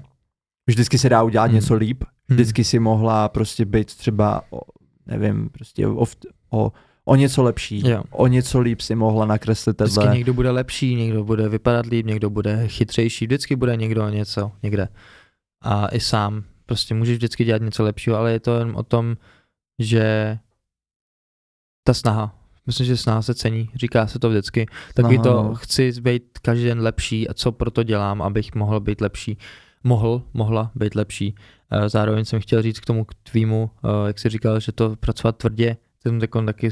Vždycky 0.67 0.97
se 0.97 1.09
dá 1.09 1.23
udělat 1.23 1.45
hmm. 1.45 1.55
něco 1.55 1.75
líp, 1.75 2.03
Hmm. 2.29 2.35
Vždycky 2.35 2.63
si 2.63 2.79
mohla 2.79 3.29
prostě 3.29 3.65
být 3.65 3.95
třeba, 3.95 4.41
o, 4.49 4.59
nevím, 5.05 5.49
prostě 5.49 5.87
o, 5.87 6.05
o, 6.49 6.71
o 7.05 7.15
něco 7.15 7.43
lepší, 7.43 7.89
jo. 7.89 8.03
o 8.11 8.27
něco 8.27 8.59
líp 8.59 8.81
si 8.81 8.95
mohla 8.95 9.25
nakreslit 9.25 9.77
tenhle. 9.77 10.03
Vždycky 10.03 10.17
někdo 10.17 10.33
bude 10.33 10.51
lepší, 10.51 10.95
někdo 10.95 11.23
bude 11.23 11.49
vypadat 11.49 11.85
líp, 11.85 12.05
někdo 12.05 12.29
bude 12.29 12.67
chytřejší, 12.67 13.25
vždycky 13.25 13.55
bude 13.55 13.75
někdo 13.75 14.09
něco 14.09 14.51
někde. 14.63 14.87
A 15.61 15.87
i 15.87 15.99
sám, 15.99 16.43
prostě 16.65 16.93
můžeš 16.93 17.17
vždycky 17.17 17.45
dělat 17.45 17.61
něco 17.61 17.83
lepšího, 17.83 18.17
ale 18.17 18.31
je 18.31 18.39
to 18.39 18.59
jen 18.59 18.71
o 18.75 18.83
tom, 18.83 19.17
že 19.79 20.37
ta 21.83 21.93
snaha, 21.93 22.35
myslím, 22.67 22.85
že 22.87 22.97
snaha 22.97 23.21
se 23.21 23.35
cení, 23.35 23.69
říká 23.75 24.07
se 24.07 24.19
to 24.19 24.29
vždycky. 24.29 24.65
Takový 24.93 25.19
to, 25.19 25.43
no. 25.43 25.55
chci 25.55 26.01
být 26.01 26.39
každý 26.41 26.65
den 26.65 26.81
lepší 26.81 27.29
a 27.29 27.33
co 27.33 27.51
proto 27.51 27.83
dělám, 27.83 28.21
abych 28.21 28.55
mohl 28.55 28.79
být 28.79 29.01
lepší. 29.01 29.37
Mohl, 29.83 30.23
mohla 30.33 30.71
být 30.75 30.95
lepší. 30.95 31.35
Eh, 31.71 31.89
zároveň 31.89 32.25
jsem 32.25 32.39
chtěl 32.39 32.61
říct 32.61 32.79
k 32.79 32.85
tomu 32.85 33.05
k 33.05 33.13
tvýmu, 33.13 33.69
eh, 33.83 34.07
jak 34.07 34.19
jsi 34.19 34.29
říkal, 34.29 34.59
že 34.59 34.71
to 34.71 34.95
pracovat 34.95 35.37
tvrdě, 35.37 35.77
jsem 36.01 36.45
taky 36.45 36.71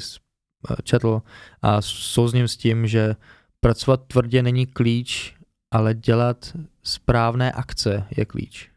četl 0.83 1.21
a 1.61 1.81
souzním 1.81 2.47
s 2.47 2.57
tím, 2.57 2.87
že 2.87 3.15
pracovat 3.59 4.01
tvrdě 4.07 4.43
není 4.43 4.65
klíč, 4.65 5.35
ale 5.71 5.93
dělat 5.93 6.57
správné 6.83 7.51
akce 7.51 8.05
je 8.17 8.25
klíč. 8.25 8.69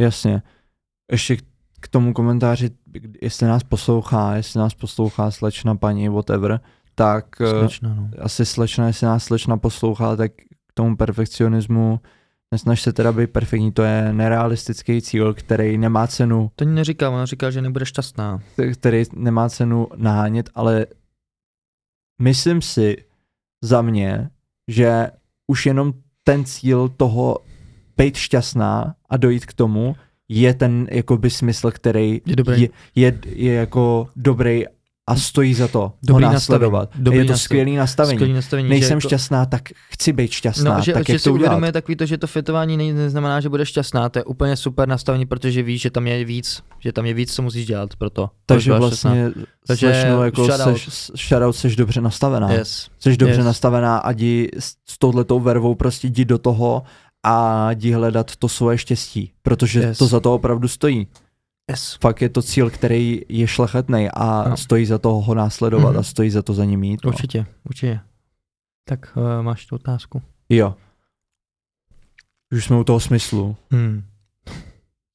Jasně. 0.00 0.42
Ještě 1.12 1.36
k 1.80 1.88
tomu 1.88 2.12
komentáři, 2.12 2.70
jestli 3.22 3.46
nás 3.46 3.62
poslouchá, 3.62 4.36
jestli 4.36 4.58
nás 4.58 4.74
poslouchá 4.74 5.30
slečna, 5.30 5.74
paní, 5.74 6.08
whatever, 6.08 6.60
tak 6.94 7.36
slečna, 7.36 7.94
no. 7.94 8.10
asi 8.18 8.46
slečna, 8.46 8.86
jestli 8.86 9.06
nás 9.06 9.24
slečna 9.24 9.56
poslouchá, 9.56 10.16
tak 10.16 10.32
k 10.66 10.72
tomu 10.74 10.96
perfekcionismu 10.96 12.00
Nesnaž 12.56 12.82
se 12.82 12.92
teda 12.92 13.12
být 13.12 13.30
perfektní, 13.30 13.72
to 13.72 13.82
je 13.82 14.12
nerealistický 14.12 15.02
cíl, 15.02 15.34
který 15.34 15.78
nemá 15.78 16.06
cenu. 16.06 16.50
To 16.56 16.64
neříká, 16.64 17.10
ona 17.10 17.26
říká, 17.26 17.50
že 17.50 17.62
nebude 17.62 17.86
šťastná. 17.86 18.40
Který 18.72 19.04
nemá 19.14 19.48
cenu 19.48 19.88
nahánět, 19.96 20.50
ale 20.54 20.86
myslím 22.22 22.62
si 22.62 23.04
za 23.62 23.82
mě, 23.82 24.30
že 24.68 25.10
už 25.46 25.66
jenom 25.66 25.92
ten 26.24 26.44
cíl 26.44 26.88
toho 26.88 27.38
být 27.96 28.16
šťastná 28.16 28.94
a 29.08 29.16
dojít 29.16 29.46
k 29.46 29.52
tomu 29.52 29.96
je 30.28 30.54
ten 30.54 30.86
jakoby 30.90 31.30
smysl, 31.30 31.70
který 31.70 32.20
je, 32.26 32.36
dobrý. 32.36 32.62
je, 32.62 32.68
je, 32.94 33.18
je 33.26 33.52
jako 33.52 34.08
dobrý 34.16 34.64
a 35.08 35.16
stojí 35.16 35.54
za 35.54 35.68
to 35.68 35.92
Dobrý 36.02 36.24
ho 36.24 36.32
následovat. 36.32 36.90
Dobrý 36.94 37.18
je 37.18 37.24
to 37.24 37.38
skvělý 37.38 37.76
nastavení. 37.76 38.16
Skvělý 38.16 38.32
nastavení 38.32 38.68
Nejsem 38.68 38.96
jako... 38.96 39.08
šťastná, 39.08 39.46
tak 39.46 39.62
chci 39.90 40.12
být 40.12 40.30
šťastná. 40.30 40.76
No, 40.76 40.82
že, 40.82 40.92
tak 40.92 41.06
že 41.06 41.12
jak 41.12 41.20
si 41.20 41.24
to 41.24 41.34
uvědomuje 41.34 41.72
takový 41.72 41.96
to, 41.96 42.06
že 42.06 42.18
to 42.18 42.26
fitování 42.26 42.92
neznamená, 42.92 43.40
že 43.40 43.48
budeš 43.48 43.68
šťastná. 43.68 44.08
To 44.08 44.18
je 44.18 44.24
úplně 44.24 44.56
super 44.56 44.88
nastavení, 44.88 45.26
protože 45.26 45.62
víš, 45.62 45.82
že 45.82 45.90
tam 45.90 46.06
je 46.06 46.24
víc, 46.24 46.62
že 46.80 46.92
tam 46.92 47.06
je 47.06 47.14
víc, 47.14 47.34
co 47.34 47.42
musíš 47.42 47.66
dělat 47.66 47.96
pro 47.96 48.10
to. 48.10 48.30
Takže 48.46 48.72
vlastně 48.72 49.30
Takže 49.66 49.92
slečno, 49.92 50.24
jako 50.24 50.44
shoutout. 50.44 50.78
Seš, 50.78 51.10
shoutout, 51.28 51.56
seš 51.56 51.76
dobře 51.76 52.00
nastavená. 52.00 52.52
Yes. 52.52 52.88
Seš 53.00 53.16
dobře 53.16 53.36
yes. 53.36 53.46
nastavená 53.46 53.98
a 53.98 54.12
jdi 54.12 54.50
s 54.88 54.98
touhletou 54.98 55.40
vervou 55.40 55.74
prostě 55.74 56.06
jdi 56.06 56.24
do 56.24 56.38
toho 56.38 56.82
a 57.22 57.68
jdi 57.72 57.92
hledat 57.92 58.36
to 58.36 58.48
svoje 58.48 58.78
štěstí, 58.78 59.32
protože 59.42 59.80
yes. 59.80 59.98
to 59.98 60.06
za 60.06 60.20
to 60.20 60.34
opravdu 60.34 60.68
stojí. 60.68 61.06
Yes. 61.70 61.98
Fakt 62.00 62.22
je 62.22 62.28
to 62.28 62.42
cíl, 62.42 62.70
který 62.70 63.22
je 63.28 63.46
šlechetný 63.46 64.08
a 64.14 64.48
no. 64.48 64.56
stojí 64.56 64.86
za 64.86 64.98
to 64.98 65.08
ho 65.12 65.34
následovat 65.34 65.94
mm-hmm. 65.94 65.98
a 65.98 66.02
stojí 66.02 66.30
za 66.30 66.42
to 66.42 66.54
za 66.54 66.64
ním 66.64 66.84
jít. 66.84 67.00
No. 67.04 67.08
Určitě, 67.08 67.46
určitě. 67.64 68.00
Tak 68.88 69.16
uh, 69.16 69.42
máš 69.42 69.66
tu 69.66 69.74
otázku? 69.74 70.22
Jo. 70.48 70.74
Už 72.52 72.64
jsme 72.64 72.76
u 72.76 72.84
toho 72.84 73.00
smyslu. 73.00 73.56
Hmm. 73.70 74.02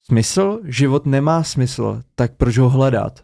Smysl? 0.03 0.59
Život 0.63 1.05
nemá 1.05 1.43
smysl, 1.43 2.01
tak 2.15 2.31
proč 2.35 2.57
ho 2.57 2.69
hledat? 2.69 3.23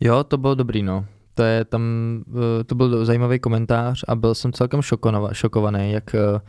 Jo, 0.00 0.24
to 0.24 0.38
bylo 0.38 0.54
dobrý, 0.54 0.82
no. 0.82 1.06
To 1.34 1.42
je 1.42 1.64
tam, 1.64 1.82
uh, 2.26 2.34
to 2.66 2.74
byl 2.74 3.04
zajímavý 3.04 3.38
komentář 3.38 4.04
a 4.08 4.14
byl 4.14 4.34
jsem 4.34 4.52
celkem 4.52 4.82
šokovaný, 4.82 5.28
šokovaný, 5.32 5.92
jak 5.92 6.14
uh, 6.14 6.40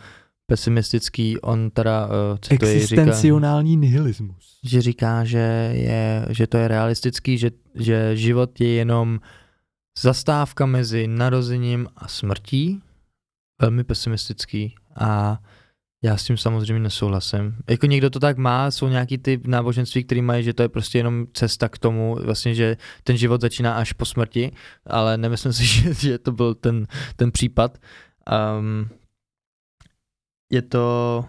pesimistický, 0.53 1.41
on 1.41 1.69
teda 1.71 2.05
uh, 2.05 2.37
cituje, 2.37 2.73
Existenciální 2.73 3.71
říká, 3.71 3.79
nihilismus. 3.79 4.59
Že 4.63 4.81
říká, 4.81 5.23
že, 5.23 5.71
je, 5.73 6.25
že 6.29 6.47
to 6.47 6.57
je 6.57 6.67
realistický, 6.67 7.37
že, 7.37 7.51
že 7.75 8.17
život 8.17 8.61
je 8.61 8.69
jenom 8.69 9.19
zastávka 9.99 10.65
mezi 10.65 11.07
narozením 11.07 11.87
a 11.97 12.07
smrtí 12.07 12.81
velmi 13.61 13.83
pesimistický 13.83 14.75
a 14.95 15.39
já 16.03 16.17
s 16.17 16.23
tím 16.23 16.37
samozřejmě 16.37 16.79
nesouhlasím. 16.79 17.55
Jako 17.69 17.85
někdo 17.85 18.09
to 18.09 18.19
tak 18.19 18.37
má, 18.37 18.71
jsou 18.71 18.87
nějaký 18.87 19.17
ty 19.17 19.41
náboženství, 19.45 20.03
který 20.03 20.21
mají, 20.21 20.43
že 20.43 20.53
to 20.53 20.61
je 20.63 20.69
prostě 20.69 20.97
jenom 20.97 21.25
cesta 21.33 21.69
k 21.69 21.77
tomu, 21.77 22.15
vlastně, 22.25 22.55
že 22.55 22.77
ten 23.03 23.17
život 23.17 23.41
začíná 23.41 23.73
až 23.73 23.93
po 23.93 24.05
smrti, 24.05 24.51
ale 24.85 25.17
nemyslím 25.17 25.53
si, 25.53 25.65
že, 25.65 25.93
že 25.93 26.17
to 26.17 26.31
byl 26.31 26.55
ten, 26.55 26.87
ten 27.15 27.31
případ. 27.31 27.77
Um, 28.59 28.89
je 30.53 30.61
to 30.61 31.25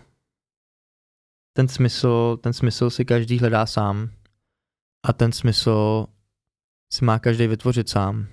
ten 1.57 1.69
smysl, 1.69 2.37
ten 2.41 2.53
smysl 2.53 2.91
si 2.91 3.05
každý 3.05 3.39
hledá 3.39 3.67
sám 3.67 4.09
a 5.07 5.13
ten 5.13 5.33
smysl 5.33 6.07
si 6.93 7.05
má 7.05 7.19
každý 7.19 7.47
vytvořit 7.47 7.89
sám. 7.89 8.27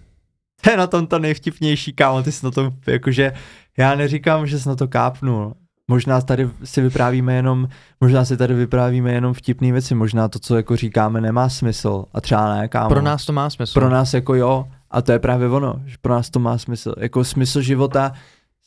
To 0.62 0.72
je 0.72 0.78
na 0.78 0.88
tom 0.88 1.08
to 1.08 1.20
nejvtipnější, 1.20 1.94
kámo, 1.94 2.24
ty 2.24 2.32
jsi 2.32 2.46
na 2.46 2.52
tom, 2.52 2.72
jakože, 2.88 3.34
já 3.78 3.96
neříkám, 3.96 4.48
že 4.48 4.60
jsi 4.60 4.70
na 4.70 4.76
to 4.76 4.88
kápnul. 4.88 5.54
Možná 5.88 6.22
tady 6.22 6.50
si 6.64 6.82
vyprávíme 6.82 7.36
jenom, 7.36 7.68
možná 8.02 8.26
si 8.26 8.38
tady 8.38 8.54
vyprávíme 8.54 9.14
jenom 9.14 9.34
vtipné 9.34 9.72
věci, 9.72 9.96
možná 9.96 10.28
to, 10.28 10.40
co 10.40 10.56
jako 10.56 10.76
říkáme, 10.76 11.22
nemá 11.22 11.50
smysl 11.50 12.06
a 12.14 12.22
třeba 12.22 12.56
ne, 12.56 12.68
kámo. 12.68 12.90
Pro 12.90 13.02
nás 13.02 13.26
to 13.26 13.34
má 13.34 13.50
smysl. 13.50 13.80
Pro 13.80 13.90
nás 13.90 14.14
jako 14.14 14.36
jo, 14.36 14.68
a 14.92 15.02
to 15.02 15.12
je 15.12 15.20
právě 15.20 15.50
ono, 15.50 15.82
že 15.86 15.96
pro 16.02 16.14
nás 16.14 16.30
to 16.30 16.40
má 16.40 16.58
smysl. 16.58 16.94
Jako 17.00 17.24
smysl 17.24 17.62
života, 17.62 18.14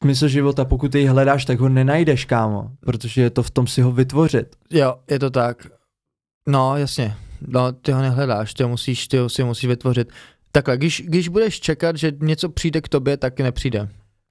smysl 0.03 0.29
života, 0.29 0.65
pokud 0.65 0.95
jej 0.95 1.07
hledáš, 1.07 1.45
tak 1.45 1.61
ho 1.61 1.69
nenajdeš, 1.69 2.25
kámo, 2.25 2.71
protože 2.81 3.23
je 3.23 3.31
to 3.31 3.43
v 3.43 3.51
tom 3.51 3.67
si 3.67 3.83
ho 3.83 3.93
vytvořit. 3.93 4.57
Jo, 4.71 4.95
je 5.11 5.19
to 5.19 5.31
tak. 5.31 5.67
No, 6.49 6.77
jasně. 6.77 7.17
No, 7.47 7.73
ty 7.73 7.93
ho 7.93 8.03
nehledáš, 8.03 8.55
ty 8.55 8.63
ho 8.63 8.69
musíš, 8.69 9.09
ty 9.09 9.17
ho 9.17 9.29
si 9.29 9.45
musíš 9.45 9.69
vytvořit. 9.69 10.13
Takhle, 10.53 10.77
když, 10.77 11.03
když 11.07 11.29
budeš 11.29 11.61
čekat, 11.61 11.97
že 11.97 12.13
něco 12.21 12.49
přijde 12.49 12.81
k 12.81 12.89
tobě, 12.89 13.17
tak 13.17 13.41
nepřijde. 13.41 13.89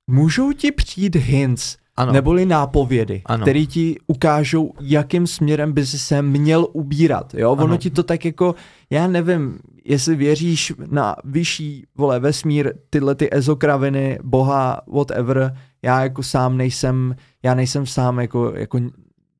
Můžou 0.10 0.54
ti 0.54 0.72
přijít 0.72 1.16
hints, 1.16 1.78
Ano. 1.98 2.14
neboli 2.14 2.46
nápovědy, 2.46 3.22
Ano. 3.26 3.42
které 3.42 3.66
ti 3.66 3.98
ukážou, 4.08 4.74
jakým 4.82 5.28
směrem 5.28 5.74
by 5.74 5.86
si 5.86 6.00
se 6.00 6.22
měl 6.22 6.68
ubírat. 6.74 7.34
Jo? 7.34 7.52
Ono 7.52 7.64
Ano. 7.64 7.78
ti 7.78 7.90
to 7.90 8.04
tak 8.04 8.26
jako, 8.26 8.56
já 8.90 9.08
nevím, 9.08 9.60
jestli 9.86 10.16
věříš 10.16 10.74
na 10.92 11.16
vyšší, 11.24 11.86
vole, 11.98 12.20
vesmír, 12.20 12.74
tyhle 12.90 13.16
ty 13.16 13.30
ezokraviny, 13.34 14.20
boha, 14.24 14.82
whatever, 14.94 15.56
já 15.82 16.04
jako 16.04 16.24
sám 16.24 16.58
nejsem, 16.58 17.16
já 17.44 17.54
nejsem 17.56 17.86
sám 17.86 18.20
jako, 18.20 18.54
jako 18.56 18.80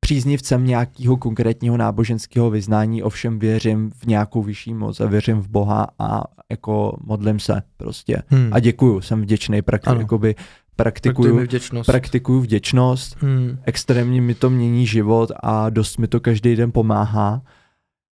příznivcem 0.00 0.66
nějakého 0.66 1.16
konkrétního 1.16 1.76
náboženského 1.76 2.50
vyznání, 2.50 3.02
ovšem 3.02 3.38
věřím 3.38 3.90
v 3.96 4.06
nějakou 4.06 4.42
vyšší 4.42 4.74
moc 4.74 5.00
a 5.00 5.06
věřím 5.06 5.40
v 5.40 5.48
Boha 5.48 5.86
a 5.98 6.24
jako 6.50 6.96
modlím 7.04 7.38
se 7.40 7.62
prostě. 7.76 8.22
Hmm. 8.28 8.48
A 8.52 8.60
děkuju, 8.60 9.00
jsem 9.00 9.22
vděčný, 9.22 9.62
prakti- 9.62 9.90
Ano. 9.90 10.00
jakoby 10.00 10.34
Praktikuju 10.76 11.14
praktikuju, 11.14 11.46
vděčnost. 11.46 11.86
praktikuju 11.86 12.40
vděčnost, 12.40 13.16
hmm. 13.20 13.58
extrémně 13.62 14.20
mi 14.20 14.34
to 14.34 14.50
mění 14.50 14.86
život 14.86 15.32
a 15.42 15.70
dost 15.70 15.98
mi 15.98 16.08
to 16.08 16.20
každý 16.20 16.56
den 16.56 16.72
pomáhá. 16.72 17.42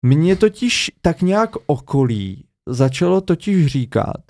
Mně 0.05 0.35
totiž 0.35 0.91
tak 1.01 1.21
nějak 1.21 1.49
okolí 1.65 2.45
začalo 2.67 3.21
totiž 3.21 3.67
říkat, 3.67 4.21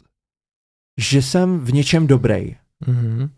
že 0.99 1.21
jsem 1.21 1.59
v 1.59 1.73
něčem 1.73 2.07
dobrý. 2.07 2.55
Mhm. 2.87 3.29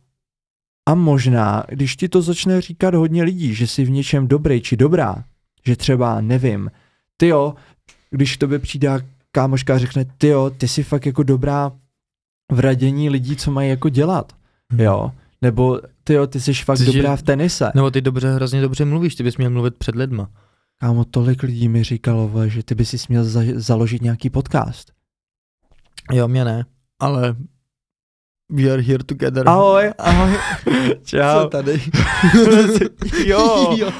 A 0.89 0.95
možná, 0.95 1.63
když 1.69 1.95
ti 1.95 2.09
to 2.09 2.21
začne 2.21 2.61
říkat 2.61 2.93
hodně 2.93 3.23
lidí, 3.23 3.55
že 3.55 3.67
jsi 3.67 3.85
v 3.85 3.89
něčem 3.89 4.27
dobrý 4.27 4.61
či 4.61 4.77
dobrá, 4.77 5.23
že 5.65 5.75
třeba, 5.75 6.21
nevím, 6.21 6.71
ty 7.17 7.27
jo, 7.27 7.55
když 8.09 8.35
k 8.35 8.39
tobě 8.39 8.59
přijde 8.59 8.89
kámoška 9.31 9.75
a 9.75 9.77
řekne, 9.77 10.05
ty 10.05 10.27
jo, 10.27 10.49
ty 10.49 10.67
jsi 10.67 10.83
fakt 10.83 11.05
jako 11.05 11.23
dobrá 11.23 11.71
v 12.51 12.59
radění 12.59 13.09
lidí, 13.09 13.35
co 13.35 13.51
mají 13.51 13.69
jako 13.69 13.89
dělat, 13.89 14.33
jo, 14.77 15.11
nebo 15.41 15.79
ty 16.03 16.13
jo, 16.13 16.27
ty 16.27 16.41
jsi 16.41 16.53
fakt 16.53 16.77
Ty, 16.77 16.85
že- 16.85 16.91
dobrá 16.93 17.15
v 17.15 17.21
tenise. 17.21 17.71
Nebo 17.75 17.91
ty 17.91 18.01
dobře, 18.01 18.33
hrozně 18.33 18.61
dobře 18.61 18.85
mluvíš, 18.85 19.15
ty 19.15 19.23
bys 19.23 19.37
měl 19.37 19.49
mluvit 19.49 19.75
před 19.75 19.95
lidma. 19.95 20.29
Kámo, 20.79 21.05
tolik 21.05 21.43
lidí 21.43 21.69
mi 21.69 21.83
říkalo, 21.83 22.31
že 22.47 22.63
ty 22.63 22.75
by 22.75 22.85
si 22.85 22.97
směl 22.97 23.23
za- 23.23 23.41
založit 23.55 24.01
nějaký 24.01 24.29
podcast. 24.29 24.91
Jo, 26.11 26.27
mě 26.27 26.45
ne, 26.45 26.65
ale 26.99 27.35
we 28.49 28.69
are 28.71 28.81
here 28.81 29.03
together. 29.03 29.43
Ahoj, 29.47 29.91
ahoj, 29.97 30.31
čau. 31.03 31.47
tady? 31.49 31.81
jo. 33.25 33.69
jo. 33.77 33.91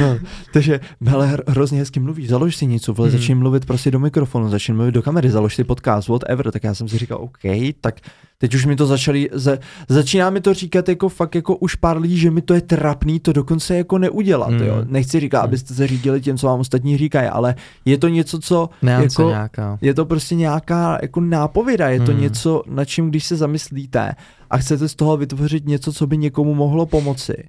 No, 0.00 0.18
takže, 0.52 0.80
hele, 1.06 1.26
hr- 1.26 1.42
hrozně 1.48 1.78
hezky 1.78 2.00
mluvíš, 2.00 2.28
založ 2.28 2.56
si 2.56 2.66
něco, 2.66 2.92
vole, 2.94 3.08
Hmm. 3.08 3.18
začni 3.18 3.34
mluvit 3.34 3.66
prostě 3.66 3.90
do 3.90 3.98
mikrofonu, 3.98 4.48
začni 4.48 4.74
mluvit 4.74 4.92
do 4.92 5.02
kamery, 5.02 5.30
založ 5.30 5.54
si 5.54 5.64
podcast, 5.64 6.08
whatever, 6.08 6.50
tak 6.50 6.64
já 6.64 6.74
jsem 6.74 6.88
si 6.88 6.98
říkal, 6.98 7.18
OK, 7.20 7.38
tak 7.80 8.00
teď 8.38 8.54
už 8.54 8.64
mi 8.66 8.76
to 8.76 8.86
začali, 8.86 9.28
za, 9.32 9.58
začíná 9.88 10.30
mi 10.30 10.40
to 10.40 10.54
říkat 10.54 10.88
jako 10.88 11.08
fakt 11.08 11.34
jako 11.34 11.56
už 11.56 11.74
pár 11.74 11.98
lidí, 12.00 12.18
že 12.18 12.30
mi 12.30 12.42
to 12.42 12.54
je 12.54 12.60
trapný 12.60 13.20
to 13.20 13.32
dokonce 13.32 13.76
jako 13.76 13.98
neudělat, 13.98 14.50
Hmm. 14.50 14.62
jo. 14.62 14.74
Nechci 14.84 15.20
říkat, 15.20 15.38
Hmm. 15.38 15.44
abyste 15.44 15.74
se 15.74 15.86
řídili 15.86 16.20
tím, 16.20 16.36
co 16.38 16.46
vám 16.46 16.60
ostatní 16.60 16.98
říkají, 16.98 17.28
ale 17.28 17.54
je 17.84 17.98
to 17.98 18.08
něco, 18.08 18.38
co 18.38 18.68
Neance 18.82 19.22
jako, 19.22 19.30
nějaká. 19.30 19.78
je 19.80 19.94
to 19.94 20.04
prostě 20.04 20.34
nějaká 20.34 20.98
jako 21.02 21.20
nápověda, 21.20 21.88
je 21.88 22.00
to 22.00 22.12
Hmm. 22.12 22.20
něco, 22.20 22.62
na 22.66 22.84
čím 22.84 23.08
když 23.10 23.24
se 23.26 23.36
zamyslíte 23.36 24.14
a 24.50 24.56
chcete 24.58 24.88
z 24.88 24.94
toho 24.94 25.16
vytvořit 25.16 25.66
něco, 25.66 25.92
co 25.92 26.06
by 26.06 26.16
někomu 26.18 26.54
mohlo 26.54 26.86
pomoci. 26.86 27.48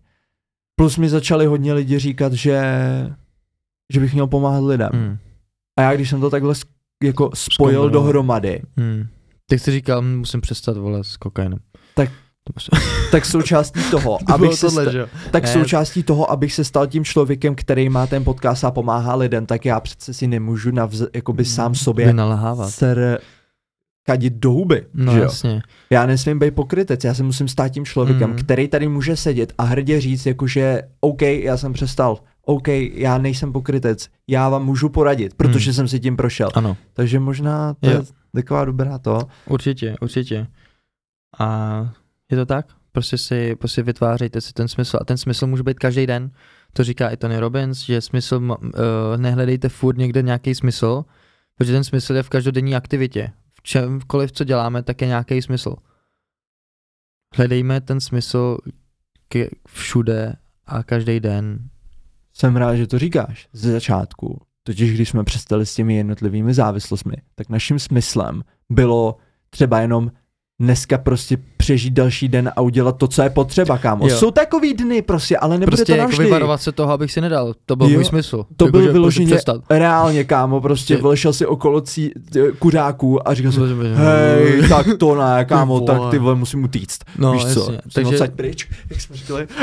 Plus 0.75 0.97
mi 0.97 1.09
začali 1.09 1.45
hodně 1.45 1.73
lidi 1.73 1.99
říkat, 1.99 2.33
že, 2.33 2.61
že 3.93 3.99
bych 3.99 4.13
měl 4.13 4.27
pomáhat 4.27 4.63
lidem. 4.63 4.89
Hmm. 4.93 5.17
A 5.79 5.81
já 5.81 5.95
když 5.95 6.09
jsem 6.09 6.21
to 6.21 6.29
takhle 6.29 6.53
jako 7.03 7.31
spojil 7.33 7.53
Zkombinoval. 7.79 7.89
dohromady, 7.89 8.61
Hmm. 8.77 9.07
Ty 9.49 9.59
jsi 9.59 9.71
říkal, 9.71 10.01
musím 10.01 10.41
přestat 10.41 10.77
volat 10.77 11.05
s 11.05 11.17
kokainem. 11.17 11.59
Tak- 11.95 12.09
tak 13.11 13.25
součástí 13.25 13.79
toho, 13.91 14.17
to 14.27 14.33
abych 14.33 14.53
se 14.53 14.65
tohle, 14.67 14.83
sta- 14.91 15.09
tak 15.31 15.43
Ne. 15.43 15.49
součástí 15.53 16.03
toho, 16.03 16.31
abych 16.31 16.53
se 16.53 16.63
stal 16.63 16.87
tím 16.87 17.03
člověkem, 17.05 17.55
který 17.55 17.89
má 17.89 18.07
ten 18.07 18.23
podcast 18.23 18.63
a 18.63 18.71
pomáhá 18.71 19.15
lidem, 19.15 19.45
tak 19.45 19.65
já 19.65 19.79
přece 19.79 20.13
si 20.13 20.27
nemůžu 20.27 20.71
navz, 20.71 21.01
jakoby 21.15 21.45
sám 21.45 21.75
sobě 21.75 22.13
ser 22.69 23.19
kadit 24.07 24.33
do 24.33 24.51
huby, 24.51 24.85
No 24.93 25.11
že 25.13 25.17
jo? 25.17 25.23
jasně. 25.23 25.61
Já 25.89 26.05
nesmím 26.05 26.39
být 26.39 26.55
pokrytec, 26.55 27.03
já 27.03 27.13
se 27.13 27.23
musím 27.23 27.47
stát 27.47 27.69
tím 27.69 27.85
člověkem, 27.85 28.29
Mm. 28.29 28.35
který 28.37 28.67
tady 28.67 28.87
může 28.87 29.15
sedět 29.15 29.53
a 29.57 29.63
hrdě 29.63 30.01
říct, 30.01 30.25
jakože 30.25 30.81
OK, 30.99 31.21
já 31.21 31.57
jsem 31.57 31.73
přestal, 31.73 32.17
OK, 32.45 32.67
já 32.93 33.17
nejsem 33.17 33.53
pokrytec, 33.53 34.07
já 34.27 34.49
vám 34.49 34.65
můžu 34.65 34.89
poradit, 34.89 35.33
protože 35.33 35.69
Mm. 35.69 35.73
jsem 35.73 35.87
si 35.87 35.99
tím 35.99 36.17
prošel. 36.17 36.49
Ano, 36.53 36.77
Takže 36.93 37.19
možná 37.19 37.73
to 37.73 37.89
je 37.89 37.95
Jo. 37.95 38.03
taková 38.35 38.65
dobrá 38.65 38.97
to. 38.97 39.19
určitě, 39.45 39.95
určitě. 40.01 40.47
A 41.39 41.89
je 42.31 42.37
to 42.37 42.45
tak? 42.45 42.65
Prostě 42.91 43.17
si, 43.17 43.55
prostě 43.55 43.83
vytvářejte 43.83 44.41
si 44.41 44.53
ten 44.53 44.67
smysl. 44.67 44.97
A 45.01 45.05
ten 45.05 45.17
smysl 45.17 45.47
může 45.47 45.63
být 45.63 45.79
každý 45.79 46.07
den. 46.07 46.31
To 46.73 46.83
říká 46.83 47.09
i 47.09 47.17
Tony 47.17 47.39
Robbins, 47.39 47.79
že 47.85 48.01
smysl, 48.01 48.35
uh, 48.49 48.57
nehledejte 49.17 49.69
furt 49.69 49.97
někde 49.97 50.21
nějaký 50.21 50.55
smysl, 50.55 51.03
protože 51.57 51.71
ten 51.71 51.83
smysl 51.83 52.15
je 52.15 52.23
v 52.23 52.29
každodenní 52.29 52.75
aktivitě. 52.75 53.31
Čemkoliv, 53.67 54.31
co 54.31 54.43
děláme, 54.43 54.83
tak 54.83 55.01
je 55.01 55.07
nějaký 55.07 55.41
smysl. 55.41 55.75
Hledejme 57.35 57.81
ten 57.81 57.99
smysl 57.99 58.57
k, 59.27 59.49
všude 59.67 60.35
a 60.65 60.83
každý 60.83 61.19
den. 61.19 61.69
Jsem 62.33 62.55
rád, 62.55 62.75
že 62.75 62.87
to 62.87 62.99
říkáš 62.99 63.47
ze 63.53 63.71
začátku. 63.71 64.41
Totiž 64.63 64.93
když 64.93 65.09
jsme 65.09 65.23
přestali 65.23 65.65
s 65.65 65.75
těmi 65.75 65.95
jednotlivými 65.95 66.53
závislostmi, 66.53 67.15
tak 67.35 67.49
naším 67.49 67.79
smyslem 67.79 68.43
bylo 68.69 69.17
třeba 69.49 69.79
jenom 69.79 70.11
dneska 70.61 70.97
prostě 70.97 71.37
přežít 71.57 71.93
další 71.93 72.27
den 72.27 72.51
a 72.55 72.61
udělat 72.61 72.97
to, 72.97 73.07
co 73.07 73.21
je 73.21 73.29
potřeba, 73.29 73.77
kámo. 73.77 74.07
Jo. 74.07 74.17
Jsou 74.17 74.31
takový 74.31 74.73
dny 74.73 75.01
prostě, 75.01 75.37
ale 75.37 75.57
nebude 75.57 75.77
prostě 75.77 75.85
to 75.93 75.97
jako 75.97 76.01
navždy. 76.09 76.23
vyvarovat 76.23 76.61
se 76.61 76.71
toho, 76.71 76.93
abych 76.93 77.11
si 77.11 77.21
nedal. 77.21 77.53
To 77.65 77.75
byl 77.75 77.87
Jo, 77.87 77.93
můj 77.93 78.05
smysl. 78.05 78.37
to 78.57 78.65
Jako, 78.65 78.71
byl 78.71 78.81
prostě 78.81 78.91
vyloženě 78.93 79.37
reálně, 79.69 80.23
kámo, 80.23 80.61
prostě 80.61 80.95
Ty- 80.95 81.01
vlešel 81.01 81.33
si 81.33 81.45
okolo 81.45 81.81
cí, 81.81 82.11
kuřáků 82.59 83.27
a 83.27 83.33
říkal 83.33 83.51
si, 83.51 83.59
Hej, 83.95 84.69
tak 84.69 84.87
to 84.99 85.15
ne, 85.15 85.45
kámo, 85.49 85.79
tak 85.81 86.01
ty 86.11 86.17
vole, 86.17 86.35
musím 86.35 86.63
utíct. 86.63 87.05
No, 87.17 87.31
Víš 87.33 87.45
co, 87.45 87.59
jasně. 87.59 87.77
takže... 87.93 88.17
Pryč, 88.35 88.69
jak 88.89 89.01
jsme 89.01 89.15
říkali. 89.15 89.47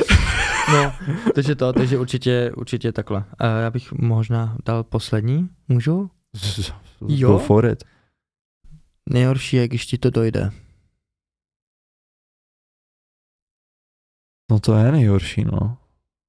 No, 0.73 0.93
takže 1.35 1.55
to, 1.55 1.73
takže 1.73 1.99
určitě, 1.99 2.53
určitě 2.57 2.93
takhle. 2.93 3.19
Uh, 3.19 3.25
já 3.63 3.71
bych 3.71 3.93
možná 3.93 4.57
dal 4.67 4.83
poslední, 4.83 5.49
můžu? 5.69 6.11
Jo? 7.09 7.29
Go 7.33 7.39
for 7.39 7.67
it. 7.67 7.85
Nejhorší 9.11 9.57
je, 9.57 9.69
když 9.69 9.87
ti 9.87 9.99
to 9.99 10.11
dojde. 10.11 10.51
No 14.51 14.61
to 14.61 14.75
je 14.75 14.93
nejhorší, 14.93 15.45
no. 15.45 15.79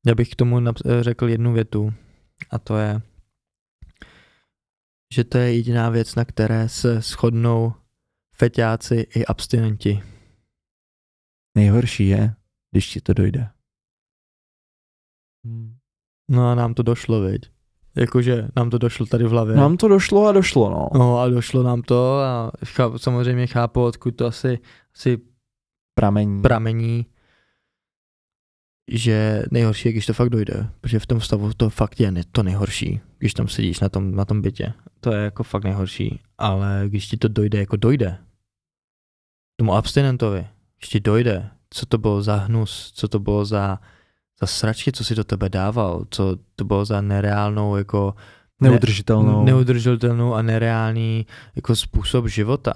Já 0.06 0.16
bych 0.16 0.30
k 0.30 0.36
tomu 0.36 0.68
eh, 0.70 1.04
řekl 1.04 1.30
jednu 1.30 1.54
větu 1.54 1.94
a 2.50 2.60
to 2.60 2.78
je, 2.78 3.02
že 5.14 5.24
to 5.24 5.38
je 5.38 5.54
jediná 5.54 5.90
věc, 5.90 6.16
na 6.16 6.26
které 6.26 6.70
se 6.70 7.02
shodnou 7.02 7.74
feťáci 8.36 8.96
i 9.16 9.26
abstinenti. 9.26 10.04
Nejhorší 11.58 12.08
je, 12.08 12.36
když 12.72 12.90
ti 12.90 13.02
to 13.02 13.14
dojde. 13.14 13.50
Hmm. 15.46 15.76
No 16.32 16.50
a 16.50 16.56
nám 16.56 16.74
to 16.74 16.84
došlo, 16.84 17.22
viď? 17.22 17.52
Jakože 17.96 18.48
nám 18.56 18.70
to 18.70 18.78
došlo 18.78 19.06
tady 19.06 19.24
v 19.24 19.30
hlavě. 19.30 19.56
Nám 19.56 19.78
to 19.78 19.88
došlo 19.88 20.28
a 20.28 20.32
došlo, 20.32 20.70
no. 20.70 20.90
No 20.94 21.20
a 21.20 21.30
došlo 21.30 21.64
nám 21.64 21.82
to 21.82 22.20
a 22.20 22.52
chápu, 22.66 22.98
samozřejmě 22.98 23.48
chápu, 23.48 23.84
odkud 23.84 24.12
to 24.12 24.26
asi, 24.26 24.60
asi 24.96 25.22
Pramení. 25.94 26.42
pramení, 26.42 27.06
že 28.92 29.44
nejhorší 29.52 29.88
je, 29.88 29.92
když 29.92 30.06
to 30.06 30.14
fakt 30.14 30.30
dojde, 30.30 30.70
protože 30.82 31.00
v 31.00 31.06
tom 31.06 31.22
stavu 31.22 31.52
to 31.58 31.70
fakt 31.70 32.00
je 32.00 32.12
to 32.32 32.44
nejhorší, 32.44 33.00
když 33.18 33.34
tam 33.34 33.48
sedíš 33.48 33.80
na 33.80 33.90
tom, 33.90 34.16
na 34.16 34.26
tom 34.26 34.42
bytě. 34.42 34.74
To 35.00 35.14
je 35.14 35.24
jako 35.24 35.44
fakt 35.44 35.64
nejhorší, 35.64 36.20
ale 36.38 36.84
když 36.88 37.08
ti 37.08 37.18
to 37.18 37.28
dojde, 37.28 37.60
jako 37.60 37.76
dojde, 37.76 38.18
tomu 39.56 39.74
abstinentovi, 39.74 40.48
když 40.78 40.90
ti 40.90 41.00
dojde, 41.00 41.50
co 41.70 41.86
to 41.86 41.98
bylo 41.98 42.22
za 42.22 42.36
hnus, 42.36 42.92
co 42.96 43.08
to 43.08 43.20
bylo 43.20 43.46
za, 43.46 43.80
za 44.42 44.48
sračky, 44.48 44.92
co 44.92 45.04
si 45.04 45.16
do 45.16 45.24
tebe 45.24 45.50
dával, 45.50 46.06
co 46.10 46.38
to 46.56 46.66
bylo 46.66 46.86
za 46.86 47.02
nereálnou 47.02 47.76
jako 47.76 48.16
Neudržitelnou. 48.62 49.46
Ne, 49.46 49.52
neudržitelnou 49.52 50.34
a 50.34 50.42
nereálný 50.42 51.26
jako 51.56 51.76
způsob 51.76 52.28
života. 52.28 52.74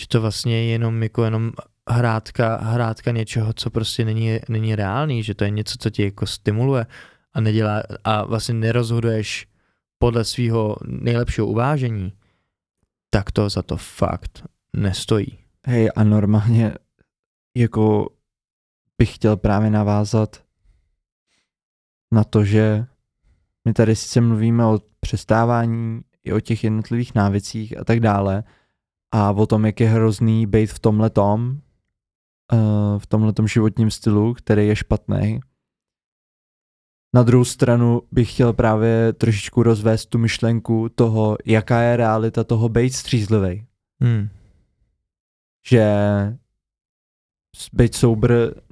Že 0.00 0.08
to 0.08 0.20
vlastně 0.20 0.56
je 0.56 0.64
jenom 0.64 1.02
jako 1.02 1.24
jenom 1.24 1.52
hrádka, 1.88 2.56
hrádka 2.56 3.10
něčeho, 3.10 3.52
co 3.52 3.70
prostě 3.70 4.04
není, 4.04 4.38
není 4.48 4.74
reálný, 4.74 5.22
že 5.22 5.34
to 5.34 5.44
je 5.44 5.50
něco, 5.50 5.74
co 5.78 5.90
ti 5.90 6.02
jako 6.02 6.26
stimuluje 6.26 6.86
a 7.32 7.40
nedělá 7.40 7.82
a 8.04 8.24
vlastně 8.24 8.54
nerozhoduješ 8.54 9.46
podle 9.98 10.24
svého 10.24 10.76
nejlepšího 10.86 11.46
uvážení, 11.46 12.12
tak 13.10 13.32
to 13.32 13.48
za 13.48 13.62
to 13.62 13.76
fakt 13.76 14.44
nestojí. 14.76 15.38
Hej, 15.66 15.90
a 15.96 16.04
normálně 16.04 16.74
jako 17.56 18.08
bych 18.98 19.14
chtěl 19.14 19.36
právě 19.36 19.70
navázat 19.70 20.42
na 22.12 22.24
to, 22.24 22.44
že 22.44 22.86
my 23.64 23.72
tady 23.72 23.96
sice 23.96 24.20
mluvíme 24.20 24.66
o 24.66 24.80
přestávání 25.00 26.00
i 26.24 26.32
o 26.32 26.40
těch 26.40 26.64
jednotlivých 26.64 27.14
návycích 27.14 27.78
a 27.78 27.84
tak 27.84 28.00
dále 28.00 28.44
a 29.12 29.30
o 29.30 29.46
tom, 29.46 29.66
jak 29.66 29.80
je 29.80 29.88
hrozný 29.88 30.46
být 30.46 30.72
v 30.72 30.78
tomhletom, 30.78 31.50
uh, 31.50 31.65
v 32.98 33.06
tomhletom 33.08 33.48
životním 33.48 33.90
stylu, 33.90 34.34
který 34.34 34.66
je 34.66 34.76
špatný. 34.76 35.40
Na 37.14 37.22
druhou 37.22 37.44
stranu 37.44 38.02
bych 38.12 38.32
chtěl 38.32 38.52
právě 38.52 39.12
trošičku 39.12 39.62
rozvést 39.62 40.06
tu 40.06 40.18
myšlenku 40.18 40.88
toho, 40.88 41.36
jaká 41.46 41.80
je 41.80 41.96
realita 41.96 42.44
toho 42.44 42.68
být 42.68 42.90
střízlivý. 42.90 43.66
Hmm. 44.02 44.28
Že 45.66 45.86
být 47.72 47.94
sober 47.94 48.62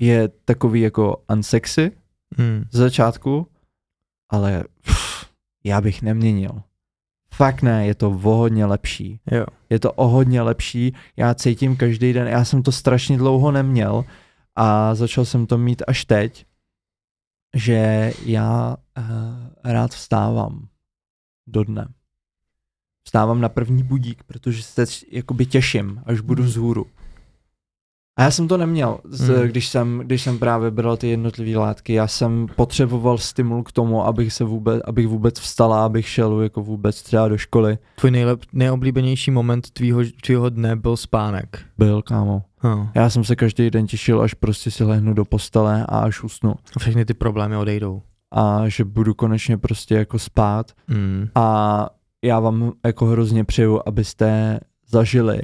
je 0.00 0.28
takový 0.28 0.80
jako 0.80 1.24
unsexy 1.32 1.98
Hmm. 2.36 2.64
z 2.70 2.76
začátku, 2.78 3.46
ale 4.28 4.64
pff, 4.82 5.30
já 5.64 5.80
bych 5.80 6.02
neměnil. 6.02 6.62
Fakt 7.34 7.62
ne, 7.62 7.86
je 7.86 7.94
to 7.94 8.10
o 8.10 8.34
hodně 8.36 8.66
lepší. 8.66 9.20
Jo. 9.30 9.46
Je 9.70 9.78
to 9.78 9.92
o 9.92 10.08
hodně 10.08 10.42
lepší, 10.42 10.94
já 11.16 11.34
cítím 11.34 11.76
každý 11.76 12.12
den, 12.12 12.26
já 12.26 12.44
jsem 12.44 12.62
to 12.62 12.72
strašně 12.72 13.18
dlouho 13.18 13.52
neměl 13.52 14.04
a 14.56 14.94
začal 14.94 15.24
jsem 15.24 15.46
to 15.46 15.58
mít 15.58 15.82
až 15.86 16.04
teď, 16.04 16.46
že 17.54 18.12
já 18.24 18.76
uh, 18.98 19.04
rád 19.64 19.90
vstávám 19.90 20.68
do 21.46 21.64
dne. 21.64 21.88
Vstávám 23.06 23.40
na 23.40 23.48
první 23.48 23.82
budík, 23.82 24.22
protože 24.22 24.62
se 24.62 24.84
jakoby 25.10 25.46
těším, 25.46 26.02
až 26.06 26.20
budu 26.20 26.42
vzhůru. 26.42 26.86
A 28.18 28.22
já 28.22 28.30
jsem 28.30 28.48
to 28.48 28.56
neměl, 28.56 28.98
z, 29.04 29.28
Hmm. 29.28 29.48
když, 29.48 29.68
jsem, 29.68 29.98
když 30.04 30.22
jsem 30.22 30.38
právě 30.38 30.70
bral 30.70 30.96
ty 30.96 31.08
jednotlivé 31.08 31.58
látky. 31.58 31.92
Já 31.92 32.06
jsem 32.06 32.46
potřeboval 32.56 33.18
stimul 33.18 33.62
k 33.62 33.72
tomu, 33.72 34.06
abych 34.06 34.32
se 34.32 34.44
vůbec, 34.44 34.82
abych 34.84 35.08
vůbec 35.08 35.40
vstala, 35.40 35.84
abych 35.84 36.08
šel 36.08 36.42
jako 36.42 36.62
vůbec 36.62 37.02
třeba 37.02 37.28
do 37.28 37.38
školy. 37.38 37.78
Tvůj 37.96 38.10
nejlep, 38.10 38.40
nejoblíbenější 38.52 39.30
moment 39.30 39.70
tvýho, 39.70 40.00
tvýho 40.22 40.48
dne 40.48 40.76
byl 40.76 40.96
spánek. 40.96 41.58
Byl, 41.78 42.02
kámo. 42.02 42.42
Hm. 42.62 42.88
Já 42.94 43.10
jsem 43.10 43.24
se 43.24 43.36
každý 43.36 43.70
den 43.70 43.86
těšil, 43.86 44.20
až 44.20 44.34
prostě 44.34 44.70
si 44.70 44.84
lehnu 44.84 45.14
do 45.14 45.24
postele 45.24 45.86
a 45.88 45.98
až 45.98 46.22
usnu. 46.22 46.54
A 46.76 46.78
všechny 46.78 47.04
ty 47.04 47.14
problémy 47.14 47.56
odejdou. 47.56 48.02
A 48.32 48.62
že 48.68 48.84
budu 48.84 49.14
konečně 49.14 49.58
prostě 49.58 49.94
jako 49.94 50.18
spát. 50.18 50.72
Hmm. 50.88 51.28
A 51.34 51.88
já 52.24 52.40
vám 52.40 52.72
jako 52.86 53.06
hrozně 53.06 53.44
přeju, 53.44 53.80
abyste 53.86 54.60
zažili 54.90 55.40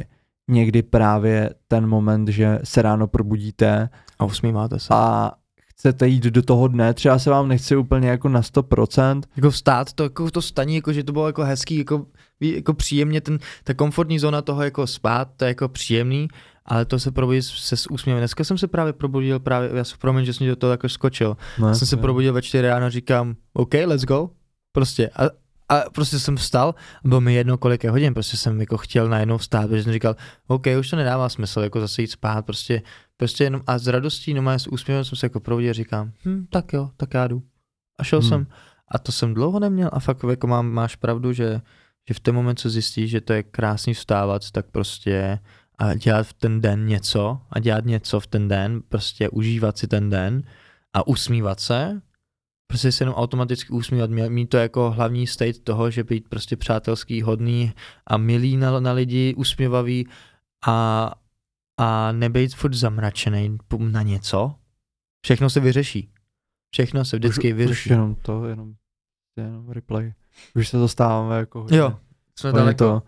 někdy 0.50 0.82
právě 0.82 1.50
ten 1.68 1.86
moment, 1.86 2.28
že 2.28 2.58
se 2.64 2.82
ráno 2.82 3.06
probudíte 3.06 3.88
A 4.18 4.24
usmíváte 4.24 4.78
se. 4.78 4.88
a 4.90 5.32
chcete 5.66 6.08
jít 6.08 6.24
do 6.24 6.42
toho 6.42 6.68
dne, 6.68 6.94
třeba 6.94 7.18
se 7.18 7.30
vám 7.30 7.48
nechce 7.48 7.76
úplně 7.76 8.08
jako 8.08 8.28
na 8.28 8.40
100%, 8.40 9.22
Jako 9.36 9.50
vstát, 9.50 9.92
to, 9.92 10.02
jako 10.02 10.30
to 10.30 10.42
staní, 10.42 10.74
jako, 10.74 10.92
že 10.92 11.04
to 11.04 11.12
bylo 11.12 11.26
jako 11.26 11.42
hezký, 11.44 11.76
jako, 11.78 12.06
ví, 12.40 12.54
jako 12.54 12.74
příjemně, 12.74 13.20
ten, 13.20 13.38
ta 13.64 13.74
komfortní 13.74 14.18
zóna 14.18 14.42
toho 14.42 14.62
jako 14.62 14.86
spát, 14.86 15.28
to 15.36 15.44
je 15.44 15.48
jako 15.48 15.68
příjemný, 15.68 16.28
ale 16.66 16.84
to 16.84 16.98
se 16.98 17.10
probudí 17.10 17.42
se 17.42 17.76
s 17.76 17.90
úsměvem. 17.90 18.20
Dneska 18.20 18.44
jsem 18.44 18.58
se 18.58 18.68
právě 18.68 18.92
probudil, 18.92 19.40
právě, 19.40 19.70
já 19.74 19.84
se 19.84 19.96
promiň, 20.00 20.24
že 20.24 20.32
jsem 20.32 20.46
do 20.46 20.56
toho 20.56 20.70
jako 20.70 20.88
skočil. 20.88 21.36
no, 21.58 21.68
Já 21.68 21.74
jsem 21.74 21.88
se 21.88 21.96
probudil 21.96 22.32
ve 22.32 22.42
4 22.42 22.68
ráno 22.68 22.86
a 22.86 22.90
říkám, 22.90 23.34
OK, 23.52 23.74
let's 23.74 24.04
go. 24.04 24.30
Prostě. 24.72 25.08
A, 25.08 25.22
a 25.68 25.80
prostě 25.94 26.18
jsem 26.18 26.36
vstal 26.36 26.74
bylo 27.04 27.20
mi 27.20 27.34
jedno, 27.34 27.58
kolik 27.58 27.84
je 27.84 27.90
hodin, 27.90 28.14
prostě 28.14 28.36
jsem 28.36 28.60
jako 28.60 28.76
chtěl 28.76 29.08
najednou 29.08 29.38
vstát, 29.38 29.68
protože 29.68 29.82
jsem 29.82 29.92
říkal, 29.92 30.16
OK, 30.46 30.66
už 30.78 30.90
to 30.90 30.96
nedává 30.96 31.28
smysl, 31.28 31.60
jako 31.60 31.80
zase 31.80 32.02
jít 32.02 32.10
spát, 32.10 32.46
prostě, 32.46 32.82
prostě 33.16 33.44
jenom 33.44 33.62
a 33.66 33.78
s 33.78 33.86
radostí, 33.86 34.34
no 34.34 34.52
s 34.52 34.66
úsměvem 34.66 35.04
jsem 35.04 35.18
se 35.18 35.26
jako 35.26 35.40
probudil 35.40 35.70
a 35.70 35.72
říkám, 35.72 36.12
hm, 36.24 36.46
tak 36.50 36.72
jo, 36.72 36.90
tak 36.96 37.14
já 37.14 37.28
jdu. 37.28 37.42
A 37.98 38.04
šel 38.04 38.20
Hmm. 38.20 38.28
jsem. 38.28 38.46
A 38.88 38.98
to 38.98 39.12
jsem 39.12 39.34
dlouho 39.34 39.60
neměl 39.60 39.90
a 39.92 40.00
fakt 40.00 40.24
jako 40.30 40.46
mám, 40.46 40.70
máš 40.70 40.96
pravdu, 40.96 41.32
že, 41.32 41.60
že 42.08 42.14
v 42.14 42.20
ten 42.20 42.34
moment, 42.34 42.58
co 42.58 42.70
zjistíš, 42.70 43.10
že 43.10 43.20
to 43.20 43.32
je 43.32 43.42
krásný 43.42 43.94
vstávat, 43.94 44.50
tak 44.50 44.66
prostě 44.66 45.38
a 45.78 45.94
dělat 45.94 46.26
v 46.26 46.32
ten 46.32 46.60
den 46.60 46.86
něco 46.86 47.40
a 47.50 47.58
dělat 47.58 47.84
něco 47.84 48.20
v 48.20 48.26
ten 48.26 48.48
den, 48.48 48.82
prostě 48.88 49.28
užívat 49.28 49.78
si 49.78 49.86
ten 49.86 50.10
den 50.10 50.42
a 50.92 51.06
usmívat 51.06 51.60
se, 51.60 52.00
prostě 52.66 52.92
se 52.92 53.04
jenom 53.04 53.14
automaticky 53.14 53.72
usmívat, 53.72 54.10
mít 54.10 54.28
mít 54.28 54.46
to 54.46 54.56
jako 54.56 54.90
hlavní 54.90 55.26
state 55.26 55.58
toho, 55.58 55.90
že 55.90 56.04
být 56.04 56.28
prostě 56.28 56.56
přátelský, 56.56 57.22
hodný 57.22 57.72
a 58.06 58.16
milý 58.16 58.56
na, 58.56 58.80
na 58.80 58.92
lidi, 58.92 59.34
usměvavý 59.36 60.08
a, 60.66 61.10
a 61.80 62.12
nebejt 62.12 62.54
furt 62.54 62.74
zamračený 62.74 63.58
na 63.78 64.02
něco. 64.02 64.54
Všechno 65.24 65.50
se 65.50 65.60
vyřeší. 65.60 66.10
Všechno 66.74 67.04
se 67.04 67.16
vždycky 67.16 67.52
už, 67.52 67.56
vyřeší. 67.56 67.80
Už 67.80 67.86
jenom 67.86 68.14
to, 68.14 68.46
jenom, 68.46 68.74
jenom 69.36 69.70
replay. 69.70 70.12
Už 70.54 70.68
se 70.68 70.76
dostáváme 70.76 71.36
jako 71.36 71.62
hodně. 71.62 71.78
Jo, 71.78 71.98
jsme 72.38 72.50
hodně 72.50 72.58
daleko. 72.58 72.78
to. 72.78 73.02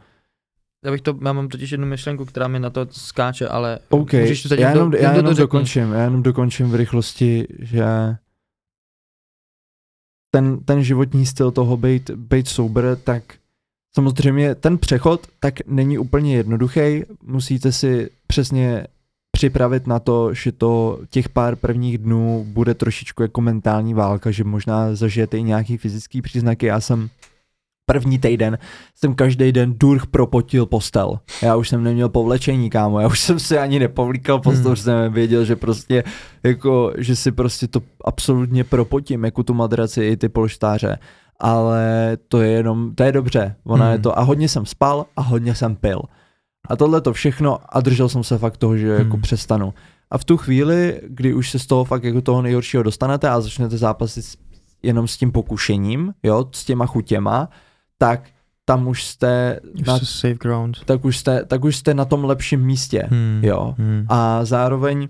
Já 0.85 0.93
bych 0.93 1.01
to, 1.01 1.19
já 1.25 1.33
mám 1.33 1.49
totiž 1.49 1.71
jednu 1.71 1.87
myšlenku, 1.87 2.25
která 2.25 2.49
mi 2.49 2.61
na 2.61 2.71
to 2.71 2.87
skáče, 2.91 3.49
ale 3.49 3.79
OK, 3.89 4.13
můžeš 4.13 4.43
to 4.43 4.49
zatím 4.49 4.63
já 4.63 4.71
jenom, 4.71 4.91
do, 4.91 4.97
já 4.99 5.03
jen 5.03 5.13
to 5.13 5.19
jenom 5.19 5.35
dokončím, 5.35 5.93
já 5.93 6.03
jenom 6.03 6.23
dokončím 6.23 6.71
v 6.71 6.75
rychlosti, 6.75 7.47
že 7.59 7.85
ten, 10.37 10.59
ten 10.65 10.85
životní 10.85 11.27
styl 11.27 11.51
toho 11.51 11.77
být, 11.77 12.11
být 12.11 12.49
sober, 12.49 12.99
tak 13.05 13.23
samozřejmě 13.95 14.55
ten 14.55 14.79
přechod 14.79 15.27
tak 15.41 15.55
není 15.67 15.99
úplně 15.99 16.37
jednoduchý. 16.37 17.03
Musíte 17.23 17.73
si 17.73 18.11
přesně 18.27 18.87
připravit 19.31 19.87
na 19.87 19.99
to, 19.99 20.35
že 20.35 20.53
to 20.53 21.01
těch 21.11 21.29
pár 21.29 21.57
prvních 21.57 21.99
dnů 21.99 22.47
bude 22.49 22.75
trošičku 22.75 23.23
jako 23.23 23.41
mentální 23.41 23.95
válka, 23.95 24.31
že 24.31 24.45
možná 24.45 24.95
zažijete 24.95 25.39
i 25.39 25.43
nějaký 25.43 25.77
fyzický 25.77 26.23
příznaky. 26.23 26.67
Já 26.67 26.81
jsem 26.81 27.09
první 27.87 28.19
týden 28.19 28.59
jsem 28.95 29.15
každý 29.15 29.53
den 29.53 29.75
durch 29.79 30.07
propotil 30.07 30.67
postel. 30.67 31.19
Já 31.43 31.57
už 31.57 31.69
jsem 31.69 31.85
neměl 31.85 32.09
povlečení, 32.09 32.71
kámo, 32.71 33.01
já 33.01 33.07
už 33.07 33.21
jsem 33.21 33.39
si 33.39 33.59
ani 33.59 33.79
nepovlíkal 33.79 34.39
postel, 34.41 34.67
Hmm. 34.67 34.77
jsem 34.77 35.13
věděl, 35.13 35.45
že 35.45 35.57
prostě 35.57 36.05
jako, 36.43 36.93
že 36.99 37.17
si 37.17 37.33
prostě 37.33 37.69
to 37.69 37.81
absolutně 38.05 38.65
propotím, 38.65 39.25
jako 39.25 39.43
tu 39.43 39.55
madraci 39.55 40.05
i 40.05 40.17
ty 40.17 40.29
polštáře. 40.29 40.99
Ale 41.41 42.17
to 42.29 42.41
je 42.41 42.51
jenom, 42.51 42.95
to 42.95 43.03
je 43.03 43.13
dobře, 43.13 43.55
ona 43.65 43.85
Hmm. 43.85 43.93
je 43.93 43.99
to, 43.99 44.19
a 44.19 44.23
hodně 44.23 44.49
jsem 44.49 44.67
spal 44.67 45.07
a 45.17 45.21
hodně 45.23 45.55
jsem 45.55 45.77
pil. 45.77 46.03
A 46.69 46.77
tohle 46.77 47.01
to 47.01 47.13
všechno 47.13 47.59
a 47.69 47.81
držel 47.81 48.09
jsem 48.09 48.25
se 48.25 48.39
fakt 48.39 48.57
toho, 48.57 48.77
že 48.77 48.89
jako 48.89 49.13
Hmm. 49.13 49.23
přestanu. 49.23 49.75
A 50.11 50.19
v 50.19 50.25
tu 50.25 50.37
chvíli, 50.37 51.01
kdy 51.09 51.35
už 51.35 51.51
se 51.51 51.59
z 51.59 51.67
toho 51.67 51.85
fakt 51.85 52.05
jako 52.05 52.21
toho 52.21 52.43
nejhoršího 52.43 52.83
dostanete 52.83 53.29
a 53.29 53.41
začnete 53.41 53.77
zápasit 53.79 54.25
jenom 54.83 55.09
s 55.09 55.17
tím 55.17 55.33
pokušením, 55.33 56.13
jo, 56.23 56.45
s 56.53 56.65
těma 56.65 56.87
chutěma, 56.87 57.49
tak 57.99 58.31
tam 58.65 58.89
už 58.89 59.05
jste, 59.05 59.61
Už 59.75 59.87
na, 59.87 59.99
safe 59.99 60.35
ground. 60.35 60.85
tak, 60.85 61.05
už 61.05 61.19
jste, 61.19 61.45
tak 61.45 61.65
už 61.65 61.77
jste 61.77 61.95
na 61.95 62.05
tom 62.05 62.25
lepším 62.25 62.61
místě, 62.61 63.03
Hmm. 63.11 63.41
jo. 63.45 63.75
Hmm. 63.79 64.07
A 64.09 64.45
zároveň 64.45 65.09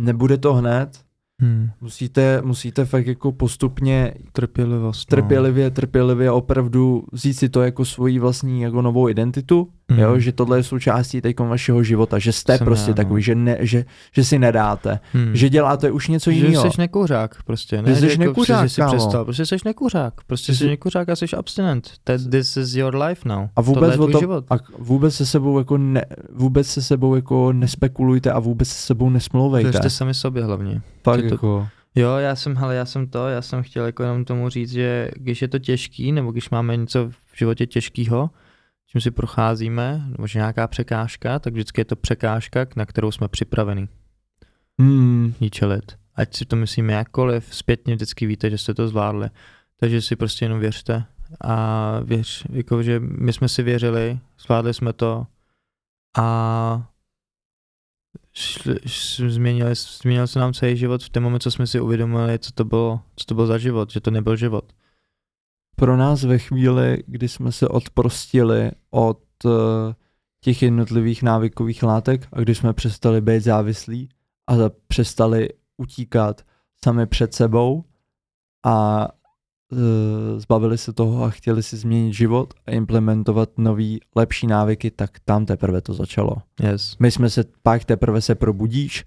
nebude 0.00 0.38
to 0.38 0.54
hned, 0.54 1.00
Hmm. 1.42 1.70
musíte, 1.80 2.42
musíte 2.42 2.84
fakt 2.84 3.06
jako 3.06 3.32
postupně 3.32 4.14
Trpělivost. 4.32 5.10
no. 5.12 5.16
trpělivě, 5.16 5.70
trpělivě 5.70 6.30
opravdu 6.30 7.04
vzít 7.12 7.34
si 7.34 7.48
to 7.48 7.62
jako 7.62 7.84
svoji 7.84 8.18
vlastní 8.18 8.62
jako 8.62 8.82
novou 8.82 9.08
identitu, 9.08 9.72
Mm. 9.92 9.98
Jo, 9.98 10.18
že 10.18 10.32
tohle 10.32 10.58
je 10.58 10.62
součástí 10.62 11.20
teď 11.20 11.40
vašeho 11.40 11.82
života, 11.82 12.18
že 12.18 12.32
jste 12.32 12.58
Jsem 12.58 12.64
prostě 12.64 12.84
já, 12.90 12.92
no. 12.92 12.94
takový, 12.94 13.22
že, 13.22 13.34
ne, 13.34 13.56
že, 13.60 13.84
že 14.12 14.24
si 14.24 14.38
nedáte, 14.38 14.98
Hmm. 15.12 15.36
že 15.36 15.48
děláte 15.48 15.90
už 15.90 16.08
něco 16.08 16.30
že 16.30 16.36
jiného. 16.36 16.70
jsi 16.70 16.80
nekuřák, 16.80 17.42
prostě, 17.42 17.82
ne? 17.82 17.94
Že 17.94 18.00
jsi 18.00 18.06
jako 18.10 18.22
nekuřák, 18.22 18.62
že 18.64 18.68
jsi 18.68 18.80
kámo. 18.80 18.92
přestal, 18.96 19.24
prostě 19.24 19.46
jsi 19.46 19.56
nekuřák, 19.64 20.14
prostě 20.26 20.52
Že 20.52 20.58
jsi 20.58 20.64
jsi- 20.64 20.70
nekuřák 20.70 21.08
a 21.08 21.16
jsi 21.16 21.26
abstinent. 21.36 21.90
That, 22.04 22.20
this 22.30 22.56
is 22.56 22.74
your 22.74 22.96
life 22.96 23.28
now. 23.28 23.46
A 23.56 23.60
vůbec, 23.60 23.92
je 23.92 23.98
o 23.98 24.06
to, 24.08 24.18
život. 24.18 24.44
a 24.50 24.54
vůbec 24.78 25.14
se 25.14 25.26
sebou 25.26 25.58
jako 25.58 25.78
ne, 25.78 26.04
vůbec 26.32 26.66
se 26.66 26.82
sebou 26.82 27.14
jako 27.14 27.52
nespekulujte 27.52 28.30
a 28.32 28.38
vůbec 28.38 28.68
se 28.68 28.86
sebou 28.86 29.10
nesmlouvejte. 29.10 29.70
Věřte 29.70 29.90
sami 29.90 30.14
sobě 30.14 30.44
hlavně. 30.44 30.72
Že 30.74 30.82
to- 31.04 31.12
jako, 31.34 31.68
Jo, 31.98 32.16
já 32.16 32.36
jsem, 32.36 32.56
hele, 32.56 32.74
já 32.74 32.84
jsem 32.84 33.06
to, 33.06 33.28
já 33.28 33.42
jsem 33.42 33.62
chtěl 33.62 33.86
jako 33.86 34.02
jenom 34.02 34.24
tomu 34.24 34.48
říct, 34.48 34.70
že 34.72 35.10
když 35.16 35.42
je 35.42 35.48
to 35.48 35.58
těžký, 35.58 36.12
nebo 36.12 36.32
když 36.32 36.50
máme 36.50 36.76
něco 36.76 37.08
v 37.08 37.38
životě 37.38 37.66
těžkého, 37.66 38.30
čím 38.86 39.00
si 39.00 39.10
procházíme, 39.10 40.04
nebo 40.08 40.26
že 40.26 40.38
nějaká 40.38 40.68
překážka, 40.68 41.38
tak 41.38 41.52
vždycky 41.52 41.80
je 41.80 41.84
to 41.84 41.96
překážka, 41.96 42.66
na 42.76 42.86
kterou 42.86 43.10
jsme 43.10 43.28
připraveni 43.28 43.88
hmm, 44.78 45.34
jí 45.40 45.50
čelit. 45.50 45.98
Ať 46.14 46.36
si 46.36 46.44
to 46.44 46.56
myslíme 46.56 46.92
jakkoliv, 46.92 47.54
zpětně 47.54 47.94
vždycky 47.94 48.26
víte, 48.26 48.50
že 48.50 48.58
jste 48.58 48.74
to 48.74 48.88
zvládli. 48.88 49.30
Takže 49.80 50.02
si 50.02 50.16
prostě 50.16 50.44
jenom 50.44 50.60
věřte 50.60 51.04
a 51.44 52.00
věř, 52.00 52.46
jako, 52.50 52.82
že 52.82 53.00
my 53.00 53.32
jsme 53.32 53.48
si 53.48 53.62
věřili, 53.62 54.18
zvládli 54.38 54.74
jsme 54.74 54.92
to 54.92 55.26
a 56.18 56.88
šli, 58.32 58.76
změnili, 59.28 59.74
změnil 59.74 60.26
se 60.26 60.38
nám 60.38 60.52
celý 60.52 60.76
život 60.76 61.02
v 61.02 61.08
ten 61.08 61.22
moment, 61.22 61.40
co 61.40 61.50
jsme 61.50 61.66
si 61.66 61.80
uvědomili, 61.80 62.38
co 62.38 62.52
to 62.52 62.64
bylo, 62.64 63.00
co 63.16 63.24
to 63.24 63.34
bylo 63.34 63.46
za 63.46 63.58
život, 63.58 63.90
že 63.90 64.00
to 64.00 64.10
nebyl 64.10 64.36
život. 64.36 64.72
Pro 65.76 65.96
nás 65.96 66.24
ve 66.24 66.38
chvíli, 66.38 67.02
kdy 67.06 67.28
jsme 67.28 67.52
se 67.52 67.68
odprostili 67.68 68.70
od 68.90 69.20
uh, 69.44 69.52
těch 70.40 70.62
jednotlivých 70.62 71.22
návykových 71.22 71.82
látek 71.82 72.28
a 72.32 72.40
když 72.40 72.58
jsme 72.58 72.72
přestali 72.72 73.20
být 73.20 73.42
závislí 73.42 74.08
a 74.50 74.54
přestali 74.88 75.48
utíkat 75.76 76.42
sami 76.84 77.06
před 77.06 77.34
sebou 77.34 77.84
a 78.66 79.08
uh, 79.72 79.78
zbavili 80.38 80.78
se 80.78 80.92
toho 80.92 81.24
a 81.24 81.30
chtěli 81.30 81.62
si 81.62 81.76
změnit 81.76 82.12
život 82.12 82.54
a 82.66 82.70
implementovat 82.70 83.50
nový, 83.58 84.00
lepší 84.16 84.46
návyky, 84.46 84.90
tak 84.90 85.10
tam 85.24 85.46
teprve 85.46 85.80
to 85.80 85.94
začalo. 85.94 86.36
Yes. 86.60 86.96
My 86.98 87.10
jsme 87.10 87.30
se, 87.30 87.44
pak 87.62 87.84
teprve 87.84 88.20
se 88.20 88.34
probudíš, 88.34 89.04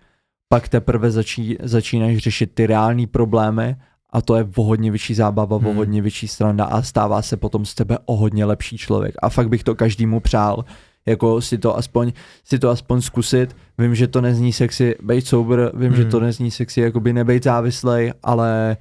pak 0.50 0.70
teprve 0.70 1.12
začí, 1.12 1.58
začínáš 1.64 2.18
řešit 2.18 2.52
ty 2.54 2.68
reální 2.68 3.08
problémy 3.08 3.76
a 4.12 4.22
to 4.22 4.36
je 4.36 4.48
o 4.56 4.64
hodně 4.64 4.92
větší 4.92 5.14
zábava, 5.14 5.58
hmm. 5.58 5.66
o 5.66 5.70
Hmm. 5.70 5.78
hodně 5.78 6.02
větší 6.02 6.28
stranda 6.28 6.66
a 6.66 6.82
stává 6.82 7.22
se 7.22 7.38
potom 7.38 7.66
z 7.66 7.74
tebe 7.76 7.98
o 8.06 8.16
hodně 8.16 8.46
lepší 8.46 8.78
člověk. 8.78 9.16
A 9.22 9.30
fakt 9.30 9.50
bych 9.50 9.64
to 9.64 9.76
každému 9.76 10.20
přál, 10.20 10.66
jako 11.06 11.42
si 11.42 11.58
to 11.58 11.78
aspoň, 11.78 12.12
si 12.44 12.60
to 12.60 12.70
aspoň 12.70 13.02
zkusit. 13.02 13.56
Vím, 13.78 13.96
že 13.96 14.08
to 14.08 14.22
nezní 14.22 14.54
sexy 14.54 14.96
být 15.04 15.28
sober, 15.28 15.72
vím, 15.74 15.88
hmm. 15.88 15.96
že 15.96 16.02
Hmm. 16.02 16.12
to 16.12 16.20
nezní 16.20 16.52
sexy 16.52 16.82
jakoby 16.82 17.14
nebejt 17.14 17.44
závislej, 17.44 18.14
ale 18.24 18.78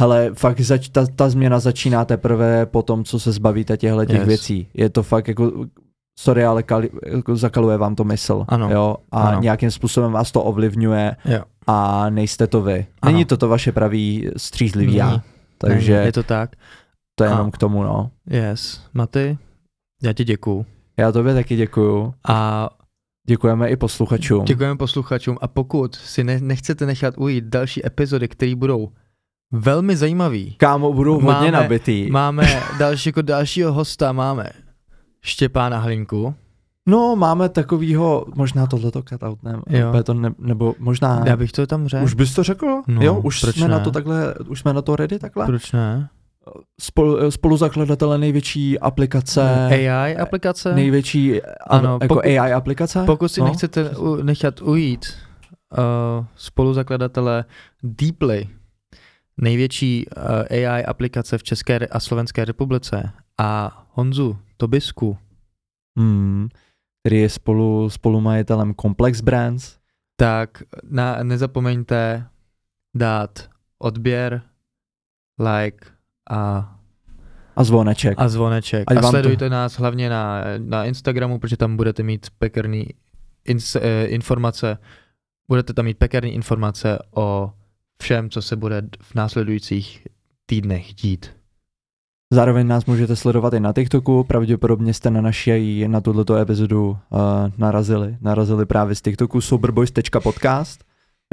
hele, 0.00 0.30
fakt 0.34 0.60
zač, 0.60 0.88
ta, 0.88 1.06
ta 1.06 1.28
změna 1.28 1.58
začíná 1.60 2.04
teprve 2.04 2.66
po 2.66 2.82
tom, 2.82 3.04
co 3.04 3.20
se 3.20 3.32
zbavíte 3.32 3.76
těchto 3.76 4.04
těch 4.04 4.18
Yes. 4.18 4.28
věcí. 4.28 4.68
Je 4.74 4.88
to 4.90 5.02
fakt 5.02 5.28
jako 5.28 5.52
sorry, 6.20 6.44
ale 6.44 6.62
kali, 6.62 6.90
jako 7.06 7.36
zakaluje 7.36 7.76
vám 7.76 7.94
to 7.94 8.04
mysl. 8.04 8.44
Ano. 8.48 8.70
Jo? 8.70 8.96
A 9.12 9.22
Ano. 9.28 9.40
nějakým 9.40 9.70
způsobem 9.70 10.12
vás 10.12 10.32
to 10.32 10.42
ovlivňuje 10.42 11.16
Jo. 11.24 11.42
a 11.66 12.10
nejste 12.10 12.46
to 12.46 12.62
vy. 12.62 12.86
Ano. 13.02 13.12
Není 13.12 13.24
to 13.24 13.36
to 13.36 13.48
vaše 13.48 13.72
pravý 13.72 14.28
střízlivý 14.36 14.94
já. 14.94 15.22
Takže 15.58 15.92
Není, 15.94 16.06
je 16.06 16.12
to 16.12 16.22
tak. 16.22 16.50
to 17.14 17.24
je 17.24 17.30
A- 17.30 17.32
jenom 17.32 17.50
k 17.50 17.58
tomu, 17.58 17.82
no. 17.82 18.10
Yes. 18.30 18.80
Maty, 18.94 19.38
já 20.02 20.12
ti 20.12 20.24
děkuju. 20.24 20.66
Já 20.96 21.12
tobě 21.12 21.34
taky 21.34 21.56
děkuju. 21.56 22.14
A 22.28 22.70
Děkujeme 23.28 23.68
i 23.68 23.76
posluchačům. 23.76 24.44
Děkujeme 24.44 24.76
posluchačům 24.76 25.38
a 25.40 25.48
pokud 25.48 25.94
si 25.94 26.24
ne, 26.24 26.40
nechcete 26.40 26.86
nechat 26.86 27.14
ujít 27.18 27.44
další 27.44 27.86
epizody, 27.86 28.28
které 28.28 28.54
budou 28.54 28.88
velmi 29.52 29.96
zajímavý, 29.96 30.54
Kámo, 30.58 30.92
budou 30.92 31.12
hodně 31.14 31.26
Máme- 31.32 31.50
nabitý. 31.50 32.10
máme 32.10 32.62
další, 32.78 33.08
jako 33.08 33.22
dalšího 33.22 33.72
hosta, 33.72 34.12
máme 34.12 34.50
Štěpána 35.22 35.78
Hlinku. 35.78 36.34
No, 36.88 37.16
máme 37.16 37.48
takovýho, 37.48 38.26
možná 38.34 38.66
tohleto 38.66 39.02
Jo. 39.68 39.88
úplně 39.88 40.02
to 40.02 40.14
ne, 40.14 40.30
nebo 40.38 40.74
možná... 40.78 41.22
Já 41.26 41.36
bych 41.36 41.52
to 41.52 41.66
tam 41.66 41.88
řekl. 41.88 42.04
Už 42.04 42.14
bys 42.14 42.34
to 42.34 42.42
řekl? 42.42 42.82
No, 42.86 43.02
jo, 43.02 43.20
už 43.20 43.40
jsme 43.40 43.68
na 43.68 43.78
ne? 43.78 43.84
to 43.84 43.90
takhle, 43.90 44.34
už 44.48 44.60
jsme 44.60 44.72
na 44.72 44.82
to 44.82 44.96
ready 44.96 45.18
takhle? 45.18 45.46
Proč 45.46 45.72
ne? 45.72 46.08
Spolu, 46.80 47.30
spoluzakladatele 47.30 48.18
největší 48.18 48.78
aplikace, 48.78 49.66
AI 49.66 50.16
aplikace? 50.16 50.74
největší 50.74 51.42
Ano, 51.66 51.98
jako 52.02 52.14
pokud- 52.14 52.24
AI 52.24 52.52
aplikace? 52.52 53.02
Pokud 53.06 53.28
si 53.28 53.40
no. 53.40 53.46
nechcete 53.46 53.90
u, 53.90 54.16
nechat 54.16 54.62
ujít 54.62 55.06
uh, 55.78 56.24
spoluzakladatele 56.36 57.44
Deeply, 57.82 58.48
největší 59.36 60.06
uh, 60.16 60.22
AI 60.50 60.84
aplikace 60.84 61.38
v 61.38 61.42
České 61.42 61.78
a 61.78 62.00
Slovenské 62.00 62.44
republice, 62.44 63.10
a 63.40 63.70
Honzu 63.90 64.38
Tobisku, 64.56 65.18
Hmm, 65.98 66.48
který 67.02 67.20
je 67.20 67.28
spolu, 67.28 67.90
spolumajitelem 67.90 68.74
Complex 68.80 69.20
Brands. 69.20 69.76
tak 70.16 70.62
na, 70.90 71.22
nezapomeňte 71.22 72.26
dát 72.96 73.48
odběr, 73.78 74.42
like 75.38 75.86
a, 76.30 76.74
A 77.56 77.64
zvoneček. 77.64 78.14
a 78.20 78.28
zvoneček. 78.28 78.84
Ať 78.86 78.96
a 78.96 79.00
vám 79.00 79.02
to- 79.02 79.10
sledujte 79.10 79.50
nás 79.50 79.78
hlavně 79.78 80.08
na, 80.10 80.40
na 80.58 80.84
Instagramu, 80.84 81.38
protože 81.38 81.56
tam 81.56 81.76
budete 81.76 82.02
mít 82.02 82.26
pekerný 82.38 82.86
ins, 83.44 83.76
eh, 83.76 84.04
informace, 84.04 84.78
budete 85.48 85.72
tam 85.72 85.84
mít 85.84 85.98
pekerný 85.98 86.30
informace 86.30 86.98
o 87.14 87.52
všem, 88.02 88.30
co 88.30 88.42
se 88.42 88.56
bude 88.56 88.82
v 89.02 89.14
následujících 89.14 90.06
týdnech 90.46 90.94
dít. 90.94 91.30
Zároveň 92.32 92.66
nás 92.66 92.86
můžete 92.86 93.16
sledovat 93.16 93.54
i 93.54 93.60
na 93.60 93.72
TikToku, 93.72 94.24
pravděpodobně 94.24 94.94
jste 94.94 95.10
na 95.10 95.20
naší, 95.20 95.88
na 95.88 96.00
tuto 96.00 96.36
epizodu 96.36 96.90
uh, 96.90 96.96
narazili, 97.56 98.16
narazili 98.20 98.66
právě 98.66 98.94
z 98.94 99.02
TikToku 99.02 99.40
soberboys.podcast. 99.40 100.84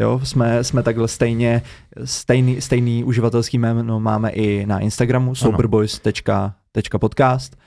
Jo, 0.01 0.19
jsme, 0.23 0.63
jsme 0.63 0.83
takhle 0.83 1.07
stejně, 1.07 1.61
stejný, 2.03 2.61
stejný 2.61 3.03
uživatelský 3.03 3.57
jméno 3.57 3.99
máme 3.99 4.29
i 4.29 4.65
na 4.65 4.79
Instagramu, 4.79 5.35
soberboys.podcast. 5.35 7.57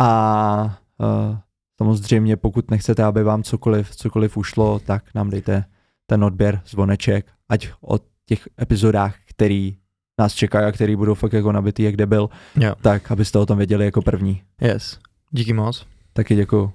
A 0.00 0.78
uh, 0.98 1.36
samozřejmě 1.78 2.36
pokud 2.36 2.70
nechcete, 2.70 3.04
aby 3.04 3.22
vám 3.22 3.42
cokoliv, 3.42 3.96
cokoliv 3.96 4.36
ušlo, 4.36 4.78
tak 4.78 5.04
nám 5.14 5.30
dejte 5.30 5.64
ten 6.06 6.24
odběr, 6.24 6.60
zvoneček, 6.66 7.26
ať 7.48 7.68
o 7.80 7.98
těch 8.26 8.48
epizodách, 8.62 9.14
který 9.26 9.76
nás 10.20 10.34
čekají 10.34 10.66
a 10.66 10.72
který 10.72 10.96
budou 10.96 11.14
fakt 11.14 11.32
jako 11.32 11.52
nabitý, 11.52 11.82
jak 11.82 11.96
debil, 11.96 12.30
Jo. 12.56 12.74
tak 12.82 13.10
abyste 13.10 13.38
o 13.38 13.46
tom 13.46 13.58
věděli 13.58 13.84
jako 13.84 14.02
první. 14.02 14.42
Yes. 14.60 14.98
Díky 15.30 15.52
moc. 15.52 15.86
Taky 16.12 16.34
děkuju. 16.34 16.72